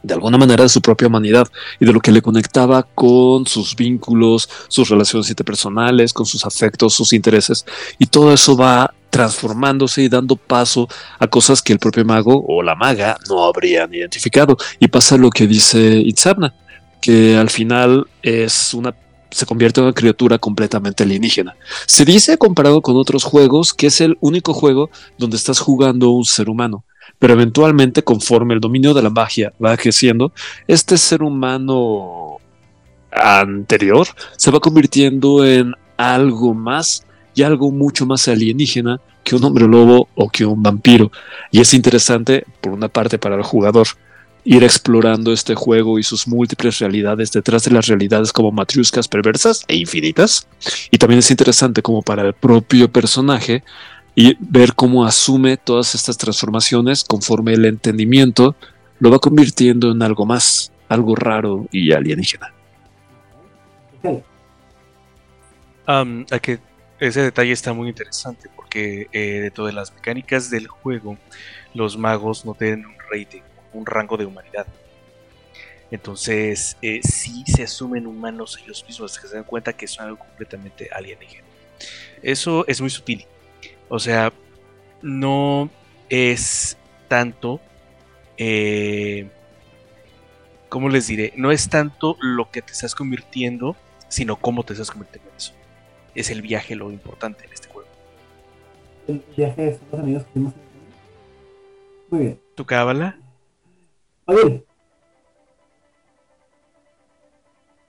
de 0.08 0.14
alguna 0.14 0.38
manera 0.38 0.64
de 0.64 0.70
su 0.70 0.82
propia 0.82 1.08
humanidad 1.08 1.48
y 1.80 1.86
de 1.86 1.94
lo 1.94 2.00
que 2.00 2.12
le 2.12 2.22
conectaba 2.22 2.84
con 2.84 3.46
sus 3.46 3.76
vínculos, 3.76 4.50
sus 4.68 4.90
relaciones 4.90 5.30
interpersonales, 5.30 6.14
con 6.14 6.26
sus 6.26 6.46
afectos, 6.46 6.94
sus 6.94 7.14
intereses. 7.14 7.66
Y 8.00 8.08
todo 8.08 8.34
eso 8.34 8.56
va 8.56 8.94
transformándose 9.10 10.04
y 10.04 10.10
dando 10.10 10.36
paso 10.36 10.88
a 11.20 11.28
cosas 11.28 11.62
que 11.62 11.74
el 11.74 11.80
propio 11.80 12.06
mago 12.06 12.44
o 12.48 12.62
la 12.64 12.76
maga 12.76 13.18
no 13.30 13.44
habrían 13.46 13.94
identificado. 13.94 14.58
Y 14.80 14.88
pasa 14.88 15.18
lo 15.18 15.30
que 15.30 15.48
dice 15.48 15.98
Itzarna, 15.98 16.54
que 17.02 17.36
al 17.38 17.50
final 17.50 18.08
es 18.22 18.74
una 18.74 18.96
se 19.30 19.46
convierte 19.46 19.82
en 19.82 19.88
una 19.88 19.94
criatura 19.94 20.40
completamente 20.40 21.04
alienígena. 21.04 21.58
Se 21.86 22.06
dice, 22.06 22.38
comparado 22.38 22.82
con 22.82 22.96
otros 22.96 23.26
juegos, 23.26 23.74
que 23.74 23.88
es 23.88 24.00
el 24.00 24.18
único 24.22 24.54
juego 24.54 24.90
donde 25.18 25.36
estás 25.36 25.60
jugando 25.60 26.12
un 26.12 26.24
ser 26.24 26.50
humano 26.50 26.86
pero 27.20 27.34
eventualmente 27.34 28.04
conforme 28.04 28.54
el 28.54 28.60
dominio 28.60 28.94
de 28.94 29.02
la 29.02 29.10
magia 29.10 29.54
va 29.64 29.78
creciendo, 29.78 30.32
este 30.68 30.98
ser 30.98 31.24
humano 31.24 32.38
anterior 33.12 34.08
se 34.36 34.52
va 34.52 34.60
convirtiendo 34.60 35.46
en 35.46 35.74
algo 35.98 36.54
más 36.54 37.06
y 37.34 37.44
algo 37.44 37.72
mucho 37.72 38.06
más 38.06 38.28
alienígena 38.28 39.00
que 39.24 39.36
un 39.36 39.44
hombre 39.44 39.68
lobo 39.68 40.08
o 40.16 40.30
que 40.30 40.46
un 40.46 40.64
vampiro. 40.64 41.12
Y 41.52 41.60
es 41.60 41.74
interesante, 41.74 42.46
por 42.62 42.72
una 42.72 42.88
parte, 42.88 43.20
para 43.20 43.36
el 43.36 43.44
jugador, 43.44 43.88
ir 44.44 44.64
explorando 44.64 45.34
este 45.34 45.54
juego 45.54 46.00
y 46.00 46.04
sus 46.04 46.28
múltiples 46.28 46.80
realidades 46.80 47.34
detrás 47.34 47.66
de 47.66 47.72
las 47.72 47.88
realidades 47.88 48.32
como 48.32 48.52
matriuscas 48.52 49.10
perversas 49.10 49.66
e 49.68 49.76
infinitas. 49.76 50.48
Y 50.90 50.98
también 50.98 51.20
es 51.20 51.30
interesante 51.30 51.82
como 51.82 52.02
para 52.02 52.24
el 52.24 52.34
propio 52.34 52.90
personaje 52.90 53.64
y 54.20 54.36
ver 54.40 54.74
cómo 54.74 55.06
asume 55.06 55.58
todas 55.58 55.94
estas 55.94 56.18
transformaciones 56.18 57.04
conforme 57.04 57.54
el 57.54 57.66
entendimiento 57.66 58.56
lo 58.98 59.12
va 59.12 59.20
convirtiendo 59.20 59.92
en 59.92 60.02
algo 60.02 60.26
más, 60.26 60.72
algo 60.90 61.16
raro 61.16 61.68
y 61.72 61.92
alienígena. 61.92 62.52
que 66.42 66.58
ese 67.00 67.22
detalle 67.22 67.52
está 67.52 67.74
muy 67.74 67.90
interesante 67.90 68.50
porque 68.56 69.08
eh, 69.12 69.40
de 69.40 69.52
todas 69.52 69.76
las 69.76 69.94
mecánicas 69.94 70.50
del 70.50 70.68
juego, 70.68 71.16
los 71.76 71.96
magos 71.96 72.44
no 72.44 72.56
tienen 72.56 72.88
un 72.88 72.96
rating, 73.12 73.44
un 73.72 73.86
rango 73.86 74.18
de 74.18 74.26
humanidad. 74.26 74.66
Entonces, 75.92 76.76
eh, 76.82 77.02
sí 77.04 77.44
se 77.46 77.62
asumen 77.62 78.08
humanos 78.08 78.60
ellos 78.64 78.84
mismos, 78.88 79.20
que 79.20 79.28
se 79.28 79.36
dan 79.36 79.44
cuenta 79.44 79.74
que 79.74 79.88
son 79.88 80.06
algo 80.06 80.18
completamente 80.18 80.90
alienígena. 80.92 81.46
Eso 82.24 82.66
es 82.68 82.82
muy 82.82 82.90
sutil. 82.90 83.28
O 83.90 84.00
sea, 84.00 84.34
no 85.02 85.70
es 86.10 86.78
tanto. 87.08 87.60
Eh, 88.38 89.30
¿Cómo 90.70 90.90
les 90.90 91.08
diré? 91.08 91.34
No 91.38 91.52
es 91.52 91.70
tanto 91.70 92.18
lo 92.20 92.52
que 92.52 92.62
te 92.62 92.74
estás 92.74 92.94
convirtiendo, 92.94 93.76
sino 94.10 94.36
cómo 94.36 94.64
te 94.64 94.74
estás 94.74 94.92
convirtiendo 94.92 95.30
en 95.30 95.36
eso. 95.38 95.54
Es 96.14 96.30
el 96.30 96.42
viaje 96.42 96.76
lo 96.76 96.92
importante 96.92 97.46
en 97.46 97.54
este 97.54 97.70
juego. 97.70 97.88
El 99.08 99.24
viaje 99.36 99.62
de 99.62 99.80
los 99.92 100.00
amigos 100.00 100.24
que 100.26 100.32
fuimos. 100.34 100.54
Muy 102.10 102.20
bien. 102.20 102.42
¿Tu 102.56 102.66
cábala? 102.66 103.18
Oye, 104.26 104.66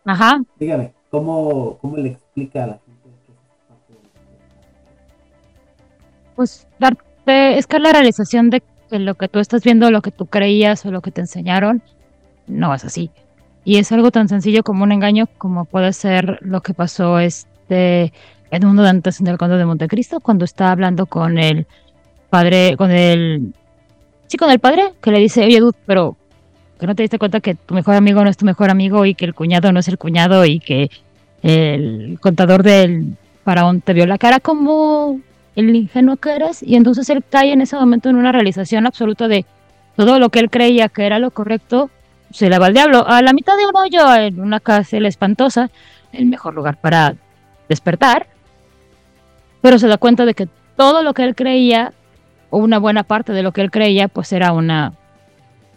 Ajá. 0.04 0.40
dígame, 0.58 0.94
¿cómo, 1.10 1.78
¿cómo 1.78 1.96
le 1.96 2.10
explica 2.10 2.64
a 2.64 2.66
la 2.68 2.80
Pues 6.38 6.68
darte, 6.78 7.58
es 7.58 7.66
que 7.66 7.80
la 7.80 7.90
realización 7.90 8.48
de 8.48 8.62
que 8.88 9.00
lo 9.00 9.16
que 9.16 9.26
tú 9.26 9.40
estás 9.40 9.64
viendo, 9.64 9.90
lo 9.90 10.02
que 10.02 10.12
tú 10.12 10.26
creías 10.26 10.86
o 10.86 10.92
lo 10.92 11.00
que 11.00 11.10
te 11.10 11.20
enseñaron, 11.20 11.82
no 12.46 12.72
es 12.72 12.84
así. 12.84 13.10
Y 13.64 13.78
es 13.78 13.90
algo 13.90 14.12
tan 14.12 14.28
sencillo 14.28 14.62
como 14.62 14.84
un 14.84 14.92
engaño 14.92 15.26
como 15.36 15.64
puede 15.64 15.92
ser 15.92 16.38
lo 16.42 16.60
que 16.60 16.74
pasó 16.74 17.18
este 17.18 18.12
Edmundo 18.52 18.84
Dantes 18.84 19.18
en 19.18 19.26
el 19.26 19.36
Conde 19.36 19.56
de 19.56 19.66
Montecristo 19.66 20.20
cuando 20.20 20.44
está 20.44 20.70
hablando 20.70 21.06
con 21.06 21.38
el 21.38 21.66
padre, 22.30 22.76
con 22.76 22.92
el 22.92 23.52
sí, 24.28 24.36
con 24.36 24.52
el 24.52 24.60
padre, 24.60 24.94
que 25.02 25.10
le 25.10 25.18
dice, 25.18 25.44
oye, 25.44 25.58
dude, 25.58 25.76
pero 25.86 26.16
que 26.78 26.86
no 26.86 26.94
te 26.94 27.02
diste 27.02 27.18
cuenta 27.18 27.40
que 27.40 27.56
tu 27.56 27.74
mejor 27.74 27.96
amigo 27.96 28.22
no 28.22 28.30
es 28.30 28.36
tu 28.36 28.44
mejor 28.44 28.70
amigo 28.70 29.04
y 29.06 29.16
que 29.16 29.24
el 29.24 29.34
cuñado 29.34 29.72
no 29.72 29.80
es 29.80 29.88
el 29.88 29.98
cuñado 29.98 30.44
y 30.44 30.60
que 30.60 30.88
el 31.42 32.16
contador 32.20 32.62
del 32.62 33.16
faraón 33.44 33.80
te 33.80 33.92
vio 33.92 34.06
la 34.06 34.18
cara 34.18 34.38
como 34.38 35.20
el 35.58 35.74
ingenuo 35.74 36.16
que 36.16 36.36
eres 36.36 36.62
y 36.62 36.76
entonces 36.76 37.10
él 37.10 37.24
cae 37.28 37.52
en 37.52 37.60
ese 37.60 37.74
momento 37.74 38.08
en 38.08 38.16
una 38.16 38.30
realización 38.30 38.86
absoluta 38.86 39.26
de 39.26 39.44
todo 39.96 40.20
lo 40.20 40.28
que 40.28 40.38
él 40.38 40.50
creía 40.50 40.88
que 40.88 41.04
era 41.04 41.18
lo 41.18 41.32
correcto 41.32 41.90
se 42.30 42.48
le 42.48 42.58
va 42.58 42.66
al 42.66 42.74
diablo. 42.74 43.04
A 43.08 43.22
la 43.22 43.32
mitad 43.32 43.56
de 43.56 43.66
un 43.66 43.74
hoyo 43.74 44.14
en 44.14 44.40
una 44.40 44.60
cárcel 44.60 45.06
espantosa 45.06 45.70
el 46.12 46.26
mejor 46.26 46.54
lugar 46.54 46.80
para 46.80 47.16
despertar. 47.68 48.28
Pero 49.60 49.80
se 49.80 49.88
da 49.88 49.96
cuenta 49.96 50.24
de 50.24 50.34
que 50.34 50.48
todo 50.76 51.02
lo 51.02 51.12
que 51.12 51.24
él 51.24 51.34
creía 51.34 51.92
o 52.50 52.58
una 52.58 52.78
buena 52.78 53.02
parte 53.02 53.32
de 53.32 53.42
lo 53.42 53.50
que 53.50 53.62
él 53.62 53.72
creía 53.72 54.06
pues 54.06 54.32
era 54.32 54.52
una 54.52 54.92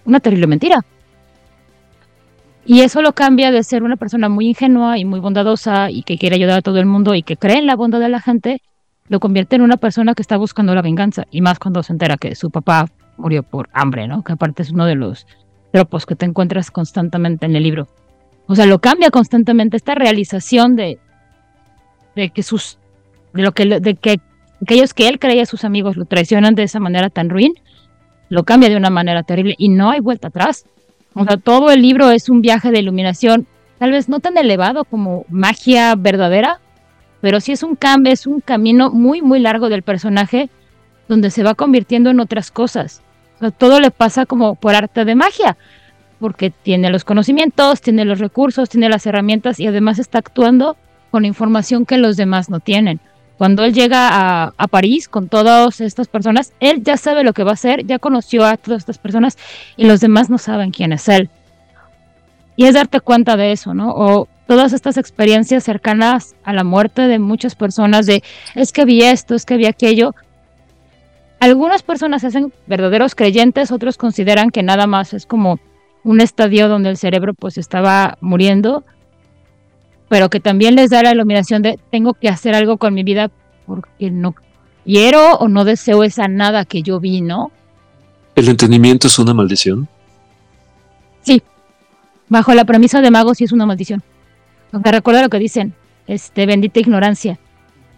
una 0.06 0.20
terrible 0.20 0.46
mentira. 0.46 0.86
Y 2.66 2.82
eso 2.82 3.02
lo 3.02 3.14
cambia 3.14 3.50
de 3.50 3.64
ser 3.64 3.82
una 3.82 3.96
persona 3.96 4.30
muy 4.30 4.50
ingenua 4.50 5.00
y 5.00 5.06
muy 5.06 5.20
bondadosa 5.20 5.90
y 5.90 6.04
que 6.04 6.20
quiere 6.20 6.36
ayudar 6.36 6.60
a 6.60 6.62
todo 6.62 6.78
el 6.78 6.86
mundo 6.86 7.16
y 7.16 7.24
que 7.24 7.36
cree 7.36 7.58
en 7.58 7.66
la 7.66 7.76
bondad 7.76 8.00
de 8.00 8.10
la 8.10 8.22
gente, 8.22 8.62
lo 9.12 9.20
convierte 9.20 9.58
en 9.58 9.62
una 9.62 9.76
persona 9.76 10.16
que 10.16 10.22
está 10.22 10.38
buscando 10.38 10.74
la 10.74 10.82
venganza. 10.82 11.26
Y 11.32 11.42
más 11.42 11.60
cuando 11.60 11.84
se 11.84 11.92
entera 11.92 12.16
que 12.16 12.34
su 12.34 12.50
papá 12.50 12.86
murió 13.18 13.44
por 13.44 13.68
hambre, 13.74 14.08
¿no? 14.08 14.24
Que 14.24 14.32
aparte 14.32 14.62
es 14.62 14.72
uno 14.72 14.86
de 14.86 14.96
los 14.96 15.28
tropos 15.74 16.06
que 16.06 16.16
te 16.16 16.26
encuentras 16.26 16.72
constantemente 16.72 17.46
en 17.46 17.54
el 17.58 17.64
libro. 17.64 17.90
O 18.48 18.56
sea, 18.56 18.66
lo 18.66 18.80
cambia 18.80 19.12
constantemente 19.12 19.76
esta 19.76 19.96
realización 19.96 20.78
de, 20.78 20.98
de 22.16 22.30
que 22.30 22.42
sus 22.42 22.78
de 23.34 23.42
lo 23.42 23.52
que 23.52 23.66
de 23.66 23.96
que 23.96 24.22
aquellos 24.62 24.94
que 24.94 25.10
él 25.10 25.20
creía 25.20 25.46
sus 25.46 25.66
amigos 25.66 25.98
lo 25.98 26.06
traicionan 26.06 26.56
de 26.56 26.64
esa 26.64 26.80
manera 26.80 27.10
tan 27.10 27.30
ruin, 27.30 27.52
lo 28.30 28.46
cambia 28.46 28.70
de 28.70 28.78
una 28.78 28.90
manera 28.90 29.24
terrible 29.24 29.56
y 29.58 29.68
no 29.68 29.92
hay 29.92 30.00
vuelta 30.00 30.30
atrás. 30.30 30.64
O 31.16 31.26
sea, 31.26 31.36
todo 31.36 31.70
el 31.72 31.82
libro 31.82 32.12
es 32.12 32.30
un 32.30 32.42
viaje 32.42 32.72
de 32.72 32.80
iluminación, 32.80 33.46
tal 33.78 33.92
vez 33.92 34.08
no 34.08 34.22
tan 34.22 34.38
elevado 34.38 34.86
como 34.86 35.26
magia 35.28 35.96
verdadera, 35.96 36.61
pero 37.22 37.40
sí 37.40 37.52
es 37.52 37.64
un 37.64 37.76
cambio, 37.76 38.12
es 38.12 38.28
un 38.28 38.42
camino 38.42 38.92
muy, 38.92 39.22
muy 39.22 39.40
largo 39.40 39.70
del 39.70 39.84
personaje 39.84 40.50
donde 41.08 41.30
se 41.30 41.44
va 41.44 41.56
convirtiendo 41.56 42.10
en 42.10 42.20
otras 42.20 42.52
cosas. 42.52 43.02
Todo 43.58 43.80
le 43.80 43.92
pasa 43.92 44.26
como 44.26 44.56
por 44.56 44.76
arte 44.76 45.06
de 45.06 45.16
magia, 45.16 45.58
porque 46.20 46.52
tiene 46.52 46.90
los 46.90 47.04
conocimientos, 47.04 47.82
tiene 47.82 48.06
los 48.06 48.20
recursos, 48.20 48.70
tiene 48.70 48.90
las 48.90 49.06
herramientas 49.06 49.60
y 49.60 49.68
además 49.68 50.00
está 50.00 50.20
actuando 50.20 50.78
con 51.10 51.26
información 51.26 51.86
que 51.86 51.98
los 51.98 52.18
demás 52.18 52.50
no 52.50 52.60
tienen. 52.60 53.00
Cuando 53.38 53.64
él 53.64 53.74
llega 53.74 54.54
a, 54.56 54.68
París 54.68 55.10
con 55.10 55.28
todas 55.28 55.82
estas 55.82 56.08
personas, 56.08 56.54
él 56.60 56.84
ya 56.84 56.96
sabe 56.96 57.24
lo 57.24 57.34
que 57.34 57.44
va 57.44 57.52
a 57.52 57.54
hacer, 57.56 57.86
ya 57.88 57.98
conoció 57.98 58.46
a 58.46 58.56
todas 58.56 58.82
estas 58.84 59.00
personas 59.00 59.38
y 59.76 59.86
los 59.86 60.00
demás 60.00 60.30
no 60.30 60.38
saben 60.38 60.70
quién 60.70 60.94
es 60.94 61.10
él. 61.10 61.30
Y 62.56 62.66
es 62.66 62.76
darte 62.76 63.00
cuenta 63.00 63.38
de 63.38 63.52
eso, 63.52 63.74
¿no? 63.74 64.28
Todas 64.52 64.74
estas 64.74 64.98
experiencias 64.98 65.64
cercanas 65.64 66.36
a 66.44 66.52
la 66.52 66.66
muerte 66.66 67.04
de 67.04 67.20
muchas 67.20 67.56
personas, 67.56 68.06
de 68.06 68.22
es 68.54 68.74
que 68.74 68.84
vi 68.84 69.02
esto, 69.02 69.34
es 69.34 69.46
que 69.46 69.56
vi 69.56 69.66
aquello. 69.66 70.14
Algunas 71.40 71.84
personas 71.84 72.20
se 72.20 72.28
hacen 72.28 72.52
verdaderos 72.68 73.16
creyentes, 73.16 73.72
otros 73.72 73.96
consideran 73.96 74.50
que 74.50 74.62
nada 74.62 74.88
más 74.88 75.14
es 75.14 75.26
como 75.26 75.62
un 76.04 76.20
estadio 76.20 76.68
donde 76.68 76.90
el 76.90 76.98
cerebro 76.98 77.34
pues 77.34 77.58
estaba 77.58 78.18
muriendo, 78.20 78.84
pero 80.10 80.30
que 80.30 80.42
también 80.42 80.76
les 80.76 80.90
da 80.90 81.02
la 81.02 81.14
iluminación 81.14 81.62
de 81.62 81.80
tengo 81.90 82.14
que 82.14 82.28
hacer 82.28 82.54
algo 82.54 82.76
con 82.76 82.94
mi 82.94 83.04
vida 83.04 83.32
porque 83.66 84.12
no 84.12 84.36
quiero 84.84 85.36
o 85.36 85.48
no 85.48 85.64
deseo 85.64 86.04
esa 86.04 86.28
nada 86.28 86.66
que 86.66 86.82
yo 86.82 87.00
vi, 87.00 87.22
¿no? 87.22 87.54
¿El 88.36 88.50
entendimiento 88.50 89.08
es 89.08 89.18
una 89.18 89.34
maldición? 89.34 89.88
Sí, 91.22 91.42
bajo 92.28 92.54
la 92.54 92.66
premisa 92.66 93.00
de 93.00 93.12
magos 93.12 93.38
sí 93.38 93.46
es 93.46 93.54
una 93.54 93.66
maldición. 93.66 94.04
Aunque 94.72 94.92
recuerda 94.92 95.22
lo 95.22 95.30
que 95.30 95.40
dicen, 95.40 95.74
este, 96.08 96.46
bendita 96.46 96.80
ignorancia. 96.80 97.40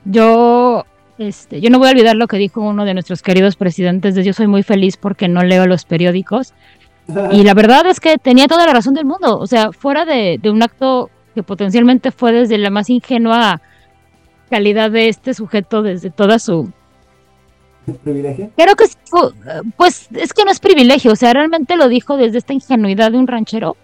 Yo, 0.06 0.86
este, 1.18 1.62
yo 1.62 1.70
no 1.70 1.80
voy 1.80 1.88
a 1.88 1.92
olvidar 1.92 2.16
lo 2.16 2.28
que 2.28 2.38
dijo 2.38 2.62
uno 2.62 2.86
de 2.86 2.94
nuestros 2.94 3.22
queridos 3.22 3.56
presidentes 3.56 4.16
de 4.16 4.24
yo 4.24 4.34
soy 4.34 4.48
muy 4.48 4.64
feliz 4.64 4.98
porque 4.98 5.28
no 5.28 5.44
leo 5.44 5.66
los 5.66 5.86
periódicos. 5.86 6.54
Y 7.34 7.44
la 7.44 7.54
verdad 7.54 7.86
es 7.88 8.00
que 8.00 8.18
tenía 8.18 8.48
toda 8.48 8.66
la 8.66 8.72
razón 8.74 8.94
del 8.94 9.04
mundo. 9.04 9.38
O 9.38 9.46
sea, 9.46 9.74
fuera 9.74 10.06
de, 10.06 10.40
de 10.42 10.50
un 10.50 10.64
acto 10.64 11.10
que 11.36 11.44
potencialmente 11.44 12.12
fue 12.12 12.32
desde 12.32 12.58
la 12.58 12.70
más 12.70 12.90
ingenua 12.90 13.62
calidad 14.50 14.92
de 14.92 15.10
este 15.10 15.34
sujeto, 15.34 15.82
desde 15.82 16.12
toda 16.12 16.38
su... 16.38 16.72
privilegio. 18.04 18.52
Creo 18.56 18.76
que, 18.76 18.86
pues, 19.78 20.08
es 20.14 20.34
que 20.34 20.46
no 20.46 20.52
es 20.52 20.60
privilegio, 20.60 21.12
o 21.12 21.16
sea, 21.16 21.34
realmente 21.34 21.76
lo 21.76 21.88
dijo 21.88 22.18
desde 22.18 22.38
esta 22.38 22.54
ingenuidad 22.54 23.12
de 23.12 23.18
un 23.18 23.28
ranchero, 23.28 23.76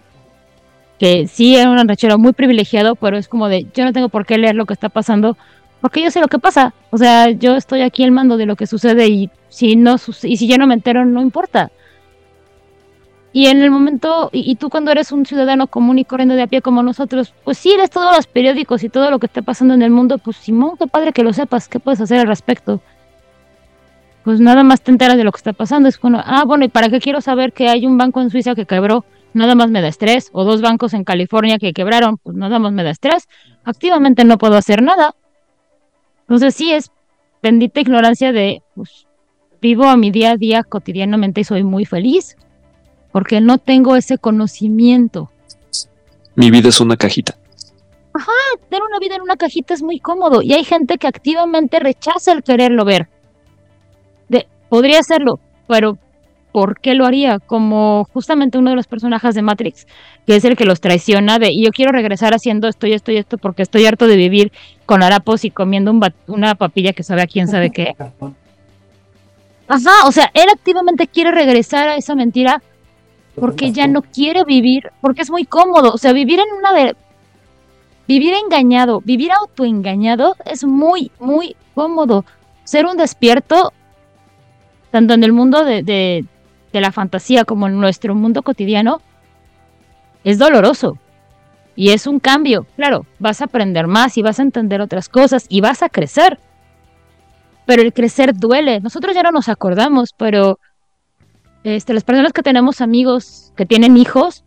que 1.00 1.26
sí 1.26 1.56
era 1.56 1.70
un 1.70 1.78
ranchero 1.78 2.18
muy 2.18 2.34
privilegiado, 2.34 2.94
pero 2.94 3.16
es 3.16 3.26
como 3.26 3.48
de, 3.48 3.66
yo 3.74 3.84
no 3.86 3.92
tengo 3.94 4.10
por 4.10 4.26
qué 4.26 4.36
leer 4.36 4.54
lo 4.54 4.66
que 4.66 4.74
está 4.74 4.90
pasando, 4.90 5.34
porque 5.80 6.02
yo 6.02 6.10
sé 6.10 6.20
lo 6.20 6.28
que 6.28 6.38
pasa, 6.38 6.74
o 6.90 6.98
sea, 6.98 7.30
yo 7.30 7.56
estoy 7.56 7.80
aquí 7.80 8.04
al 8.04 8.10
mando 8.10 8.36
de 8.36 8.44
lo 8.44 8.54
que 8.54 8.66
sucede 8.66 9.08
y 9.08 9.30
si 9.48 9.76
no 9.76 9.96
y 10.24 10.36
si 10.36 10.46
yo 10.46 10.58
no 10.58 10.66
me 10.66 10.74
entero 10.74 11.06
no 11.06 11.22
importa. 11.22 11.72
Y 13.32 13.46
en 13.46 13.62
el 13.62 13.70
momento, 13.70 14.28
y, 14.32 14.50
y, 14.50 14.56
tú 14.56 14.68
cuando 14.68 14.90
eres 14.90 15.10
un 15.12 15.24
ciudadano 15.24 15.68
común 15.68 15.98
y 15.98 16.04
corriendo 16.04 16.34
de 16.34 16.42
a 16.42 16.48
pie 16.48 16.60
como 16.60 16.82
nosotros, 16.82 17.32
pues 17.44 17.56
sí 17.56 17.74
lees 17.76 17.88
todos 17.88 18.14
los 18.14 18.26
periódicos 18.26 18.82
y 18.84 18.90
todo 18.90 19.10
lo 19.10 19.18
que 19.20 19.26
está 19.26 19.40
pasando 19.40 19.72
en 19.72 19.82
el 19.82 19.90
mundo, 19.90 20.18
pues 20.18 20.36
Simón, 20.36 20.76
qué 20.78 20.86
padre 20.86 21.12
que 21.12 21.22
lo 21.22 21.32
sepas, 21.32 21.68
¿qué 21.68 21.80
puedes 21.80 22.00
hacer 22.02 22.18
al 22.18 22.26
respecto? 22.26 22.82
Pues 24.24 24.38
nada 24.40 24.64
más 24.64 24.82
te 24.82 24.90
enteras 24.90 25.16
de 25.16 25.24
lo 25.24 25.32
que 25.32 25.38
está 25.38 25.54
pasando, 25.54 25.88
es 25.88 25.98
bueno, 25.98 26.20
ah, 26.26 26.44
bueno, 26.44 26.64
¿y 26.66 26.68
para 26.68 26.90
qué 26.90 27.00
quiero 27.00 27.22
saber 27.22 27.54
que 27.54 27.68
hay 27.68 27.86
un 27.86 27.96
banco 27.96 28.20
en 28.20 28.28
Suiza 28.28 28.54
que 28.54 28.66
quebró? 28.66 29.06
Nada 29.32 29.54
más 29.54 29.70
me 29.70 29.80
da 29.80 29.88
estrés, 29.88 30.30
o 30.32 30.44
dos 30.44 30.60
bancos 30.60 30.92
en 30.92 31.04
California 31.04 31.58
que 31.58 31.72
quebraron, 31.72 32.18
pues 32.18 32.36
nada 32.36 32.58
más 32.58 32.72
me 32.72 32.82
da 32.82 32.90
estrés, 32.90 33.28
activamente 33.64 34.24
no 34.24 34.38
puedo 34.38 34.56
hacer 34.56 34.82
nada. 34.82 35.14
Entonces 36.22 36.54
sí 36.54 36.72
es 36.72 36.90
bendita 37.42 37.80
ignorancia 37.80 38.32
de, 38.32 38.62
pues, 38.74 39.06
vivo 39.60 39.84
a 39.84 39.96
mi 39.96 40.10
día 40.10 40.32
a 40.32 40.36
día 40.36 40.64
cotidianamente 40.64 41.42
y 41.42 41.44
soy 41.44 41.62
muy 41.62 41.84
feliz, 41.84 42.36
porque 43.12 43.40
no 43.40 43.58
tengo 43.58 43.96
ese 43.96 44.18
conocimiento. 44.18 45.30
Mi 46.34 46.50
vida 46.50 46.68
es 46.68 46.80
una 46.80 46.96
cajita. 46.96 47.36
Ajá, 48.12 48.32
tener 48.68 48.82
una 48.82 48.98
vida 48.98 49.16
en 49.16 49.22
una 49.22 49.36
cajita 49.36 49.74
es 49.74 49.82
muy 49.82 50.00
cómodo 50.00 50.42
y 50.42 50.52
hay 50.52 50.64
gente 50.64 50.98
que 50.98 51.06
activamente 51.06 51.78
rechaza 51.78 52.32
el 52.32 52.42
quererlo 52.42 52.84
ver. 52.84 53.08
De, 54.28 54.48
podría 54.68 54.98
hacerlo, 54.98 55.38
pero 55.68 55.98
¿por 56.52 56.80
qué 56.80 56.94
lo 56.94 57.06
haría? 57.06 57.38
Como 57.38 58.06
justamente 58.12 58.58
uno 58.58 58.70
de 58.70 58.76
los 58.76 58.86
personajes 58.86 59.34
de 59.34 59.42
Matrix, 59.42 59.86
que 60.26 60.36
es 60.36 60.44
el 60.44 60.56
que 60.56 60.64
los 60.64 60.80
traiciona 60.80 61.38
de, 61.38 61.50
y 61.52 61.64
yo 61.64 61.70
quiero 61.70 61.92
regresar 61.92 62.34
haciendo 62.34 62.68
esto 62.68 62.86
y 62.86 62.92
esto 62.92 63.12
y 63.12 63.16
esto 63.16 63.38
porque 63.38 63.62
estoy 63.62 63.86
harto 63.86 64.06
de 64.06 64.16
vivir 64.16 64.52
con 64.86 65.02
harapos 65.02 65.44
y 65.44 65.50
comiendo 65.50 65.90
un 65.90 66.00
una 66.26 66.54
papilla 66.54 66.92
que 66.92 67.02
sabe 67.02 67.22
a 67.22 67.26
quién 67.26 67.48
sabe 67.48 67.70
qué. 67.70 67.94
Ajá, 69.68 70.06
o 70.06 70.12
sea, 70.12 70.30
él 70.34 70.46
activamente 70.52 71.06
quiere 71.06 71.30
regresar 71.30 71.88
a 71.88 71.96
esa 71.96 72.14
mentira 72.14 72.60
porque 73.36 73.72
ya 73.72 73.86
no 73.86 74.02
quiere 74.02 74.44
vivir, 74.44 74.90
porque 75.00 75.22
es 75.22 75.30
muy 75.30 75.44
cómodo, 75.44 75.92
o 75.92 75.98
sea, 75.98 76.12
vivir 76.12 76.40
en 76.40 76.46
una. 76.56 76.94
Vivir 78.06 78.34
engañado, 78.34 79.00
vivir 79.02 79.30
autoengañado 79.30 80.34
es 80.44 80.64
muy, 80.64 81.12
muy 81.20 81.54
cómodo. 81.74 82.24
Ser 82.64 82.86
un 82.86 82.96
despierto, 82.96 83.72
tanto 84.90 85.14
en 85.14 85.22
el 85.22 85.32
mundo 85.32 85.64
de, 85.64 86.24
de 86.72 86.80
la 86.80 86.92
fantasía 86.92 87.44
como 87.44 87.66
en 87.66 87.80
nuestro 87.80 88.14
mundo 88.14 88.42
cotidiano, 88.42 89.00
es 90.24 90.38
doloroso. 90.38 90.98
Y 91.76 91.90
es 91.90 92.06
un 92.06 92.20
cambio. 92.20 92.66
Claro, 92.76 93.06
vas 93.18 93.40
a 93.40 93.44
aprender 93.44 93.86
más 93.86 94.18
y 94.18 94.22
vas 94.22 94.38
a 94.38 94.42
entender 94.42 94.80
otras 94.80 95.08
cosas 95.08 95.46
y 95.48 95.60
vas 95.60 95.82
a 95.82 95.88
crecer. 95.88 96.38
Pero 97.64 97.82
el 97.82 97.92
crecer 97.92 98.34
duele. 98.34 98.80
Nosotros 98.80 99.14
ya 99.14 99.22
no 99.22 99.30
nos 99.30 99.48
acordamos, 99.48 100.10
pero 100.16 100.58
este, 101.64 101.94
las 101.94 102.04
personas 102.04 102.32
que 102.32 102.42
tenemos 102.42 102.80
amigos 102.80 103.52
que 103.56 103.66
tienen 103.66 103.96
hijos, 103.96 104.44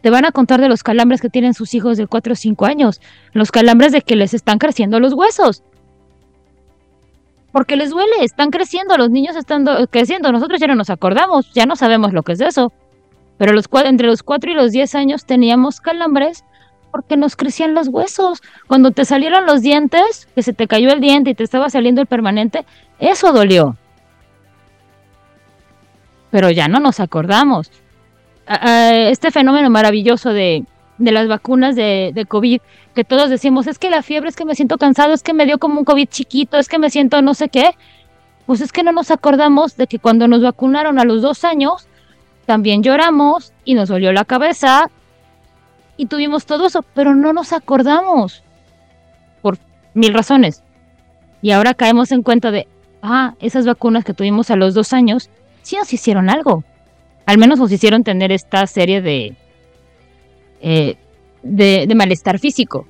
te 0.00 0.10
van 0.10 0.24
a 0.24 0.32
contar 0.32 0.60
de 0.60 0.68
los 0.68 0.82
calambres 0.82 1.20
que 1.20 1.28
tienen 1.30 1.54
sus 1.54 1.74
hijos 1.74 1.96
de 1.96 2.06
4 2.06 2.32
o 2.32 2.36
5 2.36 2.66
años. 2.66 3.00
Los 3.32 3.50
calambres 3.50 3.92
de 3.92 4.02
que 4.02 4.14
les 4.14 4.34
están 4.34 4.58
creciendo 4.58 5.00
los 5.00 5.14
huesos. 5.14 5.64
Porque 7.56 7.76
les 7.76 7.88
duele, 7.88 8.12
están 8.20 8.50
creciendo, 8.50 8.98
los 8.98 9.08
niños 9.08 9.34
están 9.34 9.64
creciendo. 9.88 10.30
Nosotros 10.30 10.60
ya 10.60 10.66
no 10.66 10.74
nos 10.74 10.90
acordamos, 10.90 11.50
ya 11.54 11.64
no 11.64 11.74
sabemos 11.74 12.12
lo 12.12 12.22
que 12.22 12.32
es 12.32 12.40
eso. 12.42 12.70
Pero 13.38 13.58
entre 13.86 14.06
los 14.08 14.22
4 14.22 14.50
y 14.50 14.54
los 14.54 14.72
10 14.72 14.94
años 14.94 15.24
teníamos 15.24 15.80
calambres 15.80 16.44
porque 16.90 17.16
nos 17.16 17.34
crecían 17.34 17.72
los 17.72 17.88
huesos. 17.88 18.42
Cuando 18.66 18.90
te 18.90 19.06
salieron 19.06 19.46
los 19.46 19.62
dientes, 19.62 20.28
que 20.34 20.42
se 20.42 20.52
te 20.52 20.66
cayó 20.66 20.92
el 20.92 21.00
diente 21.00 21.30
y 21.30 21.34
te 21.34 21.44
estaba 21.44 21.70
saliendo 21.70 22.02
el 22.02 22.06
permanente, 22.06 22.66
eso 22.98 23.32
dolió. 23.32 23.78
Pero 26.30 26.50
ya 26.50 26.68
no 26.68 26.78
nos 26.78 27.00
acordamos. 27.00 27.70
Este 28.46 29.30
fenómeno 29.30 29.70
maravilloso 29.70 30.34
de, 30.34 30.62
las 30.98 31.28
vacunas 31.28 31.76
de, 31.76 32.12
de, 32.14 32.26
COVID, 32.26 32.60
que 32.94 33.04
todos 33.04 33.30
decimos, 33.30 33.66
es 33.66 33.78
que 33.78 33.90
la 33.90 34.02
fiebre, 34.02 34.28
es 34.28 34.36
que 34.36 34.44
me 34.44 34.54
siento 34.54 34.78
cansado, 34.78 35.12
es 35.12 35.22
que 35.22 35.34
me 35.34 35.46
dio 35.46 35.58
como 35.58 35.78
un 35.78 35.84
COVID 35.84 36.08
chiquito, 36.08 36.56
es 36.56 36.68
que 36.68 36.78
me 36.78 36.90
siento 36.90 37.20
no 37.22 37.34
sé 37.34 37.48
qué. 37.48 37.70
Pues 38.46 38.60
es 38.60 38.72
que 38.72 38.82
no 38.82 38.92
nos 38.92 39.10
acordamos 39.10 39.76
de 39.76 39.86
que 39.86 39.98
cuando 39.98 40.28
nos 40.28 40.42
vacunaron 40.42 40.98
a 40.98 41.04
los 41.04 41.20
dos 41.20 41.44
años, 41.44 41.88
también 42.46 42.82
lloramos 42.82 43.52
y 43.64 43.74
nos 43.74 43.88
dolió 43.88 44.12
la 44.12 44.24
cabeza 44.24 44.88
y 45.96 46.06
tuvimos 46.06 46.46
todo 46.46 46.66
eso, 46.66 46.82
pero 46.94 47.14
no 47.14 47.32
nos 47.32 47.52
acordamos 47.52 48.42
por 49.42 49.58
mil 49.94 50.14
razones. 50.14 50.62
Y 51.42 51.50
ahora 51.50 51.74
caemos 51.74 52.12
en 52.12 52.22
cuenta 52.22 52.50
de, 52.50 52.68
ah, 53.02 53.34
esas 53.40 53.66
vacunas 53.66 54.04
que 54.04 54.14
tuvimos 54.14 54.50
a 54.50 54.56
los 54.56 54.74
dos 54.74 54.92
años, 54.92 55.28
sí 55.62 55.76
nos 55.76 55.92
hicieron 55.92 56.30
algo. 56.30 56.64
Al 57.26 57.38
menos 57.38 57.58
nos 57.58 57.72
hicieron 57.72 58.04
tener 58.04 58.30
esta 58.30 58.66
serie 58.66 59.02
de, 59.02 59.34
eh, 60.60 60.96
de, 61.42 61.86
de 61.86 61.94
malestar 61.94 62.38
físico. 62.38 62.86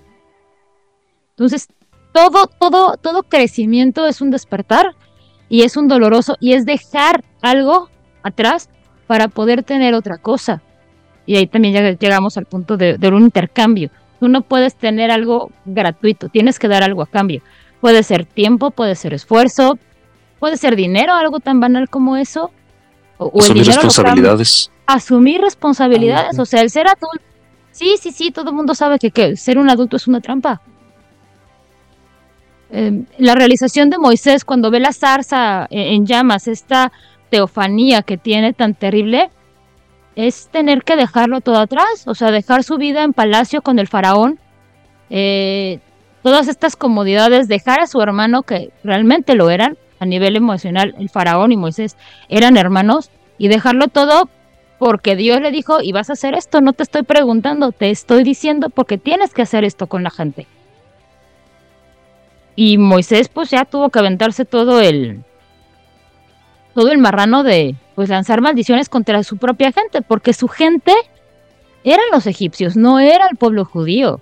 Entonces, 1.31 1.69
todo, 2.13 2.47
todo, 2.47 2.97
todo 2.97 3.23
crecimiento 3.25 4.07
es 4.07 4.23
un 4.23 4.31
despertar 4.31 4.95
y 5.49 5.63
es 5.63 5.77
un 5.77 5.87
doloroso 5.87 6.37
y 6.41 6.55
es 6.55 6.65
dejar 6.65 7.23
algo 7.43 7.91
atrás 8.23 8.71
para 9.07 9.29
poder 9.29 9.63
tener 9.63 9.95
otra 9.95 10.17
cosa. 10.17 10.63
Y 11.27 11.37
ahí 11.37 11.47
también 11.47 11.75
ya 11.75 11.91
llegamos 11.91 12.37
al 12.37 12.47
punto 12.47 12.77
de, 12.77 12.97
un 13.13 13.23
intercambio. 13.23 13.91
Tú 14.19 14.29
no 14.29 14.43
puedes 14.43 14.75
tener 14.77 15.11
algo 15.11 15.51
gratuito, 15.65 16.29
tienes 16.29 16.59
que 16.59 16.69
dar 16.69 16.83
algo 16.83 17.03
a 17.03 17.07
cambio. 17.07 17.43
Puede 17.81 18.03
ser 18.03 18.25
tiempo, 18.25 18.71
puede 18.71 18.95
ser 18.95 19.13
esfuerzo, 19.13 19.79
puede 20.39 20.57
ser 20.57 20.75
dinero, 20.75 21.13
algo 21.13 21.41
tan 21.41 21.61
banal 21.61 21.91
como 21.91 22.17
eso. 22.17 22.51
O, 23.19 23.41
asumir 23.41 23.67
responsabilidades. 23.67 24.71
Asumir 24.87 25.41
responsabilidades, 25.41 26.39
o 26.39 26.47
sea, 26.47 26.63
el 26.63 26.71
ser 26.71 26.87
adulto. 26.87 27.26
Sí, 27.77 27.97
sí, 28.01 28.11
sí, 28.11 28.31
todo 28.31 28.49
el 28.49 28.57
mundo 28.57 28.75
sabe 28.75 28.99
que, 28.99 29.37
ser 29.37 29.59
un 29.59 29.69
adulto 29.69 29.99
es 29.99 30.07
una 30.09 30.23
trampa. 30.23 30.63
Em, 32.71 33.05
la 33.19 33.35
realización 33.35 33.91
de 33.91 33.99
Moisés 33.99 34.47
cuando 34.47 34.71
ve 34.71 34.81
la 34.81 34.95
zarza 34.95 35.67
en, 35.69 35.93
en 35.93 36.07
llamas, 36.07 36.49
esta 36.49 36.91
teofanía 37.29 38.01
que 38.01 38.17
tiene 38.17 38.55
tan 38.55 38.73
terrible, 38.73 39.29
es 40.15 40.49
tener 40.49 40.85
que 40.85 40.97
dejarlo 40.97 41.43
todo 41.43 41.59
atrás, 41.59 42.05
o 42.07 42.15
sea, 42.15 42.31
dejar 42.31 42.65
su 42.65 42.79
vida 42.79 43.05
en 43.05 43.13
palacio 43.13 43.61
con 43.61 43.79
el 43.79 43.89
faraón, 43.89 44.41
eh, 45.11 45.81
todas 46.23 46.49
estas 46.49 46.77
comodidades, 46.77 47.47
dejar 47.47 47.81
a 47.81 47.87
su 47.87 48.01
hermano 48.01 48.43
que 48.43 48.71
realmente 48.85 49.35
lo 49.35 49.51
eran 49.51 49.77
a 50.01 50.07
nivel 50.07 50.35
emocional, 50.37 50.95
el 50.99 51.11
faraón 51.11 51.53
y 51.53 51.59
Moisés 51.59 51.99
eran 52.31 52.57
hermanos, 52.57 53.11
y 53.37 53.49
dejarlo 53.49 53.89
todo 53.89 54.31
porque 54.79 55.17
Dios 55.17 55.41
le 55.41 55.51
dijo, 55.51 55.81
y 55.83 55.93
vas 55.93 56.11
a 56.11 56.15
hacer 56.15 56.35
esto, 56.35 56.61
no 56.61 56.73
te 56.73 56.83
estoy 56.83 57.03
preguntando, 57.03 57.73
te 57.73 57.91
estoy 57.91 58.25
diciendo 58.25 58.69
porque 58.71 58.99
tienes 58.99 59.33
que 59.33 59.43
hacer 59.43 59.65
esto 59.65 59.87
con 59.87 60.03
la 60.03 60.11
gente. 60.11 60.47
Y 62.55 62.79
Moisés 62.79 63.29
pues 63.29 63.51
ya 63.51 63.65
tuvo 63.65 63.91
que 63.91 63.99
aventarse 63.99 64.45
todo 64.45 64.81
el, 64.81 65.23
todo 66.75 66.91
el 66.91 66.99
marrano 66.99 67.43
de 67.43 67.75
pues 67.95 68.09
lanzar 68.11 68.41
maldiciones 68.43 68.89
contra 68.89 69.23
su 69.23 69.39
propia 69.39 69.73
gente, 69.73 70.03
porque 70.03 70.33
su 70.35 70.49
gente 70.49 70.93
eran 71.85 72.05
los 72.13 72.27
egipcios, 72.27 72.77
no 72.77 72.99
era 72.99 73.29
el 73.31 73.37
pueblo 73.37 73.65
judío. 73.65 74.21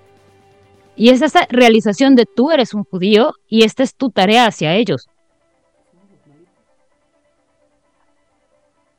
Y 0.97 1.09
es 1.09 1.23
esa 1.23 1.47
realización 1.49 2.15
de 2.15 2.27
tú 2.27 2.53
eres 2.53 2.75
un 2.75 2.85
judío 2.85 3.35
y 3.49 3.65
esta 3.65 3.83
es 3.83 3.95
tu 3.95 4.11
tarea 4.11 4.47
hacia 4.47 4.75
ellos. 4.75 5.09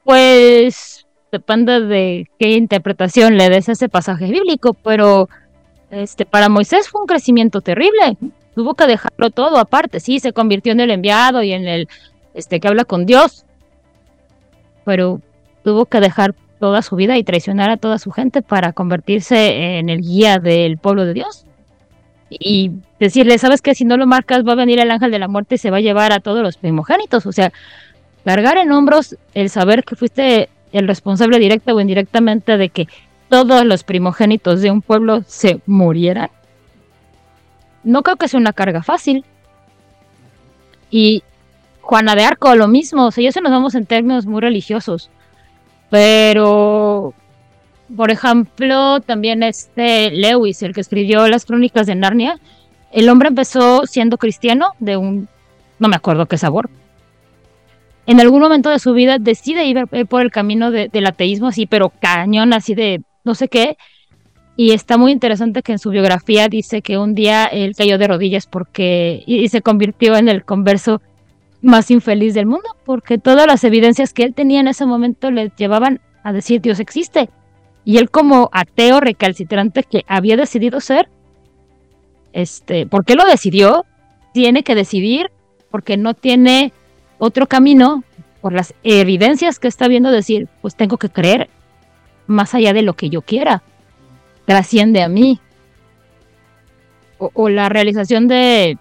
Pues 0.03 1.04
depende 1.35 1.81
de 1.81 2.29
qué 2.39 2.51
interpretación 2.51 3.37
le 3.37 3.49
des 3.49 3.67
a 3.67 3.73
ese 3.73 3.89
pasaje 3.89 4.27
bíblico, 4.27 4.73
pero 4.73 5.27
este 5.91 6.25
para 6.25 6.47
Moisés 6.47 6.87
fue 6.87 7.01
un 7.01 7.07
crecimiento 7.07 7.59
terrible. 7.59 8.17
Tuvo 8.55 8.73
que 8.73 8.87
dejarlo 8.87 9.31
todo 9.31 9.57
aparte. 9.57 9.99
Sí, 9.99 10.19
se 10.19 10.31
convirtió 10.31 10.71
en 10.71 10.79
el 10.79 10.91
enviado 10.91 11.43
y 11.43 11.51
en 11.51 11.67
el 11.67 11.89
este 12.33 12.61
que 12.61 12.69
habla 12.69 12.85
con 12.85 13.05
Dios, 13.05 13.45
pero 14.85 15.19
tuvo 15.63 15.85
que 15.85 15.99
dejar 15.99 16.33
toda 16.59 16.81
su 16.81 16.95
vida 16.95 17.17
y 17.17 17.23
traicionar 17.25 17.69
a 17.69 17.77
toda 17.77 17.99
su 17.99 18.11
gente 18.11 18.41
para 18.41 18.71
convertirse 18.71 19.77
en 19.77 19.89
el 19.89 20.01
guía 20.01 20.39
del 20.39 20.77
pueblo 20.77 21.05
de 21.05 21.13
Dios. 21.13 21.45
Y 22.29 22.71
decirle, 22.97 23.37
¿sabes 23.37 23.61
qué? 23.61 23.75
Si 23.75 23.83
no 23.83 23.97
lo 23.97 24.07
marcas 24.07 24.47
va 24.47 24.53
a 24.53 24.55
venir 24.63 24.79
el 24.79 24.89
ángel 24.89 25.11
de 25.11 25.19
la 25.19 25.27
muerte 25.27 25.55
y 25.55 25.57
se 25.57 25.69
va 25.69 25.77
a 25.77 25.81
llevar 25.81 26.13
a 26.13 26.21
todos 26.21 26.41
los 26.41 26.55
primogénitos. 26.55 27.25
O 27.25 27.31
sea, 27.33 27.51
cargar 28.23 28.57
en 28.57 28.71
hombros 28.71 29.17
el 29.33 29.49
saber 29.49 29.83
que 29.83 29.95
fuiste 29.95 30.49
el 30.77 30.87
responsable 30.87 31.39
directo 31.39 31.73
o 31.73 31.79
indirectamente 31.79 32.57
de 32.57 32.69
que 32.69 32.87
todos 33.29 33.65
los 33.65 33.83
primogénitos 33.83 34.61
de 34.61 34.71
un 34.71 34.81
pueblo 34.81 35.23
se 35.25 35.59
murieran. 35.65 36.29
No 37.83 38.03
creo 38.03 38.17
que 38.17 38.27
sea 38.27 38.39
una 38.39 38.53
carga 38.53 38.83
fácil. 38.83 39.23
Y 40.91 41.23
Juana 41.81 42.15
de 42.15 42.23
Arco, 42.23 42.53
lo 42.55 42.67
mismo, 42.67 43.07
o 43.07 43.11
sea, 43.11 43.23
ya 43.23 43.31
se 43.31 43.41
nos 43.41 43.51
vamos 43.51 43.75
en 43.75 43.85
términos 43.85 44.25
muy 44.25 44.41
religiosos. 44.41 45.09
Pero, 45.89 47.13
por 47.95 48.11
ejemplo, 48.11 48.99
también 49.01 49.43
este 49.43 50.11
Lewis, 50.11 50.61
el 50.63 50.73
que 50.73 50.81
escribió 50.81 51.27
las 51.27 51.45
crónicas 51.45 51.87
de 51.87 51.95
Narnia, 51.95 52.39
el 52.91 53.07
hombre 53.09 53.29
empezó 53.29 53.85
siendo 53.85 54.17
cristiano 54.17 54.71
de 54.79 54.97
un, 54.97 55.27
no 55.79 55.87
me 55.87 55.95
acuerdo 55.95 56.25
qué 56.25 56.37
sabor. 56.37 56.69
En 58.07 58.19
algún 58.19 58.41
momento 58.41 58.69
de 58.69 58.79
su 58.79 58.93
vida 58.93 59.17
decide 59.19 59.65
ir 59.65 59.87
por 60.07 60.21
el 60.21 60.31
camino 60.31 60.71
del 60.71 61.07
ateísmo, 61.07 61.47
así, 61.47 61.65
pero 61.65 61.91
cañón, 61.99 62.53
así 62.53 62.75
de 62.75 63.01
no 63.23 63.33
sé 63.33 63.47
qué. 63.47 63.77
Y 64.57 64.71
está 64.71 64.97
muy 64.97 65.11
interesante 65.11 65.63
que 65.63 65.73
en 65.73 65.79
su 65.79 65.89
biografía 65.89 66.47
dice 66.47 66.81
que 66.81 66.97
un 66.97 67.13
día 67.13 67.45
él 67.45 67.75
cayó 67.75 67.97
de 67.97 68.07
rodillas 68.07 68.45
porque 68.45 69.23
y 69.25 69.49
se 69.49 69.61
convirtió 69.61 70.15
en 70.15 70.29
el 70.29 70.45
converso 70.45 71.01
más 71.61 71.89
infeliz 71.89 72.35
del 72.35 72.45
mundo, 72.45 72.69
porque 72.85 73.17
todas 73.17 73.47
las 73.47 73.63
evidencias 73.63 74.13
que 74.13 74.23
él 74.23 74.33
tenía 74.33 74.59
en 74.59 74.67
ese 74.67 74.85
momento 74.85 75.31
le 75.31 75.51
llevaban 75.57 75.99
a 76.23 76.31
decir 76.31 76.61
Dios 76.61 76.79
existe. 76.79 77.29
Y 77.83 77.97
él 77.97 78.09
como 78.09 78.49
ateo 78.51 78.99
recalcitrante 78.99 79.83
que 79.83 80.03
había 80.07 80.37
decidido 80.37 80.79
ser, 80.79 81.09
este, 82.33 82.85
¿por 82.85 83.03
qué 83.03 83.15
lo 83.15 83.25
decidió? 83.25 83.85
Tiene 84.33 84.63
que 84.63 84.75
decidir 84.75 85.31
porque 85.69 85.97
no 85.97 86.13
tiene 86.13 86.71
otro 87.17 87.47
camino 87.47 88.03
por 88.41 88.53
las 88.53 88.73
evidencias 88.83 89.59
que 89.59 89.67
está 89.67 89.87
viendo 89.87 90.11
decir, 90.11 90.47
pues 90.61 90.75
tengo 90.75 90.97
que 90.97 91.09
creer 91.09 91.49
más 92.27 92.53
allá 92.53 92.73
de 92.73 92.81
lo 92.81 92.93
que 92.93 93.09
yo 93.09 93.21
quiera, 93.21 93.63
trasciende 94.45 95.01
a 95.03 95.09
mí. 95.09 95.39
o 97.17 97.49
la 97.49 97.69
realización 97.69 98.27
de 98.27 98.77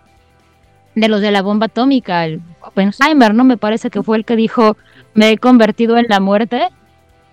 de 0.94 1.08
los 1.08 1.20
de 1.20 1.30
la 1.30 1.42
bomba 1.42 1.66
atómica, 1.66 2.24
el 2.24 2.40
Oppenheimer, 2.60 3.34
¿no? 3.34 3.44
Me 3.44 3.56
parece 3.56 3.90
que 3.90 4.02
fue 4.02 4.16
el 4.16 4.24
que 4.24 4.36
dijo, 4.36 4.76
me 5.14 5.30
he 5.30 5.38
convertido 5.38 5.96
en 5.96 6.06
la 6.08 6.20
muerte. 6.20 6.68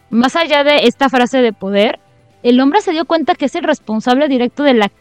Más 0.09 0.35
allá 0.35 0.63
de 0.63 0.87
esta 0.87 1.09
frase 1.09 1.41
de 1.41 1.53
poder, 1.53 1.99
el 2.43 2.59
hombre 2.59 2.81
se 2.81 2.91
dio 2.91 3.05
cuenta 3.05 3.35
que 3.35 3.45
es 3.45 3.55
el 3.55 3.63
responsable 3.63 4.27
directo 4.27 4.63
de 4.63 4.73
la 4.73 4.91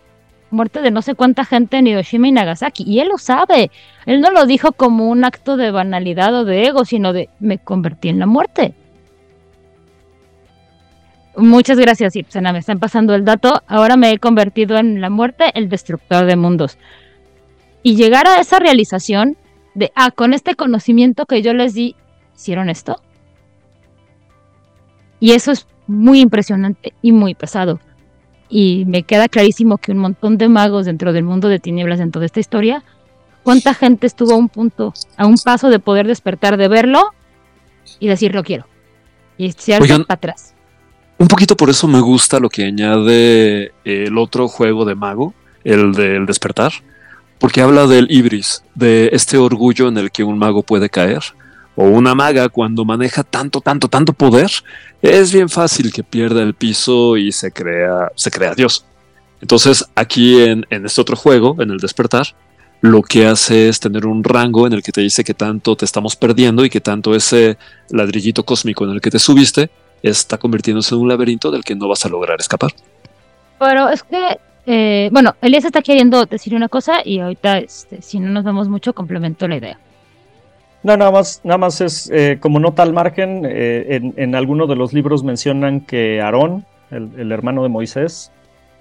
muerte 0.51 0.83
de 0.83 0.91
no 0.91 1.03
sé 1.03 1.15
cuánta 1.15 1.45
gente 1.45 1.79
en 1.79 1.87
Hiroshima 1.87 2.29
y 2.29 2.33
Nagasaki. 2.33 2.85
Y 2.85 3.01
él 3.01 3.09
lo 3.09 3.19
sabe. 3.19 3.71
Él 4.07 4.21
no 4.21 4.31
lo 4.31 4.47
dijo 4.47 4.73
como 4.73 5.09
un 5.09 5.25
acto 5.25 5.57
de 5.57 5.71
banalidad 5.71 6.35
o 6.35 6.45
de 6.45 6.67
ego, 6.67 6.85
sino 6.85 7.13
de 7.13 7.29
me 7.39 7.59
convertí 7.59 8.09
en 8.09 8.19
la 8.19 8.27
muerte. 8.27 8.75
Muchas 11.37 11.79
gracias, 11.79 12.17
Ipsena. 12.17 12.53
Me 12.53 12.59
están 12.59 12.79
pasando 12.79 13.15
el 13.15 13.25
dato. 13.25 13.63
Ahora 13.67 13.97
me 13.97 14.11
he 14.11 14.19
convertido 14.19 14.77
en 14.79 15.01
la 15.01 15.11
muerte, 15.11 15.51
el 15.55 15.69
destructor 15.69 16.27
de 16.27 16.37
mundos 16.37 16.79
y 17.83 17.97
llegar 17.97 18.27
a 18.27 18.41
esa 18.41 18.59
realización 18.59 19.37
de, 19.75 19.93
ah, 19.95 20.11
con 20.11 20.35
este 20.35 20.55
conocimiento 20.55 21.27
que 21.27 21.43
yo 21.43 21.55
les 21.55 21.75
di, 21.75 21.97
hicieron 22.37 22.69
esto. 22.69 23.01
Y 25.19 25.33
eso 25.33 25.53
es 25.53 25.67
muy 25.87 26.21
impresionante 26.21 26.95
y 27.03 27.13
muy 27.13 27.35
pesado. 27.35 27.81
Y 28.51 28.85
me 28.87 29.05
queda 29.05 29.29
clarísimo 29.29 29.79
que 29.79 29.93
un 29.93 29.99
montón 29.99 30.37
de 30.37 30.49
magos 30.49 30.87
dentro 30.87 31.13
del 31.13 31.25
mundo 31.25 31.49
de 31.49 31.61
tinieblas, 31.61 32.01
dentro 32.01 32.21
de 32.21 32.27
esta 32.27 32.41
historia, 32.41 32.83
cuánta 33.45 33.75
gente 33.75 34.07
estuvo 34.07 34.33
a 34.33 34.37
un 34.37 34.49
punto, 34.49 34.93
a 35.17 35.27
un 35.27 35.37
paso 35.37 35.71
de 35.71 35.79
poder 35.79 36.07
despertar, 36.07 36.57
de 36.57 36.69
verlo 36.69 37.13
y 38.01 38.09
decir 38.09 38.35
lo 38.35 38.43
quiero. 38.43 38.67
Y 39.39 39.55
Oigan. 39.81 40.05
para 40.05 40.17
atrás. 40.17 40.55
Un 41.17 41.29
poquito 41.29 41.57
por 41.57 41.71
eso 41.71 41.87
me 41.87 42.01
gusta 42.01 42.41
lo 42.41 42.49
que 42.49 42.65
añade 42.65 43.73
el 43.85 44.19
otro 44.19 44.49
juego 44.49 44.85
de 44.85 44.95
mago, 44.95 45.33
el 45.65 45.93
del 45.93 46.27
despertar, 46.27 46.73
porque 47.39 47.61
habla 47.61 47.87
del 47.87 48.07
ibris, 48.11 48.65
de 48.75 49.11
este 49.13 49.39
orgullo 49.39 49.89
en 49.89 49.99
el 49.99 50.11
que 50.11 50.25
un 50.25 50.39
mago 50.39 50.63
puede 50.63 50.91
caer, 50.91 51.23
o 51.81 51.85
una 51.85 52.15
maga 52.15 52.51
cuando 52.51 52.85
maneja 52.85 53.25
tanto, 53.25 53.63
tanto, 53.63 53.89
tanto 53.89 54.13
poder, 54.13 54.51
es 55.01 55.33
bien 55.33 55.49
fácil 55.49 55.91
que 55.91 56.05
pierda 56.05 56.43
el 56.43 56.53
piso 56.53 57.17
y 57.17 57.33
se 57.33 57.53
crea, 57.53 58.13
se 58.15 58.31
crea 58.31 58.55
Dios. 58.55 58.85
Entonces, 59.41 59.87
aquí 59.95 60.43
en, 60.43 60.67
en 60.69 60.85
este 60.85 61.01
otro 61.01 61.17
juego, 61.17 61.57
en 61.59 61.71
el 61.71 61.79
despertar, 61.79 62.27
lo 62.83 63.01
que 63.01 63.27
hace 63.27 63.71
es 63.71 63.81
tener 63.81 64.05
un 64.05 64.23
rango 64.23 64.67
en 64.67 64.75
el 64.75 64.83
que 64.83 64.93
te 64.93 65.01
dice 65.01 65.25
que 65.25 65.33
tanto 65.33 65.75
te 65.75 65.87
estamos 65.87 66.17
perdiendo 66.17 66.67
y 66.67 66.69
que 66.69 66.83
tanto 66.83 67.15
ese 67.15 67.57
ladrillito 67.89 68.45
cósmico 68.45 68.85
en 68.85 68.91
el 68.91 69.01
que 69.01 69.11
te 69.11 69.19
subiste 69.19 69.71
está 70.03 70.37
convirtiéndose 70.37 70.95
en 70.95 71.01
un 71.01 71.09
laberinto 71.09 71.51
del 71.51 71.65
que 71.65 71.75
no 71.75 71.89
vas 71.89 72.05
a 72.05 72.11
lograr 72.11 72.39
escapar. 72.41 72.73
Pero 73.59 73.89
es 73.89 74.03
que, 74.03 74.39
eh, 74.67 75.09
bueno, 75.13 75.35
Elías 75.41 75.65
está 75.65 75.81
queriendo 75.81 76.27
decir 76.27 76.55
una 76.55 76.69
cosa 76.69 77.01
y 77.03 77.21
ahorita, 77.21 77.57
este, 77.57 78.03
si 78.03 78.21
no 78.21 78.29
nos 78.29 78.45
vemos 78.45 78.69
mucho, 78.69 78.93
complemento 78.93 79.49
la 79.49 79.57
idea. 79.57 79.79
No, 80.83 80.97
nada 80.97 81.11
más, 81.11 81.41
nada 81.45 81.59
más 81.59 81.81
es 81.81 82.11
eh, 82.11 82.39
como 82.41 82.59
nota 82.59 82.83
al 82.83 82.93
margen, 82.93 83.43
eh, 83.45 84.01
en, 84.17 84.35
alguno 84.35 84.67
de 84.67 84.77
los 84.77 84.93
libros 84.95 85.23
mencionan 85.23 85.83
que 85.83 86.21
Aarón, 86.23 86.65
el, 86.91 87.11
el 87.19 87.33
hermano 87.33 87.63
de 87.63 87.69
Moisés, 87.69 88.33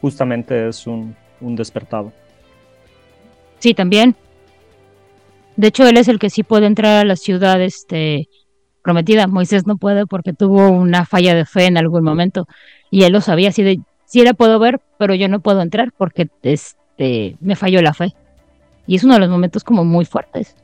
justamente 0.01 0.69
es 0.69 0.87
un, 0.87 1.15
un 1.41 1.55
despertado. 1.55 2.11
Sí, 3.59 3.73
también. 3.73 4.15
De 5.57 5.67
hecho, 5.67 5.85
él 5.85 5.97
es 5.97 6.07
el 6.07 6.19
que 6.19 6.29
sí 6.29 6.43
puede 6.43 6.65
entrar 6.65 7.01
a 7.01 7.05
la 7.05 7.17
ciudad 7.17 7.61
este, 7.61 8.29
prometida. 8.81 9.27
Moisés 9.27 9.67
no 9.67 9.77
puede 9.77 10.05
porque 10.05 10.33
tuvo 10.33 10.69
una 10.69 11.05
falla 11.05 11.35
de 11.35 11.45
fe 11.45 11.65
en 11.65 11.77
algún 11.77 12.03
momento. 12.03 12.47
Y 12.89 13.03
él 13.03 13.11
lo 13.11 13.21
sabía, 13.21 13.49
así 13.49 13.61
de, 13.63 13.79
sí 14.05 14.23
la 14.23 14.33
puedo 14.33 14.57
ver, 14.59 14.79
pero 14.97 15.13
yo 15.15 15.27
no 15.27 15.41
puedo 15.41 15.61
entrar 15.61 15.91
porque 15.97 16.29
este, 16.43 17.35
me 17.41 17.55
falló 17.55 17.81
la 17.81 17.93
fe. 17.93 18.13
Y 18.87 18.95
es 18.95 19.03
uno 19.03 19.15
de 19.15 19.19
los 19.19 19.29
momentos 19.29 19.63
como 19.63 19.83
muy 19.83 20.05
fuertes. 20.05 20.55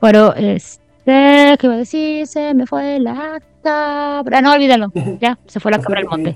Pero, 0.00 0.34
este, 0.34 0.80
¿qué 1.04 1.58
iba 1.62 1.74
a 1.74 1.78
decir? 1.78 2.26
Se 2.26 2.54
me 2.54 2.66
fue 2.66 2.98
la 3.00 3.40
cabra. 3.62 4.40
No, 4.40 4.52
olvídalo. 4.52 4.92
Ya, 5.20 5.38
se 5.46 5.60
fue 5.60 5.70
la 5.72 5.80
cabra 5.80 6.00
al 6.00 6.06
monte. 6.06 6.34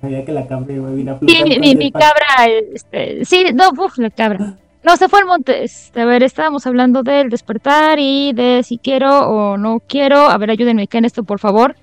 Sabía 0.00 0.24
que 0.24 0.32
la 0.32 0.46
cabra 0.48 0.72
iba 0.74 0.88
a 0.88 0.92
ir 0.92 1.10
a 1.10 1.18
Sí, 1.20 1.42
mi, 1.44 1.58
mi, 1.60 1.74
mi 1.76 1.92
cabra, 1.92 2.46
este, 2.72 3.24
sí, 3.24 3.44
no, 3.54 3.70
uf, 3.70 3.98
la 3.98 4.10
cabra. 4.10 4.56
No, 4.84 4.96
se 4.96 5.08
fue 5.08 5.20
al 5.20 5.26
monte. 5.26 5.62
Este, 5.62 6.00
a 6.00 6.04
ver, 6.06 6.24
estábamos 6.24 6.66
hablando 6.66 7.04
del 7.04 7.30
despertar 7.30 8.00
y 8.00 8.32
de 8.32 8.62
si 8.64 8.78
quiero 8.78 9.28
o 9.30 9.56
no 9.56 9.80
quiero. 9.86 10.22
A 10.22 10.36
ver, 10.38 10.50
ayúdenme 10.50 10.82
acá 10.82 10.98
en 10.98 11.04
esto, 11.04 11.22
por 11.22 11.38
favor. 11.38 11.76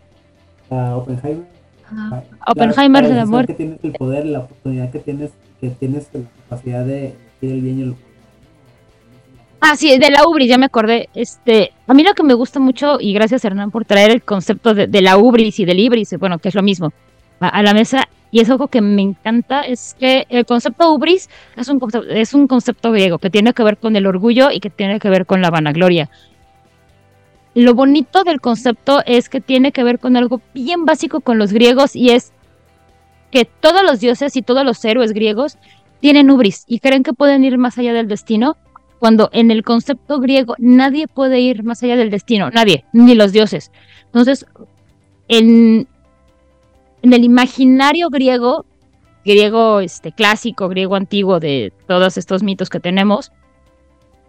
A 0.69 0.97
Oppenheimer. 0.97 1.45
Ah, 1.89 2.09
Para- 2.09 2.71
Oppenheimer 2.71 3.07
de 3.07 3.26
muerte. 3.26 3.53
que 3.53 3.57
tienes 3.63 3.80
el 3.85 3.93
poder, 3.93 4.26
la 4.26 4.39
oportunidad 4.39 4.91
que 4.91 4.99
tienes, 4.99 5.31
que 5.61 5.69
tienes 5.69 6.09
la 6.11 6.19
capacidad 6.49 6.84
de 6.84 7.15
elegir 7.41 7.51
el 7.55 7.61
bien 7.61 7.80
y 7.80 7.81
el 7.84 7.95
Ah, 9.61 9.76
sí, 9.76 9.98
de 9.98 10.10
la 10.10 10.27
Ubris, 10.27 10.48
ya 10.48 10.57
me 10.57 10.65
acordé. 10.65 11.10
Este, 11.14 11.73
a 11.88 11.94
mí 11.94 12.03
lo 12.03 12.14
que 12.14 12.23
me 12.23 12.34
gusta 12.34 12.60
mucho, 12.60 12.98
y 12.99 13.14
gracias 13.14 13.44
Hernán 13.44 13.72
por 13.72 13.86
traer 13.86 14.11
el 14.11 14.22
concepto 14.23 14.73
de, 14.73 15.02
la 15.02 15.18
Ubris 15.18 15.60
y 15.60 15.65
del 15.65 15.80
Ibris, 15.80 16.18
bueno, 16.18 16.40
que 16.40 16.49
es 16.49 16.56
lo 16.56 16.64
mismo, 16.64 16.94
a, 17.40 17.49
a 17.49 17.64
la 17.64 17.73
mesa, 17.73 18.07
y 18.31 18.40
es 18.40 18.49
algo 18.49 18.68
que 18.68 18.81
me 18.81 19.02
encanta, 19.02 19.61
es 19.61 19.95
que 19.99 20.26
el 20.30 20.45
concepto 20.45 20.94
Ubris 20.94 21.30
es 21.57 21.68
un, 21.68 21.80
concepto, 21.80 22.10
es 22.10 22.34
un 22.34 22.48
concepto 22.48 22.91
griego 22.91 23.18
que 23.18 23.30
tiene 23.30 23.53
que 23.53 23.64
ver 23.64 23.77
con 23.77 23.95
el 23.95 24.07
orgullo 24.07 24.52
y 24.52 24.60
que 24.60 24.69
tiene 24.69 24.99
que 24.99 25.10
ver 25.10 25.26
con 25.26 25.41
la 25.41 25.49
vanagloria. 25.49 26.10
Lo 27.56 27.73
bonito 27.73 28.23
del 28.23 28.40
concepto 28.40 29.02
es 29.06 29.27
que 29.27 29.41
tiene 29.41 29.72
que 29.72 29.84
ver 29.84 29.99
con 29.99 30.15
algo 30.15 30.41
bien 30.53 30.86
básico 30.86 31.22
con 31.22 31.40
los 31.40 31.52
griegos 31.52 31.95
y 31.95 32.11
es 32.11 32.31
que 33.31 33.45
todos 33.45 33.84
los 33.84 33.99
dioses 33.99 34.36
y 34.36 34.41
todos 34.41 34.64
los 34.64 34.84
héroes 34.86 35.14
griegos 35.14 35.57
tienen 35.99 36.30
ubris 36.30 36.64
y 36.68 36.80
creen 36.80 37.03
que 37.03 37.14
pueden 37.14 37.44
ir 37.44 37.57
más 37.57 37.77
allá 37.77 37.94
del 37.94 38.07
destino 38.07 38.56
cuando 38.99 39.30
en 39.31 39.49
el 39.49 39.63
concepto 39.63 40.19
griego 40.19 40.55
nadie 40.57 41.07
puede 41.07 41.39
ir 41.39 41.63
más 41.63 41.81
allá 41.84 41.95
del 41.95 42.09
destino, 42.09 42.49
nadie, 42.51 42.85
ni 42.93 43.15
los 43.15 43.31
dioses. 43.31 43.71
Entonces, 44.05 44.45
en, 45.27 45.88
en 47.01 47.13
el 47.13 47.23
imaginario 47.23 48.09
griego, 48.09 48.65
griego 49.23 49.80
este, 49.80 50.11
clásico, 50.11 50.67
griego 50.67 50.95
antiguo 50.95 51.39
de 51.39 51.71
todos 51.88 52.17
estos 52.17 52.43
mitos 52.43 52.69
que 52.69 52.80
tenemos, 52.80 53.31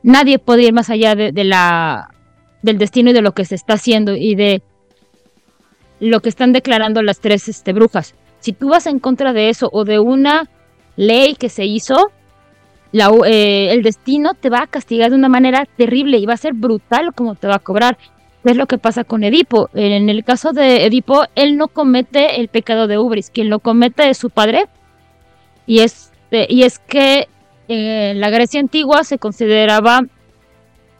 nadie 0.02 0.38
puede 0.38 0.62
ir 0.62 0.72
más 0.72 0.88
allá 0.88 1.14
de, 1.14 1.32
de 1.32 1.44
la, 1.44 2.14
del 2.62 2.78
destino 2.78 3.10
y 3.10 3.12
de 3.12 3.22
lo 3.22 3.32
que 3.32 3.44
se 3.44 3.56
está 3.56 3.74
haciendo 3.74 4.14
y 4.14 4.34
de 4.34 4.62
lo 5.98 6.20
que 6.20 6.28
están 6.28 6.52
declarando 6.52 7.02
las 7.02 7.20
tres 7.20 7.48
este, 7.48 7.72
brujas. 7.72 8.14
Si 8.38 8.52
tú 8.52 8.70
vas 8.70 8.86
en 8.86 9.00
contra 9.00 9.32
de 9.32 9.50
eso 9.50 9.68
o 9.72 9.84
de 9.84 9.98
una 9.98 10.48
ley 10.96 11.34
que 11.34 11.48
se 11.48 11.66
hizo, 11.66 12.10
la, 12.92 13.10
eh, 13.26 13.72
el 13.72 13.82
destino 13.82 14.34
te 14.34 14.50
va 14.50 14.62
a 14.62 14.66
castigar 14.66 15.10
de 15.10 15.16
una 15.16 15.28
manera 15.28 15.66
terrible 15.76 16.18
y 16.18 16.26
va 16.26 16.34
a 16.34 16.38
ser 16.38 16.54
brutal 16.54 17.12
como 17.14 17.34
te 17.34 17.46
va 17.46 17.56
a 17.56 17.60
cobrar. 17.60 17.98
Es 18.44 18.56
lo 18.56 18.66
que 18.66 18.78
pasa 18.78 19.04
con 19.04 19.22
Edipo. 19.22 19.68
En 19.74 20.08
el 20.08 20.24
caso 20.24 20.52
de 20.52 20.86
Edipo, 20.86 21.24
él 21.34 21.56
no 21.56 21.68
comete 21.68 22.40
el 22.40 22.48
pecado 22.48 22.86
de 22.86 22.98
Ubris, 22.98 23.30
quien 23.30 23.50
lo 23.50 23.58
comete 23.58 24.08
es 24.08 24.18
su 24.18 24.30
padre. 24.30 24.66
Y 25.66 25.80
es, 25.80 26.10
eh, 26.30 26.46
y 26.48 26.62
es 26.62 26.78
que 26.78 27.28
en 27.68 28.18
la 28.18 28.30
Grecia 28.30 28.58
antigua 28.58 29.04
se 29.04 29.18
consideraba 29.18 30.00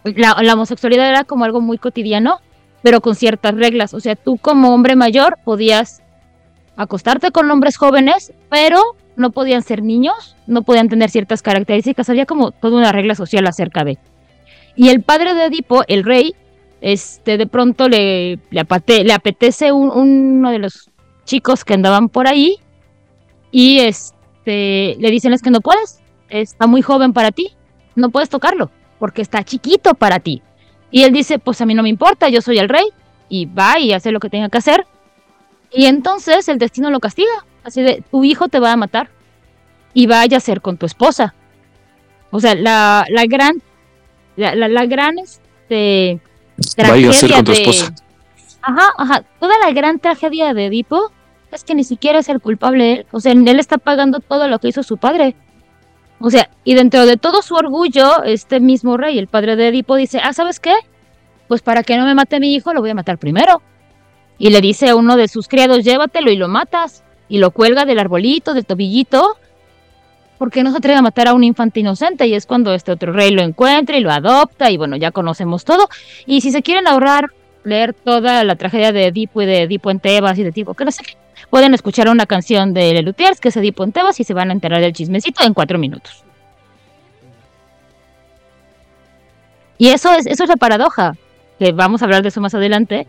la, 0.05 0.37
la 0.41 0.55
homosexualidad 0.55 1.09
era 1.09 1.25
como 1.25 1.45
algo 1.45 1.61
muy 1.61 1.79
cotidiano, 1.79 2.41
pero 2.83 3.01
con 3.01 3.15
ciertas 3.15 3.55
reglas. 3.55 3.95
O 3.95 4.01
sea, 4.01 4.17
tú 4.17 4.39
como 4.39 4.75
hombre 4.75 4.97
mayor 4.97 5.39
podías 5.45 6.03
acostarte 6.77 7.31
con 7.31 7.51
hombres 7.51 7.77
jóvenes, 7.77 8.33
pero 8.49 8.81
no 9.21 9.31
podían 9.31 9.63
ser 9.63 9.83
niños, 9.83 10.37
no 10.47 10.63
podían 10.63 10.89
tener 10.89 11.11
ciertas 11.11 11.43
características, 11.43 12.09
había 12.11 12.27
como 12.27 12.51
toda 12.51 12.79
una 12.79 12.93
regla 12.93 13.15
social 13.15 13.47
acerca 13.47 13.85
de. 13.85 13.99
Y 14.77 14.89
el 14.89 15.03
padre 15.03 15.35
de 15.35 15.45
Edipo, 15.45 15.83
el 15.87 16.05
rey, 16.05 16.35
este, 16.81 17.37
de 17.37 17.47
pronto 17.47 17.89
le, 17.89 18.39
le, 18.51 19.13
apetece 19.13 19.71
un- 19.73 19.91
uno 19.91 20.51
de 20.51 20.59
los 20.59 20.91
chicos 21.25 21.65
que 21.65 21.75
andaban 21.75 22.09
por 22.09 22.27
ahí 22.27 22.57
y 23.53 23.81
este, 23.81 24.97
le 24.99 25.11
dicen 25.11 25.33
es 25.33 25.43
que 25.43 25.51
no 25.51 25.61
puedes, 25.61 26.01
está 26.29 26.67
muy 26.67 26.83
joven 26.83 27.13
para 27.13 27.31
ti, 27.31 27.51
no 27.95 28.11
puedes 28.11 28.29
tocarlo, 28.31 28.71
porque 28.99 29.23
está 29.23 29.45
chiquito 29.45 29.95
para 29.95 30.21
ti. 30.21 30.43
Y 30.91 31.03
él 31.03 31.13
dice, 31.13 31.39
pues 31.39 31.61
a 31.61 31.67
mí 31.67 31.75
no 31.75 31.83
me 31.83 31.89
importa, 31.89 32.29
yo 32.29 32.41
soy 32.41 32.59
el 32.59 32.69
rey, 32.69 32.85
y 33.29 33.47
va 33.47 33.79
y 33.79 33.93
hace 33.93 34.11
lo 34.11 34.19
que 34.21 34.31
tenga 34.31 34.49
que 34.49 34.59
hacer. 34.59 34.87
Y 35.73 35.87
entonces 35.87 36.49
el 36.49 36.59
destino 36.59 36.91
lo 36.91 36.99
castiga. 36.99 37.47
Así 37.65 37.83
de, 37.83 38.03
tu 38.11 38.25
hijo 38.25 38.49
te 38.49 38.59
va 38.61 38.73
a 38.73 38.77
matar 38.77 39.11
y 39.93 40.07
vaya 40.07 40.37
a 40.39 40.41
ser 40.41 40.61
con 40.61 40.77
tu 40.77 40.87
esposa. 40.87 41.35
O 42.31 42.41
sea, 42.41 42.55
la, 42.55 43.05
la 43.09 43.25
gran, 43.27 43.61
la, 44.37 44.55
la, 44.55 44.69
la 44.69 44.87
gran, 44.87 45.19
este, 45.19 46.21
Vaya 46.77 47.11
a 47.11 47.13
ser 47.13 47.31
tragedia 47.31 47.37
con 47.37 47.45
tu 47.45 47.53
de- 47.53 47.61
esposa. 47.61 47.95
Ajá, 48.63 48.89
ajá. 48.99 49.25
Toda 49.41 49.55
la 49.65 49.73
gran 49.73 49.99
tragedia 49.99 50.53
de 50.55 50.67
Edipo 50.67 51.11
es 51.51 51.65
que 51.65 51.75
ni 51.75 51.83
siquiera 51.85 52.19
es 52.19 52.29
el 52.29 52.41
culpable 52.41 52.93
él. 52.93 53.07
O 53.11 53.21
sea, 53.21 53.33
él 53.33 53.59
está 53.59 53.79
pagando 53.79 54.21
todo 54.21 54.49
lo 54.49 54.59
que 54.59 54.69
hizo 54.69 54.83
su 54.83 54.97
padre. 54.99 55.35
O 56.21 56.31
sea, 56.31 56.51
y 56.65 56.75
dentro 56.75 57.07
de 57.07 57.17
todo 57.17 57.41
su 57.43 57.55
orgullo, 57.55 58.23
este 58.25 58.61
mismo 58.61 58.97
rey, 58.99 59.19
el 59.19 59.27
padre 59.27 59.57
de 59.57 59.69
Edipo, 59.69 59.97
dice, 59.97 60.21
ah, 60.23 60.35
¿sabes 60.35 60.61
qué? 60.61 60.75
Pues 61.49 61.63
para 61.63 61.83
que 61.83 61.97
no 61.97 62.05
me 62.05 62.15
mate 62.15 62.39
mi 62.39 62.55
hijo, 62.55 62.75
lo 62.75 62.81
voy 62.81 62.91
a 62.91 62.95
matar 62.95 63.17
primero. 63.19 63.63
Y 64.39 64.51
le 64.51 64.61
dice 64.61 64.91
a 64.91 64.97
uno 64.97 65.17
de 65.17 65.29
sus 65.29 65.49
criados, 65.49 65.83
llévatelo 65.83 66.31
y 66.31 66.37
lo 66.37 66.47
matas. 66.49 67.03
Y 67.31 67.39
lo 67.39 67.53
cuelga 67.53 67.87
del 67.87 67.99
arbolito, 67.99 68.53
del 68.53 68.67
tobillito, 68.67 69.39
porque 70.37 70.63
no 70.63 70.71
se 70.71 70.77
atreve 70.77 70.99
a 70.99 71.03
matar 71.03 71.29
a 71.29 71.35
un 71.35 71.45
infante 71.45 71.81
inocente. 71.81 72.27
Y 72.27 72.35
es 72.35 72.45
cuando 72.45 72.75
este 72.75 72.93
otro 72.93 73.13
rey 73.13 73.31
lo 73.31 73.41
encuentra 73.41 73.97
y 73.97 74.01
lo 74.01 74.11
adopta. 74.11 74.71
Y 74.71 74.77
bueno, 74.77 74.97
ya 74.97 75.13
conocemos 75.13 75.65
todo. 75.65 75.89
Y 76.27 76.43
si 76.43 76.51
se 76.51 76.61
quieren 76.61 76.87
ahorrar 76.87 77.31
leer 77.65 77.95
toda 77.95 78.45
la 78.45 78.57
tragedia 78.57 78.93
de 78.93 79.07
Edipo 79.07 79.41
y 79.41 79.47
de 79.47 79.63
Edipo 79.63 79.91
en 79.91 80.01
Tebas 80.01 80.39
y 80.39 80.43
de 80.43 80.53
tipo 80.53 80.75
que 80.75 80.85
no 80.85 80.91
sé 80.91 81.03
qué, 81.03 81.17
pueden 81.51 81.75
escuchar 81.75 82.09
una 82.09 82.27
canción 82.27 82.75
de 82.75 82.93
Lelutiers 82.95 83.41
que 83.41 83.49
es 83.49 83.57
Edipo 83.57 83.85
en 83.85 83.93
Tebas 83.93 84.19
y 84.21 84.25
se 84.25 84.35
van 84.35 84.51
a 84.51 84.53
enterar 84.53 84.81
del 84.81 84.93
chismecito 84.93 85.45
en 85.45 85.55
cuatro 85.55 85.79
minutos. 85.79 86.25
Y 89.79 89.89
eso 89.89 90.13
es, 90.13 90.27
eso 90.27 90.45
es 90.45 90.51
la 90.51 90.57
paradoja, 90.57 91.17
que 91.59 91.73
vamos 91.73 92.03
a 92.03 92.05
hablar 92.05 92.21
de 92.23 92.29
eso 92.29 92.43
más 92.43 92.55
adelante. 92.55 93.07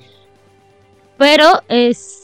Pero 1.17 1.61
es, 1.67 2.20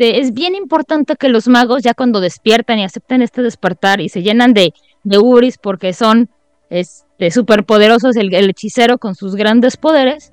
es 0.00 0.32
bien 0.32 0.54
importante 0.54 1.16
que 1.16 1.28
los 1.28 1.48
magos 1.48 1.82
ya 1.82 1.94
cuando 1.94 2.20
despiertan 2.20 2.78
y 2.78 2.84
aceptan 2.84 3.22
este 3.22 3.42
despertar 3.42 4.00
y 4.00 4.08
se 4.08 4.22
llenan 4.22 4.54
de, 4.54 4.72
de 5.04 5.18
ubris 5.18 5.58
porque 5.58 5.92
son 5.92 6.30
este, 6.70 7.30
superpoderosos, 7.30 8.16
el, 8.16 8.32
el 8.34 8.50
hechicero 8.50 8.98
con 8.98 9.14
sus 9.14 9.36
grandes 9.36 9.76
poderes, 9.76 10.32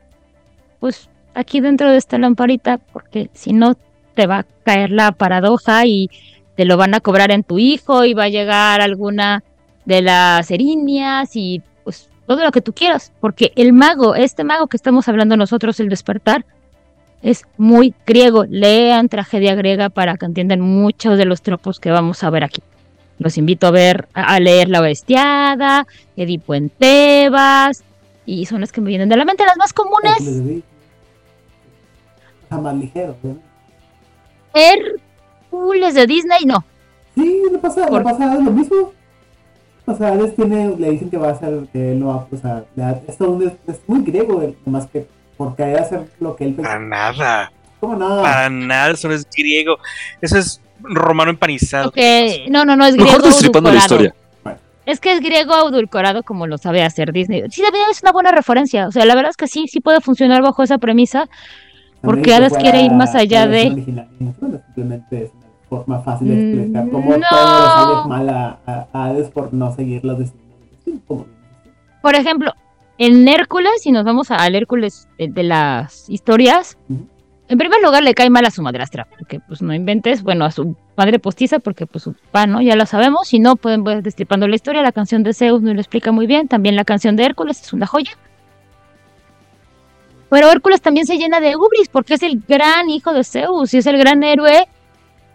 pues 0.79 1.09
aquí 1.33 1.59
dentro 1.59 1.91
de 1.91 1.97
esta 1.97 2.17
lamparita, 2.17 2.77
porque 2.77 3.29
si 3.33 3.53
no 3.53 3.75
te 4.15 4.25
va 4.25 4.39
a 4.39 4.45
caer 4.63 4.91
la 4.91 5.11
paradoja 5.11 5.85
y 5.85 6.09
te 6.55 6.65
lo 6.65 6.77
van 6.77 6.95
a 6.95 6.99
cobrar 6.99 7.31
en 7.31 7.43
tu 7.43 7.59
hijo 7.59 8.05
y 8.05 8.13
va 8.13 8.23
a 8.23 8.29
llegar 8.29 8.81
alguna 8.81 9.43
de 9.85 10.01
las 10.01 10.49
erinias 10.49 11.35
y 11.35 11.61
pues 11.83 12.09
todo 12.25 12.43
lo 12.43 12.51
que 12.51 12.61
tú 12.61 12.73
quieras, 12.73 13.13
porque 13.21 13.53
el 13.55 13.73
mago, 13.73 14.15
este 14.15 14.43
mago 14.43 14.67
que 14.67 14.77
estamos 14.77 15.07
hablando 15.07 15.37
nosotros, 15.37 15.79
el 15.79 15.89
despertar, 15.89 16.45
es 17.27 17.43
muy 17.57 17.93
griego. 18.05 18.45
Lean 18.45 19.09
tragedia 19.09 19.53
griega 19.53 19.89
para 19.89 20.15
que 20.15 20.25
entiendan 20.25 20.61
muchos 20.61 21.17
de 21.17 21.25
los 21.25 21.41
tropos 21.41 21.77
que 21.81 21.91
vamos 21.91 22.23
a 22.23 22.29
ver 22.29 22.45
aquí. 22.45 22.63
Los 23.19 23.37
invito 23.37 23.67
a 23.67 23.71
ver, 23.71 24.07
a 24.13 24.39
leer 24.39 24.69
La 24.69 24.79
Bestiada, 24.79 25.85
Edipo 26.15 26.55
en 26.55 26.69
Tebas, 26.69 27.83
y 28.25 28.45
son 28.45 28.61
las 28.61 28.71
que 28.71 28.79
me 28.79 28.87
vienen 28.87 29.09
de 29.09 29.17
la 29.17 29.25
mente, 29.25 29.45
las 29.45 29.57
más 29.57 29.73
comunes. 29.73 30.63
Jamás 32.49 32.75
ligero, 32.75 33.17
¿no? 33.21 33.37
Hércules 34.53 35.95
de 35.95 36.07
Disney, 36.07 36.45
no. 36.45 36.63
Sí, 37.13 37.41
no 37.51 37.59
pasa, 37.59 37.89
no 37.89 38.03
pasa 38.03 38.35
lo 38.35 38.51
mismo. 38.51 38.93
O 39.85 39.95
sea, 39.95 40.15
les 40.15 40.33
tiene, 40.33 40.77
le 40.77 40.91
dicen 40.91 41.09
que 41.09 41.17
va 41.17 41.31
a 41.31 41.39
ser, 41.39 41.67
que 41.73 41.91
él 41.91 41.99
no 41.99 42.07
va, 42.07 42.27
o 42.31 42.37
sea, 42.37 42.63
es, 43.05 43.19
un, 43.19 43.51
es 43.67 43.79
muy 43.85 44.03
griego, 44.03 44.53
más 44.65 44.87
que 44.87 45.07
porque 45.37 45.63
hay 45.63 45.73
que 45.75 45.79
hacer 45.79 46.05
lo 46.19 46.35
que 46.35 46.45
él 46.45 46.53
pensó. 46.53 46.69
Para 46.69 46.79
nada. 46.79 47.51
¿Cómo 47.79 47.95
nada? 47.95 48.21
Para 48.21 48.49
nada, 48.49 48.91
eso 48.91 49.07
no 49.07 49.13
es 49.13 49.27
griego. 49.29 49.77
Eso 50.21 50.37
es 50.37 50.61
romano 50.79 51.31
empanizado. 51.31 51.89
Okay. 51.89 52.47
No, 52.49 52.65
no, 52.65 52.75
no 52.75 52.85
es 52.85 52.95
griego. 52.95 53.11
Mejor 53.11 53.25
destripando 53.25 53.71
la 53.71 53.77
historia. 53.77 54.15
Es 54.85 55.01
que 55.01 55.11
es 55.11 55.19
griego 55.19 55.53
adulcorado 55.53 56.23
como 56.23 56.47
lo 56.47 56.57
sabe 56.57 56.81
hacer 56.81 57.11
Disney. 57.11 57.43
Sí, 57.49 57.61
es 57.91 58.01
una 58.01 58.13
buena 58.13 58.31
referencia. 58.31 58.87
O 58.87 58.91
sea, 58.91 59.05
la 59.05 59.15
verdad 59.15 59.31
es 59.31 59.37
que 59.37 59.47
sí, 59.47 59.67
sí 59.67 59.81
puede 59.81 59.99
funcionar 59.99 60.41
bajo 60.41 60.63
esa 60.63 60.77
premisa. 60.77 61.27
Porque 62.01 62.33
Hades 62.33 62.53
quiere 62.53 62.83
ir 62.83 62.91
más 62.93 63.13
allá 63.13 63.47
de. 63.47 63.63
Simplemente 63.63 65.23
es 65.25 65.31
una 65.33 65.49
forma 65.69 65.99
fácil 65.99 66.29
de 66.29 66.35
explicar 66.35 66.85
mm, 66.85 66.89
cómo 66.89 67.17
no. 67.17 67.25
todo 67.29 67.59
le 67.59 67.67
sale 67.67 68.07
mal 68.07 68.29
a, 68.29 68.87
Hades 68.93 69.29
por 69.29 69.53
no 69.53 69.75
seguir 69.75 70.05
los 70.05 70.19
destinos. 70.19 71.01
Por 72.01 72.15
ejemplo, 72.15 72.53
en 72.97 73.27
Hércules, 73.27 73.81
si 73.81 73.91
nos 73.91 74.03
vamos 74.03 74.31
al 74.31 74.55
Hércules 74.55 75.07
de, 75.17 75.43
las 75.43 76.09
historias, 76.09 76.77
en 77.47 77.57
primer 77.57 77.81
lugar 77.81 78.03
le 78.03 78.13
cae 78.13 78.29
mal 78.29 78.45
a 78.45 78.51
su 78.51 78.61
madrastra, 78.61 79.07
porque 79.17 79.39
pues 79.39 79.61
no 79.61 79.73
inventes, 79.73 80.23
bueno, 80.23 80.45
a 80.45 80.51
su 80.51 80.75
madre 80.95 81.19
postiza, 81.19 81.59
porque 81.59 81.85
pues 81.85 82.03
su 82.03 82.13
papá, 82.13 82.47
¿no? 82.47 82.61
Ya 82.61 82.75
lo 82.75 82.85
sabemos, 82.85 83.27
si 83.27 83.39
no, 83.39 83.55
pueden 83.55 83.83
ver 83.83 84.01
destripando 84.01 84.47
la 84.47 84.55
historia, 84.55 84.81
la 84.81 84.91
canción 84.91 85.23
de 85.23 85.33
Zeus 85.33 85.61
no 85.61 85.73
lo 85.73 85.79
explica 85.79 86.11
muy 86.11 86.27
bien, 86.27 86.47
también 86.47 86.75
la 86.75 86.85
canción 86.85 87.15
de 87.15 87.25
Hércules 87.25 87.61
es 87.61 87.73
una 87.73 87.85
joya. 87.85 88.17
Pero 90.29 90.51
Hércules 90.51 90.81
también 90.81 91.05
se 91.05 91.17
llena 91.17 91.39
de 91.39 91.55
ubris, 91.55 91.89
porque 91.89 92.15
es 92.15 92.23
el 92.23 92.41
gran 92.47 92.89
hijo 92.89 93.13
de 93.13 93.23
Zeus 93.23 93.73
y 93.73 93.77
es 93.77 93.85
el 93.85 93.97
gran 93.97 94.23
héroe. 94.23 94.67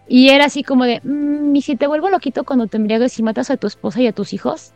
Y 0.09 0.29
era 0.29 0.47
así 0.47 0.63
como 0.63 0.85
de, 0.85 1.01
mmm, 1.03 1.55
y 1.57 1.63
si 1.63 1.77
te 1.77 1.87
vuelvo 1.87 2.11
loquito 2.11 2.45
cuando 2.45 2.67
te 2.67 2.77
embriagas 2.77 3.19
y 3.19 3.23
matas 3.23 3.51
a 3.51 3.57
tu 3.57 3.67
esposa 3.67 4.03
y 4.03 4.07
a 4.07 4.13
tus 4.13 4.35
hijos. 4.35 4.73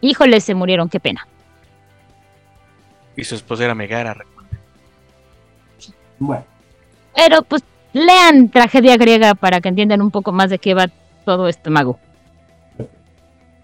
Híjole, 0.00 0.40
se 0.40 0.54
murieron, 0.54 0.88
qué 0.88 1.00
pena. 1.00 1.26
Y 3.16 3.24
su 3.24 3.34
esposa 3.34 3.64
era 3.64 3.74
Megara, 3.74 4.14
recuerden. 4.14 4.58
Bueno. 6.18 6.44
Pero 7.14 7.42
pues 7.42 7.62
lean 7.92 8.48
tragedia 8.48 8.96
griega 8.96 9.34
para 9.34 9.60
que 9.60 9.68
entiendan 9.68 10.02
un 10.02 10.10
poco 10.10 10.32
más 10.32 10.50
de 10.50 10.58
qué 10.58 10.74
va 10.74 10.90
todo 11.24 11.48
este 11.48 11.70
mago. 11.70 11.98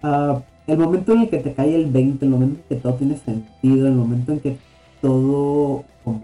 Ah, 0.01 0.41
el 0.67 0.77
momento 0.77 1.13
en 1.13 1.21
el 1.21 1.29
que 1.29 1.37
te 1.37 1.53
cae 1.53 1.75
el 1.75 1.91
20, 1.91 2.25
el 2.25 2.31
momento 2.31 2.59
en 2.61 2.63
que 2.69 2.81
todo 2.81 2.95
tiene 2.95 3.17
sentido, 3.17 3.87
el 3.87 3.93
momento 3.93 4.31
en 4.31 4.39
que 4.39 4.57
todo, 5.01 5.83
como 6.03 6.23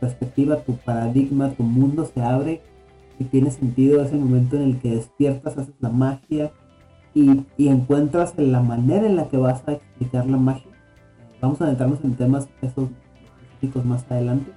perspectiva, 0.00 0.56
tu 0.56 0.76
paradigma, 0.76 1.50
tu 1.50 1.62
mundo 1.62 2.10
se 2.12 2.22
abre 2.22 2.62
y 3.18 3.24
tiene 3.24 3.50
sentido, 3.50 4.02
es 4.02 4.12
el 4.12 4.20
momento 4.20 4.56
en 4.56 4.62
el 4.62 4.78
que 4.78 4.90
despiertas, 4.90 5.58
haces 5.58 5.74
la 5.80 5.90
magia 5.90 6.50
y, 7.14 7.42
y 7.58 7.68
encuentras 7.68 8.32
la 8.38 8.60
manera 8.60 9.06
en 9.06 9.16
la 9.16 9.28
que 9.28 9.36
vas 9.36 9.62
a 9.68 9.72
explicar 9.72 10.26
la 10.26 10.38
magia 10.38 10.69
vamos 11.40 11.60
a 11.60 11.64
adentrarnos 11.64 12.02
en 12.04 12.14
temas 12.14 12.48
esos 12.62 12.88
específicos 13.22 13.84
más 13.84 14.04
adelante, 14.10 14.50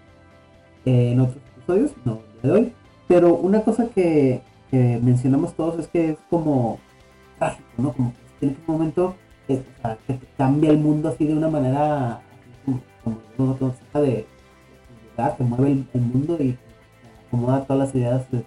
eh, 0.85 1.11
en 1.11 1.19
otros 1.21 1.37
episodios, 1.57 1.91
no 2.05 2.19
de 2.41 2.51
hoy. 2.51 2.73
Pero 3.07 3.35
una 3.35 3.61
cosa 3.61 3.87
que, 3.87 4.41
mencionamos 4.71 5.53
todos 5.53 5.79
es 5.79 5.87
que 5.87 6.11
es 6.11 6.17
como 6.31 6.79
trágico, 7.37 7.67
¿no? 7.77 7.93
Como 7.93 8.13
que 8.39 8.47
en 8.47 8.57
un 8.67 8.73
momento 8.73 9.15
que, 9.47 9.61
te 10.07 10.19
cambia 10.37 10.71
el 10.71 10.79
mundo 10.79 11.09
así 11.09 11.25
de 11.25 11.35
una 11.35 11.47
manera 11.47 12.21
como, 12.65 12.81
como, 13.37 13.57
como 13.57 13.75
de, 14.01 14.09
de 14.09 14.25
que 15.37 15.43
mueve 15.43 15.85
el, 15.93 16.01
mundo 16.01 16.37
y 16.39 16.57
acomoda 17.27 17.65
todas 17.65 17.87
las 17.87 17.95
ideas 17.95 18.31
de, 18.31 18.43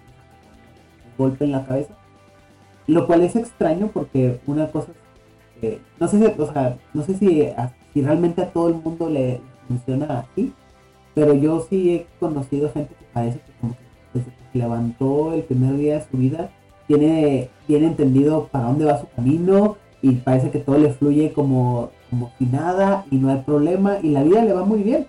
golpe 1.17 1.45
en 1.45 1.51
la 1.51 1.65
cabeza. 1.65 1.93
Lo 2.87 3.05
cual 3.07 3.21
es 3.23 3.35
extraño 3.35 3.89
porque 3.93 4.39
una 4.45 4.71
cosa 4.71 4.91
que, 5.59 5.81
no 5.99 6.07
sé 6.07 6.19
si, 6.19 6.41
o 6.41 6.53
sea, 6.53 6.77
no 6.93 7.03
sé 7.03 7.15
si 7.15 7.41
si 7.93 8.01
realmente 8.01 8.41
a 8.41 8.51
todo 8.51 8.69
el 8.69 8.75
mundo 8.75 9.09
le 9.09 9.41
funciona 9.67 10.19
así, 10.19 10.53
pero 11.13 11.33
yo 11.33 11.65
sí 11.69 11.95
he 11.95 12.07
conocido 12.19 12.71
gente 12.71 12.93
que 12.93 13.05
parece 13.13 13.39
que 13.39 13.51
como 13.59 13.75
que 14.13 14.59
levantó 14.59 15.33
el 15.33 15.43
primer 15.43 15.75
día 15.77 15.95
de 15.95 16.05
su 16.09 16.17
vida, 16.17 16.51
tiene, 16.87 17.49
tiene 17.67 17.87
entendido 17.87 18.47
para 18.47 18.65
dónde 18.65 18.85
va 18.85 18.99
su 18.99 19.07
camino 19.09 19.77
y 20.01 20.11
parece 20.13 20.51
que 20.51 20.59
todo 20.59 20.77
le 20.77 20.93
fluye 20.93 21.33
como, 21.33 21.89
como 22.09 22.31
si 22.37 22.45
nada 22.45 23.05
y 23.11 23.17
no 23.17 23.29
hay 23.29 23.39
problema 23.39 23.97
y 24.01 24.09
la 24.09 24.23
vida 24.23 24.43
le 24.43 24.53
va 24.53 24.63
muy 24.63 24.83
bien. 24.83 25.07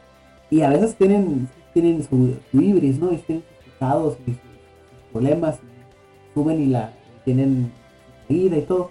Y 0.50 0.62
a 0.62 0.70
veces 0.70 0.94
tienen, 0.96 1.48
tienen 1.74 2.02
su, 2.02 2.36
ibris, 2.52 2.98
¿no? 2.98 3.12
Y 3.12 3.18
tienen 3.18 3.44
sus 3.44 3.72
pecados 3.72 4.16
sus, 4.24 4.36
problemas, 5.12 5.58
suben 6.34 6.60
y 6.62 6.66
la 6.66 6.92
tienen 7.24 7.70
su 8.26 8.34
vida 8.34 8.56
y 8.56 8.62
todo. 8.62 8.90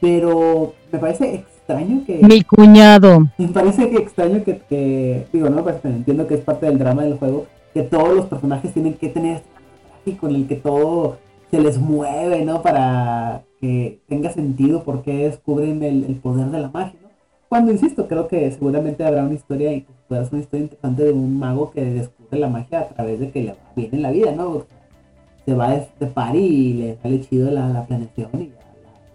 Pero 0.00 0.74
me 0.92 0.98
parece 0.98 1.44
extraño 1.70 2.04
que... 2.04 2.18
Mi 2.22 2.42
cuñado. 2.42 3.28
Me 3.38 3.48
parece 3.48 3.90
que 3.90 3.96
extraño 3.96 4.42
que, 4.44 5.26
digo, 5.32 5.48
no, 5.48 5.62
pues 5.62 5.76
entiendo 5.84 6.26
que 6.26 6.34
es 6.34 6.40
parte 6.40 6.66
del 6.66 6.78
drama 6.78 7.04
del 7.04 7.18
juego, 7.18 7.46
que 7.72 7.82
todos 7.82 8.14
los 8.14 8.26
personajes 8.26 8.72
tienen 8.72 8.94
que 8.94 9.08
tener 9.08 9.36
este 9.36 9.48
tráfico 9.88 10.28
en 10.28 10.34
el 10.34 10.48
que 10.48 10.56
todo 10.56 11.18
se 11.50 11.60
les 11.60 11.78
mueve, 11.78 12.44
¿no? 12.44 12.62
Para 12.62 13.42
que 13.60 14.00
tenga 14.08 14.30
sentido 14.30 14.82
porque 14.84 15.28
descubren 15.28 15.82
el, 15.82 16.14
poder 16.16 16.46
de 16.46 16.60
la 16.60 16.68
magia, 16.68 16.98
¿no? 17.02 17.10
Cuando, 17.48 17.72
insisto, 17.72 18.06
creo 18.06 18.28
que 18.28 18.50
seguramente 18.52 19.04
habrá 19.04 19.24
una 19.24 19.34
historia 19.34 19.72
y 19.72 19.82
que 19.82 19.92
una 20.08 20.40
historia 20.40 20.64
interesante 20.64 21.04
de 21.04 21.12
un 21.12 21.38
mago 21.38 21.70
que 21.70 21.84
descubre 21.84 22.38
la 22.38 22.48
magia 22.48 22.80
a 22.80 22.88
través 22.88 23.18
de 23.18 23.30
que 23.30 23.42
le 23.42 23.52
va 23.52 23.72
bien 23.74 23.90
en 23.92 24.02
la 24.02 24.10
vida, 24.10 24.32
¿no? 24.32 24.64
se 25.46 25.54
va 25.54 25.70
de, 25.70 25.78
este 25.78 26.06
par 26.06 26.36
y 26.36 26.74
le 26.74 26.98
sale 27.02 27.20
chido 27.22 27.50
la, 27.50 27.68
la 27.68 27.86
planeación 27.86 28.30
y 28.34 28.48
ya 28.48 28.72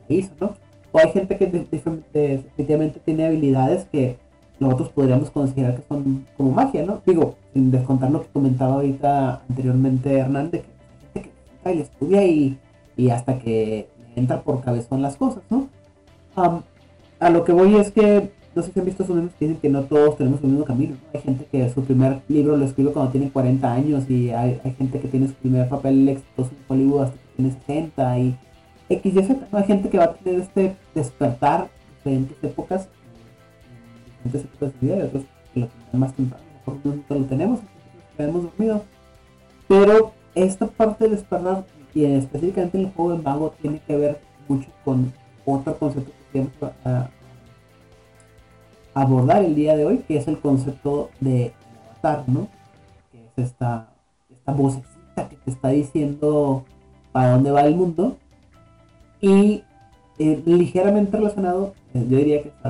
la 0.10 0.15
hizo, 0.15 0.32
¿no? 0.40 0.64
O 0.95 0.97
hay 0.97 1.11
gente 1.11 1.35
que 1.35 1.47
definitivamente 1.47 3.01
tiene 3.03 3.26
habilidades 3.26 3.84
que 3.91 4.15
nosotros 4.61 4.88
podríamos 4.88 5.30
considerar 5.30 5.76
que 5.76 5.84
son 5.89 6.26
como 6.38 6.51
magia, 6.51 6.85
¿no? 6.85 7.01
Digo, 7.05 7.35
sin 7.51 7.69
descontar 7.69 8.11
lo 8.11 8.22
que 8.22 8.30
comentaba 8.30 8.76
ahorita 8.76 9.41
anteriormente 9.49 10.17
Hernández, 10.17 10.63
que 11.13 11.19
hay 11.19 11.23
gente 11.23 11.34
que 11.73 11.81
estudia 11.81 12.26
y, 12.26 12.57
y 12.95 13.09
hasta 13.09 13.38
que 13.39 13.89
entra 14.15 14.41
por 14.41 14.61
cabezón 14.61 15.01
las 15.01 15.17
cosas, 15.17 15.43
¿no? 15.49 15.67
a 17.19 17.30
lo 17.30 17.43
que 17.43 17.51
voy 17.51 17.76
es 17.76 17.91
que, 17.91 18.31
no 18.55 18.61
sé 18.61 18.72
si 18.72 18.80
han 18.80 18.85
visto 18.85 19.03
esos 19.03 19.17
memes 19.17 19.34
que 19.38 19.47
dicen 19.47 19.59
que 19.61 19.69
no 19.69 19.84
todos 19.84 20.15
tenemos 20.15 20.41
el 20.43 20.51
mismo 20.51 20.63
camino, 20.63 20.95
¿no? 20.95 21.09
Hay 21.13 21.22
gente 21.22 21.45
que 21.51 21.69
su 21.72 21.84
primer 21.84 22.22
libro 22.30 22.55
lo 22.55 22.63
escribe 22.63 22.93
cuando 22.93 23.11
tiene 23.11 23.31
40 23.31 23.73
años 23.73 24.09
y 24.09 24.30
hay, 24.31 24.61
hay 24.63 24.72
gente 24.72 25.01
que 25.01 25.09
tiene 25.09 25.27
su 25.27 25.34
primer 25.34 25.67
papel 25.67 26.07
exitoso 26.07 26.51
en 26.51 26.57
Hollywood 26.69 27.03
hasta 27.03 27.17
que 27.17 27.35
tiene 27.35 27.51
60 27.51 28.19
y 28.19 28.38
X 28.90 29.16
y 29.16 29.24
Z. 29.24 29.48
Hay 29.52 29.64
gente 29.64 29.90
que 29.90 29.98
va 29.98 30.06
a 30.06 30.14
tener 30.14 30.41
este 30.41 30.76
despertar 30.94 31.70
en 32.06 32.28
diferentes 32.28 32.52
épocas, 32.52 32.88
en 34.24 34.32
diferentes 34.32 34.52
épocas 34.52 34.82
de 34.82 34.88
vida, 34.88 34.98
y 34.98 35.02
otros 35.02 35.24
que 35.53 35.70
lo 35.91 35.99
más 35.99 36.14
temprano. 36.14 36.44
Mejor 36.68 36.80
no 36.84 37.16
lo 37.16 37.26
tenemos, 37.26 37.60
quedamos 38.18 38.44
dormidos. 38.44 38.82
Pero 39.68 40.14
esta 40.36 40.68
parte 40.68 41.06
del 41.06 41.16
despertar, 41.16 41.66
y 41.94 42.06
específicamente 42.06 42.78
en 42.78 42.86
el 42.86 42.91
juego 42.91 43.14
de 43.14 43.24
mago, 43.24 43.53
tiene 43.62 43.80
que 43.80 43.95
ver 43.95 44.20
mucho 44.48 44.70
con 44.84 45.12
otro 45.45 45.78
concepto 45.78 46.12
que 46.12 46.40
queremos 46.40 46.53
abordar 48.94 49.44
el 49.44 49.56
día 49.56 49.76
de 49.76 49.86
hoy, 49.86 49.98
que 49.99 50.18
es 50.18 50.28
el 50.28 50.40
concepto 50.40 51.10
de 51.20 51.53
avatar, 51.90 52.24
¿no? 52.28 52.48
Que 53.12 53.26
es 53.26 53.49
esta, 53.49 53.90
esta 54.32 54.52
vocecita 54.53 55.30
que 55.30 55.36
te 55.36 55.52
está 55.52 55.70
diciendo 55.70 56.66
para 57.12 57.32
dónde 57.32 57.52
va 57.52 57.62
el 57.62 57.76
mundo 57.76 58.18
y 59.26 59.64
eh, 60.19 60.43
ligeramente 60.45 61.18
relacionado, 61.18 61.73
eh, 61.95 62.06
yo 62.07 62.18
diría 62.18 62.43
que 62.43 62.49
está 62.49 62.69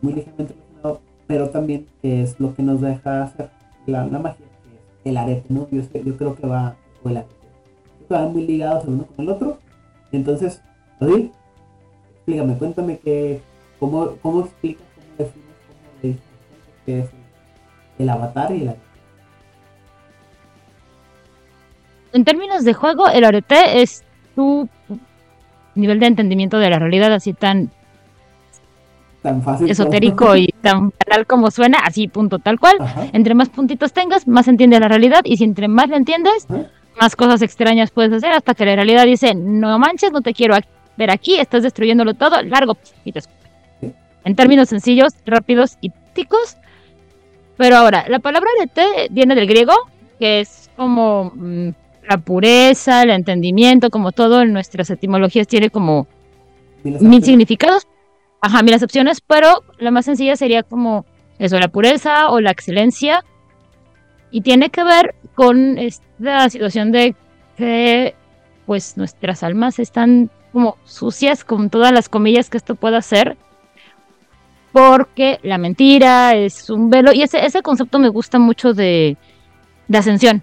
muy 0.00 0.12
ligeramente 0.12 0.54
relacionado, 0.54 1.00
pero 1.26 1.50
también 1.50 1.86
es 2.04 2.38
lo 2.38 2.54
que 2.54 2.62
nos 2.62 2.80
deja 2.80 3.24
hacer 3.24 3.50
la, 3.86 4.04
magia, 4.04 4.36
que 4.36 4.76
es 4.76 5.10
el 5.10 5.16
arete, 5.16 5.46
¿no? 5.48 5.66
Yo, 5.72 5.82
creo 6.16 6.36
que 6.36 6.46
va, 6.46 6.76
o 7.02 7.08
el 7.08 7.16
arete, 7.16 7.34
van 8.08 8.32
muy 8.32 8.46
ligados 8.46 8.84
el 8.84 8.90
uno 8.90 9.06
con 9.06 9.24
el 9.24 9.32
otro. 9.32 9.58
Entonces, 10.12 10.62
Odil, 11.00 11.32
explícame, 12.14 12.56
cuéntame 12.58 12.98
que, 12.98 13.40
cómo, 13.80 14.10
cómo 14.22 14.42
explicas, 14.42 14.86
cómo 14.94 15.16
defines, 15.18 15.46
cómo 15.66 16.14
le 16.14 16.16
qué 16.86 17.00
es 17.00 17.10
el, 17.98 18.08
avatar 18.08 18.54
y 18.54 18.62
el 18.62 18.68
arete. 18.68 18.86
en 22.12 22.24
términos 22.24 22.64
de 22.64 22.72
juego, 22.72 23.08
el 23.08 23.24
arete 23.24 23.82
es 23.82 24.04
tu 24.36 24.68
nivel 25.76 26.00
de 26.00 26.06
entendimiento 26.06 26.58
de 26.58 26.70
la 26.70 26.78
realidad 26.78 27.12
así 27.12 27.32
tan 27.32 27.70
Tan 29.22 29.42
fácil. 29.42 29.68
esotérico 29.70 30.36
y 30.36 30.46
tan 30.62 30.92
banal 31.04 31.26
como 31.26 31.50
suena, 31.50 31.78
así 31.84 32.08
punto 32.08 32.38
tal 32.38 32.58
cual. 32.60 32.76
Ajá. 32.80 33.06
Entre 33.12 33.34
más 33.34 33.48
puntitos 33.48 33.92
tengas, 33.92 34.26
más 34.28 34.46
entiendes 34.48 34.80
la 34.80 34.88
realidad 34.88 35.20
y 35.24 35.36
si 35.36 35.44
entre 35.44 35.68
más 35.68 35.88
la 35.88 35.96
entiendes, 35.96 36.46
Ajá. 36.48 36.66
más 37.00 37.16
cosas 37.16 37.42
extrañas 37.42 37.90
puedes 37.90 38.12
hacer 38.12 38.32
hasta 38.32 38.54
que 38.54 38.64
la 38.64 38.76
realidad 38.76 39.04
dice, 39.04 39.34
no 39.34 39.78
manches, 39.78 40.12
no 40.12 40.20
te 40.22 40.32
quiero 40.32 40.56
ver 40.96 41.10
aquí, 41.10 41.38
estás 41.38 41.62
destruyéndolo 41.62 42.14
todo, 42.14 42.40
largo 42.42 42.76
y 43.04 43.12
te 43.12 43.18
escupe. 43.18 43.48
Sí. 43.80 43.92
En 44.24 44.36
términos 44.36 44.68
sencillos, 44.68 45.12
rápidos 45.26 45.76
y 45.80 45.90
prácticos. 45.90 46.56
Pero 47.56 47.76
ahora, 47.76 48.04
la 48.08 48.18
palabra 48.18 48.48
arete 48.58 49.08
viene 49.10 49.34
del 49.34 49.46
griego, 49.46 49.72
que 50.18 50.40
es 50.40 50.70
como 50.76 51.32
mm, 51.34 51.70
la 52.08 52.18
pureza, 52.18 53.02
el 53.02 53.10
entendimiento, 53.10 53.90
como 53.90 54.12
todo 54.12 54.42
en 54.42 54.52
nuestras 54.52 54.90
etimologías 54.90 55.46
tiene 55.46 55.70
como 55.70 56.06
Mil 56.84 57.24
significados. 57.24 57.86
Ajá, 58.40 58.62
mil 58.62 58.74
acepciones, 58.74 59.20
pero 59.20 59.64
la 59.78 59.90
más 59.90 60.04
sencilla 60.04 60.36
sería 60.36 60.62
como 60.62 61.04
eso, 61.38 61.58
la 61.58 61.68
pureza 61.68 62.30
o 62.30 62.40
la 62.40 62.50
excelencia. 62.50 63.24
Y 64.30 64.42
tiene 64.42 64.70
que 64.70 64.84
ver 64.84 65.14
con 65.34 65.78
esta 65.78 66.48
situación 66.50 66.92
de 66.92 67.14
que 67.56 68.14
pues 68.66 68.96
nuestras 68.96 69.42
almas 69.42 69.78
están 69.78 70.30
como 70.52 70.76
sucias 70.84 71.44
con 71.44 71.70
todas 71.70 71.92
las 71.92 72.08
comillas 72.08 72.50
que 72.50 72.56
esto 72.56 72.74
pueda 72.74 72.98
hacer. 72.98 73.36
Porque 74.72 75.40
la 75.42 75.56
mentira 75.56 76.34
es 76.34 76.68
un 76.68 76.90
velo. 76.90 77.12
Y 77.12 77.22
ese, 77.22 77.44
ese 77.44 77.62
concepto 77.62 77.98
me 77.98 78.10
gusta 78.10 78.38
mucho 78.38 78.74
de, 78.74 79.16
de 79.88 79.98
ascensión. 79.98 80.42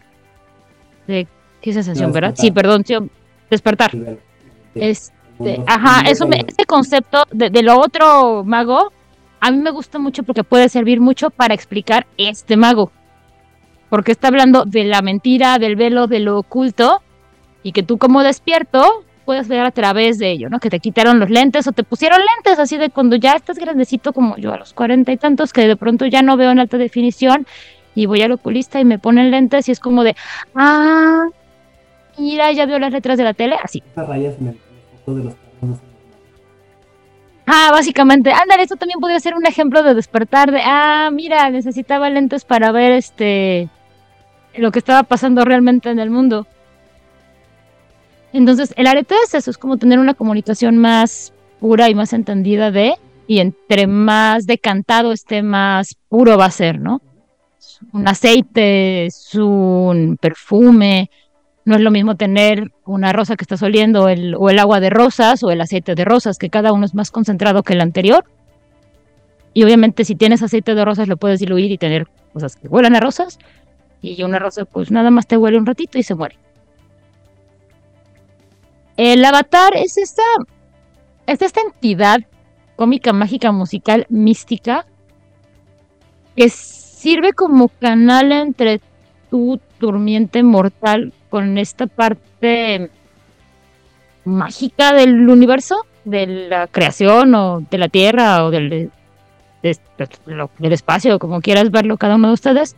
De, 1.07 1.27
¿Qué 1.63 1.69
es 1.71 1.77
ascensión, 1.77 2.09
No, 2.09 2.13
verdad? 2.13 2.35
Sí, 2.37 2.51
perdón, 2.51 2.83
sí, 2.85 2.93
despertar. 3.49 3.89
Sí. 3.89 3.99
Este, 4.75 5.63
ajá, 5.65 6.01
eso 6.09 6.27
me- 6.27 6.45
ese 6.47 6.65
concepto 6.65 7.23
de, 7.31 7.49
de 7.49 7.63
lo 7.63 7.79
otro 7.79 8.43
mago, 8.43 8.91
a 9.39 9.49
mí 9.49 9.57
me 9.57 9.71
gusta 9.71 9.97
mucho 9.97 10.23
porque 10.23 10.43
puede 10.43 10.67
servir 10.69 10.99
mucho 10.99 11.29
para 11.29 11.53
explicar 11.53 12.05
este 12.17 12.57
mago. 12.57 12.91
Porque 13.89 14.11
está 14.11 14.27
hablando 14.27 14.65
de 14.65 14.83
la 14.83 15.01
mentira, 15.01 15.57
del 15.57 15.75
velo, 15.77 16.07
de 16.07 16.19
lo 16.19 16.37
oculto, 16.39 17.01
y 17.63 17.71
que 17.71 17.81
tú 17.81 17.97
como 17.97 18.23
despierto 18.23 19.05
puedes 19.23 19.47
ver 19.47 19.61
a 19.61 19.71
través 19.71 20.17
de 20.17 20.31
ello, 20.31 20.49
¿no? 20.49 20.59
Que 20.59 20.69
te 20.69 20.79
quitaron 20.81 21.17
los 21.17 21.29
lentes 21.29 21.65
o 21.67 21.71
te 21.71 21.83
pusieron 21.85 22.19
lentes, 22.35 22.59
así 22.59 22.77
de 22.77 22.89
cuando 22.89 23.15
ya 23.15 23.33
estás 23.35 23.57
grandecito 23.57 24.11
como 24.11 24.35
yo 24.35 24.51
a 24.53 24.57
los 24.57 24.73
cuarenta 24.73 25.13
y 25.13 25.17
tantos, 25.17 25.53
que 25.53 25.65
de 25.65 25.77
pronto 25.77 26.05
ya 26.07 26.21
no 26.21 26.35
veo 26.35 26.51
en 26.51 26.59
alta 26.59 26.77
definición 26.77 27.47
y 27.95 28.05
voy 28.05 28.21
al 28.21 28.33
oculista 28.33 28.81
y 28.81 28.85
me 28.85 28.99
ponen 28.99 29.31
lentes 29.31 29.69
y 29.69 29.71
es 29.71 29.79
como 29.79 30.03
de, 30.03 30.15
ah, 30.55 31.27
mira, 32.17 32.51
ya 32.51 32.65
veo 32.65 32.79
las 32.79 32.91
letras 32.91 33.17
de 33.17 33.23
la 33.23 33.33
tele, 33.33 33.55
así. 33.61 33.83
Rayas 33.95 34.35
en 34.39 34.47
el, 34.47 35.15
de 35.15 35.23
los. 35.23 35.33
Ah, 37.45 37.69
básicamente, 37.71 38.31
ándale, 38.31 38.63
esto 38.63 38.77
también 38.77 38.99
podría 38.99 39.19
ser 39.19 39.35
un 39.35 39.45
ejemplo 39.45 39.83
de 39.83 39.93
despertar 39.93 40.51
de, 40.51 40.61
ah, 40.63 41.09
mira, 41.11 41.49
necesitaba 41.49 42.09
lentes 42.09 42.45
para 42.45 42.71
ver 42.71 42.93
este 42.93 43.69
lo 44.55 44.71
que 44.71 44.79
estaba 44.79 45.03
pasando 45.03 45.43
realmente 45.43 45.89
en 45.89 45.99
el 45.99 46.09
mundo. 46.09 46.47
Entonces, 48.31 48.73
el 48.77 48.87
arete 48.87 49.15
es 49.25 49.33
eso, 49.33 49.51
es 49.51 49.57
como 49.57 49.77
tener 49.77 49.99
una 49.99 50.13
comunicación 50.13 50.77
más 50.77 51.33
pura 51.59 51.89
y 51.89 51.95
más 51.95 52.13
entendida 52.13 52.71
de, 52.71 52.95
y 53.27 53.39
entre 53.39 53.87
más 53.87 54.45
decantado 54.45 55.11
esté, 55.11 55.43
más 55.43 55.95
puro 56.09 56.37
va 56.37 56.45
a 56.45 56.51
ser, 56.51 56.79
¿no? 56.79 57.01
Un 57.91 58.07
aceite, 58.07 59.05
es 59.05 59.35
un 59.35 60.17
perfume, 60.19 61.09
no 61.65 61.75
es 61.75 61.81
lo 61.81 61.91
mismo 61.91 62.15
tener 62.15 62.71
una 62.85 63.13
rosa 63.13 63.35
que 63.35 63.43
estás 63.43 63.63
oliendo 63.63 64.09
el, 64.09 64.35
o 64.35 64.49
el 64.49 64.59
agua 64.59 64.79
de 64.79 64.89
rosas 64.89 65.43
o 65.43 65.51
el 65.51 65.61
aceite 65.61 65.95
de 65.95 66.05
rosas, 66.05 66.37
que 66.37 66.49
cada 66.49 66.73
uno 66.73 66.85
es 66.85 66.93
más 66.93 67.11
concentrado 67.11 67.63
que 67.63 67.73
el 67.73 67.81
anterior. 67.81 68.25
Y 69.53 69.63
obviamente 69.63 70.03
si 70.03 70.15
tienes 70.15 70.41
aceite 70.41 70.75
de 70.75 70.83
rosas 70.83 71.07
lo 71.07 71.17
puedes 71.17 71.39
diluir 71.39 71.71
y 71.71 71.77
tener 71.77 72.07
cosas 72.33 72.55
que 72.55 72.67
huelan 72.67 72.95
a 72.95 72.99
rosas. 72.99 73.39
Y 74.01 74.21
una 74.23 74.39
rosa 74.39 74.65
pues 74.65 74.91
nada 74.91 75.09
más 75.11 75.27
te 75.27 75.37
huele 75.37 75.57
un 75.57 75.65
ratito 75.65 75.97
y 75.97 76.03
se 76.03 76.15
muere. 76.15 76.37
El 78.97 79.23
avatar 79.23 79.75
es 79.75 79.97
esta, 79.97 80.23
es 81.25 81.41
esta 81.41 81.61
entidad 81.61 82.19
cómica, 82.75 83.13
mágica, 83.13 83.51
musical, 83.51 84.05
mística, 84.09 84.85
que 86.35 86.49
sirve 86.49 87.33
como 87.33 87.69
canal 87.69 88.31
entre 88.31 88.81
tu 89.29 89.59
durmiente 89.83 90.41
mortal 90.43 91.13
con 91.29 91.57
esta 91.57 91.87
parte 91.87 92.89
mágica 94.25 94.93
del 94.93 95.29
universo, 95.29 95.85
de 96.05 96.25
la 96.49 96.67
creación 96.67 97.35
o 97.35 97.61
de 97.69 97.77
la 97.77 97.89
tierra 97.89 98.45
o 98.45 98.51
del, 98.51 98.69
de- 98.69 98.89
de- 99.61 99.77
lo- 100.25 100.49
del 100.59 100.73
espacio, 100.73 101.19
como 101.19 101.41
quieras 101.41 101.71
verlo 101.71 101.97
cada 101.97 102.15
uno 102.15 102.29
de 102.29 102.33
ustedes, 102.33 102.75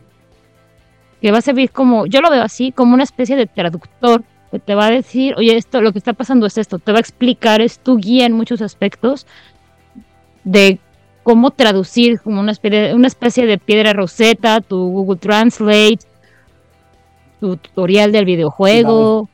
que 1.20 1.30
va 1.32 1.38
a 1.38 1.42
servir 1.42 1.70
como, 1.70 2.06
yo 2.06 2.20
lo 2.20 2.30
veo 2.30 2.42
así, 2.42 2.72
como 2.72 2.94
una 2.94 3.02
especie 3.04 3.36
de 3.36 3.46
traductor 3.46 4.22
que 4.50 4.58
te 4.58 4.74
va 4.74 4.86
a 4.86 4.90
decir, 4.90 5.34
oye, 5.36 5.56
esto, 5.56 5.80
lo 5.80 5.92
que 5.92 5.98
está 5.98 6.12
pasando 6.12 6.46
es 6.46 6.58
esto, 6.58 6.78
te 6.78 6.92
va 6.92 6.98
a 6.98 7.00
explicar, 7.00 7.60
es 7.60 7.78
tu 7.78 7.96
guía 7.96 8.26
en 8.26 8.32
muchos 8.32 8.60
aspectos 8.62 9.26
de 10.44 10.78
cómo 11.22 11.50
traducir 11.50 12.20
como 12.20 12.40
una 12.40 12.52
especie, 12.52 12.94
una 12.94 13.08
especie 13.08 13.46
de 13.46 13.58
piedra 13.58 13.92
roseta, 13.92 14.60
tu 14.60 14.76
Google 14.78 15.18
Translate, 15.18 15.98
tutorial 17.40 18.12
del 18.12 18.24
videojuego, 18.24 19.28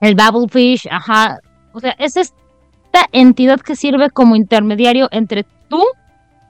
el 0.00 0.14
Babblefish, 0.14 0.88
ajá. 0.90 1.38
O 1.72 1.80
sea, 1.80 1.94
es 1.98 2.16
esta 2.16 3.06
entidad 3.12 3.60
que 3.60 3.76
sirve 3.76 4.10
como 4.10 4.36
intermediario 4.36 5.08
entre 5.10 5.44
tú 5.68 5.84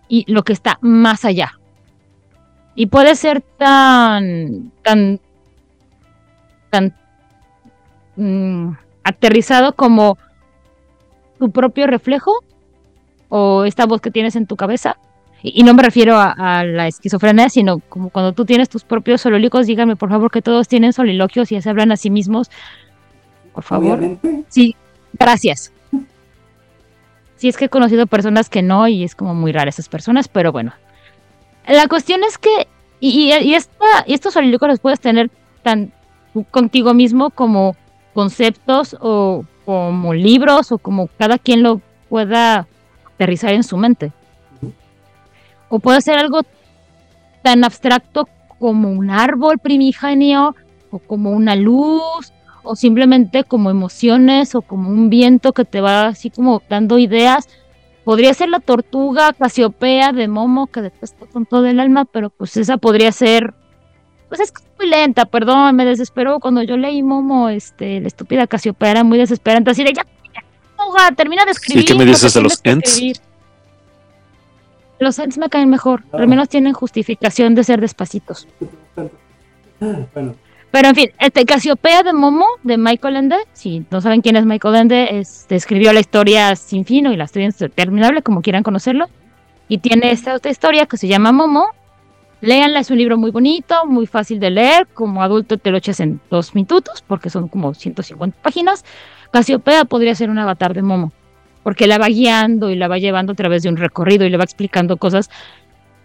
y 0.08 0.30
lo 0.32 0.42
que 0.42 0.52
está 0.52 0.78
más 0.80 1.24
allá. 1.24 1.58
Y 2.74 2.86
puede 2.86 3.14
ser 3.16 3.42
tan, 3.42 4.72
tan, 4.82 5.20
tan 6.70 6.94
mm, 8.16 8.72
aterrizado 9.04 9.74
como 9.74 10.16
tu 11.38 11.50
propio 11.50 11.86
reflejo 11.86 12.32
o 13.28 13.64
esta 13.64 13.86
voz 13.86 14.00
que 14.00 14.10
tienes 14.10 14.36
en 14.36 14.46
tu 14.46 14.56
cabeza. 14.56 14.96
Y, 15.42 15.60
y 15.60 15.62
no 15.64 15.74
me 15.74 15.82
refiero 15.82 16.16
a, 16.16 16.32
a 16.32 16.64
la 16.64 16.86
esquizofrenia, 16.86 17.48
sino 17.48 17.78
como 17.78 18.10
cuando 18.10 18.32
tú 18.32 18.44
tienes 18.44 18.68
tus 18.68 18.84
propios 18.84 19.20
solilóquicos, 19.20 19.66
díganme 19.66 19.96
por 19.96 20.10
favor 20.10 20.30
que 20.30 20.42
todos 20.42 20.68
tienen 20.68 20.92
soliloquios 20.92 21.50
y 21.52 21.60
se 21.60 21.70
hablan 21.70 21.92
a 21.92 21.96
sí 21.96 22.10
mismos. 22.10 22.50
Por 23.54 23.64
favor. 23.64 23.98
Obviamente, 23.98 24.44
Sí, 24.48 24.76
gracias. 25.12 25.72
Sí, 27.36 27.48
es 27.48 27.56
que 27.56 27.64
he 27.64 27.68
conocido 27.70 28.06
personas 28.06 28.50
que 28.50 28.60
no 28.60 28.86
y 28.86 29.02
es 29.02 29.14
como 29.14 29.34
muy 29.34 29.50
rara 29.52 29.70
esas 29.70 29.88
personas, 29.88 30.28
pero 30.28 30.52
bueno. 30.52 30.74
La 31.66 31.88
cuestión 31.88 32.22
es 32.22 32.36
que, 32.36 32.68
y, 33.00 33.32
esta, 33.32 34.04
y 34.06 34.12
estos 34.12 34.34
solilóquicos 34.34 34.68
los 34.68 34.80
puedes 34.80 35.00
tener 35.00 35.30
tan 35.62 35.92
contigo 36.50 36.92
mismo 36.94 37.30
como 37.30 37.76
conceptos 38.12 38.96
o 39.00 39.44
como 39.64 40.12
libros 40.12 40.70
o 40.70 40.78
como 40.78 41.08
cada 41.18 41.38
quien 41.38 41.62
lo 41.62 41.80
pueda 42.08 42.66
aterrizar 43.14 43.54
en 43.54 43.62
su 43.62 43.76
mente. 43.76 44.12
O 45.70 45.78
puede 45.78 46.02
ser 46.02 46.18
algo 46.18 46.42
tan 47.42 47.64
abstracto 47.64 48.28
como 48.58 48.90
un 48.90 49.08
árbol 49.08 49.58
primigenio 49.58 50.54
o 50.90 50.98
como 50.98 51.30
una 51.30 51.56
luz 51.56 52.32
o 52.62 52.76
simplemente 52.76 53.44
como 53.44 53.70
emociones 53.70 54.54
o 54.54 54.60
como 54.60 54.90
un 54.90 55.08
viento 55.08 55.52
que 55.52 55.64
te 55.64 55.80
va 55.80 56.08
así 56.08 56.28
como 56.28 56.62
dando 56.68 56.98
ideas. 56.98 57.48
Podría 58.04 58.34
ser 58.34 58.48
la 58.48 58.60
tortuga 58.60 59.32
Casiopea 59.32 60.12
de 60.12 60.28
Momo 60.28 60.66
que 60.66 60.82
detesto 60.82 61.26
con 61.26 61.46
todo 61.46 61.66
el 61.66 61.80
alma, 61.80 62.04
pero 62.04 62.30
pues 62.30 62.56
esa 62.56 62.76
podría 62.76 63.12
ser, 63.12 63.54
pues 64.28 64.40
es 64.40 64.52
muy 64.78 64.88
lenta, 64.88 65.24
perdón, 65.24 65.76
me 65.76 65.84
desesperó 65.84 66.40
cuando 66.40 66.62
yo 66.62 66.76
leí 66.76 67.02
Momo, 67.02 67.48
este, 67.48 68.00
la 68.00 68.08
estúpida 68.08 68.46
Casiopea 68.46 68.90
era 68.90 69.04
muy 69.04 69.18
desesperante, 69.18 69.70
así 69.70 69.84
de 69.84 69.92
ya, 69.92 70.04
termina 71.16 71.44
de 71.44 71.52
escribir. 71.52 71.84
qué 71.84 71.94
me 71.94 72.04
dices 72.04 72.34
de 72.34 72.40
los 72.42 72.52
escribir". 72.54 73.16
Los 75.00 75.18
Ents 75.18 75.38
me 75.38 75.48
caen 75.48 75.70
mejor, 75.70 76.02
Ah. 76.12 76.18
al 76.18 76.28
menos 76.28 76.48
tienen 76.48 76.72
justificación 76.74 77.54
de 77.54 77.64
ser 77.64 77.80
despacitos. 77.80 78.46
bueno, 80.14 80.34
Pero 80.70 80.88
en 80.88 80.94
fin, 80.94 81.10
este 81.18 81.44
Casiopea 81.44 82.02
de 82.04 82.12
Momo, 82.12 82.44
de 82.62 82.76
Michael 82.76 83.16
Ende, 83.16 83.36
si 83.54 83.84
no 83.90 84.00
saben 84.00 84.20
quién 84.20 84.36
es 84.36 84.44
Michael 84.44 84.76
Ende, 84.76 85.18
este, 85.18 85.56
escribió 85.56 85.92
la 85.92 86.00
historia 86.00 86.54
Sin 86.54 86.84
Fino 86.84 87.12
y 87.12 87.16
la 87.16 87.24
historia 87.24 87.48
interminable, 87.48 88.22
como 88.22 88.40
quieran 88.42 88.62
conocerlo. 88.62 89.06
Y 89.68 89.78
tiene 89.78 90.12
esta 90.12 90.34
otra 90.34 90.50
historia 90.50 90.86
que 90.86 90.96
se 90.96 91.08
llama 91.08 91.32
Momo. 91.32 91.66
Léanla, 92.40 92.80
es 92.80 92.90
un 92.90 92.98
libro 92.98 93.18
muy 93.18 93.30
bonito, 93.30 93.84
muy 93.86 94.06
fácil 94.06 94.38
de 94.38 94.50
leer. 94.50 94.86
Como 94.94 95.22
adulto 95.22 95.58
te 95.58 95.70
lo 95.70 95.78
echas 95.78 95.98
en 96.00 96.20
dos 96.30 96.54
minutos, 96.54 97.02
porque 97.06 97.30
son 97.30 97.48
como 97.48 97.74
150 97.74 98.40
páginas. 98.40 98.84
Casiopea 99.32 99.84
podría 99.86 100.14
ser 100.14 100.30
un 100.30 100.38
avatar 100.38 100.72
de 100.74 100.82
Momo, 100.82 101.12
porque 101.62 101.86
la 101.86 101.98
va 101.98 102.08
guiando 102.08 102.70
y 102.70 102.76
la 102.76 102.88
va 102.88 102.98
llevando 102.98 103.32
a 103.32 103.36
través 103.36 103.62
de 103.62 103.68
un 103.68 103.76
recorrido 103.76 104.24
y 104.24 104.30
le 104.30 104.36
va 104.36 104.44
explicando 104.44 104.96
cosas 104.96 105.30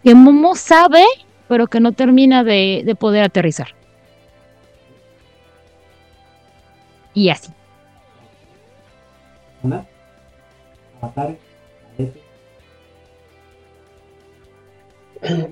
que 0.03 0.13
Momo 0.13 0.55
sabe, 0.55 1.03
pero 1.47 1.67
que 1.67 1.79
no 1.79 1.91
termina 1.91 2.43
de, 2.43 2.83
de 2.85 2.95
poder 2.95 3.23
aterrizar. 3.23 3.69
y 7.15 7.29
así. 7.29 7.51
Arete. 11.15 11.39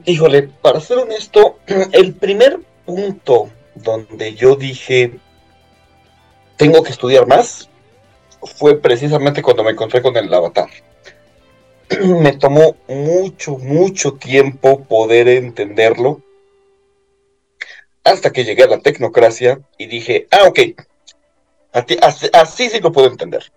Híjole, 0.06 0.44
para 0.62 0.80
ser 0.80 1.00
honesto, 1.00 1.58
el 1.94 2.14
primer 2.14 2.60
punto 2.86 3.50
donde 3.74 4.36
yo 4.36 4.56
dije 4.56 5.18
tengo 6.58 6.84
que 6.84 6.92
estudiar 6.92 7.26
más 7.26 7.68
fue 8.46 8.80
precisamente 8.80 9.42
cuando 9.42 9.64
me 9.64 9.72
encontré 9.72 10.02
con 10.02 10.16
el 10.18 10.34
avatar. 10.34 10.70
me 12.02 12.34
tomó 12.34 12.76
mucho, 12.88 13.58
mucho 13.58 14.14
tiempo 14.14 14.84
poder 14.84 15.28
entenderlo 15.28 16.22
hasta 18.04 18.32
que 18.32 18.44
llegué 18.44 18.64
a 18.64 18.68
la 18.68 18.80
tecnocracia 18.80 19.62
y 19.78 19.88
dije, 19.88 20.28
ah, 20.32 20.48
ok, 20.48 20.60
así, 21.72 22.30
así 22.34 22.70
sí 22.70 22.80
lo 22.80 22.92
puedo 22.92 23.08
entender. 23.08 23.52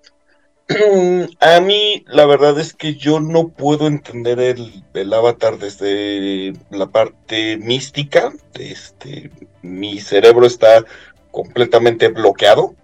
A 1.41 1.61
mí 1.61 2.05
la 2.09 2.27
verdad 2.27 2.59
es 2.59 2.75
que 2.75 2.95
yo 2.95 3.21
no 3.21 3.49
puedo 3.49 3.87
entender 3.87 4.41
el, 4.41 4.85
el 4.95 5.13
avatar 5.13 5.59
desde 5.59 6.55
la 6.71 6.87
parte 6.87 7.57
mística. 7.59 8.33
Este, 8.55 9.31
mi 9.63 10.01
cerebro 10.01 10.47
está 10.47 10.85
completamente 11.31 12.09
bloqueado, 12.09 12.75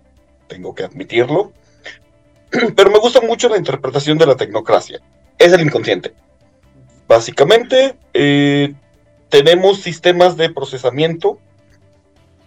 tengo 0.47 0.75
que 0.75 0.85
admitirlo. 0.85 1.53
Pero 2.77 2.91
me 2.91 2.99
gusta 2.99 3.21
mucho 3.21 3.49
la 3.49 3.57
interpretación 3.57 4.19
de 4.19 4.27
la 4.27 4.37
tecnocracia. 4.37 5.01
Es 5.39 5.53
el 5.53 5.63
inconsciente. 5.63 6.15
Básicamente, 7.09 7.97
eh, 8.15 8.75
tenemos 9.29 9.81
sistemas 9.81 10.37
de 10.37 10.51
procesamiento 10.51 11.39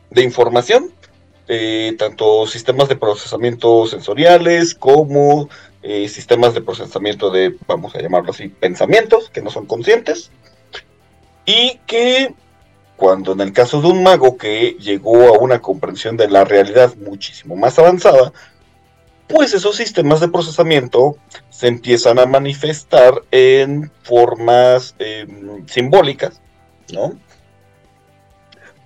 de 0.09 0.23
información 0.23 0.91
eh, 1.47 1.95
tanto 1.99 2.47
sistemas 2.47 2.89
de 2.89 2.95
procesamiento 2.95 3.85
sensoriales 3.85 4.73
como 4.73 5.47
eh, 5.83 6.09
sistemas 6.09 6.55
de 6.55 6.61
procesamiento 6.61 7.29
de, 7.29 7.55
vamos 7.67 7.93
a 7.93 8.01
llamarlo 8.01 8.31
así, 8.31 8.47
pensamientos 8.47 9.29
que 9.29 9.43
no 9.43 9.51
son 9.51 9.67
conscientes. 9.67 10.31
Y 11.45 11.79
que 11.85 12.33
cuando 12.95 13.33
en 13.33 13.41
el 13.41 13.53
caso 13.53 13.79
de 13.79 13.89
un 13.89 14.01
mago 14.01 14.37
que 14.37 14.75
llegó 14.79 15.35
a 15.35 15.37
una 15.37 15.61
comprensión 15.61 16.17
de 16.17 16.29
la 16.29 16.45
realidad 16.45 16.95
muchísimo 16.95 17.55
más 17.55 17.77
avanzada, 17.77 18.33
pues 19.27 19.53
esos 19.53 19.75
sistemas 19.75 20.19
de 20.19 20.27
procesamiento 20.27 21.17
se 21.49 21.67
empiezan 21.67 22.19
a 22.19 22.25
manifestar 22.25 23.21
en 23.31 23.91
formas 24.03 24.95
eh, 24.99 25.25
simbólicas, 25.67 26.41
¿no? 26.93 27.17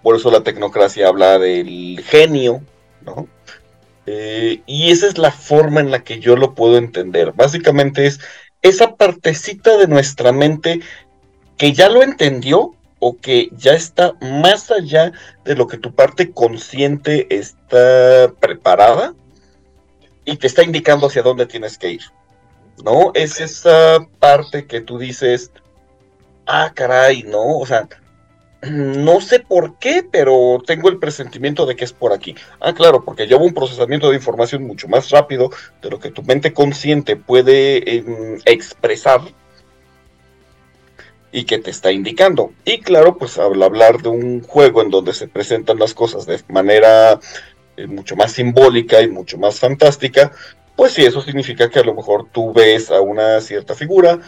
Por 0.01 0.15
eso 0.15 0.31
la 0.31 0.43
tecnocracia 0.43 1.07
habla 1.07 1.39
del 1.39 2.01
genio, 2.05 2.61
¿no? 3.01 3.27
Eh, 4.05 4.61
y 4.65 4.91
esa 4.91 5.07
es 5.07 5.17
la 5.17 5.31
forma 5.31 5.81
en 5.81 5.91
la 5.91 6.03
que 6.03 6.19
yo 6.19 6.35
lo 6.35 6.55
puedo 6.55 6.77
entender. 6.77 7.33
Básicamente 7.33 8.07
es 8.07 8.19
esa 8.61 8.95
partecita 8.95 9.77
de 9.77 9.87
nuestra 9.87 10.31
mente 10.31 10.79
que 11.57 11.73
ya 11.73 11.89
lo 11.89 12.01
entendió 12.01 12.75
o 12.99 13.17
que 13.17 13.49
ya 13.51 13.73
está 13.73 14.15
más 14.21 14.71
allá 14.71 15.11
de 15.43 15.55
lo 15.55 15.67
que 15.67 15.77
tu 15.77 15.93
parte 15.93 16.31
consciente 16.31 17.27
está 17.35 18.33
preparada 18.39 19.13
y 20.25 20.37
te 20.37 20.47
está 20.47 20.63
indicando 20.63 21.07
hacia 21.07 21.21
dónde 21.21 21.45
tienes 21.45 21.77
que 21.77 21.91
ir. 21.91 22.01
¿No? 22.83 23.11
Es 23.13 23.41
esa 23.41 23.99
parte 24.19 24.65
que 24.65 24.81
tú 24.81 24.97
dices, 24.97 25.51
ah, 26.45 26.71
caray, 26.73 27.23
¿no? 27.23 27.57
O 27.57 27.65
sea, 27.65 27.87
no 28.61 29.21
sé 29.21 29.39
por 29.39 29.77
qué, 29.79 30.05
pero 30.09 30.59
tengo 30.65 30.89
el 30.89 30.99
presentimiento 30.99 31.65
de 31.65 31.75
que 31.75 31.85
es 31.85 31.93
por 31.93 32.13
aquí. 32.13 32.35
Ah, 32.59 32.73
claro, 32.73 33.03
porque 33.03 33.27
lleva 33.27 33.41
un 33.41 33.53
procesamiento 33.53 34.09
de 34.09 34.15
información 34.15 34.63
mucho 34.63 34.87
más 34.87 35.09
rápido 35.09 35.49
de 35.81 35.89
lo 35.89 35.99
que 35.99 36.11
tu 36.11 36.23
mente 36.23 36.53
consciente 36.53 37.15
puede 37.15 37.97
eh, 37.97 38.37
expresar 38.45 39.21
y 41.31 41.43
que 41.43 41.59
te 41.59 41.71
está 41.71 41.91
indicando. 41.91 42.53
Y 42.65 42.79
claro, 42.79 43.17
pues 43.17 43.37
al 43.37 43.61
hablar 43.61 44.01
de 44.01 44.09
un 44.09 44.41
juego 44.41 44.81
en 44.81 44.89
donde 44.89 45.13
se 45.13 45.27
presentan 45.27 45.79
las 45.79 45.93
cosas 45.93 46.25
de 46.25 46.41
manera 46.49 47.19
mucho 47.87 48.15
más 48.15 48.31
simbólica 48.31 49.01
y 49.01 49.07
mucho 49.07 49.37
más 49.37 49.59
fantástica, 49.59 50.31
pues 50.75 50.93
sí, 50.93 51.03
eso 51.03 51.21
significa 51.21 51.69
que 51.69 51.79
a 51.79 51.83
lo 51.83 51.93
mejor 51.93 52.27
tú 52.31 52.53
ves 52.53 52.89
a 52.89 53.01
una 53.01 53.41
cierta 53.41 53.75
figura, 53.75 54.19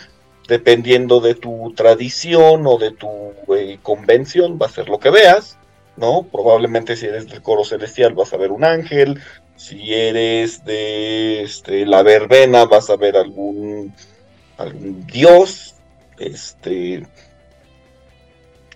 dependiendo 0.49 1.21
de 1.21 1.33
tu 1.33 1.73
tradición 1.75 2.67
o 2.67 2.77
de 2.77 2.91
tu 2.91 3.07
eh, 3.55 3.79
convención, 3.81 4.59
va 4.61 4.65
a 4.65 4.69
ser 4.69 4.89
lo 4.89 4.99
que 4.99 5.09
veas, 5.09 5.57
¿no? 5.95 6.23
Probablemente 6.23 6.97
si 6.97 7.05
eres 7.05 7.29
del 7.29 7.41
coro 7.41 7.63
celestial 7.63 8.15
vas 8.15 8.33
a 8.33 8.37
ver 8.37 8.51
un 8.51 8.65
ángel, 8.65 9.21
si 9.55 9.93
eres 9.93 10.65
de 10.65 11.43
este, 11.43 11.85
la 11.85 12.03
verbena 12.03 12.65
vas 12.65 12.89
a 12.89 12.97
ver 12.97 13.15
algún, 13.15 13.93
algún 14.57 15.07
dios, 15.07 15.75
este... 16.19 17.07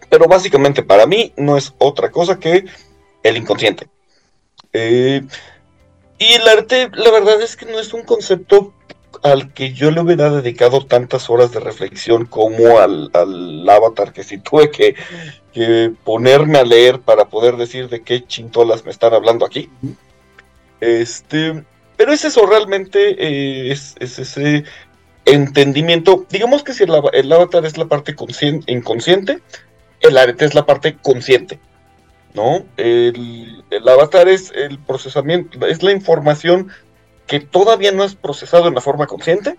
Pero 0.10 0.27
básicamente 0.27 0.81
para 0.81 1.06
mí 1.06 1.34
no 1.35 1.57
es 1.57 1.73
otra 1.77 2.10
cosa 2.10 2.39
que 2.39 2.64
el 3.22 3.35
inconsciente. 3.35 3.89
Eh, 4.77 5.22
y 6.19 6.34
el 6.34 6.47
arte, 6.49 6.89
la 6.93 7.10
verdad 7.10 7.41
es 7.41 7.56
que 7.56 7.65
no 7.65 7.80
es 7.80 7.93
un 7.93 8.03
concepto 8.03 8.73
al 9.23 9.53
que 9.53 9.72
yo 9.72 9.89
le 9.89 10.02
hubiera 10.02 10.30
dedicado 10.30 10.85
tantas 10.85 11.30
horas 11.30 11.53
de 11.53 11.61
reflexión 11.61 12.26
como 12.26 12.80
al, 12.80 13.10
al 13.14 13.69
avatar, 13.69 14.11
que 14.11 14.26
si 14.26 14.38
tuve 14.38 14.72
que, 14.72 14.95
que, 15.53 15.93
ponerme 16.03 16.57
a 16.57 16.65
leer 16.65 16.99
para 16.99 17.30
poder 17.30 17.56
decir 17.56 17.88
de 17.88 18.02
qué 18.02 18.26
chintolas 18.26 18.84
me 18.84 18.91
están 18.91 19.14
hablando 19.14 19.45
aquí. 19.45 19.69
Este, 20.81 21.64
pero 21.95 22.11
es 22.11 22.26
eso, 22.26 22.45
realmente 22.45 23.15
eh, 23.18 23.72
es, 23.72 23.95
es, 24.02 24.19
ese 24.19 24.65
entendimiento. 25.23 26.26
Digamos 26.30 26.64
que 26.64 26.73
si 26.73 26.84
el, 26.84 26.91
el 27.14 27.31
avatar 27.31 27.65
es 27.65 27.77
la 27.77 27.85
parte 27.85 28.14
inconsciente, 28.68 29.39
el 30.02 30.18
arete 30.18 30.43
es 30.43 30.53
la 30.53 30.65
parte 30.65 30.97
consciente. 30.97 31.60
¿No? 32.36 32.66
El, 32.78 33.64
el 33.72 33.90
avatar 33.90 34.28
es 34.28 34.52
el 34.53 34.78
procesamiento, 34.78 35.66
es 35.66 35.82
la 35.82 35.91
información 35.91 36.70
que 37.28 37.40
todavía 37.40 37.91
no 37.91 38.03
has 38.03 38.16
procesado 38.16 38.68
en 38.68 38.76
la 38.76 38.82
forma 38.82 39.07
consciente. 39.07 39.57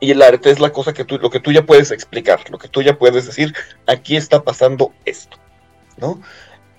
Y 0.00 0.10
el 0.10 0.22
arte 0.22 0.50
es 0.50 0.58
la 0.58 0.70
cosa 0.70 0.92
que 0.92 1.04
tú, 1.04 1.18
lo 1.18 1.30
que 1.30 1.38
tú 1.38 1.52
ya 1.52 1.64
puedes 1.64 1.92
explicar, 1.92 2.50
lo 2.50 2.58
que 2.58 2.68
tú 2.68 2.82
ya 2.82 2.98
puedes 2.98 3.26
decir, 3.26 3.54
aquí 3.86 4.16
está 4.16 4.42
pasando 4.42 4.92
esto, 5.04 5.36
¿no? 5.96 6.20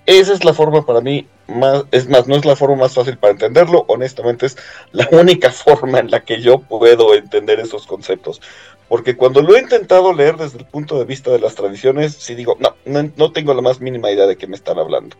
Esa 0.04 0.34
es 0.34 0.44
la 0.44 0.52
forma 0.52 0.84
para 0.84 1.00
mí 1.00 1.26
más, 1.46 1.84
es 1.90 2.06
más, 2.06 2.26
no 2.26 2.36
es 2.36 2.44
la 2.44 2.56
forma 2.56 2.76
más 2.76 2.92
fácil 2.92 3.16
para 3.16 3.32
entenderlo, 3.32 3.86
honestamente 3.88 4.44
es 4.44 4.58
la 4.92 5.08
única 5.12 5.50
forma 5.50 6.00
en 6.00 6.10
la 6.10 6.20
que 6.20 6.42
yo 6.42 6.58
puedo 6.58 7.14
entender 7.14 7.60
esos 7.60 7.86
conceptos. 7.86 8.42
Porque 8.88 9.16
cuando 9.16 9.40
lo 9.40 9.56
he 9.56 9.60
intentado 9.60 10.12
leer 10.12 10.36
desde 10.36 10.58
el 10.58 10.66
punto 10.66 10.98
de 10.98 11.04
vista 11.04 11.30
de 11.30 11.38
las 11.38 11.54
tradiciones, 11.54 12.14
sí 12.14 12.34
digo, 12.34 12.56
no, 12.60 12.74
no, 12.84 13.10
no 13.16 13.32
tengo 13.32 13.54
la 13.54 13.62
más 13.62 13.80
mínima 13.80 14.10
idea 14.10 14.26
de 14.26 14.36
qué 14.36 14.46
me 14.46 14.56
están 14.56 14.78
hablando. 14.78 15.16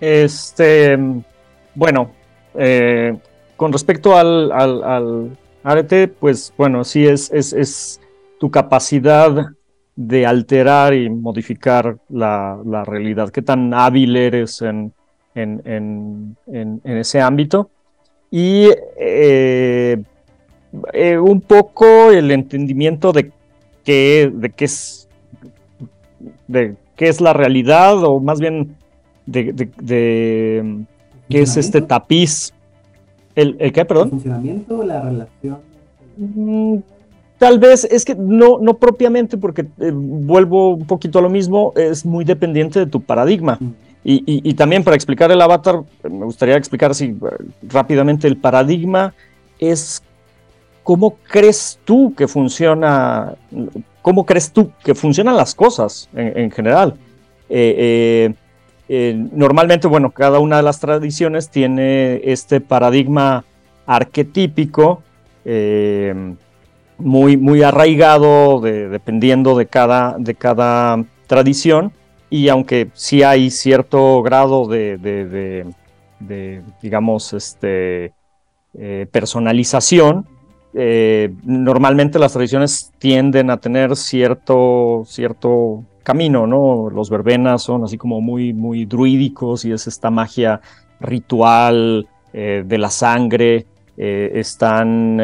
Este, 0.00 0.98
bueno, 1.74 2.10
eh, 2.54 3.16
con 3.56 3.72
respecto 3.72 4.16
al, 4.16 4.50
al, 4.50 5.36
arete, 5.62 6.08
pues 6.08 6.54
bueno, 6.56 6.84
sí 6.84 7.06
es, 7.06 7.30
es, 7.32 7.52
es, 7.52 8.00
tu 8.40 8.50
capacidad 8.50 9.48
de 9.96 10.24
alterar 10.24 10.94
y 10.94 11.10
modificar 11.10 11.98
la, 12.08 12.58
la 12.64 12.84
realidad. 12.84 13.28
¿Qué 13.28 13.42
tan 13.42 13.74
hábil 13.74 14.16
eres 14.16 14.62
en, 14.62 14.94
en, 15.34 15.62
en, 15.64 16.36
en 16.84 16.96
ese 16.96 17.20
ámbito? 17.20 17.70
Y 18.30 18.68
eh, 18.98 20.02
eh, 20.92 21.18
un 21.18 21.40
poco 21.40 22.10
el 22.10 22.30
entendimiento 22.30 23.12
de 23.12 23.32
qué, 23.84 24.30
de 24.32 24.50
qué 24.50 24.64
es 24.64 25.08
de 26.46 26.76
qué 26.96 27.08
es 27.08 27.20
la 27.20 27.32
realidad, 27.32 28.04
o 28.04 28.20
más 28.20 28.40
bien 28.40 28.76
de, 29.26 29.52
de, 29.52 29.68
de 29.80 30.84
qué 31.28 31.42
es 31.42 31.56
este 31.56 31.80
tapiz. 31.80 32.52
¿El, 33.34 33.56
el 33.58 33.72
qué, 33.72 33.84
perdón? 33.84 34.06
¿El 34.06 34.10
funcionamiento, 34.10 34.84
la 34.84 35.00
relación? 35.00 35.58
Mm, 36.16 36.78
Tal 37.40 37.58
vez 37.58 37.84
es 37.90 38.04
que 38.04 38.14
no, 38.14 38.58
no 38.58 38.74
propiamente, 38.74 39.38
porque 39.38 39.62
eh, 39.78 39.92
vuelvo 39.94 40.74
un 40.74 40.86
poquito 40.86 41.20
a 41.20 41.22
lo 41.22 41.30
mismo, 41.30 41.72
es 41.74 42.04
muy 42.04 42.22
dependiente 42.22 42.78
de 42.78 42.86
tu 42.86 43.00
paradigma. 43.00 43.56
Mm. 43.58 43.70
Y, 44.02 44.54
también 44.54 44.82
para 44.82 44.96
explicar 44.96 45.30
el 45.30 45.40
avatar, 45.42 45.82
me 46.02 46.24
gustaría 46.24 46.56
explicar 46.56 46.90
así 46.90 47.14
rápidamente 47.62 48.26
el 48.26 48.38
paradigma 48.38 49.12
es 49.58 50.02
cómo 50.82 51.18
crees 51.28 51.78
tú 51.84 52.14
que 52.16 52.26
funciona, 52.26 53.34
cómo 54.00 54.24
crees 54.24 54.52
tú 54.52 54.72
que 54.82 54.94
funcionan 54.94 55.36
las 55.36 55.54
cosas 55.54 56.08
en, 56.14 56.38
en 56.38 56.50
general. 56.50 56.94
Eh, 57.50 57.74
eh, 57.78 58.34
eh, 58.88 59.14
normalmente, 59.32 59.86
bueno, 59.86 60.10
cada 60.10 60.38
una 60.38 60.56
de 60.56 60.62
las 60.62 60.80
tradiciones 60.80 61.50
tiene 61.50 62.22
este 62.24 62.60
paradigma 62.60 63.44
arquetípico 63.86 65.02
muy, 66.96 67.36
muy 67.36 67.62
arraigado 67.62 68.60
de- 68.60 68.88
dependiendo 68.88 69.56
de 69.56 69.66
cada, 69.66 70.16
de 70.18 70.34
cada 70.34 71.04
tradición 71.26 71.92
y 72.30 72.48
aunque 72.48 72.90
sí 72.94 73.22
hay 73.22 73.50
cierto 73.50 74.22
grado 74.22 74.66
de, 74.68 74.96
de- 74.98 76.62
digamos, 76.82 77.32
este, 77.32 78.12
eh, 78.74 79.06
personalización, 79.10 80.26
eh, 80.74 81.34
normalmente 81.44 82.18
las 82.18 82.32
tradiciones 82.32 82.92
tienden 82.98 83.50
a 83.50 83.58
tener 83.58 83.96
cierto, 83.96 85.02
cierto 85.06 85.84
camino, 86.02 86.46
¿no? 86.46 86.88
Los 86.90 87.10
verbenas 87.10 87.62
son 87.62 87.84
así 87.84 87.98
como 87.98 88.20
muy, 88.20 88.52
muy 88.52 88.84
druídicos 88.84 89.64
y 89.64 89.72
es 89.72 89.86
esta 89.86 90.10
magia 90.10 90.60
ritual 91.00 92.06
eh, 92.32 92.62
de 92.66 92.78
la 92.78 92.90
sangre. 92.90 93.66
Están, 94.02 95.20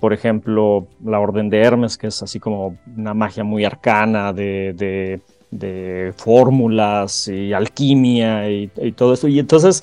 por 0.00 0.12
ejemplo, 0.12 0.88
la 1.04 1.20
Orden 1.20 1.48
de 1.48 1.60
Hermes, 1.62 1.96
que 1.96 2.08
es 2.08 2.24
así 2.24 2.40
como 2.40 2.76
una 2.96 3.14
magia 3.14 3.44
muy 3.44 3.64
arcana 3.64 4.32
de, 4.32 5.20
de- 5.50 6.12
fórmulas 6.16 7.28
y 7.28 7.52
alquimia 7.52 8.48
y, 8.50 8.68
todo 8.96 9.14
eso. 9.14 9.28
Y 9.28 9.38
entonces 9.38 9.82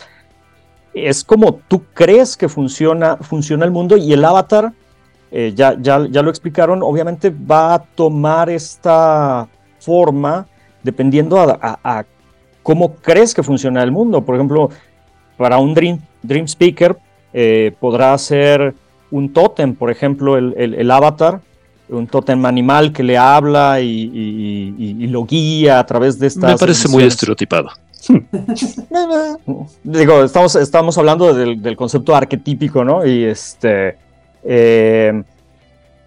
es 0.93 1.23
como 1.23 1.55
tú 1.67 1.83
crees 1.93 2.37
que 2.37 2.47
funciona, 2.49 3.17
funciona 3.17 3.65
el 3.65 3.71
mundo 3.71 3.97
y 3.97 4.13
el 4.13 4.23
avatar, 4.23 4.71
eh, 5.31 5.53
ya, 5.55 5.75
ya, 5.79 6.05
ya 6.09 6.21
lo 6.21 6.29
explicaron, 6.29 6.83
obviamente 6.83 7.29
va 7.31 7.73
a 7.75 7.79
tomar 7.83 8.49
esta 8.49 9.47
forma 9.79 10.45
dependiendo 10.83 11.39
a 11.39 12.05
cómo 12.61 12.95
crees 12.95 13.33
que 13.33 13.41
funciona 13.43 13.81
el 13.83 13.91
mundo. 13.91 14.21
Por 14.23 14.35
ejemplo, 14.35 14.69
para 15.37 15.57
un 15.57 15.73
Dream, 15.73 15.99
dream 16.21 16.45
Speaker 16.47 16.95
eh, 17.33 17.73
podrá 17.79 18.15
ser 18.17 18.75
un 19.11 19.33
tótem, 19.33 19.73
por 19.75 19.89
ejemplo, 19.89 20.37
el, 20.37 20.53
el- 20.57 20.75
el 20.75 20.91
avatar, 20.91 21.41
un 21.89 22.07
tótem 22.07 22.45
animal 22.45 22.91
que 22.91 23.03
le 23.03 23.17
habla 23.17 23.79
y, 23.81 23.87
y- 24.13 24.75
y- 24.77 25.03
y 25.03 25.07
lo 25.07 25.25
guía 25.25 25.79
a 25.79 25.85
través 25.85 26.17
de 26.19 26.27
estas... 26.27 26.51
Me 26.53 26.57
parece 26.57 26.87
muy 26.87 27.03
estereotipado. 27.03 27.69
Digo, 29.83 30.23
estamos, 30.23 30.55
estamos 30.55 30.97
hablando 30.97 31.33
del, 31.33 31.61
del 31.61 31.75
concepto 31.75 32.15
arquetípico, 32.15 32.83
¿no? 32.83 33.05
Y 33.05 33.23
este. 33.25 33.97
eh, 34.43 35.23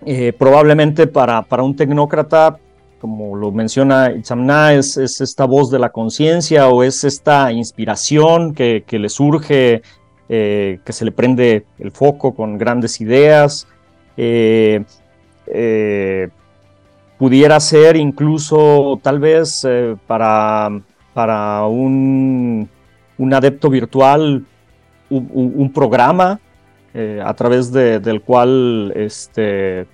eh, 0.05 0.32
probablemente 0.39 1.07
para, 1.07 1.43
para 1.43 1.62
un 1.62 1.74
tecnócrata, 1.74 2.59
como 3.01 3.35
lo 3.36 3.51
menciona 3.51 4.12
Itzamna, 4.12 4.74
es, 4.74 4.97
es 4.97 5.20
esta 5.20 5.44
voz 5.47 5.70
de 5.70 5.78
la 5.78 5.90
conciencia 5.90 6.69
o 6.69 6.82
es 6.82 7.03
esta 7.05 7.51
inspiración 7.53 8.55
que, 8.55 8.85
que 8.86 8.98
le 8.98 9.09
surge, 9.09 9.82
eh, 10.28 10.78
que 10.85 10.93
se 10.93 11.05
le 11.05 11.12
prende 11.12 11.65
el 11.78 11.90
foco 11.93 12.35
con 12.35 12.59
grandes 12.59 13.01
ideas. 13.01 13.66
Eh, 14.16 14.85
eh, 15.47 16.28
pudiera 17.18 17.59
ser 17.60 17.97
incluso 17.97 18.98
tal 19.02 19.18
vez 19.18 19.64
eh, 19.68 19.97
para, 20.06 20.70
para 21.14 21.64
un, 21.66 22.68
un 23.18 23.35
adepto 23.35 23.70
virtual 23.70 24.44
un, 25.09 25.73
programa 25.73 26.40
eh, 26.93 27.23
a 27.24 27.32
través 27.35 27.70
de- 27.73 28.01
del 28.01 28.20
cual 28.23 28.93
este, 28.97 29.86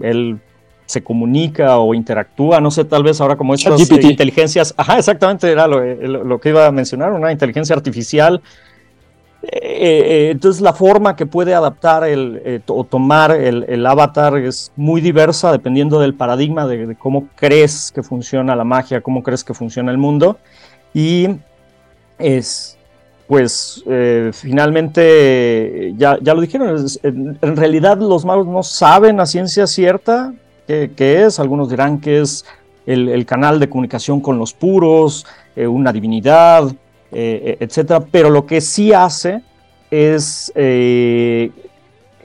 él 0.00 0.38
se 0.86 1.02
comunica 1.02 1.78
o 1.78 1.94
interactúa, 1.94 2.60
no 2.60 2.70
sé, 2.70 2.84
tal 2.84 3.02
vez 3.04 3.20
ahora 3.20 3.36
como 3.36 3.54
estas 3.54 3.80
eh, 4.08 4.10
inteligencias, 4.10 4.74
ajá, 4.76 4.98
exactamente 4.98 5.50
era 5.50 5.66
lo, 5.68 5.80
lo- 5.82 6.24
lo 6.24 6.40
que 6.40 6.48
iba 6.50 6.66
a 6.66 6.72
mencionar, 6.72 7.12
una 7.12 7.30
inteligencia 7.32 7.74
artificial. 7.76 8.42
Eh, 9.42 9.48
eh, 9.52 10.30
entonces 10.32 10.60
la 10.60 10.74
forma 10.74 11.16
que 11.16 11.24
puede 11.24 11.54
adaptar 11.54 12.04
el, 12.04 12.42
eh, 12.44 12.60
o 12.66 12.84
tomar 12.84 13.30
el, 13.30 13.64
el 13.68 13.86
avatar 13.86 14.36
es 14.36 14.70
muy 14.76 15.00
diversa 15.00 15.50
dependiendo 15.50 15.98
del 15.98 16.12
paradigma 16.14 16.66
de, 16.66 16.86
de 16.88 16.94
cómo 16.94 17.26
crees 17.36 17.90
que 17.90 18.02
funciona 18.02 18.54
la 18.54 18.64
magia, 18.64 19.00
cómo 19.00 19.22
crees 19.22 19.42
que 19.42 19.54
funciona 19.54 19.90
el 19.90 19.96
mundo. 19.98 20.36
Y 20.92 21.28
es, 22.18 22.76
pues, 23.28 23.82
eh, 23.86 24.30
finalmente, 24.34 25.94
ya, 25.96 26.18
ya 26.20 26.34
lo 26.34 26.40
dijeron, 26.42 26.84
es- 26.84 27.00
en, 27.02 27.38
en 27.40 27.56
realidad 27.56 27.98
los 27.98 28.24
magos 28.24 28.46
no 28.46 28.62
saben 28.62 29.20
a 29.20 29.26
ciencia 29.26 29.66
cierta 29.66 30.34
qué, 30.66 30.90
qué 30.94 31.24
es. 31.24 31.40
Algunos 31.40 31.70
dirán 31.70 32.00
que 32.00 32.20
es 32.20 32.44
el, 32.86 33.08
el 33.08 33.24
canal 33.24 33.58
de 33.60 33.68
comunicación 33.68 34.20
con 34.20 34.38
los 34.38 34.52
puros, 34.52 35.26
eh, 35.56 35.66
una 35.66 35.92
divinidad, 35.92 36.64
eh, 37.12 37.56
etcétera. 37.60 38.00
Pero 38.10 38.30
lo 38.30 38.46
que 38.46 38.60
sí 38.60 38.92
hace 38.92 39.42
es 39.90 40.52
eh, 40.54 41.50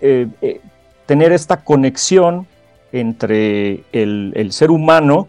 eh, 0.01 0.27
eh, 0.41 0.61
tener 1.05 1.31
esta 1.31 1.63
conexión 1.63 2.47
entre 2.91 3.83
el, 3.91 4.51
ser 4.51 4.71
humano 4.71 5.27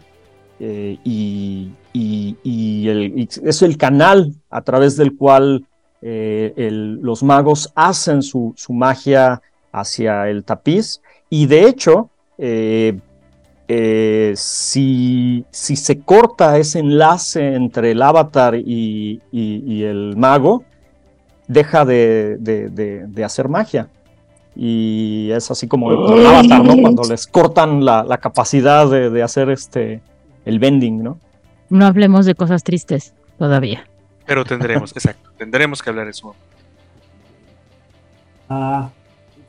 y, 0.59 1.71
es 1.93 3.61
el 3.61 3.77
canal 3.77 4.33
a 4.49 4.61
través 4.61 4.95
del 4.95 5.15
cual 5.17 5.65
los 6.01 7.23
magos 7.23 7.71
hacen 7.75 8.21
su 8.21 8.53
magia 8.69 9.41
hacia 9.71 10.29
el 10.29 10.43
tapiz. 10.43 11.01
Y 11.29 11.47
de 11.47 11.67
hecho, 11.67 12.09
eh, 13.67 14.33
si, 14.35 15.45
si 15.51 15.75
se 15.75 15.99
corta 15.99 16.57
ese 16.57 16.79
enlace 16.79 17.53
entre 17.55 17.91
el 17.91 18.01
avatar 18.01 18.55
y, 18.55 19.21
y- 19.31 19.63
y 19.65 19.83
el 19.83 20.15
mago, 20.15 20.63
deja 21.47 21.83
de, 21.85 22.37
de- 22.39 22.69
de- 22.69 23.07
de 23.07 23.23
hacer 23.23 23.49
magia. 23.49 23.89
Y 24.55 25.29
es 25.31 25.51
así 25.51 25.67
como 25.67 25.91
el 25.91 26.25
avatar, 26.25 26.63
¿no? 26.63 26.75
Cuando 26.81 27.03
les 27.03 27.27
cortan 27.27 27.85
la, 27.85 28.03
la 28.03 28.17
capacidad 28.17 28.89
de, 28.89 29.09
de 29.09 29.21
hacer 29.23 29.49
este 29.49 30.01
el 30.45 30.59
bending, 30.59 31.03
¿no? 31.03 31.19
No 31.69 31.85
hablemos 31.85 32.25
de 32.25 32.33
cosas 32.35 32.63
tristes 32.63 33.13
todavía. 33.37 33.85
Pero 34.25 34.45
tendremos, 34.45 34.91
exacto, 34.95 35.29
tendremos 35.37 35.81
que 35.83 35.89
hablar 35.89 36.07
eso. 36.07 36.33
Ah, 38.49 38.89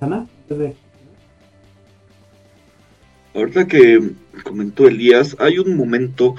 Sana, 0.01 0.27
de- 0.49 0.77
Ahorita 3.39 3.67
que 3.67 4.01
comentó 4.43 4.87
Elías, 4.89 5.37
hay 5.39 5.59
un 5.59 5.77
momento 5.77 6.35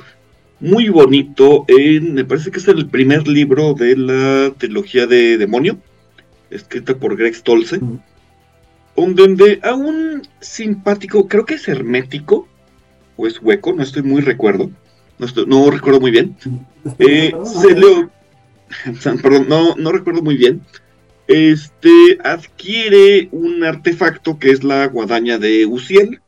muy 0.59 0.89
bonito 0.89 1.63
en, 1.67 2.13
me 2.13 2.25
parece 2.25 2.51
que 2.51 2.59
es 2.59 2.67
el 2.67 2.87
primer 2.87 3.27
libro 3.27 3.73
de 3.73 3.95
la 3.95 4.53
trilogía 4.57 5.07
de 5.07 5.37
Demonio, 5.37 5.77
escrita 6.49 6.95
por 6.95 7.15
Greg 7.15 7.33
Stolze, 7.35 7.79
donde 8.95 9.59
a 9.63 9.73
un 9.75 10.23
simpático, 10.41 11.27
creo 11.27 11.45
que 11.45 11.53
es 11.55 11.67
hermético, 11.67 12.47
o 13.15 13.27
es 13.27 13.41
hueco, 13.41 13.73
no 13.73 13.83
estoy 13.83 14.03
muy 14.03 14.21
recuerdo, 14.21 14.69
no, 15.17 15.25
estoy- 15.25 15.45
no 15.47 15.69
recuerdo 15.71 16.01
muy 16.01 16.11
bien, 16.11 16.35
eh, 16.99 17.31
Perdón, 17.31 18.11
se 18.99 19.11
perdón, 19.21 19.45
no, 19.47 19.75
no 19.75 19.91
recuerdo 19.91 20.21
muy 20.21 20.35
bien. 20.35 20.61
Este 21.27 22.17
adquiere 22.23 23.29
un 23.31 23.63
artefacto 23.63 24.39
que 24.39 24.49
es 24.51 24.63
la 24.63 24.87
guadaña 24.87 25.37
de 25.37 25.65
Uciel. 25.67 26.21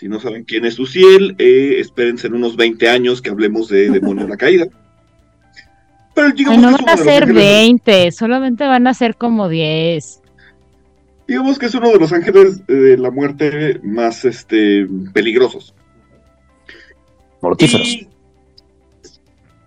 Si 0.00 0.08
no 0.08 0.18
saben 0.18 0.44
quién 0.44 0.64
es 0.64 0.78
Uciel, 0.78 1.34
eh, 1.36 1.76
espérense 1.78 2.26
en 2.26 2.32
unos 2.34 2.56
20 2.56 2.88
años 2.88 3.20
que 3.20 3.28
hablemos 3.28 3.68
de 3.68 3.90
Demonio 3.90 4.24
de 4.24 4.30
la 4.30 4.38
Caída. 4.38 4.66
Pero 6.14 6.28
Ay, 6.28 6.32
digamos, 6.34 6.62
no 6.62 6.68
que 6.70 6.74
es 6.76 6.86
van 6.86 6.88
a 6.88 6.94
uno 6.94 7.02
de 7.02 7.04
los 7.04 7.14
ser 7.14 7.22
ángeles- 7.24 7.44
20, 7.44 8.12
solamente 8.12 8.64
van 8.66 8.86
a 8.86 8.94
ser 8.94 9.16
como 9.16 9.50
10. 9.50 10.22
digamos 11.28 11.58
que 11.58 11.66
es 11.66 11.74
uno 11.74 11.90
de 11.90 11.98
los 11.98 12.12
ángeles 12.14 12.66
de 12.66 12.96
la 12.96 13.10
muerte 13.10 13.78
más 13.82 14.24
este, 14.24 14.86
peligrosos. 15.12 15.74
Mortíferos. 17.42 17.86
Y, 17.86 18.08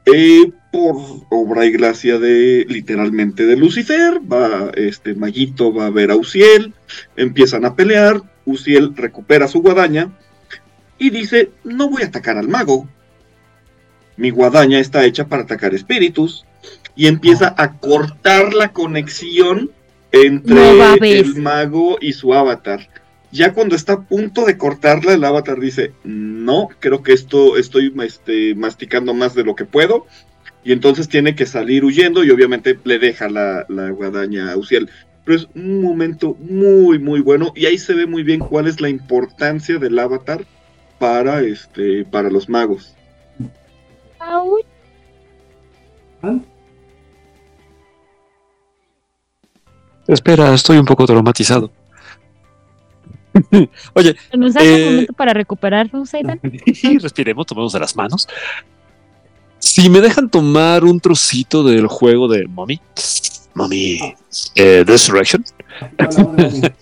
eh, 0.08 0.52
por 0.72 0.96
obra 1.30 1.66
y 1.68 1.72
gracia 1.72 2.18
de 2.18 2.66
literalmente 2.68 3.46
de 3.46 3.56
Lucifer, 3.56 4.20
va 4.20 4.72
este 4.76 5.14
Maguito 5.14 5.72
va 5.72 5.86
a 5.86 5.90
ver 5.92 6.10
a 6.10 6.16
Uciel, 6.16 6.74
empiezan 7.16 7.64
a 7.66 7.76
pelear, 7.76 8.22
Uciel 8.46 8.96
recupera 8.96 9.48
su 9.48 9.62
guadaña 9.62 10.12
y 10.98 11.10
dice, 11.10 11.52
no 11.64 11.90
voy 11.90 12.04
a 12.04 12.08
atacar 12.08 12.38
al 12.38 12.48
mago. 12.48 12.88
Mi 14.16 14.30
guadaña 14.30 14.80
está 14.80 15.06
hecha 15.06 15.28
para 15.28 15.44
atacar 15.44 15.74
espíritus 15.74 16.46
y 16.96 17.08
empieza 17.08 17.54
a 17.58 17.74
cortar 17.80 18.54
la 18.54 18.72
conexión 18.72 19.72
entre 20.12 20.54
No 20.54 20.96
el 21.02 21.36
mago 21.36 21.98
y 22.00 22.14
su 22.14 22.34
avatar. 22.34 22.88
Ya 23.32 23.54
cuando 23.54 23.76
está 23.76 23.94
a 23.94 24.02
punto 24.02 24.46
de 24.46 24.60
cortarla, 24.60 25.14
el 25.14 25.24
avatar 25.24 25.60
dice, 25.60 25.92
no, 26.04 26.70
creo 26.80 27.02
que 27.02 27.14
esto 27.14 27.58
estoy 27.58 27.92
este, 28.04 28.54
masticando 28.54 29.16
más 29.16 29.34
de 29.34 29.44
lo 29.44 29.56
que 29.56 29.66
puedo. 29.66 30.06
Y 30.64 30.72
entonces 30.72 31.10
tiene 31.10 31.36
que 31.36 31.48
salir 31.48 31.84
huyendo 31.84 32.24
y 32.24 32.30
obviamente 32.30 32.78
le 32.84 33.00
deja 33.00 33.28
la, 33.28 33.66
la 33.70 33.90
guadaña 33.90 34.52
a 34.52 34.58
Uciel. 34.58 34.90
Pero 35.26 35.38
es 35.38 35.48
un 35.56 35.82
momento 35.82 36.36
muy, 36.40 37.00
muy 37.00 37.22
bueno. 37.22 37.54
Y 37.56 37.66
ahí 37.66 37.78
se 37.78 37.94
ve 37.94 38.06
muy 38.06 38.24
bien 38.24 38.40
cuál 38.40 38.68
es 38.68 38.82
la 38.82 38.90
importancia 38.90 39.78
del 39.78 39.98
avatar 39.98 40.46
para, 41.00 41.42
este, 41.42 42.06
para 42.06 42.30
los 42.30 42.50
magos. 42.50 42.96
¿Van? 46.22 46.46
Espera, 50.08 50.54
estoy 50.54 50.78
un 50.78 50.86
poco 50.86 51.06
traumatizado. 51.06 51.72
Oye, 53.94 54.16
¿Nos 54.38 54.54
das 54.54 54.64
Eh, 54.64 54.76
un 54.76 54.92
momento 54.92 55.14
para 55.14 55.34
recuperarnos, 55.34 56.14
Aidan? 56.14 56.40
respiremos, 57.02 57.46
tomemos 57.46 57.74
de 57.74 57.80
las 57.80 57.96
manos. 57.96 58.28
Si 59.60 59.90
me 59.90 60.02
dejan 60.02 60.30
tomar 60.30 60.84
un 60.84 61.00
trocito 61.00 61.64
del 61.64 61.88
juego 61.88 62.28
de 62.28 62.48
Mommy, 62.48 62.80
Eh, 64.56 64.84
Resurrection. 64.86 65.44
Hablamos 65.98 66.36
de 66.36 66.46
anime. 66.46 66.76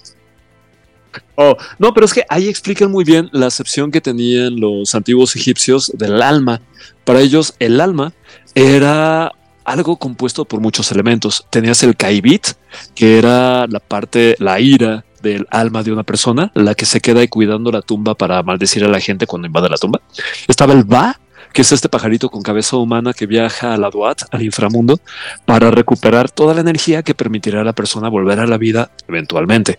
Oh, 1.35 1.57
no, 1.80 1.93
pero 1.93 2.06
es 2.06 2.14
que 2.14 2.23
ahí 2.30 2.48
explican 2.48 2.91
muy 2.91 3.03
bien 3.03 3.30
la 3.31 3.48
acepción 3.48 3.91
que 3.91 4.02
tenían 4.02 4.60
los 4.60 4.93
antiguos 4.95 5.35
egipcios 5.35 5.91
del 5.95 6.22
alma. 6.22 6.61
Para 7.03 7.22
ellos, 7.22 7.56
el 7.60 7.81
alma 7.81 8.14
era 8.53 9.31
algo 9.64 9.98
compuesto 9.98 10.45
por 10.45 10.60
muchos 10.60 10.91
elementos. 10.91 11.45
Tenías 11.49 11.84
el 11.84 11.95
kaibit, 11.95 12.48
que 12.95 13.18
era 13.18 13.68
la 13.68 13.80
parte, 13.80 14.35
la 14.39 14.60
ira 14.60 15.06
del 15.22 15.48
alma 15.52 15.84
de 15.84 15.91
una 15.91 16.03
persona, 16.03 16.52
la 16.56 16.76
que 16.76 16.85
se 16.85 16.99
queda 16.99 17.22
ahí 17.22 17.27
cuidando 17.27 17.72
la 17.72 17.81
tumba 17.81 18.15
para 18.15 18.41
maldecir 18.43 18.84
a 18.84 18.88
la 18.88 18.99
gente 18.99 19.27
cuando 19.27 19.48
invade 19.48 19.69
la 19.69 19.77
tumba. 19.77 20.02
Estaba 20.48 20.73
el 20.73 20.84
ba, 20.84 21.19
que 21.53 21.61
es 21.61 21.71
este 21.71 21.89
pajarito 21.89 22.29
con 22.29 22.41
cabeza 22.41 22.77
humana 22.77 23.13
que 23.13 23.25
viaja 23.25 23.73
a 23.73 23.77
la 23.77 23.89
Duat, 23.89 24.23
al 24.31 24.41
inframundo, 24.41 24.99
para 25.45 25.71
recuperar 25.71 26.29
toda 26.29 26.53
la 26.53 26.61
energía 26.61 27.03
que 27.03 27.13
permitirá 27.13 27.61
a 27.61 27.63
la 27.63 27.73
persona 27.73 28.09
volver 28.09 28.39
a 28.39 28.47
la 28.47 28.57
vida 28.57 28.91
eventualmente. 29.07 29.77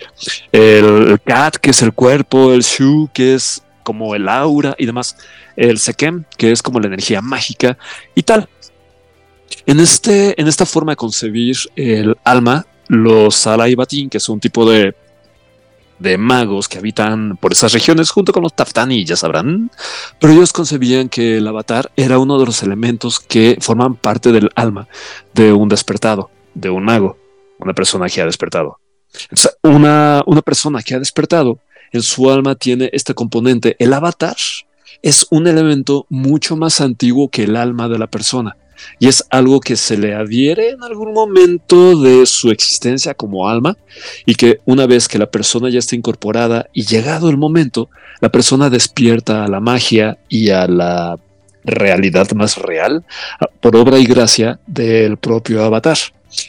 El 0.53 1.19
cat, 1.25 1.57
que 1.57 1.71
es 1.71 1.83
el 1.83 1.93
cuerpo, 1.93 2.53
el 2.53 2.63
shu, 2.63 3.09
que 3.13 3.35
es 3.35 3.63
como 3.83 4.15
el 4.15 4.29
aura 4.29 4.75
y 4.79 4.87
demás. 4.87 5.17
El 5.57 5.79
sekem, 5.79 6.25
que 6.37 6.53
es 6.53 6.63
como 6.63 6.81
la 6.81 6.87
energía 6.87 7.21
mágica 7.21 7.77
y 8.15 8.23
tal. 8.23 8.49
En, 9.67 9.81
este, 9.81 10.41
en 10.41 10.49
esta 10.49 10.67
forma 10.67 10.93
de 10.93 10.97
concebir 10.97 11.57
el 11.77 12.17
alma, 12.25 12.67
los 12.89 13.35
Salaibatín, 13.37 14.09
que 14.11 14.19
es 14.19 14.29
un 14.29 14.41
tipo 14.41 14.69
de, 14.69 14.95
de 16.03 16.19
magos 16.19 16.69
que 16.69 16.79
habitan 16.79 17.37
por 17.37 17.53
esas 17.53 17.73
regiones 17.73 18.11
junto 18.11 18.33
con 18.33 18.43
los 18.43 18.55
Taftani, 18.55 19.05
ya 19.05 19.17
sabrán, 19.17 19.71
pero 20.19 20.33
ellos 20.33 20.53
concebían 20.53 21.09
que 21.09 21.39
el 21.39 21.47
avatar 21.47 21.91
era 21.97 22.19
uno 22.19 22.39
de 22.39 22.47
los 22.47 22.63
elementos 22.63 23.21
que 23.21 23.57
forman 23.61 23.95
parte 23.95 24.33
del 24.33 24.51
alma 24.55 24.89
de 25.33 25.53
un 25.53 25.69
despertado, 25.69 26.31
de 26.55 26.71
un 26.71 26.85
mago, 26.85 27.17
una 27.59 27.73
persona 27.73 28.09
que 28.09 28.21
ha 28.21 28.27
despertado. 28.27 28.79
Una, 29.63 30.23
una 30.27 30.43
persona 30.43 30.83
que 30.83 30.95
ha 30.95 30.99
despertado 30.99 31.59
en 31.93 32.03
su 32.03 32.31
alma 32.31 32.55
tiene 32.55 32.91
este 32.93 33.15
componente. 33.15 33.77
El 33.79 33.93
avatar 33.93 34.37
es 35.03 35.27
un 35.31 35.47
elemento 35.47 36.07
mucho 36.09 36.57
más 36.57 36.81
antiguo 36.81 37.29
que 37.29 37.45
el 37.45 37.57
alma 37.57 37.89
de 37.89 37.99
la 37.99 38.07
persona 38.07 38.57
y 38.99 39.09
es 39.09 39.25
algo 39.31 39.61
que 39.61 39.77
se 39.77 39.97
le 39.97 40.15
adhiere 40.15 40.71
en 40.71 40.83
algún 40.83 41.13
momento 41.13 42.01
de 42.01 42.27
su 42.27 42.51
existencia 42.51 43.15
como 43.15 43.49
alma 43.49 43.77
y 44.27 44.35
que 44.35 44.61
una 44.65 44.87
vez 44.87 45.09
que 45.09 45.19
la 45.19 45.31
persona 45.31 45.69
ya 45.71 45.79
está 45.79 45.97
incorporada 45.97 46.67
y 46.73 46.85
llegado 46.85 47.29
el 47.31 47.37
momento, 47.37 47.89
la 48.21 48.31
persona 48.31 48.71
despierta 48.71 49.45
a 49.45 49.49
la 49.49 49.61
magia 49.61 50.19
y 50.29 50.51
a 50.51 50.67
la 50.67 51.19
realidad 51.65 52.31
más 52.33 52.57
real 52.57 53.05
a- 53.41 53.47
por 53.47 53.77
obra 53.77 53.99
y 53.99 54.05
gracia 54.05 54.59
del 54.67 55.17
propio 55.17 55.65
avatar. 55.65 55.99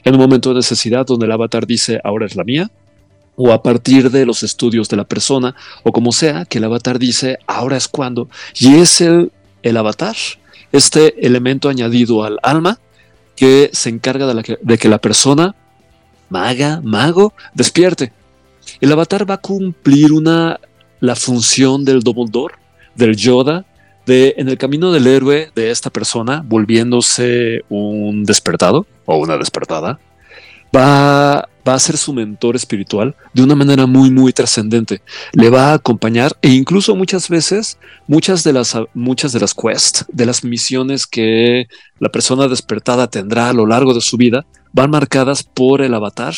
En 0.03 0.13
un 0.15 0.21
momento 0.21 0.49
de 0.49 0.55
necesidad 0.55 1.05
donde 1.05 1.25
el 1.25 1.31
avatar 1.31 1.67
dice 1.67 1.99
ahora 2.03 2.25
es 2.25 2.35
la 2.35 2.43
mía, 2.43 2.71
o 3.35 3.51
a 3.51 3.63
partir 3.63 4.11
de 4.11 4.25
los 4.27 4.43
estudios 4.43 4.87
de 4.89 4.95
la 4.97 5.03
persona, 5.05 5.55
o 5.83 5.91
como 5.91 6.11
sea, 6.11 6.45
que 6.45 6.59
el 6.59 6.63
avatar 6.65 6.99
dice 6.99 7.39
ahora 7.47 7.77
es 7.77 7.87
cuando, 7.87 8.29
y 8.59 8.75
es 8.75 9.01
el, 9.01 9.31
el 9.63 9.75
avatar, 9.77 10.15
este 10.73 11.25
elemento 11.25 11.69
añadido 11.69 12.23
al 12.23 12.39
alma 12.43 12.79
que 13.35 13.69
se 13.71 13.89
encarga 13.89 14.27
de, 14.27 14.33
la 14.33 14.43
que, 14.43 14.57
que 14.57 14.89
la 14.89 14.99
persona, 14.99 15.55
maga, 16.29 16.81
mago, 16.83 17.33
despierte. 17.53 18.11
El 18.81 18.91
avatar 18.91 19.29
va 19.29 19.35
a 19.35 19.41
cumplir 19.41 20.11
una, 20.11 20.59
la 20.99 21.15
función 21.15 21.85
del 21.85 22.01
Dumbledore, 22.01 22.55
del 22.95 23.15
Yoda, 23.15 23.65
de 24.05 24.35
en 24.37 24.49
el 24.49 24.57
camino 24.57 24.91
del 24.91 25.07
héroe 25.07 25.51
de 25.55 25.71
esta 25.71 25.89
persona, 25.89 26.43
volviéndose 26.45 27.61
un 27.69 28.25
despertado 28.25 28.85
o 29.05 29.17
una 29.17 29.37
despertada, 29.37 29.99
va, 30.75 31.47
va 31.67 31.73
a 31.73 31.79
ser 31.79 31.97
su 31.97 32.13
mentor 32.13 32.55
espiritual 32.55 33.15
de 33.33 33.43
una 33.43 33.55
manera 33.55 33.85
muy, 33.85 34.11
muy 34.11 34.33
trascendente. 34.33 35.01
Le 35.33 35.49
va 35.49 35.71
a 35.71 35.73
acompañar 35.75 36.31
e 36.41 36.49
incluso 36.49 36.95
muchas 36.95 37.29
veces, 37.29 37.77
muchas 38.07 38.43
de 38.43 38.53
las, 38.53 38.75
muchas 38.93 39.31
de 39.33 39.39
las 39.39 39.53
quests, 39.53 40.05
de 40.11 40.25
las 40.25 40.43
misiones 40.43 41.07
que 41.07 41.67
la 41.99 42.09
persona 42.09 42.47
despertada 42.47 43.07
tendrá 43.07 43.49
a 43.49 43.53
lo 43.53 43.65
largo 43.65 43.93
de 43.93 44.01
su 44.01 44.17
vida, 44.17 44.45
van 44.73 44.89
marcadas 44.89 45.43
por 45.43 45.81
el 45.81 45.93
avatar 45.93 46.33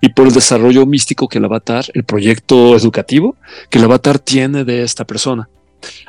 y 0.00 0.10
por 0.10 0.28
el 0.28 0.32
desarrollo 0.32 0.86
místico 0.86 1.28
que 1.28 1.38
el 1.38 1.44
avatar, 1.44 1.84
el 1.94 2.04
proyecto 2.04 2.76
educativo 2.76 3.36
que 3.68 3.78
el 3.78 3.84
avatar 3.84 4.18
tiene 4.18 4.64
de 4.64 4.82
esta 4.82 5.04
persona. 5.04 5.48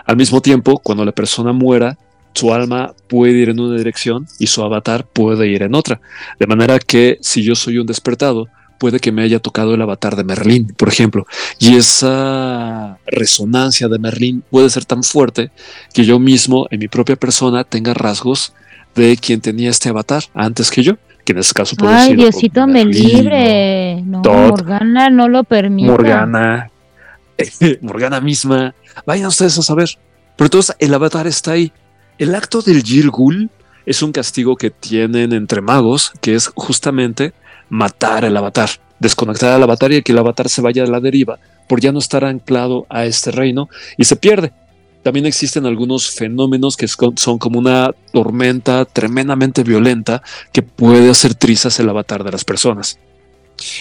Al 0.06 0.18
mismo 0.18 0.42
tiempo, 0.42 0.80
cuando 0.80 1.06
la 1.06 1.12
persona 1.12 1.54
muera, 1.54 1.98
su 2.42 2.52
alma 2.52 2.96
puede 3.08 3.34
ir 3.34 3.50
en 3.50 3.60
una 3.60 3.78
dirección 3.78 4.26
y 4.40 4.48
su 4.48 4.64
avatar 4.64 5.06
puede 5.06 5.46
ir 5.48 5.62
en 5.62 5.76
otra. 5.76 6.02
De 6.40 6.48
manera 6.48 6.80
que 6.80 7.20
si 7.22 7.44
yo 7.44 7.54
soy 7.54 7.78
un 7.78 7.86
despertado, 7.86 8.48
puede 8.80 9.00
que 9.00 9.12
me 9.12 9.22
haya 9.22 9.38
tocado 9.38 9.76
el 9.76 9.82
avatar 9.84 10.16
de 10.16 10.24
Merlín, 10.24 10.74
por 10.76 10.88
ejemplo. 10.88 11.28
Y 11.60 11.76
esa 11.76 12.98
resonancia 13.06 13.88
de 13.88 14.00
Merlín 14.00 14.44
puede 14.50 14.72
ser 14.72 14.86
tan 14.86 15.04
fuerte 15.04 15.52
que 15.94 16.04
yo 16.04 16.18
mismo, 16.18 16.66
en 16.72 16.80
mi 16.80 16.88
propia 16.88 17.16
persona, 17.16 17.64
tenga 17.64 17.94
rasgos 17.94 18.54
de 18.96 19.18
quien 19.18 19.40
tenía 19.40 19.70
este 19.70 19.90
avatar 19.90 20.24
antes 20.34 20.72
que 20.72 20.82
yo, 20.82 20.96
que 21.24 21.34
en 21.34 21.38
este 21.38 21.54
caso 21.54 21.76
puede 21.76 21.94
Ay, 21.94 22.08
ser 22.08 22.18
Diosito 22.18 22.66
me 22.66 22.86
libre. 22.86 24.02
No, 24.02 24.24
Todd, 24.24 24.50
Morgana 24.50 25.12
no 25.12 25.30
lo 25.30 25.44
permite. 25.44 25.92
Morgana, 25.92 26.72
Morgana 27.82 28.20
misma. 28.20 28.74
Vayan 29.06 29.28
ustedes 29.28 29.60
a 29.60 29.62
saber. 29.62 29.90
Pero 30.36 30.48
entonces 30.48 30.76
el 30.80 30.92
avatar 30.92 31.28
está 31.28 31.52
ahí. 31.52 31.72
El 32.22 32.36
acto 32.36 32.62
del 32.62 32.84
Gil 32.84 33.10
es 33.84 34.04
un 34.04 34.12
castigo 34.12 34.56
que 34.56 34.70
tienen 34.70 35.34
entre 35.34 35.60
magos, 35.60 36.12
que 36.22 36.36
es 36.36 36.52
justamente 36.54 37.34
matar 37.68 38.26
al 38.26 38.38
avatar, 38.38 38.70
desconectar 39.00 39.54
al 39.54 39.64
avatar 39.64 39.92
y 39.92 40.04
que 40.04 40.12
el 40.12 40.20
avatar 40.20 40.48
se 40.48 40.62
vaya 40.62 40.84
a 40.84 40.86
la 40.86 41.00
deriva 41.00 41.40
por 41.68 41.82
ya 41.82 41.92
no 41.92 41.98
estar 41.98 42.24
anclado 42.24 42.86
a 42.90 43.06
este 43.06 43.32
reino 43.32 43.70
y 43.98 44.04
se 44.04 44.18
pierde. 44.18 44.54
También 45.02 45.26
existen 45.26 45.66
algunos 45.66 46.12
fenómenos 46.12 46.78
que 46.78 46.88
son 46.88 47.40
como 47.40 47.58
una 47.58 47.90
tormenta 48.14 48.86
tremendamente 48.86 49.64
violenta 49.64 50.22
que 50.54 50.62
puede 50.62 51.10
hacer 51.10 51.34
trizas 51.34 51.80
el 51.80 51.90
avatar 51.90 52.24
de 52.24 52.34
las 52.34 52.46
personas. 52.46 53.00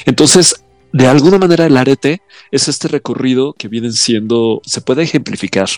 Entonces, 0.06 0.64
de 0.94 1.06
alguna 1.06 1.36
manera 1.36 1.66
el 1.66 1.76
arete 1.76 2.22
es 2.50 2.68
este 2.68 2.88
recorrido 2.88 3.52
que 3.52 3.68
vienen 3.68 3.92
siendo, 3.92 4.62
se 4.64 4.80
puede 4.80 5.02
ejemplificar 5.02 5.68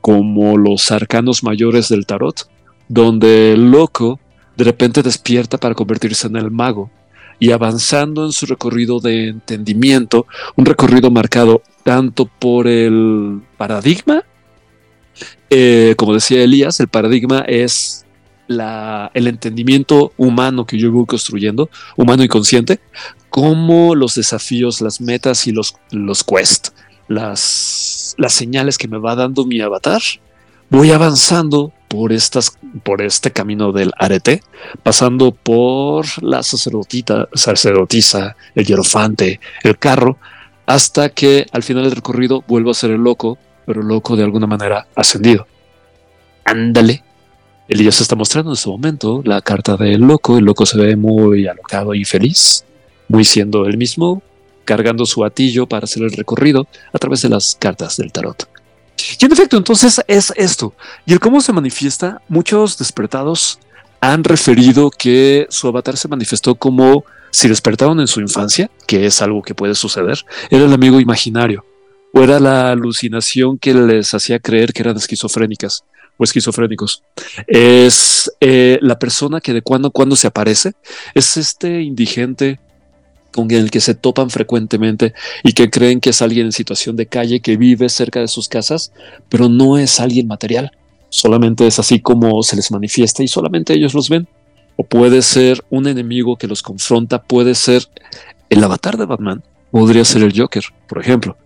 como 0.00 0.56
los 0.56 0.90
arcanos 0.90 1.42
mayores 1.42 1.88
del 1.88 2.06
tarot, 2.06 2.48
donde 2.88 3.52
el 3.52 3.70
loco 3.70 4.18
de 4.56 4.64
repente 4.64 5.02
despierta 5.02 5.58
para 5.58 5.74
convertirse 5.74 6.26
en 6.26 6.36
el 6.36 6.50
mago 6.50 6.90
y 7.38 7.52
avanzando 7.52 8.26
en 8.26 8.32
su 8.32 8.46
recorrido 8.46 9.00
de 9.00 9.28
entendimiento, 9.28 10.26
un 10.56 10.66
recorrido 10.66 11.10
marcado 11.10 11.62
tanto 11.82 12.26
por 12.26 12.66
el 12.66 13.40
paradigma, 13.56 14.22
eh, 15.48 15.94
como 15.96 16.14
decía 16.14 16.42
Elías, 16.42 16.78
el 16.80 16.88
paradigma 16.88 17.40
es 17.40 18.04
la, 18.46 19.10
el 19.14 19.26
entendimiento 19.26 20.12
humano 20.16 20.66
que 20.66 20.78
yo 20.78 20.92
voy 20.92 21.06
construyendo, 21.06 21.70
humano 21.96 22.22
y 22.22 22.28
consciente, 22.28 22.80
como 23.30 23.94
los 23.94 24.16
desafíos, 24.16 24.80
las 24.80 25.00
metas 25.00 25.46
y 25.46 25.52
los, 25.52 25.76
los 25.90 26.24
quests, 26.24 26.72
las, 27.08 27.99
las 28.20 28.34
señales 28.34 28.76
que 28.76 28.86
me 28.86 28.98
va 28.98 29.16
dando 29.16 29.46
mi 29.46 29.62
avatar, 29.62 30.02
voy 30.68 30.90
avanzando 30.90 31.72
por, 31.88 32.12
estas, 32.12 32.58
por 32.84 33.00
este 33.00 33.30
camino 33.30 33.72
del 33.72 33.92
arete, 33.98 34.42
pasando 34.82 35.32
por 35.32 36.04
la 36.22 36.42
sacerdotita, 36.42 37.28
sacerdotisa, 37.32 38.36
el 38.54 38.66
hierofante, 38.66 39.40
el 39.62 39.78
carro, 39.78 40.18
hasta 40.66 41.08
que 41.08 41.46
al 41.50 41.62
final 41.62 41.84
del 41.84 41.96
recorrido 41.96 42.44
vuelvo 42.46 42.70
a 42.70 42.74
ser 42.74 42.90
el 42.90 43.02
loco, 43.02 43.38
pero 43.64 43.82
loco 43.82 44.16
de 44.16 44.24
alguna 44.24 44.46
manera 44.46 44.86
ascendido. 44.94 45.46
Ándale. 46.44 47.02
Elías 47.68 47.94
se 47.94 48.02
está 48.02 48.16
mostrando 48.16 48.50
en 48.50 48.54
este 48.54 48.68
momento 48.68 49.22
la 49.24 49.40
carta 49.40 49.76
del 49.76 50.02
loco. 50.02 50.36
El 50.36 50.44
loco 50.44 50.66
se 50.66 50.78
ve 50.78 50.94
muy 50.94 51.46
alocado 51.46 51.94
y 51.94 52.04
feliz, 52.04 52.64
muy 53.08 53.24
siendo 53.24 53.64
él 53.64 53.78
mismo, 53.78 54.22
cargando 54.70 55.04
su 55.04 55.24
atillo 55.24 55.66
para 55.66 55.82
hacer 55.82 56.04
el 56.04 56.12
recorrido 56.12 56.68
a 56.92 56.98
través 56.98 57.22
de 57.22 57.28
las 57.28 57.56
cartas 57.58 57.96
del 57.96 58.12
tarot. 58.12 58.48
Y 59.20 59.24
en 59.24 59.32
efecto, 59.32 59.56
entonces 59.56 60.00
es 60.06 60.32
esto. 60.36 60.74
Y 61.04 61.12
el 61.12 61.18
cómo 61.18 61.40
se 61.40 61.52
manifiesta, 61.52 62.22
muchos 62.28 62.78
despertados 62.78 63.58
han 64.00 64.22
referido 64.22 64.92
que 64.92 65.48
su 65.50 65.66
avatar 65.66 65.96
se 65.96 66.06
manifestó 66.06 66.54
como 66.54 67.04
si 67.32 67.48
despertaron 67.48 67.98
en 67.98 68.06
su 68.06 68.20
infancia, 68.20 68.70
que 68.86 69.06
es 69.06 69.20
algo 69.20 69.42
que 69.42 69.56
puede 69.56 69.74
suceder, 69.74 70.24
era 70.50 70.66
el 70.66 70.72
amigo 70.72 71.00
imaginario, 71.00 71.64
o 72.14 72.22
era 72.22 72.38
la 72.38 72.70
alucinación 72.70 73.58
que 73.58 73.74
les 73.74 74.14
hacía 74.14 74.38
creer 74.38 74.72
que 74.72 74.82
eran 74.82 74.96
esquizofrénicas 74.96 75.82
o 76.16 76.22
esquizofrénicos. 76.22 77.02
Es 77.48 78.30
eh, 78.40 78.78
la 78.82 79.00
persona 79.00 79.40
que 79.40 79.52
de 79.52 79.62
cuando 79.62 79.88
en 79.88 79.92
cuando 79.92 80.14
se 80.14 80.28
aparece, 80.28 80.74
es 81.12 81.36
este 81.36 81.82
indigente 81.82 82.60
con 83.32 83.50
el 83.50 83.70
que 83.70 83.80
se 83.80 83.94
topan 83.94 84.30
frecuentemente 84.30 85.14
y 85.42 85.52
que 85.52 85.70
creen 85.70 86.00
que 86.00 86.10
es 86.10 86.22
alguien 86.22 86.46
en 86.46 86.52
situación 86.52 86.96
de 86.96 87.06
calle 87.06 87.40
que 87.40 87.56
vive 87.56 87.88
cerca 87.88 88.20
de 88.20 88.28
sus 88.28 88.48
casas, 88.48 88.92
pero 89.28 89.48
no 89.48 89.78
es 89.78 90.00
alguien 90.00 90.26
material. 90.26 90.72
Solamente 91.08 91.66
es 91.66 91.78
así 91.78 92.00
como 92.00 92.42
se 92.42 92.56
les 92.56 92.70
manifiesta 92.70 93.22
y 93.22 93.28
solamente 93.28 93.74
ellos 93.74 93.94
los 93.94 94.08
ven. 94.08 94.28
O 94.76 94.84
puede 94.84 95.22
ser 95.22 95.62
un 95.68 95.86
enemigo 95.86 96.36
que 96.36 96.46
los 96.46 96.62
confronta, 96.62 97.22
puede 97.22 97.54
ser 97.54 97.86
el 98.48 98.64
avatar 98.64 98.96
de 98.96 99.06
Batman, 99.06 99.42
podría 99.70 100.04
ser 100.04 100.22
el 100.22 100.38
Joker, 100.38 100.64
por 100.88 101.00
ejemplo, 101.00 101.36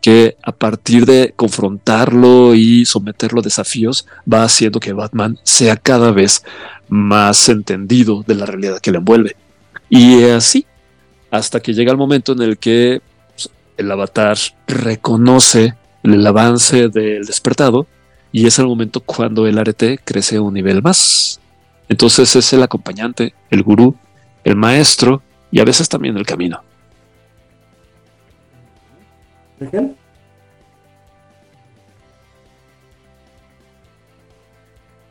que 0.00 0.36
a 0.42 0.52
partir 0.52 1.06
de 1.06 1.32
confrontarlo 1.36 2.54
y 2.54 2.84
someterlo 2.84 3.40
a 3.40 3.44
desafíos 3.44 4.06
va 4.32 4.44
haciendo 4.44 4.80
que 4.80 4.92
Batman 4.92 5.38
sea 5.42 5.76
cada 5.76 6.12
vez 6.12 6.44
más 6.88 7.48
entendido 7.48 8.24
de 8.26 8.34
la 8.34 8.46
realidad 8.46 8.80
que 8.80 8.92
le 8.92 8.98
envuelve. 8.98 9.36
Y 9.90 10.22
así, 10.24 10.66
hasta 11.30 11.60
que 11.60 11.74
llega 11.74 11.92
el 11.92 11.98
momento 11.98 12.32
en 12.32 12.42
el 12.42 12.58
que 12.58 13.00
pues, 13.34 13.50
el 13.76 13.90
avatar 13.90 14.36
reconoce 14.66 15.74
el 16.02 16.26
avance 16.26 16.88
del 16.88 17.24
despertado 17.24 17.86
y 18.32 18.46
es 18.46 18.58
el 18.58 18.66
momento 18.66 19.00
cuando 19.00 19.46
el 19.46 19.58
arete 19.58 19.98
crece 20.02 20.38
un 20.38 20.54
nivel 20.54 20.82
más. 20.82 21.40
Entonces 21.88 22.34
es 22.36 22.52
el 22.52 22.62
acompañante, 22.62 23.34
el 23.50 23.62
gurú, 23.62 23.96
el 24.44 24.56
maestro 24.56 25.22
y 25.50 25.60
a 25.60 25.64
veces 25.64 25.88
también 25.88 26.16
el 26.16 26.26
camino. 26.26 26.62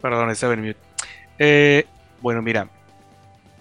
Perdón, 0.02 0.30
estaba 0.30 0.54
en 0.54 0.62
mute. 0.62 0.80
Eh, 1.40 1.86
bueno, 2.22 2.42
mira. 2.42 2.70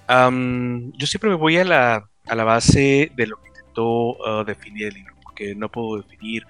yo 0.09 1.07
siempre 1.07 1.31
me 1.31 1.37
voy 1.37 1.57
a 1.57 1.65
la, 1.65 2.09
a 2.27 2.35
la 2.35 2.45
base 2.45 3.11
de 3.15 3.27
lo 3.27 3.41
que 3.41 3.49
intentó 3.49 4.17
uh, 4.17 4.45
definir 4.45 4.89
el 4.89 4.95
libro, 4.95 5.15
porque 5.23 5.55
no 5.55 5.71
puedo 5.71 6.03
definir 6.03 6.47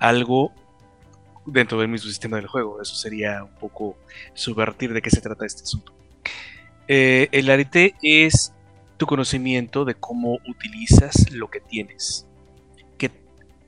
algo 0.00 0.52
dentro 1.46 1.78
del 1.78 1.88
mismo 1.88 2.08
sistema 2.08 2.36
del 2.36 2.46
juego. 2.46 2.80
Eso 2.80 2.94
sería 2.94 3.44
un 3.44 3.54
poco 3.54 3.96
subvertir 4.34 4.92
de 4.92 5.02
qué 5.02 5.10
se 5.10 5.20
trata 5.20 5.46
este 5.46 5.62
asunto. 5.62 5.92
Eh, 6.88 7.28
el 7.32 7.50
arete 7.50 7.94
es 8.02 8.52
tu 8.96 9.06
conocimiento 9.06 9.84
de 9.84 9.94
cómo 9.94 10.38
utilizas 10.46 11.30
lo 11.32 11.48
que 11.48 11.60
tienes, 11.60 12.26
que, 12.98 13.10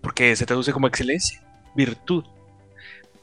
porque 0.01 0.37
se 0.37 0.47
traduce 0.47 0.73
como 0.73 0.87
excelencia, 0.87 1.43
virtud, 1.75 2.25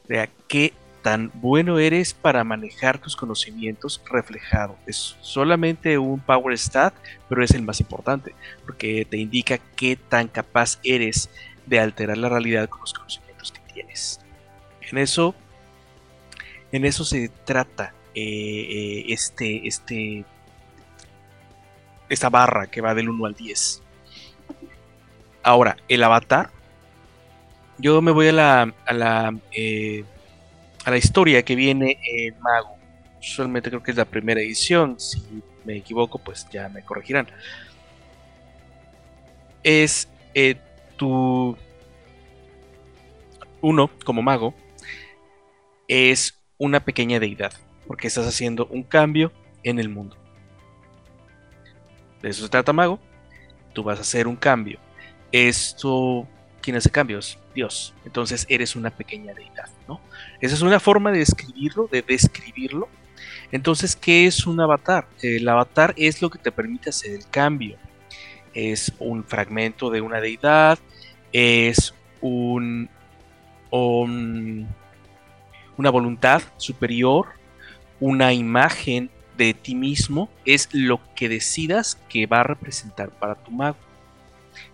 de 0.08 0.20
a 0.20 0.28
qué 0.48 0.74
tan 1.04 1.30
bueno 1.34 1.78
eres 1.78 2.14
para 2.14 2.44
manejar 2.44 2.98
tus 2.98 3.14
conocimientos 3.14 4.00
reflejado. 4.10 4.74
Es 4.86 5.16
solamente 5.20 5.98
un 5.98 6.18
power 6.18 6.56
stat, 6.56 6.94
pero 7.28 7.44
es 7.44 7.50
el 7.50 7.60
más 7.60 7.78
importante, 7.80 8.34
porque 8.64 9.04
te 9.04 9.18
indica 9.18 9.58
qué 9.76 9.96
tan 9.96 10.28
capaz 10.28 10.78
eres 10.82 11.28
de 11.66 11.78
alterar 11.78 12.16
la 12.16 12.30
realidad 12.30 12.70
con 12.70 12.80
los 12.80 12.94
conocimientos 12.94 13.52
que 13.52 13.60
tienes. 13.74 14.18
En 14.80 14.96
eso, 14.96 15.34
en 16.72 16.86
eso 16.86 17.04
se 17.04 17.28
trata 17.28 17.92
eh, 18.14 18.22
eh, 18.22 19.04
este, 19.08 19.68
este, 19.68 20.24
esta 22.08 22.30
barra 22.30 22.66
que 22.66 22.80
va 22.80 22.94
del 22.94 23.10
1 23.10 23.26
al 23.26 23.34
10. 23.34 23.82
Ahora, 25.42 25.76
el 25.86 26.02
avatar. 26.02 26.48
Yo 27.76 28.00
me 28.00 28.12
voy 28.12 28.28
a 28.28 28.32
la, 28.32 28.74
a 28.86 28.92
la 28.94 29.36
eh, 29.52 30.04
a 30.84 30.90
la 30.90 30.96
historia 30.96 31.42
que 31.42 31.54
viene 31.54 31.98
en 32.02 32.38
Mago. 32.40 32.76
Usualmente 33.18 33.70
creo 33.70 33.82
que 33.82 33.90
es 33.90 33.96
la 33.96 34.04
primera 34.04 34.40
edición. 34.40 35.00
Si 35.00 35.42
me 35.64 35.76
equivoco, 35.76 36.18
pues 36.18 36.46
ya 36.50 36.68
me 36.68 36.84
corregirán. 36.84 37.26
Es 39.62 40.08
eh, 40.34 40.56
tu. 40.96 41.56
Uno, 43.62 43.90
como 44.04 44.20
mago, 44.20 44.54
es 45.88 46.38
una 46.58 46.80
pequeña 46.80 47.18
deidad. 47.18 47.54
Porque 47.86 48.08
estás 48.08 48.26
haciendo 48.26 48.66
un 48.66 48.82
cambio 48.82 49.32
en 49.62 49.78
el 49.78 49.88
mundo. 49.88 50.16
De 52.20 52.28
eso 52.28 52.42
se 52.42 52.50
trata, 52.50 52.74
mago. 52.74 53.00
Tú 53.72 53.82
vas 53.82 53.98
a 53.98 54.02
hacer 54.02 54.28
un 54.28 54.36
cambio. 54.36 54.78
Esto. 55.32 56.28
¿Quién 56.60 56.76
hace 56.76 56.90
cambios? 56.90 57.38
Dios. 57.54 57.94
Entonces 58.04 58.46
eres 58.48 58.76
una 58.76 58.90
pequeña 58.90 59.32
deidad, 59.34 59.68
¿no? 59.88 60.00
Esa 60.40 60.54
es 60.54 60.62
una 60.62 60.80
forma 60.80 61.12
de 61.12 61.18
describirlo, 61.18 61.88
de 61.90 62.02
describirlo. 62.02 62.88
Entonces, 63.52 63.94
¿qué 63.96 64.26
es 64.26 64.46
un 64.46 64.60
avatar? 64.60 65.06
El 65.22 65.48
avatar 65.48 65.94
es 65.96 66.20
lo 66.20 66.30
que 66.30 66.38
te 66.38 66.52
permite 66.52 66.90
hacer 66.90 67.12
el 67.12 67.28
cambio. 67.28 67.76
Es 68.52 68.92
un 68.98 69.24
fragmento 69.24 69.90
de 69.90 70.00
una 70.00 70.20
deidad, 70.20 70.78
es 71.32 71.94
un, 72.20 72.88
una 73.70 74.68
voluntad 75.90 76.42
superior, 76.56 77.26
una 78.00 78.32
imagen 78.32 79.10
de 79.36 79.54
ti 79.54 79.74
mismo, 79.74 80.28
es 80.44 80.68
lo 80.72 81.00
que 81.14 81.28
decidas 81.28 81.98
que 82.08 82.26
va 82.26 82.40
a 82.40 82.44
representar 82.44 83.10
para 83.10 83.34
tu 83.34 83.50
mago. 83.50 83.78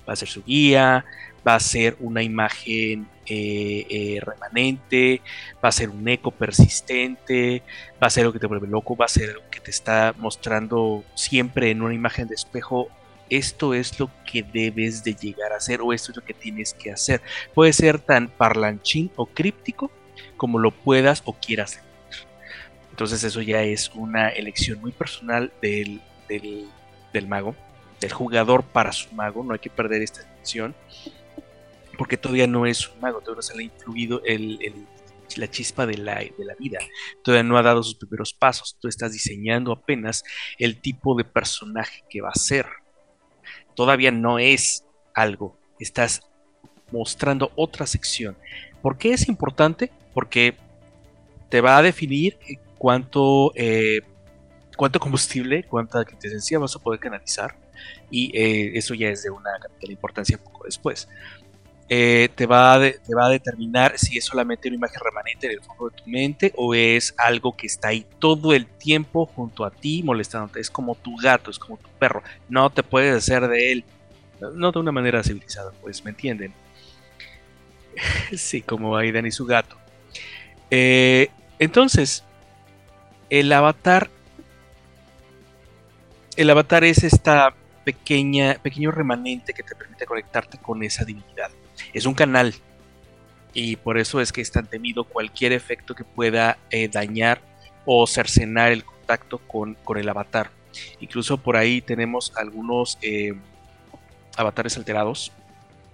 Va 0.08 0.12
a 0.12 0.16
ser 0.16 0.28
su 0.28 0.44
guía, 0.44 1.04
va 1.46 1.54
a 1.54 1.60
ser 1.60 1.96
una 2.00 2.22
imagen 2.22 3.06
eh, 3.26 3.86
eh, 3.88 4.20
remanente, 4.20 5.22
va 5.64 5.68
a 5.68 5.72
ser 5.72 5.90
un 5.90 6.06
eco 6.08 6.30
persistente, 6.30 7.62
va 8.02 8.08
a 8.08 8.10
ser 8.10 8.22
algo 8.22 8.32
que 8.32 8.40
te 8.40 8.46
vuelve 8.46 8.66
loco, 8.66 8.96
va 8.96 9.04
a 9.04 9.08
ser 9.08 9.30
algo 9.30 9.42
que 9.50 9.60
te 9.60 9.70
está 9.70 10.14
mostrando 10.18 11.04
siempre 11.14 11.70
en 11.70 11.82
una 11.82 11.94
imagen 11.94 12.28
de 12.28 12.34
espejo. 12.34 12.88
Esto 13.28 13.74
es 13.74 14.00
lo 14.00 14.10
que 14.30 14.42
debes 14.42 15.04
de 15.04 15.14
llegar 15.14 15.52
a 15.52 15.58
hacer 15.58 15.80
o 15.80 15.92
esto 15.92 16.10
es 16.10 16.16
lo 16.16 16.24
que 16.24 16.34
tienes 16.34 16.74
que 16.74 16.90
hacer. 16.90 17.22
Puede 17.54 17.72
ser 17.72 18.00
tan 18.00 18.28
parlanchín 18.28 19.12
o 19.14 19.26
críptico 19.26 19.92
como 20.36 20.58
lo 20.58 20.72
puedas 20.72 21.22
o 21.24 21.34
quieras. 21.34 21.80
Entonces 22.90 23.22
eso 23.22 23.40
ya 23.40 23.62
es 23.62 23.92
una 23.94 24.28
elección 24.28 24.80
muy 24.80 24.90
personal 24.90 25.52
del, 25.62 26.00
del, 26.28 26.68
del 27.12 27.28
mago, 27.28 27.54
del 28.00 28.12
jugador 28.12 28.64
para 28.64 28.90
su 28.90 29.14
mago. 29.14 29.44
No 29.44 29.52
hay 29.52 29.60
que 29.60 29.70
perder 29.70 30.02
esta 30.02 30.22
elección 30.22 30.74
porque 32.00 32.16
todavía 32.16 32.46
no 32.46 32.64
es 32.64 32.88
un 32.88 32.98
mago, 32.98 33.20
todavía 33.20 33.36
no 33.36 33.42
se 33.42 33.54
le 33.54 33.62
ha 33.62 33.66
influido 33.66 34.22
la 35.36 35.50
chispa 35.50 35.84
de 35.84 35.98
la, 35.98 36.14
de 36.14 36.44
la 36.46 36.54
vida, 36.54 36.78
todavía 37.22 37.42
no 37.42 37.58
ha 37.58 37.62
dado 37.62 37.82
sus 37.82 37.94
primeros 37.94 38.32
pasos, 38.32 38.78
tú 38.80 38.88
estás 38.88 39.12
diseñando 39.12 39.70
apenas 39.70 40.24
el 40.58 40.80
tipo 40.80 41.14
de 41.14 41.24
personaje 41.24 42.02
que 42.08 42.22
va 42.22 42.30
a 42.30 42.38
ser. 42.38 42.64
Todavía 43.74 44.10
no 44.10 44.38
es 44.38 44.82
algo, 45.12 45.58
estás 45.78 46.22
mostrando 46.90 47.52
otra 47.54 47.86
sección. 47.86 48.34
¿Por 48.80 48.96
qué 48.96 49.12
es 49.12 49.28
importante? 49.28 49.92
Porque 50.14 50.54
te 51.50 51.60
va 51.60 51.76
a 51.76 51.82
definir 51.82 52.38
cuánto, 52.78 53.52
eh, 53.56 54.00
cuánto 54.74 54.98
combustible, 55.00 55.64
cuánta 55.64 56.06
quintesencia 56.06 56.58
vas 56.58 56.74
a 56.74 56.78
poder 56.78 56.98
canalizar. 56.98 57.58
Y 58.10 58.34
eh, 58.34 58.72
eso 58.78 58.94
ya 58.94 59.10
es 59.10 59.22
de 59.22 59.30
una 59.30 59.50
de 59.82 59.92
importancia 59.92 60.38
poco 60.38 60.64
después. 60.64 61.06
Eh, 61.92 62.28
te, 62.36 62.46
va 62.46 62.74
a 62.74 62.78
determinar 62.78 63.98
si 63.98 64.16
es 64.16 64.24
solamente 64.24 64.68
una 64.68 64.76
imagen 64.76 65.00
remanente 65.02 65.48
en 65.48 65.54
el 65.54 65.60
fondo 65.60 65.88
de 65.88 65.96
tu 66.00 66.08
mente 66.08 66.52
o 66.56 66.72
es 66.72 67.12
algo 67.18 67.56
que 67.56 67.66
está 67.66 67.88
ahí 67.88 68.06
todo 68.20 68.52
el 68.52 68.64
tiempo 68.66 69.26
junto 69.26 69.64
a 69.64 69.72
ti 69.72 70.00
molestándote. 70.04 70.60
Es 70.60 70.70
como 70.70 70.94
tu 70.94 71.16
gato, 71.16 71.50
es 71.50 71.58
como 71.58 71.78
tu 71.78 71.88
perro. 71.98 72.22
No 72.48 72.70
te 72.70 72.84
puedes 72.84 73.16
hacer 73.16 73.48
de 73.48 73.72
él, 73.72 73.84
no 74.54 74.70
de 74.70 74.78
una 74.78 74.92
manera 74.92 75.24
civilizada, 75.24 75.72
pues, 75.82 76.04
¿me 76.04 76.10
entienden? 76.10 76.54
sí, 78.36 78.62
como 78.62 78.96
Aidan 78.96 79.26
y 79.26 79.32
su 79.32 79.44
gato. 79.44 79.76
Eh, 80.70 81.28
entonces, 81.58 82.22
el 83.30 83.52
avatar. 83.52 84.08
El 86.36 86.50
avatar 86.50 86.84
es 86.84 87.02
esta 87.02 87.52
pequeña, 87.82 88.54
pequeño 88.62 88.92
remanente 88.92 89.52
que 89.52 89.64
te 89.64 89.74
permite 89.74 90.06
conectarte 90.06 90.56
con 90.56 90.84
esa 90.84 91.04
divinidad 91.04 91.50
es 91.92 92.06
un 92.06 92.14
canal 92.14 92.54
y 93.52 93.76
por 93.76 93.98
eso 93.98 94.20
es 94.20 94.32
que 94.32 94.40
es 94.40 94.50
tan 94.50 94.66
temido 94.66 95.04
cualquier 95.04 95.52
efecto 95.52 95.94
que 95.94 96.04
pueda 96.04 96.58
eh, 96.70 96.88
dañar 96.88 97.40
o 97.84 98.06
cercenar 98.06 98.72
el 98.72 98.84
contacto 98.84 99.38
con, 99.38 99.76
el 99.96 100.08
avatar. 100.08 100.50
Incluso 101.00 101.38
por 101.38 101.56
ahí 101.56 101.80
tenemos 101.80 102.32
algunos 102.36 102.98
eh, 103.02 103.34
avatares 104.36 104.76
alterados 104.76 105.32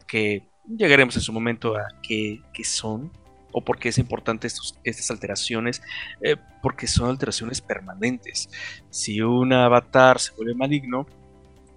que 0.07 0.43
llegaremos 0.67 1.17
en 1.17 1.23
su 1.23 1.33
momento 1.33 1.77
a 1.77 1.89
qué, 2.03 2.43
son 2.65 3.11
o 3.53 3.63
por 3.63 3.79
qué 3.79 3.89
es 3.89 3.99
importante 3.99 4.47
estas 4.47 5.11
alteraciones, 5.11 5.81
eh, 6.21 6.37
porque 6.63 6.87
son 6.87 7.09
alteraciones 7.09 7.63
permanentes. 7.63 8.51
Si 8.91 9.23
un 9.23 9.53
avatar 9.53 10.21
se 10.21 10.33
vuelve 10.35 10.55
maligno, 10.55 11.07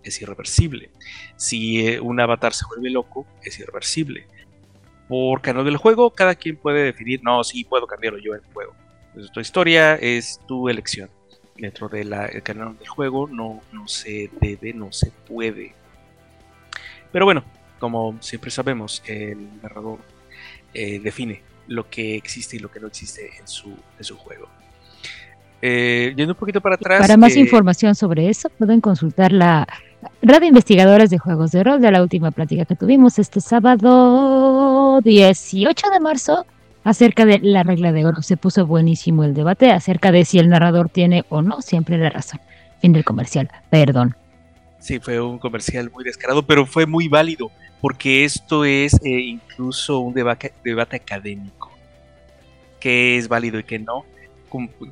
es 0.03 0.21
irreversible. 0.21 0.89
Si 1.35 1.88
eh, 1.88 1.99
un 1.99 2.19
avatar 2.19 2.53
se 2.53 2.65
vuelve 2.67 2.89
loco, 2.89 3.26
es 3.43 3.59
irreversible. 3.59 4.27
Por 5.07 5.41
canal 5.41 5.65
del 5.65 5.77
juego, 5.77 6.11
cada 6.11 6.35
quien 6.35 6.55
puede 6.55 6.84
definir, 6.84 7.21
no, 7.23 7.43
sí 7.43 7.63
puedo 7.63 7.88
cambiarlo 7.88 8.19
yo 8.19 8.35
en 8.35 8.41
el 8.45 8.53
juego. 8.53 8.76
Pues, 9.13 9.31
tu 9.31 9.39
historia 9.39 9.95
es 9.95 10.39
tu 10.47 10.69
elección. 10.69 11.09
Dentro 11.57 11.89
del 11.89 12.09
canal 12.41 12.77
del 12.77 12.88
juego 12.88 13.27
no, 13.27 13.61
no 13.73 13.85
se 13.85 14.30
debe, 14.39 14.71
no 14.71 14.93
se 14.93 15.11
puede 15.27 15.73
Pero 17.11 17.26
bueno, 17.26 17.43
como 17.80 18.15
siempre 18.21 18.49
sabemos, 18.49 19.03
el 19.05 19.61
narrador 19.61 19.99
eh, 20.73 20.99
define 20.99 21.41
lo 21.67 21.89
que 21.89 22.15
existe 22.15 22.55
y 22.55 22.59
lo 22.59 22.71
que 22.71 22.80
no 22.80 22.88
existe 22.88 23.30
en 23.38 23.45
su, 23.45 23.76
en 23.97 24.03
su 24.03 24.15
juego. 24.15 24.47
Eh, 25.61 26.13
yendo 26.15 26.34
un 26.34 26.39
poquito 26.39 26.61
para 26.61 26.76
atrás. 26.76 27.01
Para 27.01 27.17
más 27.17 27.35
eh, 27.35 27.39
información 27.39 27.93
sobre 27.95 28.30
eso, 28.30 28.49
pueden 28.49 28.80
consultar 28.80 29.34
la 29.34 29.67
de 30.21 30.47
investigadores 30.47 31.09
de 31.09 31.17
juegos 31.17 31.51
de 31.51 31.63
rol 31.63 31.81
de 31.81 31.91
la 31.91 32.01
última 32.01 32.31
plática 32.31 32.65
que 32.65 32.76
tuvimos 32.76 33.19
este 33.19 33.41
sábado 33.41 35.01
18 35.01 35.89
de 35.89 35.99
marzo 35.99 36.45
acerca 36.84 37.26
de 37.26 37.39
la 37.39 37.63
regla 37.63 37.91
de 37.91 38.05
oro. 38.05 38.21
Se 38.21 38.38
puso 38.38 38.65
buenísimo 38.65 39.23
el 39.23 39.34
debate 39.34 39.71
acerca 39.71 40.11
de 40.11 40.23
si 40.26 40.39
el 40.39 40.49
narrador 40.49 40.89
tiene 40.89 41.26
o 41.30 41.41
no 41.41 41.61
siempre 41.61 41.97
la 41.97 42.09
razón. 42.09 42.39
Fin 42.81 42.93
del 42.93 43.03
comercial, 43.03 43.49
perdón. 43.69 44.15
Sí, 44.80 44.99
fue 44.99 45.19
un 45.19 45.39
comercial 45.39 45.91
muy 45.91 46.05
descarado, 46.05 46.45
pero 46.45 46.65
fue 46.65 46.85
muy 46.85 47.09
válido, 47.09 47.51
porque 47.81 48.23
esto 48.23 48.63
es 48.63 48.93
eh, 49.03 49.19
incluso 49.19 49.99
un 49.99 50.13
debate, 50.13 50.53
debate 50.63 50.95
académico. 50.95 51.69
¿Qué 52.80 53.17
es 53.17 53.27
válido 53.27 53.59
y 53.59 53.63
qué 53.63 53.77
no? 53.80 54.05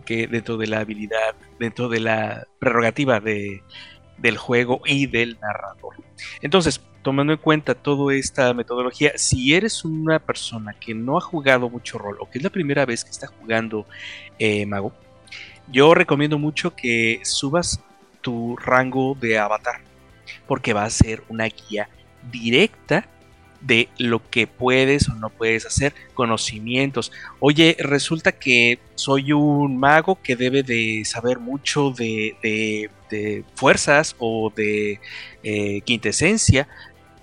Que 0.06 0.28
dentro 0.28 0.58
de 0.58 0.68
la 0.68 0.80
habilidad, 0.82 1.36
dentro 1.58 1.88
de 1.88 2.02
la 2.02 2.46
prerrogativa 2.60 3.22
de, 3.22 3.64
del 4.18 4.38
juego 4.38 4.82
y 4.86 5.08
del 5.08 5.38
narrador. 5.40 5.96
Entonces, 6.42 6.82
tomando 7.02 7.34
en 7.34 7.40
cuenta 7.40 7.76
toda 7.76 8.14
esta 8.16 8.54
metodología, 8.54 9.14
si 9.16 9.54
eres 9.54 9.86
una 9.86 10.20
persona 10.20 10.74
que 10.74 10.94
no 10.94 11.18
ha 11.18 11.22
jugado 11.22 11.70
mucho 11.70 11.98
rol 11.98 12.18
o 12.20 12.30
que 12.30 12.40
es 12.40 12.44
la 12.44 12.50
primera 12.50 12.86
vez 12.86 13.04
que 13.04 13.12
está 13.12 13.28
jugando 13.28 13.86
eh, 14.40 14.66
mago, 14.66 14.94
yo 15.72 15.94
recomiendo 15.94 16.38
mucho 16.38 16.76
que 16.76 17.22
subas 17.24 17.82
tu 18.22 18.56
rango 18.58 19.16
de 19.20 19.38
avatar, 19.38 19.82
porque 20.48 20.74
va 20.74 20.84
a 20.84 20.90
ser 20.90 21.24
una 21.30 21.46
guía 21.46 21.90
directa 22.32 23.08
de 23.62 23.90
lo 23.98 24.22
que 24.30 24.48
puedes 24.48 25.10
o 25.10 25.16
no 25.16 25.30
puedes 25.30 25.66
hacer, 25.66 25.94
conocimientos. 26.14 27.12
Oye, 27.40 27.76
resulta 27.80 28.32
que 28.32 28.80
soy 28.96 29.32
un 29.34 29.78
mago 29.78 30.20
que 30.22 30.36
debe 30.36 30.64
de 30.64 31.04
saber 31.06 31.40
mucho 31.40 31.92
de, 31.92 32.36
de- 32.44 32.90
fuerzas 33.56 34.16
o 34.20 34.52
de 34.54 35.00
eh, 35.42 35.80
quintesencia 35.86 36.68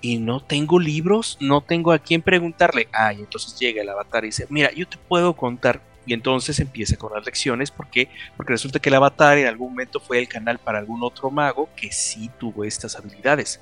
y 0.00 0.16
no 0.16 0.40
tengo 0.40 0.78
libros, 0.78 1.36
no 1.40 1.60
tengo 1.60 1.92
a 1.92 1.98
quién 1.98 2.22
preguntarle. 2.22 2.88
Ah, 2.92 3.12
y 3.12 3.20
entonces 3.20 3.58
llega 3.58 3.82
el 3.82 3.88
avatar 3.90 4.24
y 4.24 4.28
dice, 4.28 4.46
mira, 4.48 4.72
yo 4.72 4.88
te 4.88 4.96
puedo 4.96 5.34
contar. 5.34 5.82
Y 6.06 6.12
entonces 6.12 6.58
empieza 6.60 6.96
con 6.96 7.12
las 7.14 7.24
lecciones, 7.24 7.70
¿por 7.70 7.88
qué? 7.88 8.08
Porque 8.36 8.52
resulta 8.52 8.78
que 8.78 8.90
el 8.90 8.94
avatar 8.94 9.38
en 9.38 9.46
algún 9.46 9.70
momento 9.72 10.00
fue 10.00 10.18
el 10.18 10.28
canal 10.28 10.58
para 10.58 10.78
algún 10.78 11.02
otro 11.02 11.30
mago 11.30 11.68
que 11.76 11.90
sí 11.92 12.30
tuvo 12.38 12.64
estas 12.64 12.96
habilidades. 12.96 13.60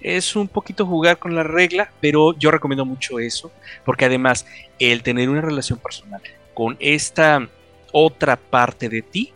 Es 0.00 0.36
un 0.36 0.48
poquito 0.48 0.86
jugar 0.86 1.18
con 1.18 1.34
la 1.34 1.42
regla, 1.42 1.90
pero 2.00 2.36
yo 2.38 2.50
recomiendo 2.50 2.84
mucho 2.84 3.18
eso, 3.18 3.50
porque 3.84 4.04
además 4.04 4.46
el 4.78 5.02
tener 5.02 5.28
una 5.28 5.40
relación 5.40 5.78
personal 5.78 6.22
con 6.54 6.76
esta 6.80 7.48
otra 7.92 8.36
parte 8.36 8.88
de 8.88 9.02
ti 9.02 9.32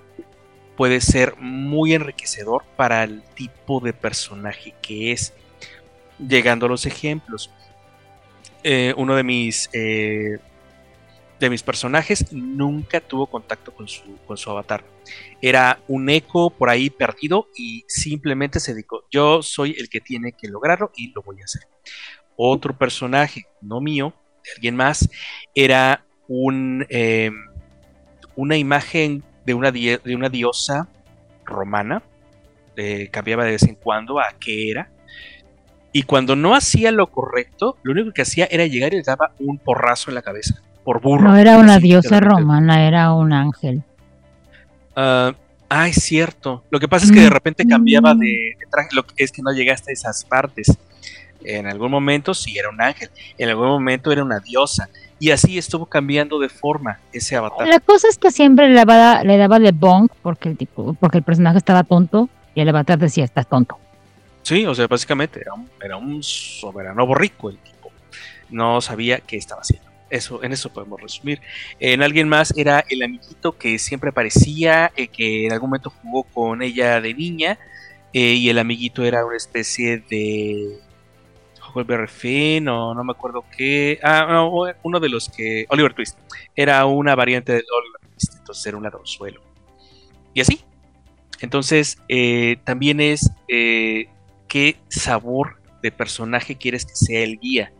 puede 0.77 1.01
ser 1.01 1.37
muy 1.39 1.95
enriquecedor 1.95 2.65
para 2.77 3.05
el 3.05 3.23
tipo 3.35 3.79
de 3.79 3.93
personaje 3.93 4.75
que 4.83 5.13
es. 5.13 5.33
Llegando 6.19 6.67
a 6.67 6.69
los 6.69 6.85
ejemplos, 6.87 7.51
eh, 8.65 8.93
uno 8.97 9.15
de 9.15 9.23
mis 9.23 9.71
eh, 9.73 10.39
de 11.47 11.51
mis 11.51 11.62
personajes 11.62 12.32
nunca 12.32 13.01
tuvo 13.01 13.27
contacto 13.27 13.73
con 13.73 13.89
su, 13.89 14.16
con 14.27 14.36
su 14.36 14.51
avatar. 14.51 14.85
Era 15.40 15.81
un 15.89 16.09
eco 16.09 16.51
por 16.51 16.70
ahí 16.70 16.90
perdido 16.90 17.48
y 17.56 17.85
simplemente 17.89 18.60
se 18.60 18.73
dedicó. 18.74 19.05
Yo 19.10 19.43
soy 19.43 19.74
el 19.78 19.89
que 19.89 20.01
tiene 20.01 20.32
que 20.32 20.48
lograrlo 20.48 20.93
y 20.97 21.12
lo 21.12 21.23
voy 21.23 21.40
a 21.40 21.44
hacer. 21.44 21.62
Otro 22.36 22.77
personaje, 22.77 23.47
no 23.60 23.81
mío, 23.81 24.14
de 24.44 24.52
alguien 24.52 24.77
más, 24.77 25.09
era 25.55 26.05
un, 26.28 26.86
eh, 26.89 27.31
una 28.36 28.56
imagen 28.56 29.23
de 29.44 29.55
una, 29.55 29.70
de 29.70 30.01
una 30.14 30.28
diosa 30.28 30.89
romana. 31.44 32.02
eh, 32.77 33.09
cambiaba 33.10 33.44
de 33.44 33.52
vez 33.52 33.64
en 33.64 33.74
cuando 33.74 34.19
a 34.19 34.32
qué 34.40 34.70
era. 34.70 34.90
Y 35.93 36.05
cuando 36.05 36.36
no 36.36 36.55
hacía 36.55 36.90
lo 36.90 37.10
correcto, 37.10 37.77
lo 37.82 37.93
único 37.93 38.12
que 38.12 38.23
hacía 38.23 38.47
era 38.51 38.66
llegar 38.66 38.94
y 38.94 38.97
le 38.97 39.02
daba 39.02 39.35
un 39.39 39.59
porrazo 39.59 40.10
en 40.10 40.14
la 40.14 40.23
cabeza. 40.23 40.62
Por 40.85 41.01
burro. 41.01 41.29
No 41.29 41.37
era 41.37 41.59
una 41.59 41.79
diosa 41.79 42.21
romana, 42.21 42.87
era 42.87 43.13
un 43.13 43.33
ángel. 43.33 43.83
Ah, 44.97 45.33
ah, 45.69 45.89
es 45.89 46.03
cierto. 46.03 46.65
Lo 46.71 46.81
que 46.81 46.89
pasa 46.89 47.07
es 47.07 47.13
que 47.13 47.21
de 47.21 47.31
repente 47.31 47.65
cambiaba 47.67 48.15
de, 48.15 48.57
de 48.59 48.67
traje. 48.71 48.91
Lo 48.93 49.07
que 49.07 49.23
es 49.25 49.31
que 49.31 49.43
no 49.43 49.53
llegaste 49.53 49.91
a 49.91 49.93
esas 49.93 50.25
partes. 50.25 50.77
En 51.45 51.67
algún 51.67 51.91
momento 51.91 52.35
sí 52.35 52.57
era 52.59 52.69
un 52.69 52.81
ángel. 52.81 53.11
En 53.39 53.49
algún 53.49 53.69
momento 53.69 54.13
era 54.13 54.23
una 54.23 54.41
diosa. 54.41 54.89
Y 55.19 55.31
así 55.31 55.57
estuvo 55.57 55.87
cambiando 55.87 56.41
de 56.41 56.49
forma 56.49 56.99
ese 57.13 57.37
avatar. 57.37 57.69
La 57.69 57.79
cosa 57.79 58.09
es 58.09 58.19
que 58.19 58.33
siempre 58.33 58.69
le 58.69 58.75
daba, 58.75 59.23
le 59.23 59.37
daba 59.37 59.61
de 59.61 59.71
bonk 59.71 60.13
porque 60.21 60.49
el 60.49 60.57
tipo, 60.57 60.95
porque 60.95 61.19
el 61.19 61.23
personaje 61.23 61.59
estaba 61.59 61.85
tonto 61.85 62.29
y 62.57 62.61
el 62.61 62.69
avatar 62.69 62.99
decía 62.99 63.25
estás 63.25 63.47
tonto. 63.47 63.79
Sí, 64.43 64.67
o 64.67 64.75
sea, 64.75 64.89
básicamente 64.89 65.41
era 65.41 65.55
un, 65.55 65.69
era 65.81 65.97
un 65.97 66.23
soberano 66.25 67.07
borrico 67.07 67.51
el 67.51 67.59
tipo. 67.59 67.93
No 68.51 68.81
sabía 68.81 69.21
qué 69.21 69.37
estaba 69.37 69.61
haciendo. 69.61 69.91
Eso, 70.13 70.45
en 70.45 70.53
eso 70.53 70.71
podemos 70.71 71.01
resumir. 71.01 71.41
En 71.81 72.03
alguien 72.03 72.29
más 72.29 72.53
era 72.55 72.85
el 72.91 73.03
amiguito 73.03 73.57
que 73.57 73.79
siempre 73.79 74.11
aparecía, 74.11 74.93
eh, 74.95 75.09
que 75.09 75.47
en 75.47 75.53
algún 75.53 75.71
momento 75.71 75.89
jugó 75.89 76.25
con 76.25 76.61
ella 76.61 77.01
de 77.01 77.15
niña, 77.15 77.59
eh, 78.13 78.35
y 78.35 78.51
el 78.51 78.59
amiguito 78.59 79.05
era 79.05 79.25
una 79.25 79.39
especie 79.39 80.05
de 80.11 80.79
Huckleberry 81.67 82.09
Finn, 82.09 82.69
o 82.69 82.93
no 82.93 83.03
me 83.05 83.13
acuerdo 83.13 83.43
qué. 83.57 83.99
Ah, 84.03 84.27
no, 84.29 84.53
uno 84.83 85.01
de 85.01 85.09
los 85.09 85.31
que. 85.31 85.65
Oliver 85.71 85.95
Twist. 85.95 86.19
Era 86.55 86.85
una 86.85 87.15
variante 87.15 87.53
del 87.53 87.65
Oliver 87.75 88.11
Twist, 88.11 88.35
entonces 88.39 88.67
era 88.67 88.77
un 88.77 88.83
ladronzuelo. 88.83 89.41
Y 90.35 90.43
así. 90.43 90.61
Entonces, 91.41 91.97
eh, 92.09 92.59
también 92.65 93.01
es 93.01 93.31
eh, 93.49 94.09
qué 94.47 94.77
sabor 94.89 95.57
de 95.83 95.91
personaje 95.91 96.57
quieres 96.57 96.85
que 96.85 96.95
sea 96.95 97.21
el 97.23 97.39
guía. 97.39 97.73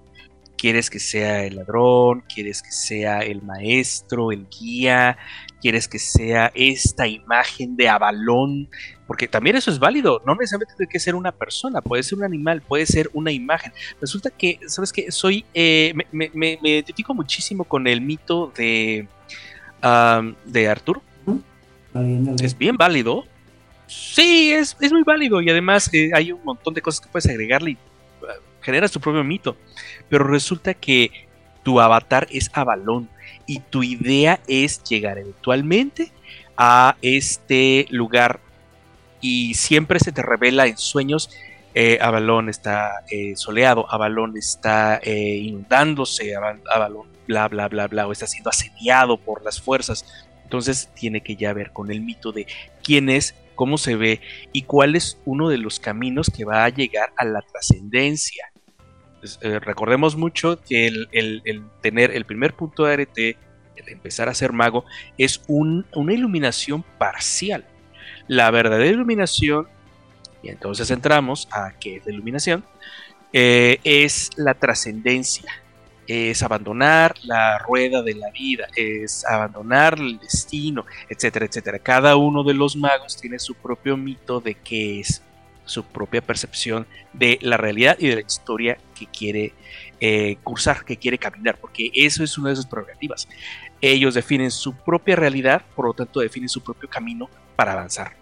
¿Quieres 0.57 0.91
que 0.91 1.01
sea 1.01 1.45
el 1.45 1.57
ladrón? 1.57 2.23
¿Quieres 2.33 2.63
que 2.63 2.71
sea 2.71 3.21
el 3.21 3.43
maestro, 3.43 4.31
el 4.31 4.47
guía? 4.49 5.19
¿Quieres 5.61 5.89
que 5.89 5.99
sea 5.99 6.53
esta 6.55 7.07
imagen 7.09 7.77
de 7.77 7.89
Avalón? 7.89 8.69
Porque 9.07 9.27
también 9.27 9.57
eso 9.57 9.71
es 9.71 9.79
válido. 9.81 10.23
No 10.25 10.35
necesariamente 10.35 10.75
tiene 10.77 10.91
que 10.91 11.01
ser 11.01 11.15
una 11.17 11.33
persona, 11.33 11.81
puede 11.81 12.03
ser 12.05 12.19
un 12.19 12.25
animal, 12.25 12.63
puede 12.63 12.87
ser 12.87 13.11
una 13.13 13.33
imagen. 13.33 13.73
Resulta 14.01 14.31
que, 14.31 14.61
¿sabes 14.69 14.93
qué? 14.93 15.11
Soy. 15.11 15.45
eh, 15.55 15.93
me, 15.97 16.07
me- 16.13 16.31
me- 16.35 16.59
me 16.63 16.69
identifico 16.71 17.13
muchísimo 17.13 17.65
con 17.65 17.87
el 17.89 18.01
mito 18.01 18.53
de. 18.57 19.09
de 20.45 20.69
del 21.95 22.37
Es 22.41 22.57
bien 22.57 22.77
válido. 22.77 23.25
Sí, 23.87 24.53
es, 24.53 24.77
es 24.81 24.93
muy 24.93 25.03
válido. 25.03 25.41
Y 25.43 25.51
además 25.51 25.93
eh, 25.93 26.11
hay 26.15 26.33
un 26.33 26.43
montón 26.45 26.73
de 26.73 26.81
cosas 26.81 27.01
que 27.05 27.11
puedes 27.11 27.29
agregarle 27.29 27.73
y 27.73 27.79
generas 28.63 28.91
tu 28.93 29.01
propio 29.01 29.23
mito. 29.25 29.57
Pero 30.09 30.25
resulta 30.25 30.75
que 30.75 31.11
tu 31.63 31.81
avatar 31.81 32.27
es 32.31 32.51
Avalón. 32.55 33.09
Y 33.47 33.59
tu 33.59 33.83
idea 33.83 34.41
es 34.47 34.83
llegar 34.85 35.19
eventualmente 35.19 36.13
a 36.57 36.97
este 37.03 37.87
lugar. 37.91 38.41
Y 39.21 39.55
siempre 39.55 39.99
se 39.99 40.13
te 40.13 40.23
revela 40.23 40.67
en 40.67 40.79
sueños. 40.79 41.31
eh, 41.75 41.99
Avalón 42.01 42.49
está 42.49 43.03
eh, 43.11 43.35
soleado, 43.37 43.87
Avalón 43.91 44.37
está 44.37 45.01
eh, 45.03 45.37
inundándose, 45.43 46.37
Aval- 46.37 46.61
Avalón 46.71 47.07
bla 47.27 47.49
bla 47.49 47.69
bla 47.69 47.87
bla, 47.89 48.07
o 48.07 48.13
está 48.13 48.27
siendo 48.27 48.51
asediado 48.51 49.17
por 49.17 49.43
las 49.43 49.61
fuerzas. 49.61 50.05
Entonces 50.45 50.91
tiene 50.95 51.23
que 51.23 51.35
ya 51.37 51.53
ver 51.55 51.73
con 51.73 51.91
el 51.91 52.01
mito 52.03 52.31
de 52.33 52.47
quién 52.85 53.09
es, 53.09 53.35
cómo 53.55 53.79
se 53.79 53.97
ve 53.97 54.21
y 54.53 54.63
cuál 54.63 54.97
es 54.97 55.19
uno 55.25 55.49
de 55.49 55.59
los 55.59 55.81
caminos 55.81 56.31
que 56.35 56.45
va 56.45 56.65
a 56.65 56.69
llegar 56.69 57.13
a 57.17 57.25
la 57.25 57.41
trascendencia. 57.43 58.47
Eh, 59.41 59.61
recordemos 59.61 60.17
mucho 60.17 60.61
que 60.63 60.87
el, 60.89 61.63
tener 61.81 62.11
el 62.11 62.25
primer 62.25 62.55
punto 62.55 62.85
de 62.85 62.93
arete, 62.93 63.37
el 63.77 63.89
empezar 63.89 64.29
a 64.29 64.35
ser 64.35 64.53
mago, 64.53 64.85
es 65.17 65.43
un- 65.47 65.87
una 65.95 66.13
iluminación 66.13 66.85
parcial. 66.99 67.65
La 68.27 68.51
verdadera 68.51 68.91
iluminación, 68.91 69.69
y 70.43 70.49
entonces 70.49 70.91
entramos 70.91 71.49
a 71.53 71.73
qué 71.79 71.97
es 71.97 72.07
la 72.07 72.13
iluminación, 72.13 72.65
eh, 73.33 73.79
es 73.85 74.31
la 74.37 74.55
trascendencia, 74.55 75.51
es 76.07 76.43
abandonar 76.43 77.15
la 77.23 77.59
rueda 77.59 78.03
de 78.03 78.15
la 78.15 78.31
vida, 78.31 78.67
es 78.77 79.25
abandonar 79.25 79.99
el 79.99 80.19
destino, 80.19 80.85
etcétera, 81.09 81.47
etcétera. 81.47 81.79
Cada 81.79 82.17
uno 82.17 82.43
de 82.45 82.55
los 82.55 82.77
magos 82.77 83.17
tiene 83.17 83.39
su 83.39 83.55
propio 83.55 83.97
mito 83.97 84.41
de 84.41 84.55
qué 84.55 85.01
es, 85.01 85.23
su 85.65 85.85
propia 85.85 86.21
percepción 86.21 86.87
de 87.13 87.39
la 87.41 87.57
realidad 87.57 87.97
y 87.99 88.09
de 88.09 88.17
la 88.17 88.21
historia 88.23 88.79
que 88.95 89.07
quiere 89.07 89.55
eh, 90.01 90.37
cursar, 90.43 90.85
que 90.85 90.97
quiere 90.97 91.19
caminar, 91.19 91.59
porque 91.59 91.91
eso 91.95 92.25
es 92.25 92.37
una 92.37 92.51
de 92.51 92.57
sus 92.57 92.67
prerrogativas. 92.67 93.29
Ellos 93.81 94.15
definen 94.15 94.51
su 94.51 94.75
propia 94.75 95.17
realidad, 95.17 95.63
por 95.75 95.87
lo 95.87 95.95
tanto 95.95 96.21
definen 96.21 96.49
su 96.49 96.61
propio 96.61 96.89
camino 96.89 97.29
para 97.57 97.73
avanzar. 97.73 98.22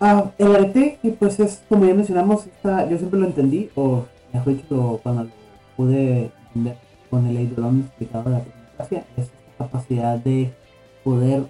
Ah, 0.00 0.32
el 0.38 0.54
arete, 0.54 0.98
que 1.00 1.10
pues 1.10 1.38
es, 1.40 1.62
como 1.68 1.84
ya 1.86 1.94
mencionamos, 1.94 2.46
esta, 2.46 2.88
yo 2.88 2.98
siempre 2.98 3.20
lo 3.20 3.26
entendí, 3.26 3.70
o 3.74 4.04
mejor 4.32 4.56
dicho, 4.56 5.00
cuando 5.02 5.28
pude 5.76 6.30
entender 6.48 6.76
con 7.10 7.26
el 7.26 7.36
eidolon 7.36 7.80
explicado 7.80 8.24
de 8.24 8.30
la 8.38 8.44
tecnocracia, 8.44 9.04
es 9.16 9.24
esta 9.24 9.34
capacidad 9.58 10.18
de 10.18 10.52
poder 11.04 11.44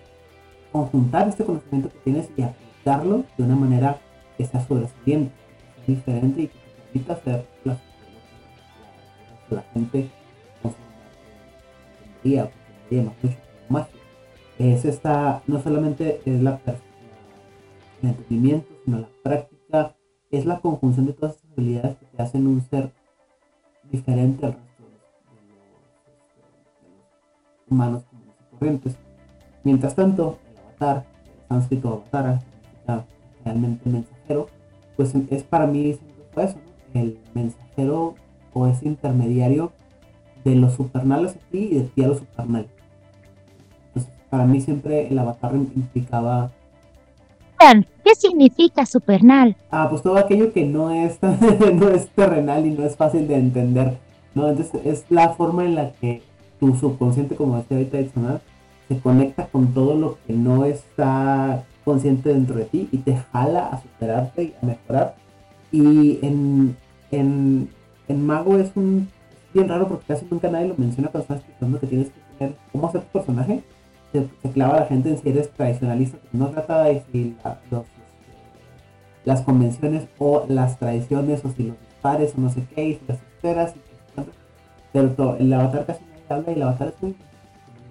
conjuntar 0.73 1.29
este 1.29 1.45
conocimiento 1.45 1.89
que 1.91 1.99
tienes 2.05 2.29
y 2.37 2.43
aplicarlo 2.43 3.25
de 3.37 3.45
una 3.45 3.57
manera 3.57 3.99
que 4.37 4.45
sea 4.45 4.61
sobresaliente, 4.67 5.33
diferente 5.87 6.43
y 6.43 6.99
que 6.99 6.99
te 7.01 7.13
hacer 7.13 7.47
las 7.65 7.79
cosas 7.79 7.83
que 9.49 9.55
la 9.55 9.63
gente 9.73 10.11
conforme 10.63 10.87
entendería, 12.23 12.45
o 12.45 12.51
comprendería, 12.51 13.03
mejor 13.03 13.23
dicho, 13.23 13.37
como 13.69 13.79
magia. 13.79 14.01
Es 14.59 14.85
esta, 14.85 15.43
no 15.47 15.63
solamente 15.63 16.21
es 16.25 16.43
la 16.43 16.59
per- 16.59 16.94
entendimiento, 18.07 18.69
sino 18.85 19.01
la 19.01 19.09
práctica, 19.23 19.95
es 20.31 20.47
la 20.47 20.61
conjunción 20.61 21.07
de 21.07 21.13
todas 21.13 21.37
estas 21.37 21.53
habilidades 21.53 21.97
que 21.97 22.07
te 22.07 22.23
hacen 22.23 22.47
un 22.47 22.61
ser 22.63 22.91
diferente 23.91 24.47
al 24.47 24.53
resto 24.53 24.83
de 24.83 24.91
los, 24.91 25.01
los, 25.29 26.99
los 27.59 27.71
humanos 27.71 28.05
comunes 28.05 28.35
y 28.41 28.57
corrientes. 28.57 28.97
Mientras 29.63 29.95
tanto, 29.95 30.39
el 30.51 30.59
avatar, 30.59 31.05
el 31.27 31.49
sánscrito 31.49 32.05
significa 32.13 33.05
realmente 33.45 33.91
mensajero, 33.91 34.49
pues 34.97 35.15
es 35.15 35.43
para 35.43 35.67
mí 35.67 35.93
siempre 35.95 36.45
eso, 36.45 36.57
¿no? 36.57 37.01
el 37.01 37.19
mensajero 37.35 38.15
o 38.53 38.67
ese 38.67 38.87
intermediario 38.87 39.73
de 40.45 40.55
lo 40.55 40.71
supernal 40.71 41.27
hacia 41.27 41.41
ti 41.51 41.69
y 41.71 41.75
de 41.75 41.83
ti 41.83 42.05
a 42.05 42.09
lo 42.09 42.15
supernal. 42.15 42.69
Entonces, 43.89 44.13
para 44.31 44.47
mí 44.47 44.61
siempre 44.61 45.09
el 45.09 45.19
avatar 45.19 45.55
implicaba 45.55 46.53
¿qué 48.05 48.15
significa 48.15 48.87
supernal? 48.87 49.57
Ah, 49.71 49.89
pues 49.91 50.03
todo 50.03 50.17
aquello 50.19 50.53
que 50.53 50.65
no 50.65 50.91
es, 50.91 51.19
no 51.75 51.89
es 51.89 52.09
terrenal 52.11 52.67
y 52.67 52.71
no 52.71 52.85
es 52.85 52.97
fácil 52.97 53.27
de 53.27 53.37
entender, 53.37 53.97
¿no? 54.35 54.49
Entonces 54.49 54.81
es 54.85 55.05
la 55.11 55.31
forma 55.31 55.65
en 55.65 55.75
la 55.75 55.91
que 55.93 56.23
tu 56.61 56.75
subconsciente, 56.77 57.35
como 57.35 57.57
decía 57.57 57.77
ahorita 57.79 58.01
Itzanar, 58.01 58.41
se 58.89 58.99
conecta 58.99 59.47
con 59.47 59.73
todo 59.75 59.95
lo 59.97 60.19
que 60.27 60.35
no 60.35 60.65
está 60.65 61.65
consciente 61.85 62.29
dentro 62.31 62.57
de 62.57 62.65
ti 62.67 62.89
y 62.93 62.99
te 62.99 63.17
jala 63.33 63.67
a 63.69 63.81
superarte 63.83 64.43
y 64.45 64.55
a 64.63 64.67
mejorar. 64.67 65.15
Y 65.73 66.19
en, 66.23 66.77
en, 67.11 67.69
en 68.09 68.27
Mago 68.27 68.57
es 68.59 68.71
un 68.77 69.09
bien 69.53 69.69
raro 69.69 69.89
porque 69.89 70.05
casi 70.07 70.27
nunca 70.31 70.51
nadie 70.51 70.69
lo 70.69 70.75
menciona 70.77 71.09
cuando 71.09 71.23
estás 71.23 71.39
explicando 71.39 71.81
que 71.81 71.87
tienes 71.87 72.09
que 72.09 72.21
tener 72.39 72.55
cómo 72.73 72.89
hacer 72.89 73.03
tu 73.03 73.19
personaje. 73.19 73.63
Se, 74.13 74.51
clava 74.51 74.81
la 74.81 74.87
gente 74.87 75.09
en 75.11 75.19
si 75.19 75.29
eres 75.29 75.51
tradicionalista, 75.51 76.19
no 76.33 76.49
trata 76.49 76.85
de 76.85 77.03
si 77.11 77.35
la- 77.43 77.59
los, 77.71 77.83
las 79.25 79.43
convenciones 79.43 80.07
o 80.19 80.45
las 80.49 80.79
tradiciones 80.79 81.45
o 81.45 81.51
si 81.51 81.65
los 81.65 81.77
dispares 81.81 82.35
o 82.37 82.41
no 82.41 82.51
sé 82.51 82.65
qué, 82.75 82.85
y 82.85 83.01
las 83.09 83.19
esperas 83.19 83.75
y 83.77 83.81
pero 84.93 85.37
el 85.39 85.53
avatar 85.53 85.87
casi 85.87 86.01
nadie 86.05 86.25
habla 86.29 86.53
y 86.53 86.55
el 86.55 86.63
avatar 86.63 86.89
es 86.89 87.03
muy 87.03 87.15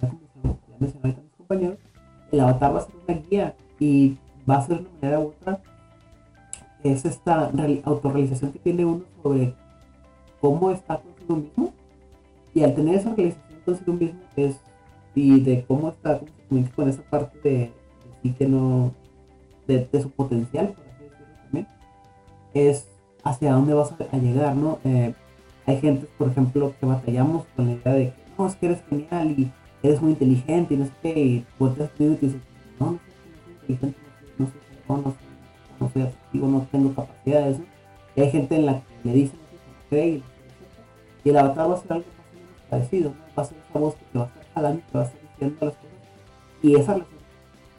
como 0.00 0.58
ya 0.70 0.76
mencionó 0.78 1.04
ahorita 1.04 1.20
mis 1.22 1.36
compañeros, 1.36 1.78
el 2.32 2.40
avatar 2.40 2.74
va 2.74 2.78
a 2.78 2.82
ser 2.82 2.94
una 3.06 3.18
guía 3.28 3.54
y 3.78 4.16
va 4.48 4.56
a 4.56 4.66
ser 4.66 4.76
de 4.78 4.82
una 4.82 4.90
manera 5.02 5.20
u 5.20 5.26
otra 5.28 5.60
es 6.82 7.04
esta 7.04 7.50
real- 7.50 7.82
autorrealización 7.84 8.52
que 8.52 8.58
tiene 8.58 8.84
uno 8.84 9.04
sobre 9.22 9.54
cómo 10.40 10.70
está 10.70 10.98
consigo 10.98 11.36
mismo. 11.36 11.72
Y 12.54 12.62
al 12.62 12.74
tener 12.74 12.96
esa 12.96 13.14
realización 13.14 13.60
consigo 13.64 13.92
mismo 13.94 14.20
es 14.36 14.60
y 15.14 15.40
de 15.40 15.64
cómo 15.66 15.88
está 15.88 16.20
con 16.76 16.88
esa 16.88 17.02
parte 17.02 17.38
de, 17.42 17.72
sí 18.22 18.32
que 18.32 18.46
no 18.46 18.92
de 19.66 19.88
su 20.00 20.10
potencial 20.10 20.74
es 22.54 22.88
hacia 23.24 23.52
dónde 23.52 23.74
vas 23.74 23.92
a, 23.92 24.16
llegar 24.16 24.54
no 24.54 24.78
Eh, 24.84 25.14
hay 25.66 25.80
gente 25.80 26.06
por 26.18 26.28
ejemplo 26.28 26.74
que 26.78 26.86
batallamos 26.86 27.44
con 27.56 27.66
la 27.66 27.72
idea 27.72 27.92
de 27.92 28.06
que 28.06 28.14
no 28.38 28.46
es 28.46 28.56
que 28.56 28.66
eres 28.66 28.82
genial 28.88 29.30
y 29.38 29.50
eres 29.82 30.00
muy 30.00 30.12
inteligente 30.12 30.74
y 30.74 30.76
no 30.76 30.86
sé 30.86 30.92
qué 31.02 31.20
y 31.20 31.46
volteas 31.58 31.90
conmigo 31.90 32.14
y 32.14 32.16
te 32.18 32.26
dices 32.26 32.40
no 32.78 32.92
no 32.92 32.98
soy 33.66 33.74
inteligente 33.74 33.98
no 34.38 34.46
soy, 34.46 34.60
no 34.88 34.96
no 34.96 35.14
no 35.80 35.90
soy 35.90 36.02
atractivo 36.02 36.48
no 36.48 36.66
tengo 36.70 36.94
capacidades 36.94 37.58
¿no? 37.58 37.64
y 38.16 38.20
hay 38.20 38.30
gente 38.30 38.56
en 38.56 38.66
la 38.66 38.80
que 38.80 39.08
le 39.08 39.12
dicen 39.14 39.38
cree 39.90 40.08
y, 41.24 41.28
el 41.28 41.36
avatar 41.38 41.70
va 41.70 41.74
a 41.74 41.78
ser 41.78 41.92
algo 41.92 42.04
más 42.06 42.26
o 42.28 42.34
menos 42.34 42.68
parecido 42.68 43.10
¿no? 43.10 43.16
va 43.36 43.42
a 43.42 43.46
ser 43.46 43.58
esa 43.70 43.78
voz 43.78 43.94
que 43.94 44.04
te 44.12 44.18
va 44.18 44.24
a 44.24 44.28
estar 44.28 44.44
jalando 44.54 44.78
y 44.78 44.90
te 44.90 44.98
va 44.98 45.04
a 45.04 45.06
estar 45.06 45.20
diciendo 45.30 45.56
las 45.60 45.74
cosas 45.74 45.90
y 46.62 46.74
esa 46.76 46.96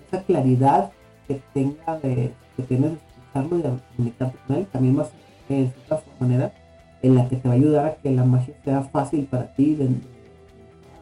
esa 0.08 0.24
claridad 0.24 0.92
que 1.28 1.42
tenga 1.54 2.00
de 2.00 2.32
que 2.56 2.64
tienes 2.64 2.92
escucharlo 3.40 3.80
y 3.98 4.10
con 4.12 4.58
él 4.58 4.68
también 4.72 4.96
ser 4.96 5.58
en 5.58 5.72
cierta 5.72 6.02
manera 6.20 6.54
en 7.02 7.16
la 7.16 7.28
que 7.28 7.36
te 7.36 7.48
va 7.48 7.54
a 7.54 7.58
ayudar 7.58 7.86
a 7.86 7.96
que 7.96 8.12
la 8.12 8.24
magia 8.24 8.54
sea 8.64 8.82
fácil 8.82 9.26
para 9.26 9.54
ti 9.56 9.76
de, 9.76 9.90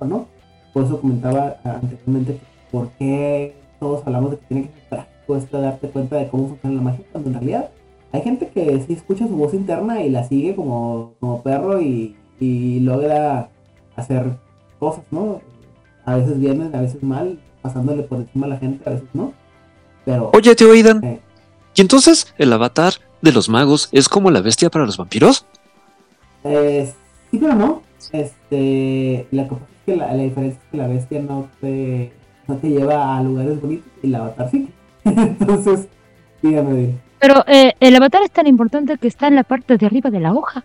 ¿no? 0.02 0.28
por 0.74 0.84
eso 0.84 1.00
comentaba 1.00 1.58
anteriormente 1.64 2.40
por 2.72 2.90
qué 2.92 3.56
todos 3.80 4.06
hablamos 4.06 4.32
de 4.32 4.38
que 4.38 4.46
tiene 4.48 4.64
que 4.64 4.74
ser 4.74 4.90
práctico 4.90 5.36
esto 5.38 5.58
de 5.58 5.64
darte 5.64 5.90
cuenta 5.90 6.18
de 6.18 6.28
cómo 6.28 6.50
funciona 6.50 6.76
la 6.76 6.82
magia 6.82 7.06
cuando 7.12 7.30
en 7.30 7.36
realidad 7.36 7.70
hay 8.12 8.22
gente 8.22 8.50
que 8.50 8.82
sí 8.82 8.94
escucha 8.94 9.28
su 9.28 9.36
voz 9.36 9.54
interna 9.54 10.02
y 10.02 10.10
la 10.10 10.24
sigue 10.24 10.56
como, 10.56 11.14
como 11.20 11.42
perro 11.42 11.82
y, 11.82 12.16
y 12.40 12.80
logra 12.82 13.50
hacer 13.96 14.38
cosas, 14.78 15.04
¿no? 15.10 15.42
A 16.06 16.18
veces 16.18 16.40
bien, 16.40 16.62
a 16.76 16.82
veces 16.82 17.02
mal, 17.02 17.40
pasándole 17.64 18.04
por 18.04 18.20
encima 18.20 18.46
a 18.46 18.50
la 18.50 18.58
gente, 18.58 18.88
a 18.88 18.94
veces 18.94 19.08
no. 19.14 19.34
Pero 20.06 20.30
Oye, 20.34 20.54
tío 20.54 20.72
Aidan, 20.72 21.04
eh, 21.04 21.22
¿y 21.76 21.82
entonces 21.82 22.34
el 22.38 22.52
avatar 22.54 22.94
de 23.22 23.32
los 23.32 23.50
magos 23.50 23.90
es 23.92 24.10
como 24.10 24.32
la 24.32 24.42
bestia 24.42 24.70
para 24.70 24.86
los 24.86 24.98
vampiros? 24.98 25.46
eh, 26.44 26.92
sí, 27.32 27.38
pero 27.38 27.56
no. 27.56 27.82
Este, 28.12 29.28
la 29.32 29.48
cosa 29.48 29.62
es 29.64 29.86
que 29.86 29.96
la, 29.96 30.14
la 30.14 30.24
diferencia 30.24 30.60
es 30.62 30.70
que 30.72 30.78
la 30.78 30.88
bestia 30.88 31.22
no 31.22 31.50
te, 31.62 32.12
no 32.48 32.58
te 32.58 32.70
lleva 32.70 33.18
a 33.18 33.24
lugares 33.24 33.62
bonitos 33.62 33.88
y 34.02 34.08
el 34.08 34.16
avatar 34.16 34.52
sí. 34.52 34.70
Entonces, 35.06 35.88
dígame, 36.42 36.74
bien. 36.74 37.02
Pero 37.20 37.44
eh, 37.48 37.74
el 37.80 37.96
avatar 37.96 38.22
es 38.24 38.32
tan 38.32 38.48
importante 38.48 38.98
que 38.98 39.08
está 39.08 39.28
en 39.28 39.36
la 39.36 39.44
parte 39.44 39.78
de 39.78 39.86
arriba 39.86 40.10
de 40.10 40.20
la 40.20 40.34
hoja. 40.34 40.64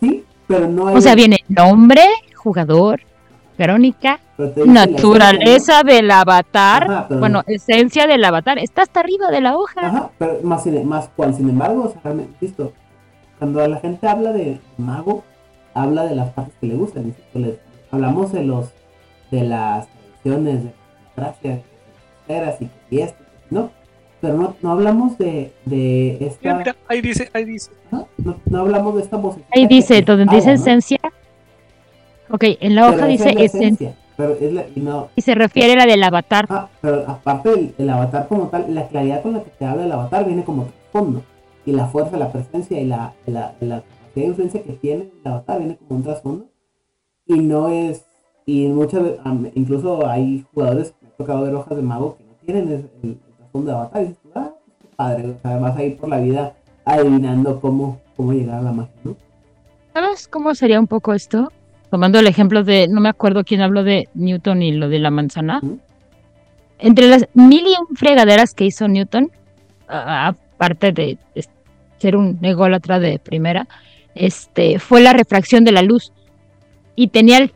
sí, 0.00 0.24
pero 0.46 0.66
no 0.66 0.88
hay. 0.88 0.96
O 0.96 1.00
sea, 1.02 1.14
viene 1.14 1.44
nombre, 1.48 2.02
jugador, 2.34 3.00
Verónica, 3.58 4.20
naturaleza 4.66 5.82
del 5.82 6.08
avatar, 6.12 6.84
Ajá, 6.84 7.06
pero- 7.08 7.20
bueno, 7.20 7.42
esencia 7.48 8.06
del 8.06 8.24
avatar, 8.24 8.58
está 8.58 8.82
hasta 8.82 9.00
arriba 9.00 9.32
de 9.32 9.40
la 9.40 9.56
hoja. 9.56 9.80
Ajá, 9.84 10.10
pero 10.16 10.38
más, 10.44 11.08
cual, 11.16 11.34
sin 11.34 11.50
embargo, 11.50 11.84
o 11.84 11.90
sea, 11.90 12.14
cuando 13.38 13.66
la 13.66 13.80
gente 13.80 14.06
habla 14.06 14.32
de 14.32 14.60
mago, 14.76 15.24
habla 15.74 16.04
de 16.04 16.14
las 16.14 16.30
partes 16.30 16.54
que 16.60 16.68
le 16.68 16.76
gustan. 16.76 17.14
hablamos 17.90 18.32
de 18.32 18.44
los 18.44 18.70
de 19.32 19.42
las 19.42 19.88
tradiciones, 20.22 20.64
de 20.64 20.72
las 21.16 21.36
esferas 21.44 22.62
y 22.62 22.70
si 22.96 23.04
no, 23.50 23.70
pero 24.20 24.34
no, 24.34 24.56
no 24.62 24.70
hablamos 24.72 25.18
de, 25.18 25.52
de 25.64 26.16
esta, 26.20 26.54
mira, 26.54 26.76
ahí 26.86 27.00
dice, 27.00 27.28
ahí 27.32 27.44
dice. 27.44 27.70
no, 27.90 28.06
no 28.46 28.58
hablamos 28.58 28.94
de 28.94 29.02
esta 29.02 29.16
voz. 29.16 29.36
Ahí 29.52 29.66
dice, 29.66 30.00
donde 30.02 30.26
dice 30.26 30.52
esencia. 30.52 30.98
Ok, 32.30 32.44
en 32.60 32.74
la 32.74 32.88
hoja 32.88 33.06
dice 33.06 33.34
esencia 33.38 33.94
Pero 34.16 34.34
es 34.34 34.52
la, 34.52 34.64
y 34.74 34.80
no, 34.80 35.08
y 35.16 35.22
se 35.22 35.34
refiere 35.34 35.72
a 35.72 35.76
la 35.76 35.86
del 35.86 36.02
avatar. 36.02 36.46
Ah, 36.50 36.68
pero 36.80 37.04
aparte 37.08 37.50
del 37.50 37.74
el 37.78 37.90
avatar 37.90 38.28
como 38.28 38.48
tal, 38.48 38.74
la 38.74 38.88
claridad 38.88 39.22
con 39.22 39.34
la 39.34 39.42
que 39.42 39.50
te 39.50 39.64
habla 39.64 39.84
el 39.84 39.92
avatar 39.92 40.26
viene 40.26 40.44
como 40.44 40.64
trasfondo. 40.64 41.22
Y 41.64 41.72
la 41.72 41.86
fuerza, 41.86 42.16
la 42.16 42.32
presencia 42.32 42.80
y 42.80 42.86
la, 42.86 43.12
la, 43.26 43.54
la 43.60 43.82
de 44.14 44.24
influencia 44.24 44.62
que 44.62 44.72
tiene 44.72 45.10
el 45.24 45.30
avatar 45.30 45.58
viene 45.58 45.76
como 45.76 45.96
un 45.96 46.02
trasfondo. 46.02 46.46
Y 47.26 47.38
no 47.38 47.68
es. 47.68 48.04
Y 48.46 48.66
muchas 48.68 49.02
incluso 49.54 50.06
hay 50.06 50.44
jugadores 50.54 50.92
que 50.92 51.06
me 51.06 51.12
ha 51.12 51.16
tocado 51.16 51.42
ver 51.42 51.54
hojas 51.54 51.76
de 51.76 51.82
mago 51.82 52.16
que 52.16 52.24
no 52.24 52.32
tienen 52.44 52.90
el, 53.02 53.18
trasfondo 53.36 53.70
de 53.70 53.76
avatar. 53.76 54.02
Y 54.02 54.06
dices, 54.08 54.22
ah, 54.34 54.50
qué 54.80 54.88
padre. 54.96 55.30
O 55.30 55.38
sea, 55.40 55.58
vas 55.58 55.76
a 55.76 55.82
ir 55.82 55.96
por 55.96 56.08
la 56.08 56.18
vida 56.18 56.54
adivinando 56.84 57.60
cómo, 57.60 58.00
cómo 58.16 58.32
llegar 58.32 58.58
a 58.58 58.62
la 58.62 58.72
magia, 58.72 58.94
¿no? 59.04 59.16
¿Sabes 59.92 60.28
cómo 60.28 60.54
sería 60.54 60.80
un 60.80 60.86
poco 60.86 61.12
esto? 61.12 61.50
Tomando 61.90 62.18
el 62.18 62.26
ejemplo 62.26 62.64
de, 62.64 62.86
no 62.88 63.00
me 63.00 63.08
acuerdo 63.08 63.44
quién 63.44 63.62
habló 63.62 63.82
de 63.82 64.08
Newton 64.14 64.62
y 64.62 64.72
lo 64.72 64.88
de 64.88 64.98
la 64.98 65.10
manzana. 65.10 65.60
Entre 66.78 67.08
las 67.08 67.26
mil 67.34 67.66
y 67.66 67.74
un 67.80 67.96
fregaderas 67.96 68.54
que 68.54 68.66
hizo 68.66 68.88
Newton, 68.88 69.30
aparte 69.88 70.92
de, 70.92 71.18
ser 71.98 72.16
un 72.16 72.38
ególatra 72.42 72.98
de 72.98 73.18
primera, 73.18 73.66
este, 74.14 74.78
fue 74.78 75.00
la 75.00 75.12
refracción 75.12 75.64
de 75.64 75.72
la 75.72 75.82
luz. 75.82 76.12
Y 76.94 77.08
tenía 77.08 77.38
el 77.38 77.52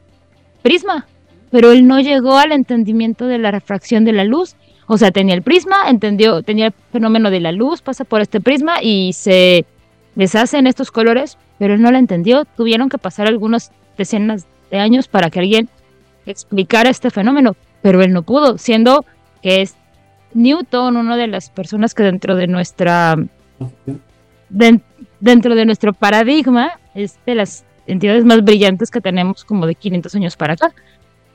prisma, 0.63 1.07
pero 1.51 1.73
él 1.73 1.87
no 1.87 2.01
llegó 2.01 2.39
al 2.39 2.53
entendimiento 2.53 3.27
de 3.27 3.39
la 3.39 3.51
refracción 3.51 4.05
de 4.05 4.13
la 4.13 4.25
luz. 4.25 4.57
O 4.87 4.99
sea, 4.99 5.11
tenía 5.11 5.35
el 5.35 5.43
prisma, 5.43 5.89
entendió, 5.89 6.43
tenía 6.43 6.67
el 6.67 6.75
fenómeno 6.91 7.31
de 7.31 7.41
la 7.41 7.53
luz, 7.53 7.83
pasa 7.83 8.05
por 8.05 8.21
este 8.21 8.41
prisma 8.41 8.83
y 8.83 9.13
se 9.13 9.65
deshace 10.15 10.59
en 10.59 10.67
estos 10.67 10.91
colores, 10.91 11.39
pero 11.59 11.75
él 11.75 11.83
no 11.83 11.91
la 11.91 11.99
entendió. 11.99 12.45
Tuvieron 12.45 12.89
que 12.89 12.99
pasar 12.99 13.27
algunas 13.27 13.73
decenas 14.03 14.47
de 14.70 14.79
años 14.79 15.09
para 15.09 15.31
que 15.31 15.41
alguien 15.41 15.69
explicara 16.27 16.91
este 16.91 17.11
fenómeno, 17.11 17.57
pero 17.83 18.03
él 18.03 18.12
no 18.12 18.23
pudo, 18.23 18.59
siendo 18.59 19.05
que 19.43 19.62
es 19.62 19.77
Newton, 20.35 20.97
una 20.97 21.16
de 21.16 21.27
las 21.27 21.51
personas 21.51 21.95
que 21.95 22.03
dentro 22.03 22.37
de 22.37 22.47
nuestra 22.47 23.16
dentro 25.20 25.55
de 25.55 25.65
nuestro 25.65 25.93
paradigma 25.93 26.73
es 26.95 27.19
de 27.27 27.35
las 27.35 27.65
entidades 27.87 28.24
más 28.24 28.43
brillantes 28.43 28.91
que 28.91 29.01
tenemos 29.01 29.45
como 29.45 29.66
de 29.66 29.74
500 29.74 30.15
años 30.15 30.37
para 30.37 30.55
acá. 30.55 30.73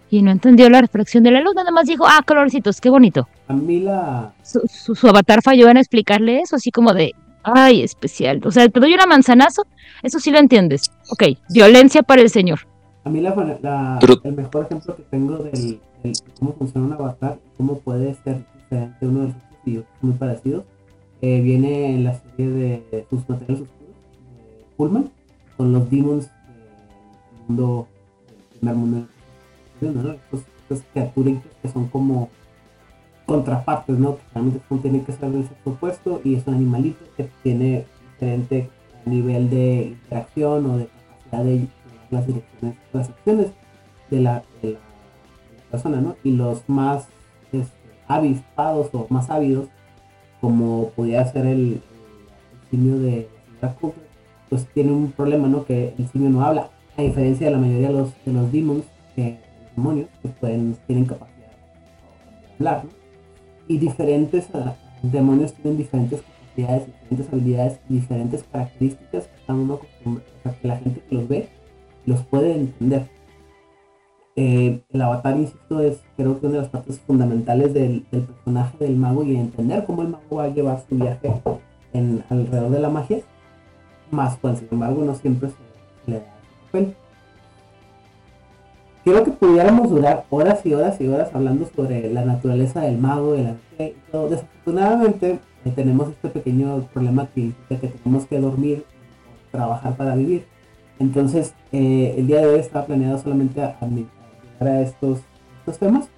Y 0.10 0.22
no 0.22 0.32
entendió 0.32 0.70
la 0.70 0.80
reflexión 0.80 1.24
de 1.24 1.32
la 1.32 1.42
luz, 1.42 1.54
nada 1.54 1.72
más 1.72 1.86
dijo, 1.86 2.06
ah, 2.08 2.24
colorcitos, 2.26 2.80
qué 2.80 2.90
bonito. 2.90 3.28
A 3.50 3.54
mí 3.54 3.82
la... 3.82 4.32
Su, 4.42 4.62
su, 4.96 5.08
avatar 5.08 5.42
falló 5.42 5.68
en 5.68 5.76
explicarle 5.76 6.40
eso, 6.40 6.56
así 6.56 6.72
como 6.72 6.94
de, 6.94 7.14
ay, 7.56 7.84
especial. 7.84 8.42
O 8.44 8.52
sea, 8.52 8.68
te 8.68 8.80
doy 8.80 8.94
una 8.94 9.06
manzanazo, 9.06 9.64
eso 10.04 10.20
sí 10.20 10.32
lo 10.32 10.40
entiendes. 10.40 10.92
Ok, 11.10 11.24
violencia 11.50 12.04
para 12.04 12.22
el 12.22 12.30
señor. 12.30 12.60
A 13.04 13.10
mí 13.10 13.22
la, 13.22 14.00
el 14.24 14.34
mejor 14.34 14.66
ejemplo 14.66 14.96
que 14.96 15.04
tengo 15.04 15.38
del, 15.38 15.80
cómo 16.40 16.54
funciona 16.54 16.88
un 16.88 16.94
avatar, 16.94 17.40
cómo 17.56 17.80
puede 17.80 18.16
ser 18.24 18.44
diferente 18.54 19.08
uno 19.08 19.20
de 19.22 19.28
los 19.28 19.36
otros 19.36 19.86
muy 20.02 20.14
parecidos, 20.14 20.66
eh, 21.22 21.42
viene 21.42 21.96
en 21.96 22.04
la 22.04 22.20
serie 22.20 22.82
de 22.92 23.06
sus 23.10 23.28
materiales 23.28 23.62
oscuros 23.62 23.96
de 24.58 24.66
Pullman, 24.76 25.10
con 25.56 25.74
los 25.74 25.90
demons 25.90 26.26
del 26.26 27.48
mundo, 27.48 27.88
del 28.28 28.60
primer 28.60 28.76
mundo, 28.76 29.08
¿no? 29.82 30.12
Estos, 30.12 30.84
criaturas 30.92 31.36
que 31.62 31.70
son 31.70 31.88
como 31.88 32.30
contrapartes, 33.28 34.00
¿no? 34.00 34.16
Que 34.16 34.24
realmente 34.34 34.62
tienen 34.82 35.06
que 35.06 35.12
ser 35.12 35.30
del 35.30 35.48
sexo 35.48 35.70
opuesto 35.70 36.22
y 36.24 36.36
es 36.36 36.48
un 36.48 36.56
animalito 36.56 37.06
que 37.16 37.30
tiene 37.44 37.86
diferente 38.14 38.72
nivel 39.06 39.50
de 39.50 39.96
interacción 40.02 40.66
o 40.66 40.78
de 40.78 40.88
capacidad 40.88 41.44
de 41.44 41.68
las 42.10 42.26
direcciones, 42.26 42.78
las 42.94 43.10
acciones 43.10 43.48
de 44.10 44.20
la, 44.22 44.44
persona, 45.70 46.00
¿no? 46.00 46.16
Y 46.24 46.32
los 46.32 46.68
más 46.68 47.08
este, 47.52 47.74
avispados 48.08 48.90
o 48.94 49.06
más 49.10 49.30
ávidos, 49.30 49.68
como 50.40 50.92
podría 50.96 51.26
ser 51.26 51.46
el, 51.46 51.60
el, 51.60 51.82
simio 52.72 52.98
de 53.00 53.28
la 53.62 53.76
pues 54.50 54.66
tiene 54.74 54.94
un 54.94 55.12
problema, 55.12 55.50
¿no? 55.50 55.66
Que 55.66 55.94
el 55.98 56.08
simio 56.08 56.30
no 56.30 56.46
habla, 56.46 56.70
a 56.96 57.02
diferencia 57.02 57.48
de 57.48 57.52
la 57.52 57.60
mayoría 57.60 57.90
de 57.90 57.94
los, 57.94 58.26
de 58.26 58.32
los 58.32 58.52
demons, 58.52 58.86
que, 59.16 59.40
los 59.62 59.76
demonios, 59.76 60.08
que 60.22 60.30
pueden, 60.30 60.78
tienen 60.88 61.06
capacidad 61.06 61.38
de 61.38 62.56
hablar, 62.60 62.86
¿no? 62.86 62.97
Y 63.68 63.78
diferentes 63.78 64.48
uh, 64.54 64.72
demonios 65.02 65.54
tienen 65.54 65.78
diferentes 65.78 66.22
capacidades, 66.22 66.88
diferentes 66.88 67.34
habilidades, 67.34 67.80
diferentes 67.90 68.44
características 68.52 69.28
que 69.28 70.52
que 70.62 70.68
la 70.68 70.78
gente 70.78 71.02
que 71.02 71.16
los 71.16 71.28
ve 71.28 71.50
los 72.06 72.24
puede 72.24 72.56
entender. 72.56 73.08
Eh, 74.36 74.84
el 74.92 75.02
avatar, 75.02 75.36
insisto, 75.36 75.82
es 75.82 76.00
creo 76.16 76.40
que 76.40 76.46
una 76.46 76.58
de 76.58 76.62
las 76.62 76.70
partes 76.70 77.00
fundamentales 77.00 77.74
del, 77.74 78.02
personaje 78.12 78.78
del 78.80 78.96
mago 78.96 79.24
y 79.24 79.36
entender 79.36 79.84
cómo 79.86 80.04
el 80.04 80.10
mago 80.10 80.36
va 80.38 80.44
a 80.44 80.54
llevar 80.54 80.84
su 80.88 80.96
viaje 80.96 81.34
en, 81.94 82.24
alrededor 82.30 82.70
de 82.70 82.80
la 82.80 82.90
magia, 82.90 83.22
más 84.12 84.38
pues 84.38 84.60
sin 84.60 84.68
embargo 84.72 85.04
no 85.04 85.16
siempre 85.16 85.50
se, 85.50 86.12
le 86.12 86.20
da 86.20 86.26
papel. 86.66 86.96
Creo 89.08 89.24
que 89.24 89.32
pudiéramos 89.32 89.90
durar 89.90 90.26
horas 90.30 90.66
y 90.66 90.74
horas 90.74 91.00
y 91.00 91.08
horas 91.08 91.30
hablando 91.34 91.70
sobre 91.74 92.12
la 92.12 92.26
naturaleza 92.26 92.82
del 92.82 92.98
mago, 92.98 93.34
de 93.34 93.44
la 93.44 93.56
y 93.80 93.96
todo. 94.12 94.28
Desafortunadamente 94.28 95.40
eh, 95.64 95.72
tenemos 95.74 96.10
este 96.10 96.28
pequeño 96.28 96.88
problema 96.94 97.28
que, 97.34 97.54
que 97.70 97.76
tenemos 97.76 98.26
que 98.26 98.40
dormir 98.40 98.84
trabajar 99.52 99.96
para 99.96 100.14
vivir 100.16 100.44
entonces, 101.00 101.54
eh, 101.72 102.16
el 102.18 102.28
día 102.28 102.42
de 102.42 102.48
hoy 102.48 102.60
estaba 102.60 102.86
planeado 102.86 103.20
solamente 103.20 103.62
a, 103.62 103.78
a 104.60 104.82
estos, 104.82 105.20
estos 105.60 105.78
temas. 105.78 106.10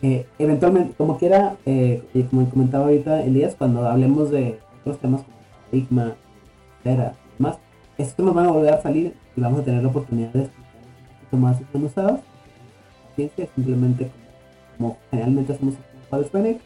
Eh, 0.00 0.26
eventualmente, 0.38 0.94
como 0.96 1.18
quiera, 1.18 1.56
eh, 1.66 2.02
como 2.30 2.48
comentaba 2.48 2.84
ahorita 2.84 3.22
Elías, 3.24 3.54
cuando 3.56 3.86
hablemos 3.86 4.30
de 4.30 4.58
otros 4.80 4.98
temas 4.98 5.22
como 5.22 5.36
paradigma, 5.60 6.14
etcétera, 6.78 7.14
y 7.14 7.42
demás, 7.42 7.58
estos 7.98 8.16
temas 8.16 8.34
van 8.34 8.46
a 8.46 8.50
volver 8.52 8.74
a 8.74 8.82
salir 8.82 9.14
y 9.36 9.40
vamos 9.40 9.60
a 9.60 9.64
tener 9.64 9.82
la 9.82 9.88
oportunidad 9.88 10.32
de 10.32 10.48
más 11.36 11.58
desmenuzados. 11.58 12.20
Ciencia, 13.16 13.46
simplemente 13.54 14.10
como, 14.76 14.98
generalmente 15.10 15.52
hacemos 15.52 15.74
en 16.12 16.24
Spanish, 16.24 16.58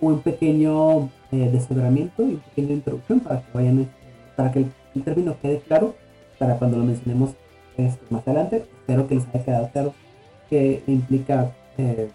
un 0.00 0.20
pequeño 0.20 1.10
eh, 1.30 1.50
y 1.52 2.22
una 2.22 2.42
pequeña 2.54 2.72
introducción 2.72 3.20
para 3.20 3.40
que 3.40 3.46
vayan, 3.52 3.88
para 4.36 4.52
que 4.52 4.66
el 4.94 5.02
término 5.02 5.36
quede 5.40 5.60
claro 5.60 5.94
para 6.38 6.58
cuando 6.58 6.78
lo 6.78 6.84
mencionemos 6.84 7.30
este, 7.76 8.04
más 8.10 8.26
adelante. 8.26 8.66
Espero 8.80 9.06
que 9.06 9.14
les 9.14 9.28
haya 9.28 9.44
quedado 9.44 9.68
claro 9.70 9.94
qué 10.50 10.82
implica, 10.86 11.52
eh, 11.78 12.10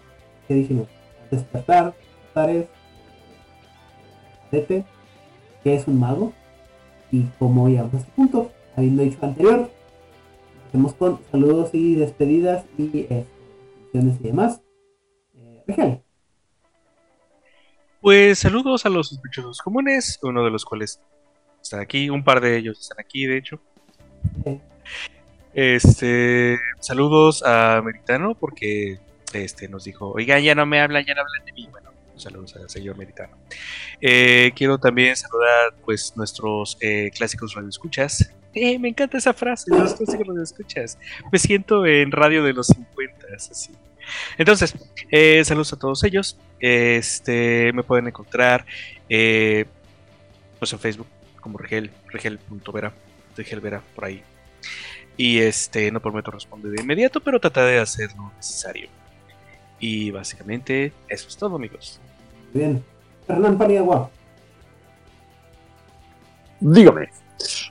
qué 0.46 0.54
dijimos, 0.54 0.86
despertar, 1.30 1.94
tares, 2.34 2.66
qué 4.50 4.84
es 5.64 5.86
un 5.88 5.98
mago 5.98 6.32
y 7.10 7.24
cómo 7.38 7.68
llegamos 7.68 7.94
a 7.94 7.96
este 7.98 8.12
punto. 8.12 8.50
Habiendo 8.76 9.02
dicho 9.02 9.18
anterior, 9.22 9.70
empecemos 10.68 10.94
con 10.94 11.20
saludos 11.30 11.70
y 11.72 11.94
despedidas 11.94 12.64
y 12.76 13.06
eh, 13.10 13.24
y 13.94 13.98
demás. 14.22 14.60
Eh, 15.66 16.02
Pues 18.02 18.38
saludos 18.38 18.84
a 18.84 18.90
los 18.90 19.08
sospechosos 19.08 19.60
comunes, 19.62 20.18
uno 20.22 20.44
de 20.44 20.50
los 20.50 20.64
cuales 20.64 21.00
está 21.62 21.80
aquí, 21.80 22.10
un 22.10 22.22
par 22.22 22.40
de 22.40 22.56
ellos 22.58 22.78
están 22.80 23.00
aquí, 23.00 23.26
de 23.26 23.38
hecho. 23.38 23.60
Este, 25.54 26.58
saludos 26.80 27.42
a 27.44 27.80
Meritano 27.82 28.34
porque 28.34 29.00
este 29.32 29.68
nos 29.68 29.84
dijo, 29.84 30.10
oigan, 30.10 30.42
ya 30.42 30.54
no 30.54 30.66
me 30.66 30.80
hablan, 30.80 31.04
ya 31.04 31.14
no 31.14 31.22
hablan 31.22 31.46
de 31.46 31.52
mí. 31.52 31.68
Bueno, 31.70 31.90
saludos 32.16 32.54
al 32.56 32.68
señor 32.68 32.98
Meritano. 32.98 33.36
Eh, 34.02 34.52
quiero 34.54 34.78
también 34.78 35.16
saludar 35.16 35.74
pues 35.84 36.14
nuestros 36.14 36.76
eh, 36.80 37.10
clásicos 37.14 37.54
radioescuchas. 37.54 38.34
Eh, 38.60 38.78
me 38.78 38.88
encanta 38.88 39.18
esa 39.18 39.32
frase, 39.32 39.70
los 39.70 39.94
clásicos 39.94 40.26
radioescuchas. 40.26 40.98
Me 41.30 41.38
siento 41.38 41.86
en 41.86 42.10
radio 42.10 42.42
de 42.42 42.52
los 42.52 42.66
50, 42.68 43.26
así. 43.34 43.72
Entonces, 44.36 44.74
eh, 45.10 45.44
saludos 45.44 45.72
a 45.72 45.76
todos 45.78 46.02
ellos. 46.04 46.38
Este, 46.60 47.72
me 47.72 47.82
pueden 47.82 48.08
encontrar 48.08 48.64
pues 49.08 50.72
en 50.72 50.78
Facebook 50.78 51.06
como 51.40 51.58
Regel, 51.58 51.90
regel.vera 52.08 52.92
de 53.36 53.42
Helvera 53.42 53.82
por 53.94 54.04
ahí. 54.04 54.22
Y 55.16 55.38
este, 55.38 55.90
no 55.90 56.00
prometo 56.00 56.30
responder 56.30 56.72
de 56.72 56.82
inmediato, 56.82 57.20
pero 57.20 57.40
trataré 57.40 57.72
de 57.72 57.78
hacer 57.80 58.10
lo 58.16 58.32
necesario. 58.36 58.88
Y 59.80 60.10
básicamente 60.10 60.92
eso 61.08 61.28
es 61.28 61.36
todo, 61.36 61.56
amigos. 61.56 62.00
Bien. 62.52 62.82
Hernán 63.28 63.58
Paniagua. 63.58 64.10
Dígame. 66.60 67.08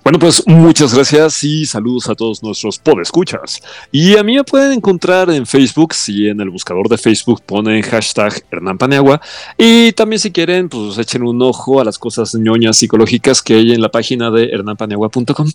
Bueno, 0.03 0.19
pues 0.19 0.44
muchas 0.48 0.94
gracias 0.94 1.44
y 1.44 1.65
saludos 1.65 2.10
a 2.10 2.15
todos 2.15 2.41
nuestros 2.41 2.80
podescuchas. 2.80 3.61
Y 3.91 4.18
a 4.18 4.23
mí 4.23 4.35
me 4.35 4.44
pueden 4.44 4.73
encontrar 4.73 5.30
en 5.30 5.45
Facebook, 5.45 5.94
si 5.94 6.30
en 6.30 6.39
el 6.39 6.49
buscador 6.49 6.88
de 6.88 6.98
Facebook 6.98 7.41
ponen 7.45 7.81
hashtag 7.81 8.44
Hernán 8.52 8.77
Paneagua. 8.77 9.22
Y 9.57 9.91
también 9.94 10.19
si 10.19 10.31
quieren, 10.31 10.69
pues 10.69 10.98
echen 10.98 11.23
un 11.23 11.41
ojo 11.41 11.81
a 11.81 11.84
las 11.84 11.99
cosas 11.99 12.34
ñoñas 12.35 12.77
psicológicas 12.77 13.41
que 13.41 13.56
hay 13.56 13.73
en 13.73 13.81
la 13.81 13.89
página 13.89 14.31
de 14.31 14.45
hernanpaneagua.com. 14.45 15.48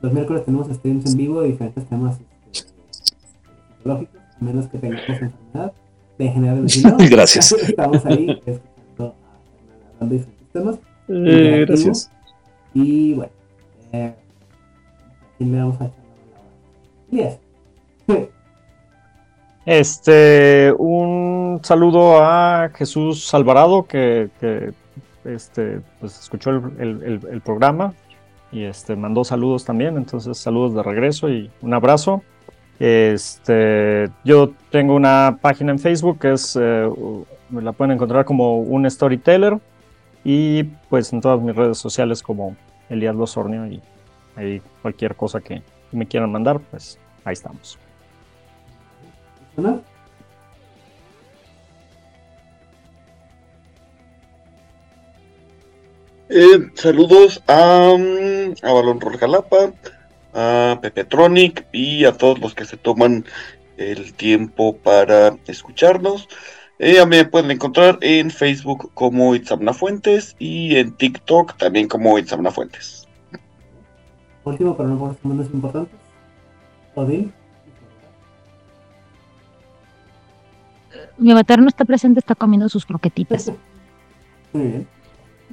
Los 0.00 0.12
miércoles 0.12 0.44
tenemos 0.44 0.68
streams 0.68 1.06
en 1.06 1.16
vivo 1.16 1.42
de 1.42 1.48
diferentes 1.48 1.88
temas 1.88 2.18
este, 2.52 2.72
psicológicos, 3.78 4.20
a 4.40 4.44
menos 4.44 4.66
que 4.66 4.78
tengamos 4.78 5.08
enfermedad 5.08 5.72
de 6.18 6.28
general 6.28 6.66
Gracias. 7.10 7.52
Estamos 7.52 8.04
ahí 8.06 8.40
escuchando 8.46 9.04
a 9.04 9.14
hablando 9.94 10.14
de 10.14 10.18
diferentes 10.18 10.52
temas. 10.52 10.91
Eh, 11.08 11.64
gracias. 11.66 12.10
Y 12.74 13.14
bueno, 13.14 13.32
eh, 13.92 14.14
le 15.38 15.58
vamos 15.58 15.80
a 15.80 15.90
echar 17.10 17.38
la 18.06 18.28
Este, 19.66 20.72
un 20.78 21.60
saludo 21.62 22.22
a 22.22 22.70
Jesús 22.74 23.32
Alvarado 23.34 23.84
que, 23.84 24.30
que 24.40 24.72
este, 25.24 25.80
pues 26.00 26.18
escuchó 26.18 26.50
el, 26.50 26.62
el, 26.78 27.20
el, 27.30 27.40
programa 27.40 27.94
y 28.50 28.64
este, 28.64 28.96
mandó 28.96 29.24
saludos 29.24 29.64
también, 29.64 29.96
entonces 29.96 30.36
saludos 30.38 30.74
de 30.74 30.82
regreso 30.82 31.28
y 31.28 31.50
un 31.60 31.74
abrazo. 31.74 32.22
Este, 32.78 34.10
yo 34.24 34.52
tengo 34.70 34.94
una 34.96 35.38
página 35.40 35.70
en 35.72 35.78
Facebook 35.78 36.18
que 36.18 36.32
es, 36.32 36.58
eh, 36.60 36.90
me 37.48 37.62
la 37.62 37.72
pueden 37.72 37.92
encontrar 37.92 38.24
como 38.24 38.58
un 38.58 38.90
storyteller 38.90 39.58
y 40.24 40.64
pues 40.88 41.12
en 41.12 41.20
todas 41.20 41.40
mis 41.40 41.54
redes 41.54 41.78
sociales 41.78 42.22
como 42.22 42.56
Elías 42.88 43.14
Losornio 43.14 43.66
y 43.66 43.80
ahí 44.36 44.62
cualquier 44.80 45.16
cosa 45.16 45.40
que 45.40 45.62
me 45.90 46.06
quieran 46.06 46.32
mandar, 46.32 46.60
pues 46.70 46.98
ahí 47.24 47.32
estamos. 47.32 47.78
Eh, 56.28 56.70
saludos 56.74 57.42
a, 57.46 57.94
mm, 57.98 58.54
a 58.64 58.72
Balón 58.72 59.00
Jalapa, 59.00 59.72
a 60.32 60.78
Pepetronic 60.80 61.66
y 61.72 62.06
a 62.06 62.16
todos 62.16 62.38
los 62.38 62.54
que 62.54 62.64
se 62.64 62.78
toman 62.78 63.26
el 63.76 64.14
tiempo 64.14 64.76
para 64.76 65.36
escucharnos. 65.46 66.28
Eh, 66.84 66.98
a 66.98 67.06
mí 67.06 67.16
me 67.16 67.24
pueden 67.24 67.48
encontrar 67.52 67.96
en 68.00 68.28
Facebook 68.28 68.90
como 68.94 69.36
Itzamna 69.36 69.72
Fuentes 69.72 70.34
y 70.40 70.74
en 70.74 70.90
TikTok 70.90 71.56
también 71.56 71.86
como 71.86 72.18
Itzamna 72.18 72.50
Fuentes. 72.50 73.06
Último, 74.42 74.76
pero 74.76 74.88
no 74.88 74.98
por 74.98 75.08
los 75.10 75.24
menos 75.24 75.46
importantes. 75.54 75.94
Odín. 76.96 77.32
Mi 81.18 81.30
avatar 81.30 81.60
no 81.60 81.68
está 81.68 81.84
presente, 81.84 82.18
está 82.18 82.34
comiendo 82.34 82.68
sus 82.68 82.84
croquetitas. 82.84 83.52
Muy 84.52 84.66
bien. 84.66 84.88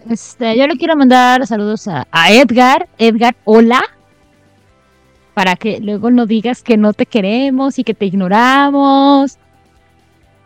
Este, 0.09 0.57
yo 0.57 0.65
le 0.65 0.77
quiero 0.77 0.95
mandar 0.95 1.45
saludos 1.45 1.87
a, 1.87 2.07
a 2.09 2.33
Edgar. 2.33 2.89
Edgar, 2.97 3.35
hola. 3.43 3.83
Para 5.35 5.55
que 5.55 5.79
luego 5.79 6.09
no 6.09 6.25
digas 6.25 6.63
que 6.63 6.75
no 6.75 6.93
te 6.93 7.05
queremos 7.05 7.77
y 7.77 7.83
que 7.83 7.93
te 7.93 8.07
ignoramos. 8.07 9.37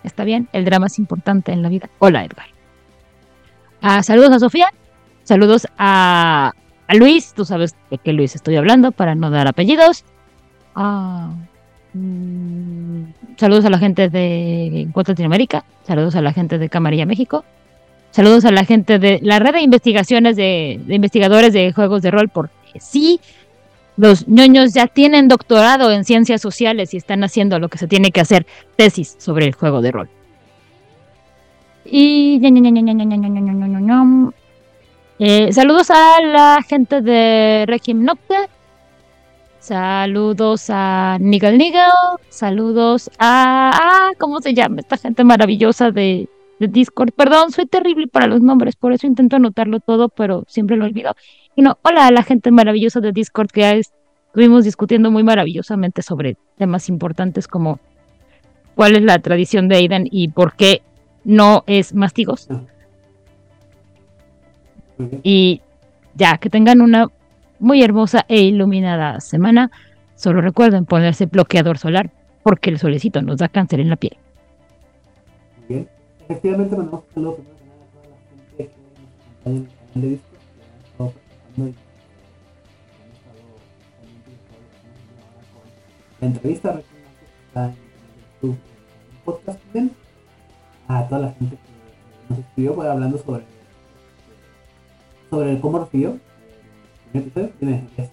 Está 0.04 0.24
bien, 0.24 0.50
el 0.54 0.66
drama 0.66 0.88
es 0.88 1.00
importante 1.00 1.52
en 1.52 1.62
la 1.62 1.70
vida. 1.70 1.90
Hola, 2.00 2.26
Edgar. 2.26 2.48
Ah, 3.82 4.04
saludos 4.04 4.32
a 4.32 4.40
Sofía. 4.40 4.68
Saludos 5.24 5.68
a, 5.78 6.54
Luis. 6.90 7.34
Tú 7.34 7.46
sabes 7.46 7.76
de 7.90 7.98
qué 7.98 8.14
Luis 8.14 8.36
estoy 8.36 8.56
hablando 8.56 8.92
para 8.92 9.16
no 9.16 9.30
dar 9.30 9.48
apellidos. 9.48 10.04
Ah, 10.76 11.32
mm, 11.94 13.04
saludos 13.38 13.66
a 13.66 13.70
la 13.70 13.80
gente 13.80 14.10
de 14.10 14.88
Cuota 14.94 15.12
Latinoamérica. 15.14 15.66
Saludos 15.86 16.16
a 16.16 16.22
la 16.22 16.34
gente 16.34 16.58
de 16.58 16.70
Camarilla 16.70 17.06
México. 17.06 17.46
Saludos 18.12 18.46
a 18.46 18.52
la 18.52 18.64
gente 18.64 19.00
de 19.00 19.20
la 19.24 19.40
red 19.40 19.54
de 19.54 19.62
investigaciones 19.62 20.36
de, 20.36 20.80
de 20.86 20.96
investigadores 20.96 21.52
de 21.52 21.74
juegos 21.74 22.02
de 22.04 22.12
rol, 22.12 22.30
porque 22.30 22.80
sí, 22.80 23.20
los 23.96 24.28
ñoños 24.28 24.74
ya 24.74 24.88
tienen 24.88 25.28
doctorado 25.28 25.92
en 25.92 26.04
ciencias 26.04 26.42
sociales 26.42 26.94
y 26.94 26.98
están 26.98 27.24
haciendo 27.24 27.60
lo 27.60 27.70
que 27.70 27.78
se 27.78 27.88
tiene 27.88 28.12
que 28.12 28.22
hacer, 28.22 28.46
tesis 28.76 29.16
sobre 29.20 29.46
el 29.46 29.54
juego 29.54 29.82
de 29.82 29.92
rol. 29.92 30.10
Y 31.86 32.40
eh, 35.20 35.54
saludos 35.54 35.92
a 35.92 36.22
la 36.22 36.60
gente 36.68 37.02
de 37.02 37.66
Requiem 37.68 38.04
Nocte. 38.04 38.50
Saludos 39.60 40.66
a 40.70 41.18
Nigel 41.20 41.58
Nigel. 41.58 41.90
Saludos 42.30 43.10
a, 43.20 44.12
¿Cómo 44.18 44.42
se 44.42 44.54
llama? 44.54 44.80
Esta 44.80 44.98
gente 44.98 45.24
maravillosa 45.24 45.92
de 45.92 46.28
Discord. 46.60 47.12
Perdón, 47.12 47.52
soy 47.52 47.66
terrible 47.66 48.08
para 48.08 48.28
los 48.28 48.42
nombres, 48.42 48.76
por 48.76 48.92
eso 48.92 49.08
intento 49.08 49.36
anotarlo 49.36 49.80
todo, 49.80 50.10
pero 50.10 50.44
siempre 50.48 50.78
lo 50.78 50.86
olvido. 50.86 51.16
Y 51.56 51.62
no, 51.62 51.78
hola 51.84 52.08
a 52.08 52.12
la 52.12 52.24
gente 52.24 52.52
maravillosa 52.52 53.00
de 53.00 53.12
Discord 53.12 53.50
que 53.50 53.62
ya 53.62 53.74
estuvimos 53.74 54.64
discutiendo 54.64 55.12
muy 55.12 55.24
maravillosamente 55.24 56.02
sobre 56.02 56.38
temas 56.58 56.90
importantes 56.90 57.48
como 57.48 57.80
cuál 58.76 58.96
es 58.96 59.04
la 59.04 59.20
tradición 59.20 59.68
de 59.68 59.76
Aiden 59.76 60.08
y 60.10 60.30
por 60.30 60.56
qué 60.56 60.82
no 61.24 61.64
es 61.68 61.94
mastigos. 61.94 62.48
Y 65.22 65.62
ya, 66.16 66.38
que 66.38 66.50
tengan 66.50 66.82
una 66.82 67.08
muy 67.60 67.84
hermosa 67.84 68.26
e 68.28 68.42
iluminada 68.42 69.20
semana. 69.22 69.72
Solo 70.16 70.42
recuerden 70.42 70.86
ponerse 70.86 71.26
bloqueador 71.26 71.78
solar 71.78 72.12
porque 72.44 72.70
el 72.70 72.80
solecito 72.80 73.22
nos 73.22 73.38
da 73.38 73.48
cáncer 73.48 73.80
en 73.80 73.90
la 73.90 73.96
piel. 73.96 74.18
Bien. 75.68 75.88
Efectivamente, 76.28 76.76
mandamos 76.76 77.04
un 77.08 77.14
saludo 77.14 77.36
primero 77.36 77.54
que 77.58 77.68
nada 77.70 77.84
a 77.84 77.94
toda 77.94 78.10
la 78.10 78.18
gente 78.18 78.40
que 78.54 78.58
nos 78.58 78.74
acompaña 79.44 79.56
en 79.56 79.58
el 79.58 79.68
canal 79.94 80.02
de 80.02 80.08
Discord, 80.10 80.33
la 81.58 81.72
entrevista. 86.28 86.82
En 87.56 87.76
podcast. 89.26 89.60
A 90.88 91.08
toda 91.08 91.22
la 91.22 91.32
gente 91.34 91.56
que 91.56 91.62
nos 92.30 92.40
escribió, 92.40 92.82
hablando 92.82 93.18
sobre, 93.18 93.44
sobre 95.30 95.60
cómo 95.62 95.80
recibió 95.80 96.20
el 97.14 97.22
episodio. 97.22 97.52
Dime, 97.60 97.88
yes. 97.98 98.10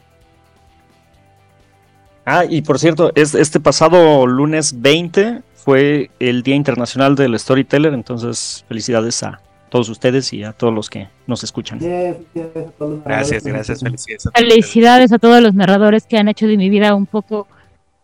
Ah, 2.25 2.45
y 2.49 2.63
por 2.63 2.79
cierto, 2.79 3.11
es, 3.17 3.35
este 3.35 3.59
pasado 3.59 4.27
lunes 4.27 4.81
20 4.81 5.43
fue 5.55 6.11
el 6.21 6.43
Día 6.43 6.55
Internacional 6.55 7.17
del 7.17 7.39
Storyteller, 7.39 7.93
entonces 7.93 8.65
felicidades 8.69 9.23
a 9.23 9.41
todos 9.71 9.89
ustedes 9.89 10.33
y 10.33 10.43
a 10.45 10.53
todos 10.53 10.75
los 10.75 10.91
que 10.91 11.09
nos 11.27 11.43
escuchan. 11.45 11.79
Yeah, 11.81 12.15
felicidades 12.15 12.69
a 12.69 12.71
todos 12.73 12.91
los 12.97 13.05
Gracias, 13.05 13.45
narradores 13.45 13.45
que 13.45 13.51
nos 13.51 13.55
gracias, 13.55 13.81
felicidades. 13.81 14.27
a 14.27 14.31
todos 14.31 14.49
Felicidades 14.51 15.13
a 15.13 15.19
todos 15.19 15.43
los 15.43 15.55
narradores 15.55 16.07
que 16.07 16.19
han 16.19 16.29
hecho 16.29 16.47
de 16.47 16.57
mi 16.57 16.69
vida 16.69 16.95
un 16.95 17.07
poco 17.07 17.47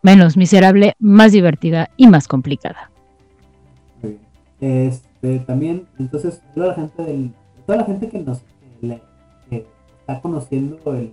menos 0.01 0.37
miserable, 0.37 0.95
más 0.99 1.31
divertida 1.33 1.89
y 1.97 2.07
más 2.07 2.27
complicada. 2.27 2.89
Muy 4.01 4.17
bien. 4.59 4.87
Este, 4.89 5.39
también, 5.39 5.85
entonces, 5.99 6.41
toda 6.55 6.67
la 6.67 6.73
gente 6.75 7.03
del, 7.03 7.31
toda 7.65 7.79
la 7.79 7.85
gente 7.85 8.09
que 8.09 8.19
nos 8.19 8.39
que 8.79 8.87
le- 8.87 9.01
que 9.49 9.65
está 9.99 10.21
conociendo 10.21 10.77
el, 10.93 10.97
el 10.97 11.11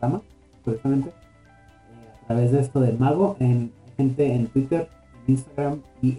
programa, 0.00 0.22
curiosamente, 0.64 1.08
eh, 1.10 2.22
a 2.22 2.26
través 2.26 2.52
de 2.52 2.60
esto 2.60 2.80
del 2.80 2.98
mago, 2.98 3.36
en 3.40 3.70
gente 3.96 4.32
en 4.34 4.46
Twitter, 4.48 4.88
en 5.26 5.34
Instagram 5.34 5.80
y 6.02 6.18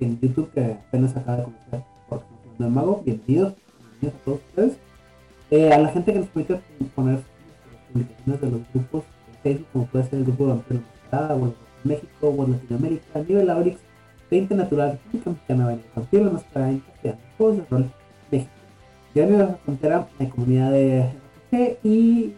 en 0.00 0.20
YouTube 0.20 0.50
que 0.52 0.60
apenas 0.88 1.16
acaba 1.16 1.38
de 1.38 1.44
conocer 1.44 1.82
por 2.08 2.22
el 2.58 2.70
mago. 2.70 3.02
Bienvenidos, 3.04 3.54
bienvenidos 4.00 4.20
a 4.20 4.24
todos 4.24 4.40
ustedes. 4.48 4.76
Eh, 5.50 5.72
a 5.72 5.78
la 5.78 5.88
gente 5.88 6.12
que 6.12 6.18
nos 6.18 6.28
permite 6.28 6.60
poner 6.94 7.14
nuestras 7.14 7.82
publicaciones 7.92 8.40
de 8.40 8.50
los 8.50 8.60
grupos 8.72 9.04
de 9.26 9.38
Facebook, 9.42 9.66
como 9.72 9.86
puede 9.86 10.04
ser 10.04 10.18
el 10.18 10.24
grupo 10.24 10.44
de 10.44 10.50
Vampiro 10.50 10.80
Mascarada, 11.02 11.34
of 11.34 11.54
México, 11.84 12.28
World 12.28 12.54
Latinoamérica, 12.54 13.18
Nivel 13.26 13.50
Aurix, 13.50 13.78
20 14.30 14.54
Natural, 14.54 14.92
República 14.92 15.30
Mexicana, 15.30 15.78
Vampiro 15.94 16.24
la 16.24 16.30
Mascarada 16.30 16.70
en 16.70 16.78
castellano, 16.80 17.20
Juegos 17.36 17.56
de 17.56 17.64
Rol, 17.70 17.90
México. 18.30 18.50
Ya 19.14 19.26
de 19.26 19.38
la 19.38 19.46
frontera, 19.64 20.08
la 20.18 20.28
comunidad 20.28 20.70
de 20.72 21.10
RPG 21.50 21.78
y 21.82 22.34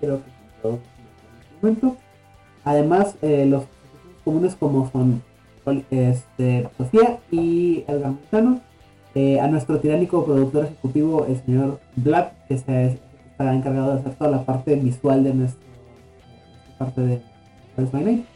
creo 0.00 0.22
que 0.22 0.68
en 0.68 0.74
este 0.74 1.56
momento. 1.62 1.96
Además, 2.64 3.14
eh, 3.22 3.46
los 3.46 3.64
comunes 4.24 4.56
como 4.56 4.90
son 4.90 5.22
este, 5.90 6.68
Sofía 6.76 7.18
y 7.30 7.84
el 7.88 8.00
Gamitano. 8.00 8.60
Eh, 9.14 9.40
a 9.40 9.48
nuestro 9.48 9.80
tiránico 9.80 10.26
productor 10.26 10.66
ejecutivo, 10.66 11.24
el 11.26 11.40
señor 11.42 11.80
Vlad, 11.96 12.32
que 12.48 12.54
está 12.54 13.54
encargado 13.54 13.94
de 13.94 14.00
hacer 14.00 14.14
toda 14.14 14.30
la 14.30 14.44
parte 14.44 14.74
visual 14.76 15.24
de 15.24 15.32
nuestro, 15.32 15.66
esta 16.68 16.84
parte 16.84 17.00
de 17.00 17.22
by 17.76 18.04
Night. 18.04 18.26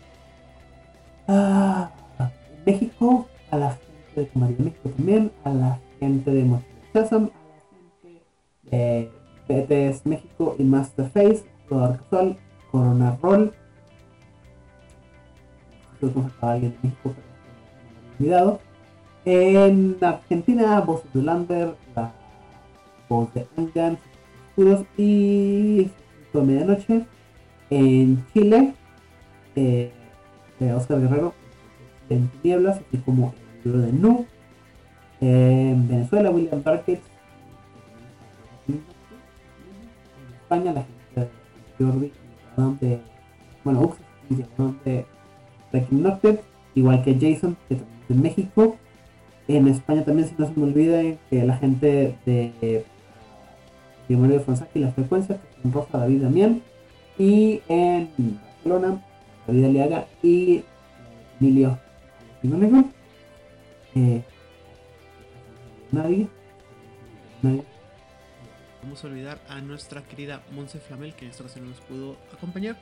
Ah, 1.29 1.91
México, 2.65 3.27
a 3.51 3.59
la 3.59 3.71
gente 3.73 4.21
de 4.23 4.29
Camarilla 4.29 4.65
México 4.65 4.89
también, 4.97 5.31
a 5.45 5.51
la 5.51 5.79
gente 5.99 6.31
de 6.31 6.49
Chasm, 6.95 7.25
a 7.25 7.29
la 8.07 8.19
gente 8.71 9.11
de 9.49 9.91
BTS 9.91 10.07
México 10.07 10.57
y 10.59 10.65
Masterface, 10.65 11.45
Casual, 11.69 12.39
Corona 12.71 13.19
Roll. 13.23 13.53
Nos 16.01 16.27
acaba 16.33 16.53
alguien 16.53 16.73
de 16.73 16.79
México, 16.83 17.15
pero 17.15 17.27
olvidado. 18.19 18.61
En 19.25 19.97
Argentina, 20.01 20.81
voz 20.81 21.03
de 21.13 21.23
Lander, 21.23 21.75
la 21.95 22.13
voz 23.09 23.33
de 23.35 23.47
Angan, 23.57 23.99
Oscuros 24.49 24.87
y 24.97 25.91
de 26.33 26.43
Medianoche. 26.43 27.07
En 27.69 28.25
Chile, 28.33 28.75
eh, 29.55 29.93
de 30.59 30.75
Oscar 30.75 31.01
Guerrero, 31.01 31.35
en 32.09 32.29
Tinieblas, 32.29 32.79
así 32.79 32.99
como 32.99 33.35
el 33.65 33.73
libro 33.73 33.87
de 33.87 33.93
Nu. 33.93 34.27
En 35.21 35.87
Venezuela, 35.87 36.31
William 36.31 36.63
Barkett. 36.63 37.01
En 38.69 38.83
España, 40.43 40.73
la 40.73 40.83
gente 40.83 41.33
de 41.79 41.85
Jordi, 41.85 42.13
el 42.57 42.79
de, 42.79 43.01
bueno, 43.65 43.81
Ux, 43.83 43.97
y 44.31 44.35
el 44.35 44.85
de 44.85 45.07
Igual 46.75 47.03
que 47.03 47.15
Jason, 47.15 47.57
que 47.69 47.77
también 47.77 47.99
es 48.03 48.09
de 48.09 48.15
México. 48.15 48.77
En 49.49 49.67
España 49.69 50.05
también, 50.05 50.29
se 50.29 50.35
me 50.37 50.65
olvida, 50.65 51.03
que 51.29 51.45
la 51.45 51.57
gente 51.57 52.15
de 52.25 52.85
Timorio 54.07 54.41
de 54.41 54.67
y 54.75 54.79
la 54.81 54.93
frecuencia, 54.93 55.37
que 55.37 55.63
son 55.63 55.73
Rosa, 55.73 55.99
David 55.99 56.23
Damián. 56.23 56.63
Y 57.19 57.61
en 57.69 58.09
Barcelona, 58.57 59.03
David 59.47 59.65
Aliaga 59.65 60.07
y 60.23 60.65
Emilio 61.41 61.79
Alejandro 62.43 62.91
eh, 63.95 64.23
Nadie. 65.93 66.29
Nadie. 67.43 67.65
Vamos 68.83 69.05
a 69.05 69.09
olvidar 69.09 69.39
a 69.49 69.61
nuestra 69.61 70.03
querida 70.03 70.43
Monse 70.53 70.79
Flamel, 70.79 71.15
que 71.15 71.25
en 71.25 71.31
esta 71.31 71.43
ocasión 71.43 71.65
no 71.65 71.71
nos 71.71 71.81
pudo 71.81 72.17
acompañar, 72.33 72.77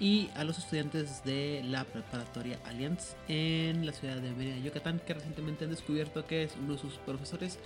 y 0.00 0.28
a 0.36 0.44
los 0.44 0.58
estudiantes 0.58 1.22
de 1.24 1.62
la 1.64 1.84
preparatoria 1.84 2.58
Allianz 2.66 3.14
en 3.28 3.86
la 3.86 3.92
ciudad 3.92 4.16
de 4.16 4.32
Mérida, 4.32 4.58
Yucatán, 4.58 5.00
que 5.06 5.14
recientemente 5.14 5.64
han 5.64 5.70
descubierto 5.70 6.26
que 6.26 6.44
es 6.44 6.56
uno 6.60 6.74
de 6.74 6.78
sus 6.78 6.94
profesores 6.98 7.58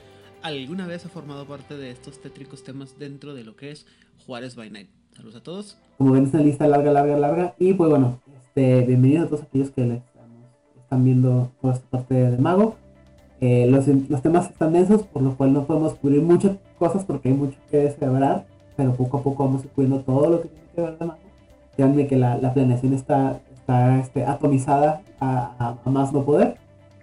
alguna 0.42 0.86
vez 0.86 1.04
ha 1.04 1.08
formado 1.08 1.46
parte 1.46 1.76
de 1.76 1.90
estos 1.90 2.20
tétricos 2.20 2.62
temas 2.62 2.98
dentro 2.98 3.34
de 3.34 3.44
lo 3.44 3.56
que 3.56 3.70
es 3.70 3.86
Juárez 4.26 4.56
by 4.56 4.70
Night. 4.70 4.88
Saludos 5.14 5.36
a 5.36 5.42
todos. 5.42 5.78
Como 5.96 6.12
ven, 6.12 6.24
es 6.24 6.34
una 6.34 6.42
lista 6.42 6.66
larga, 6.66 6.92
larga, 6.92 7.16
larga. 7.16 7.54
Y 7.58 7.72
pues 7.74 7.90
bueno, 7.90 8.20
este, 8.36 8.82
bienvenidos 8.82 9.26
a 9.26 9.28
todos 9.28 9.42
aquellos 9.42 9.70
que 9.70 9.84
les 9.84 10.02
están 10.76 11.04
viendo 11.04 11.50
toda 11.60 11.74
esta 11.74 11.88
parte 11.88 12.14
de 12.14 12.38
Mago. 12.38 12.76
Eh, 13.40 13.66
los, 13.68 13.86
los 13.86 14.22
temas 14.22 14.50
están 14.50 14.72
densos, 14.72 15.02
por 15.02 15.22
lo 15.22 15.36
cual 15.36 15.52
no 15.52 15.64
podemos 15.64 15.94
cubrir 15.94 16.22
muchas 16.22 16.56
cosas 16.78 17.04
porque 17.04 17.28
hay 17.28 17.34
mucho 17.34 17.56
que 17.70 17.78
descubrir, 17.78 18.44
pero 18.76 18.94
poco 18.94 19.18
a 19.18 19.22
poco 19.22 19.44
vamos 19.44 19.62
cubriendo 19.74 20.00
todo 20.00 20.30
lo 20.30 20.42
que 20.42 20.48
tiene 20.48 20.66
que 20.74 20.80
ver 20.82 20.98
de 20.98 21.06
Mago. 21.06 21.27
Créanme 21.78 22.06
que 22.06 22.16
la, 22.16 22.36
la 22.36 22.52
planeación 22.52 22.92
está, 22.92 23.40
está 23.54 23.98
este, 23.98 24.26
atomizada 24.26 25.00
a, 25.18 25.52
a, 25.58 25.76
a 25.82 25.90
más 25.90 26.12
no 26.12 26.24
poder. 26.24 26.58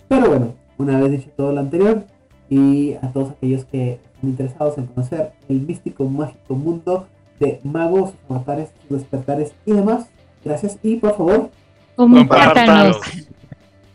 Pero 0.08 0.30
bueno, 0.30 0.54
una 0.78 1.00
vez 1.00 1.12
dicho 1.12 1.32
todo 1.36 1.52
lo 1.52 1.62
anterior, 1.62 2.06
y 2.50 2.94
a 3.02 3.12
todos 3.12 3.32
aquellos 3.32 3.66
que 3.66 3.94
están 3.94 4.30
interesados 4.30 4.78
en 4.78 4.86
conocer 4.86 5.34
el 5.50 5.62
místico, 5.62 6.04
mágico 6.06 6.54
mundo 6.54 7.08
de 7.40 7.60
magos, 7.64 8.14
avatares, 8.30 8.70
despertares 8.90 9.54
y 9.66 9.72
demás. 9.72 10.06
Gracias 10.44 10.78
y 10.84 10.98
por 10.98 11.18
favor, 11.18 11.50
Compártanos. 11.96 12.98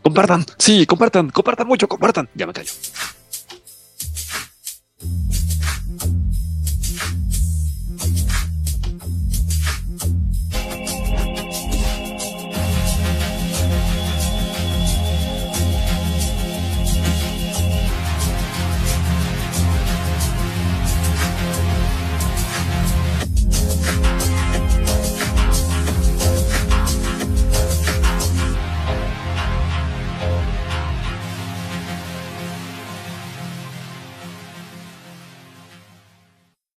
Compartan, 0.03 0.45
sí, 0.57 0.87
compartan, 0.87 1.29
compartan 1.29 1.67
mucho, 1.67 1.87
compartan. 1.87 2.29
Ya 2.35 2.47
me 2.47 2.55
callo. 2.55 2.71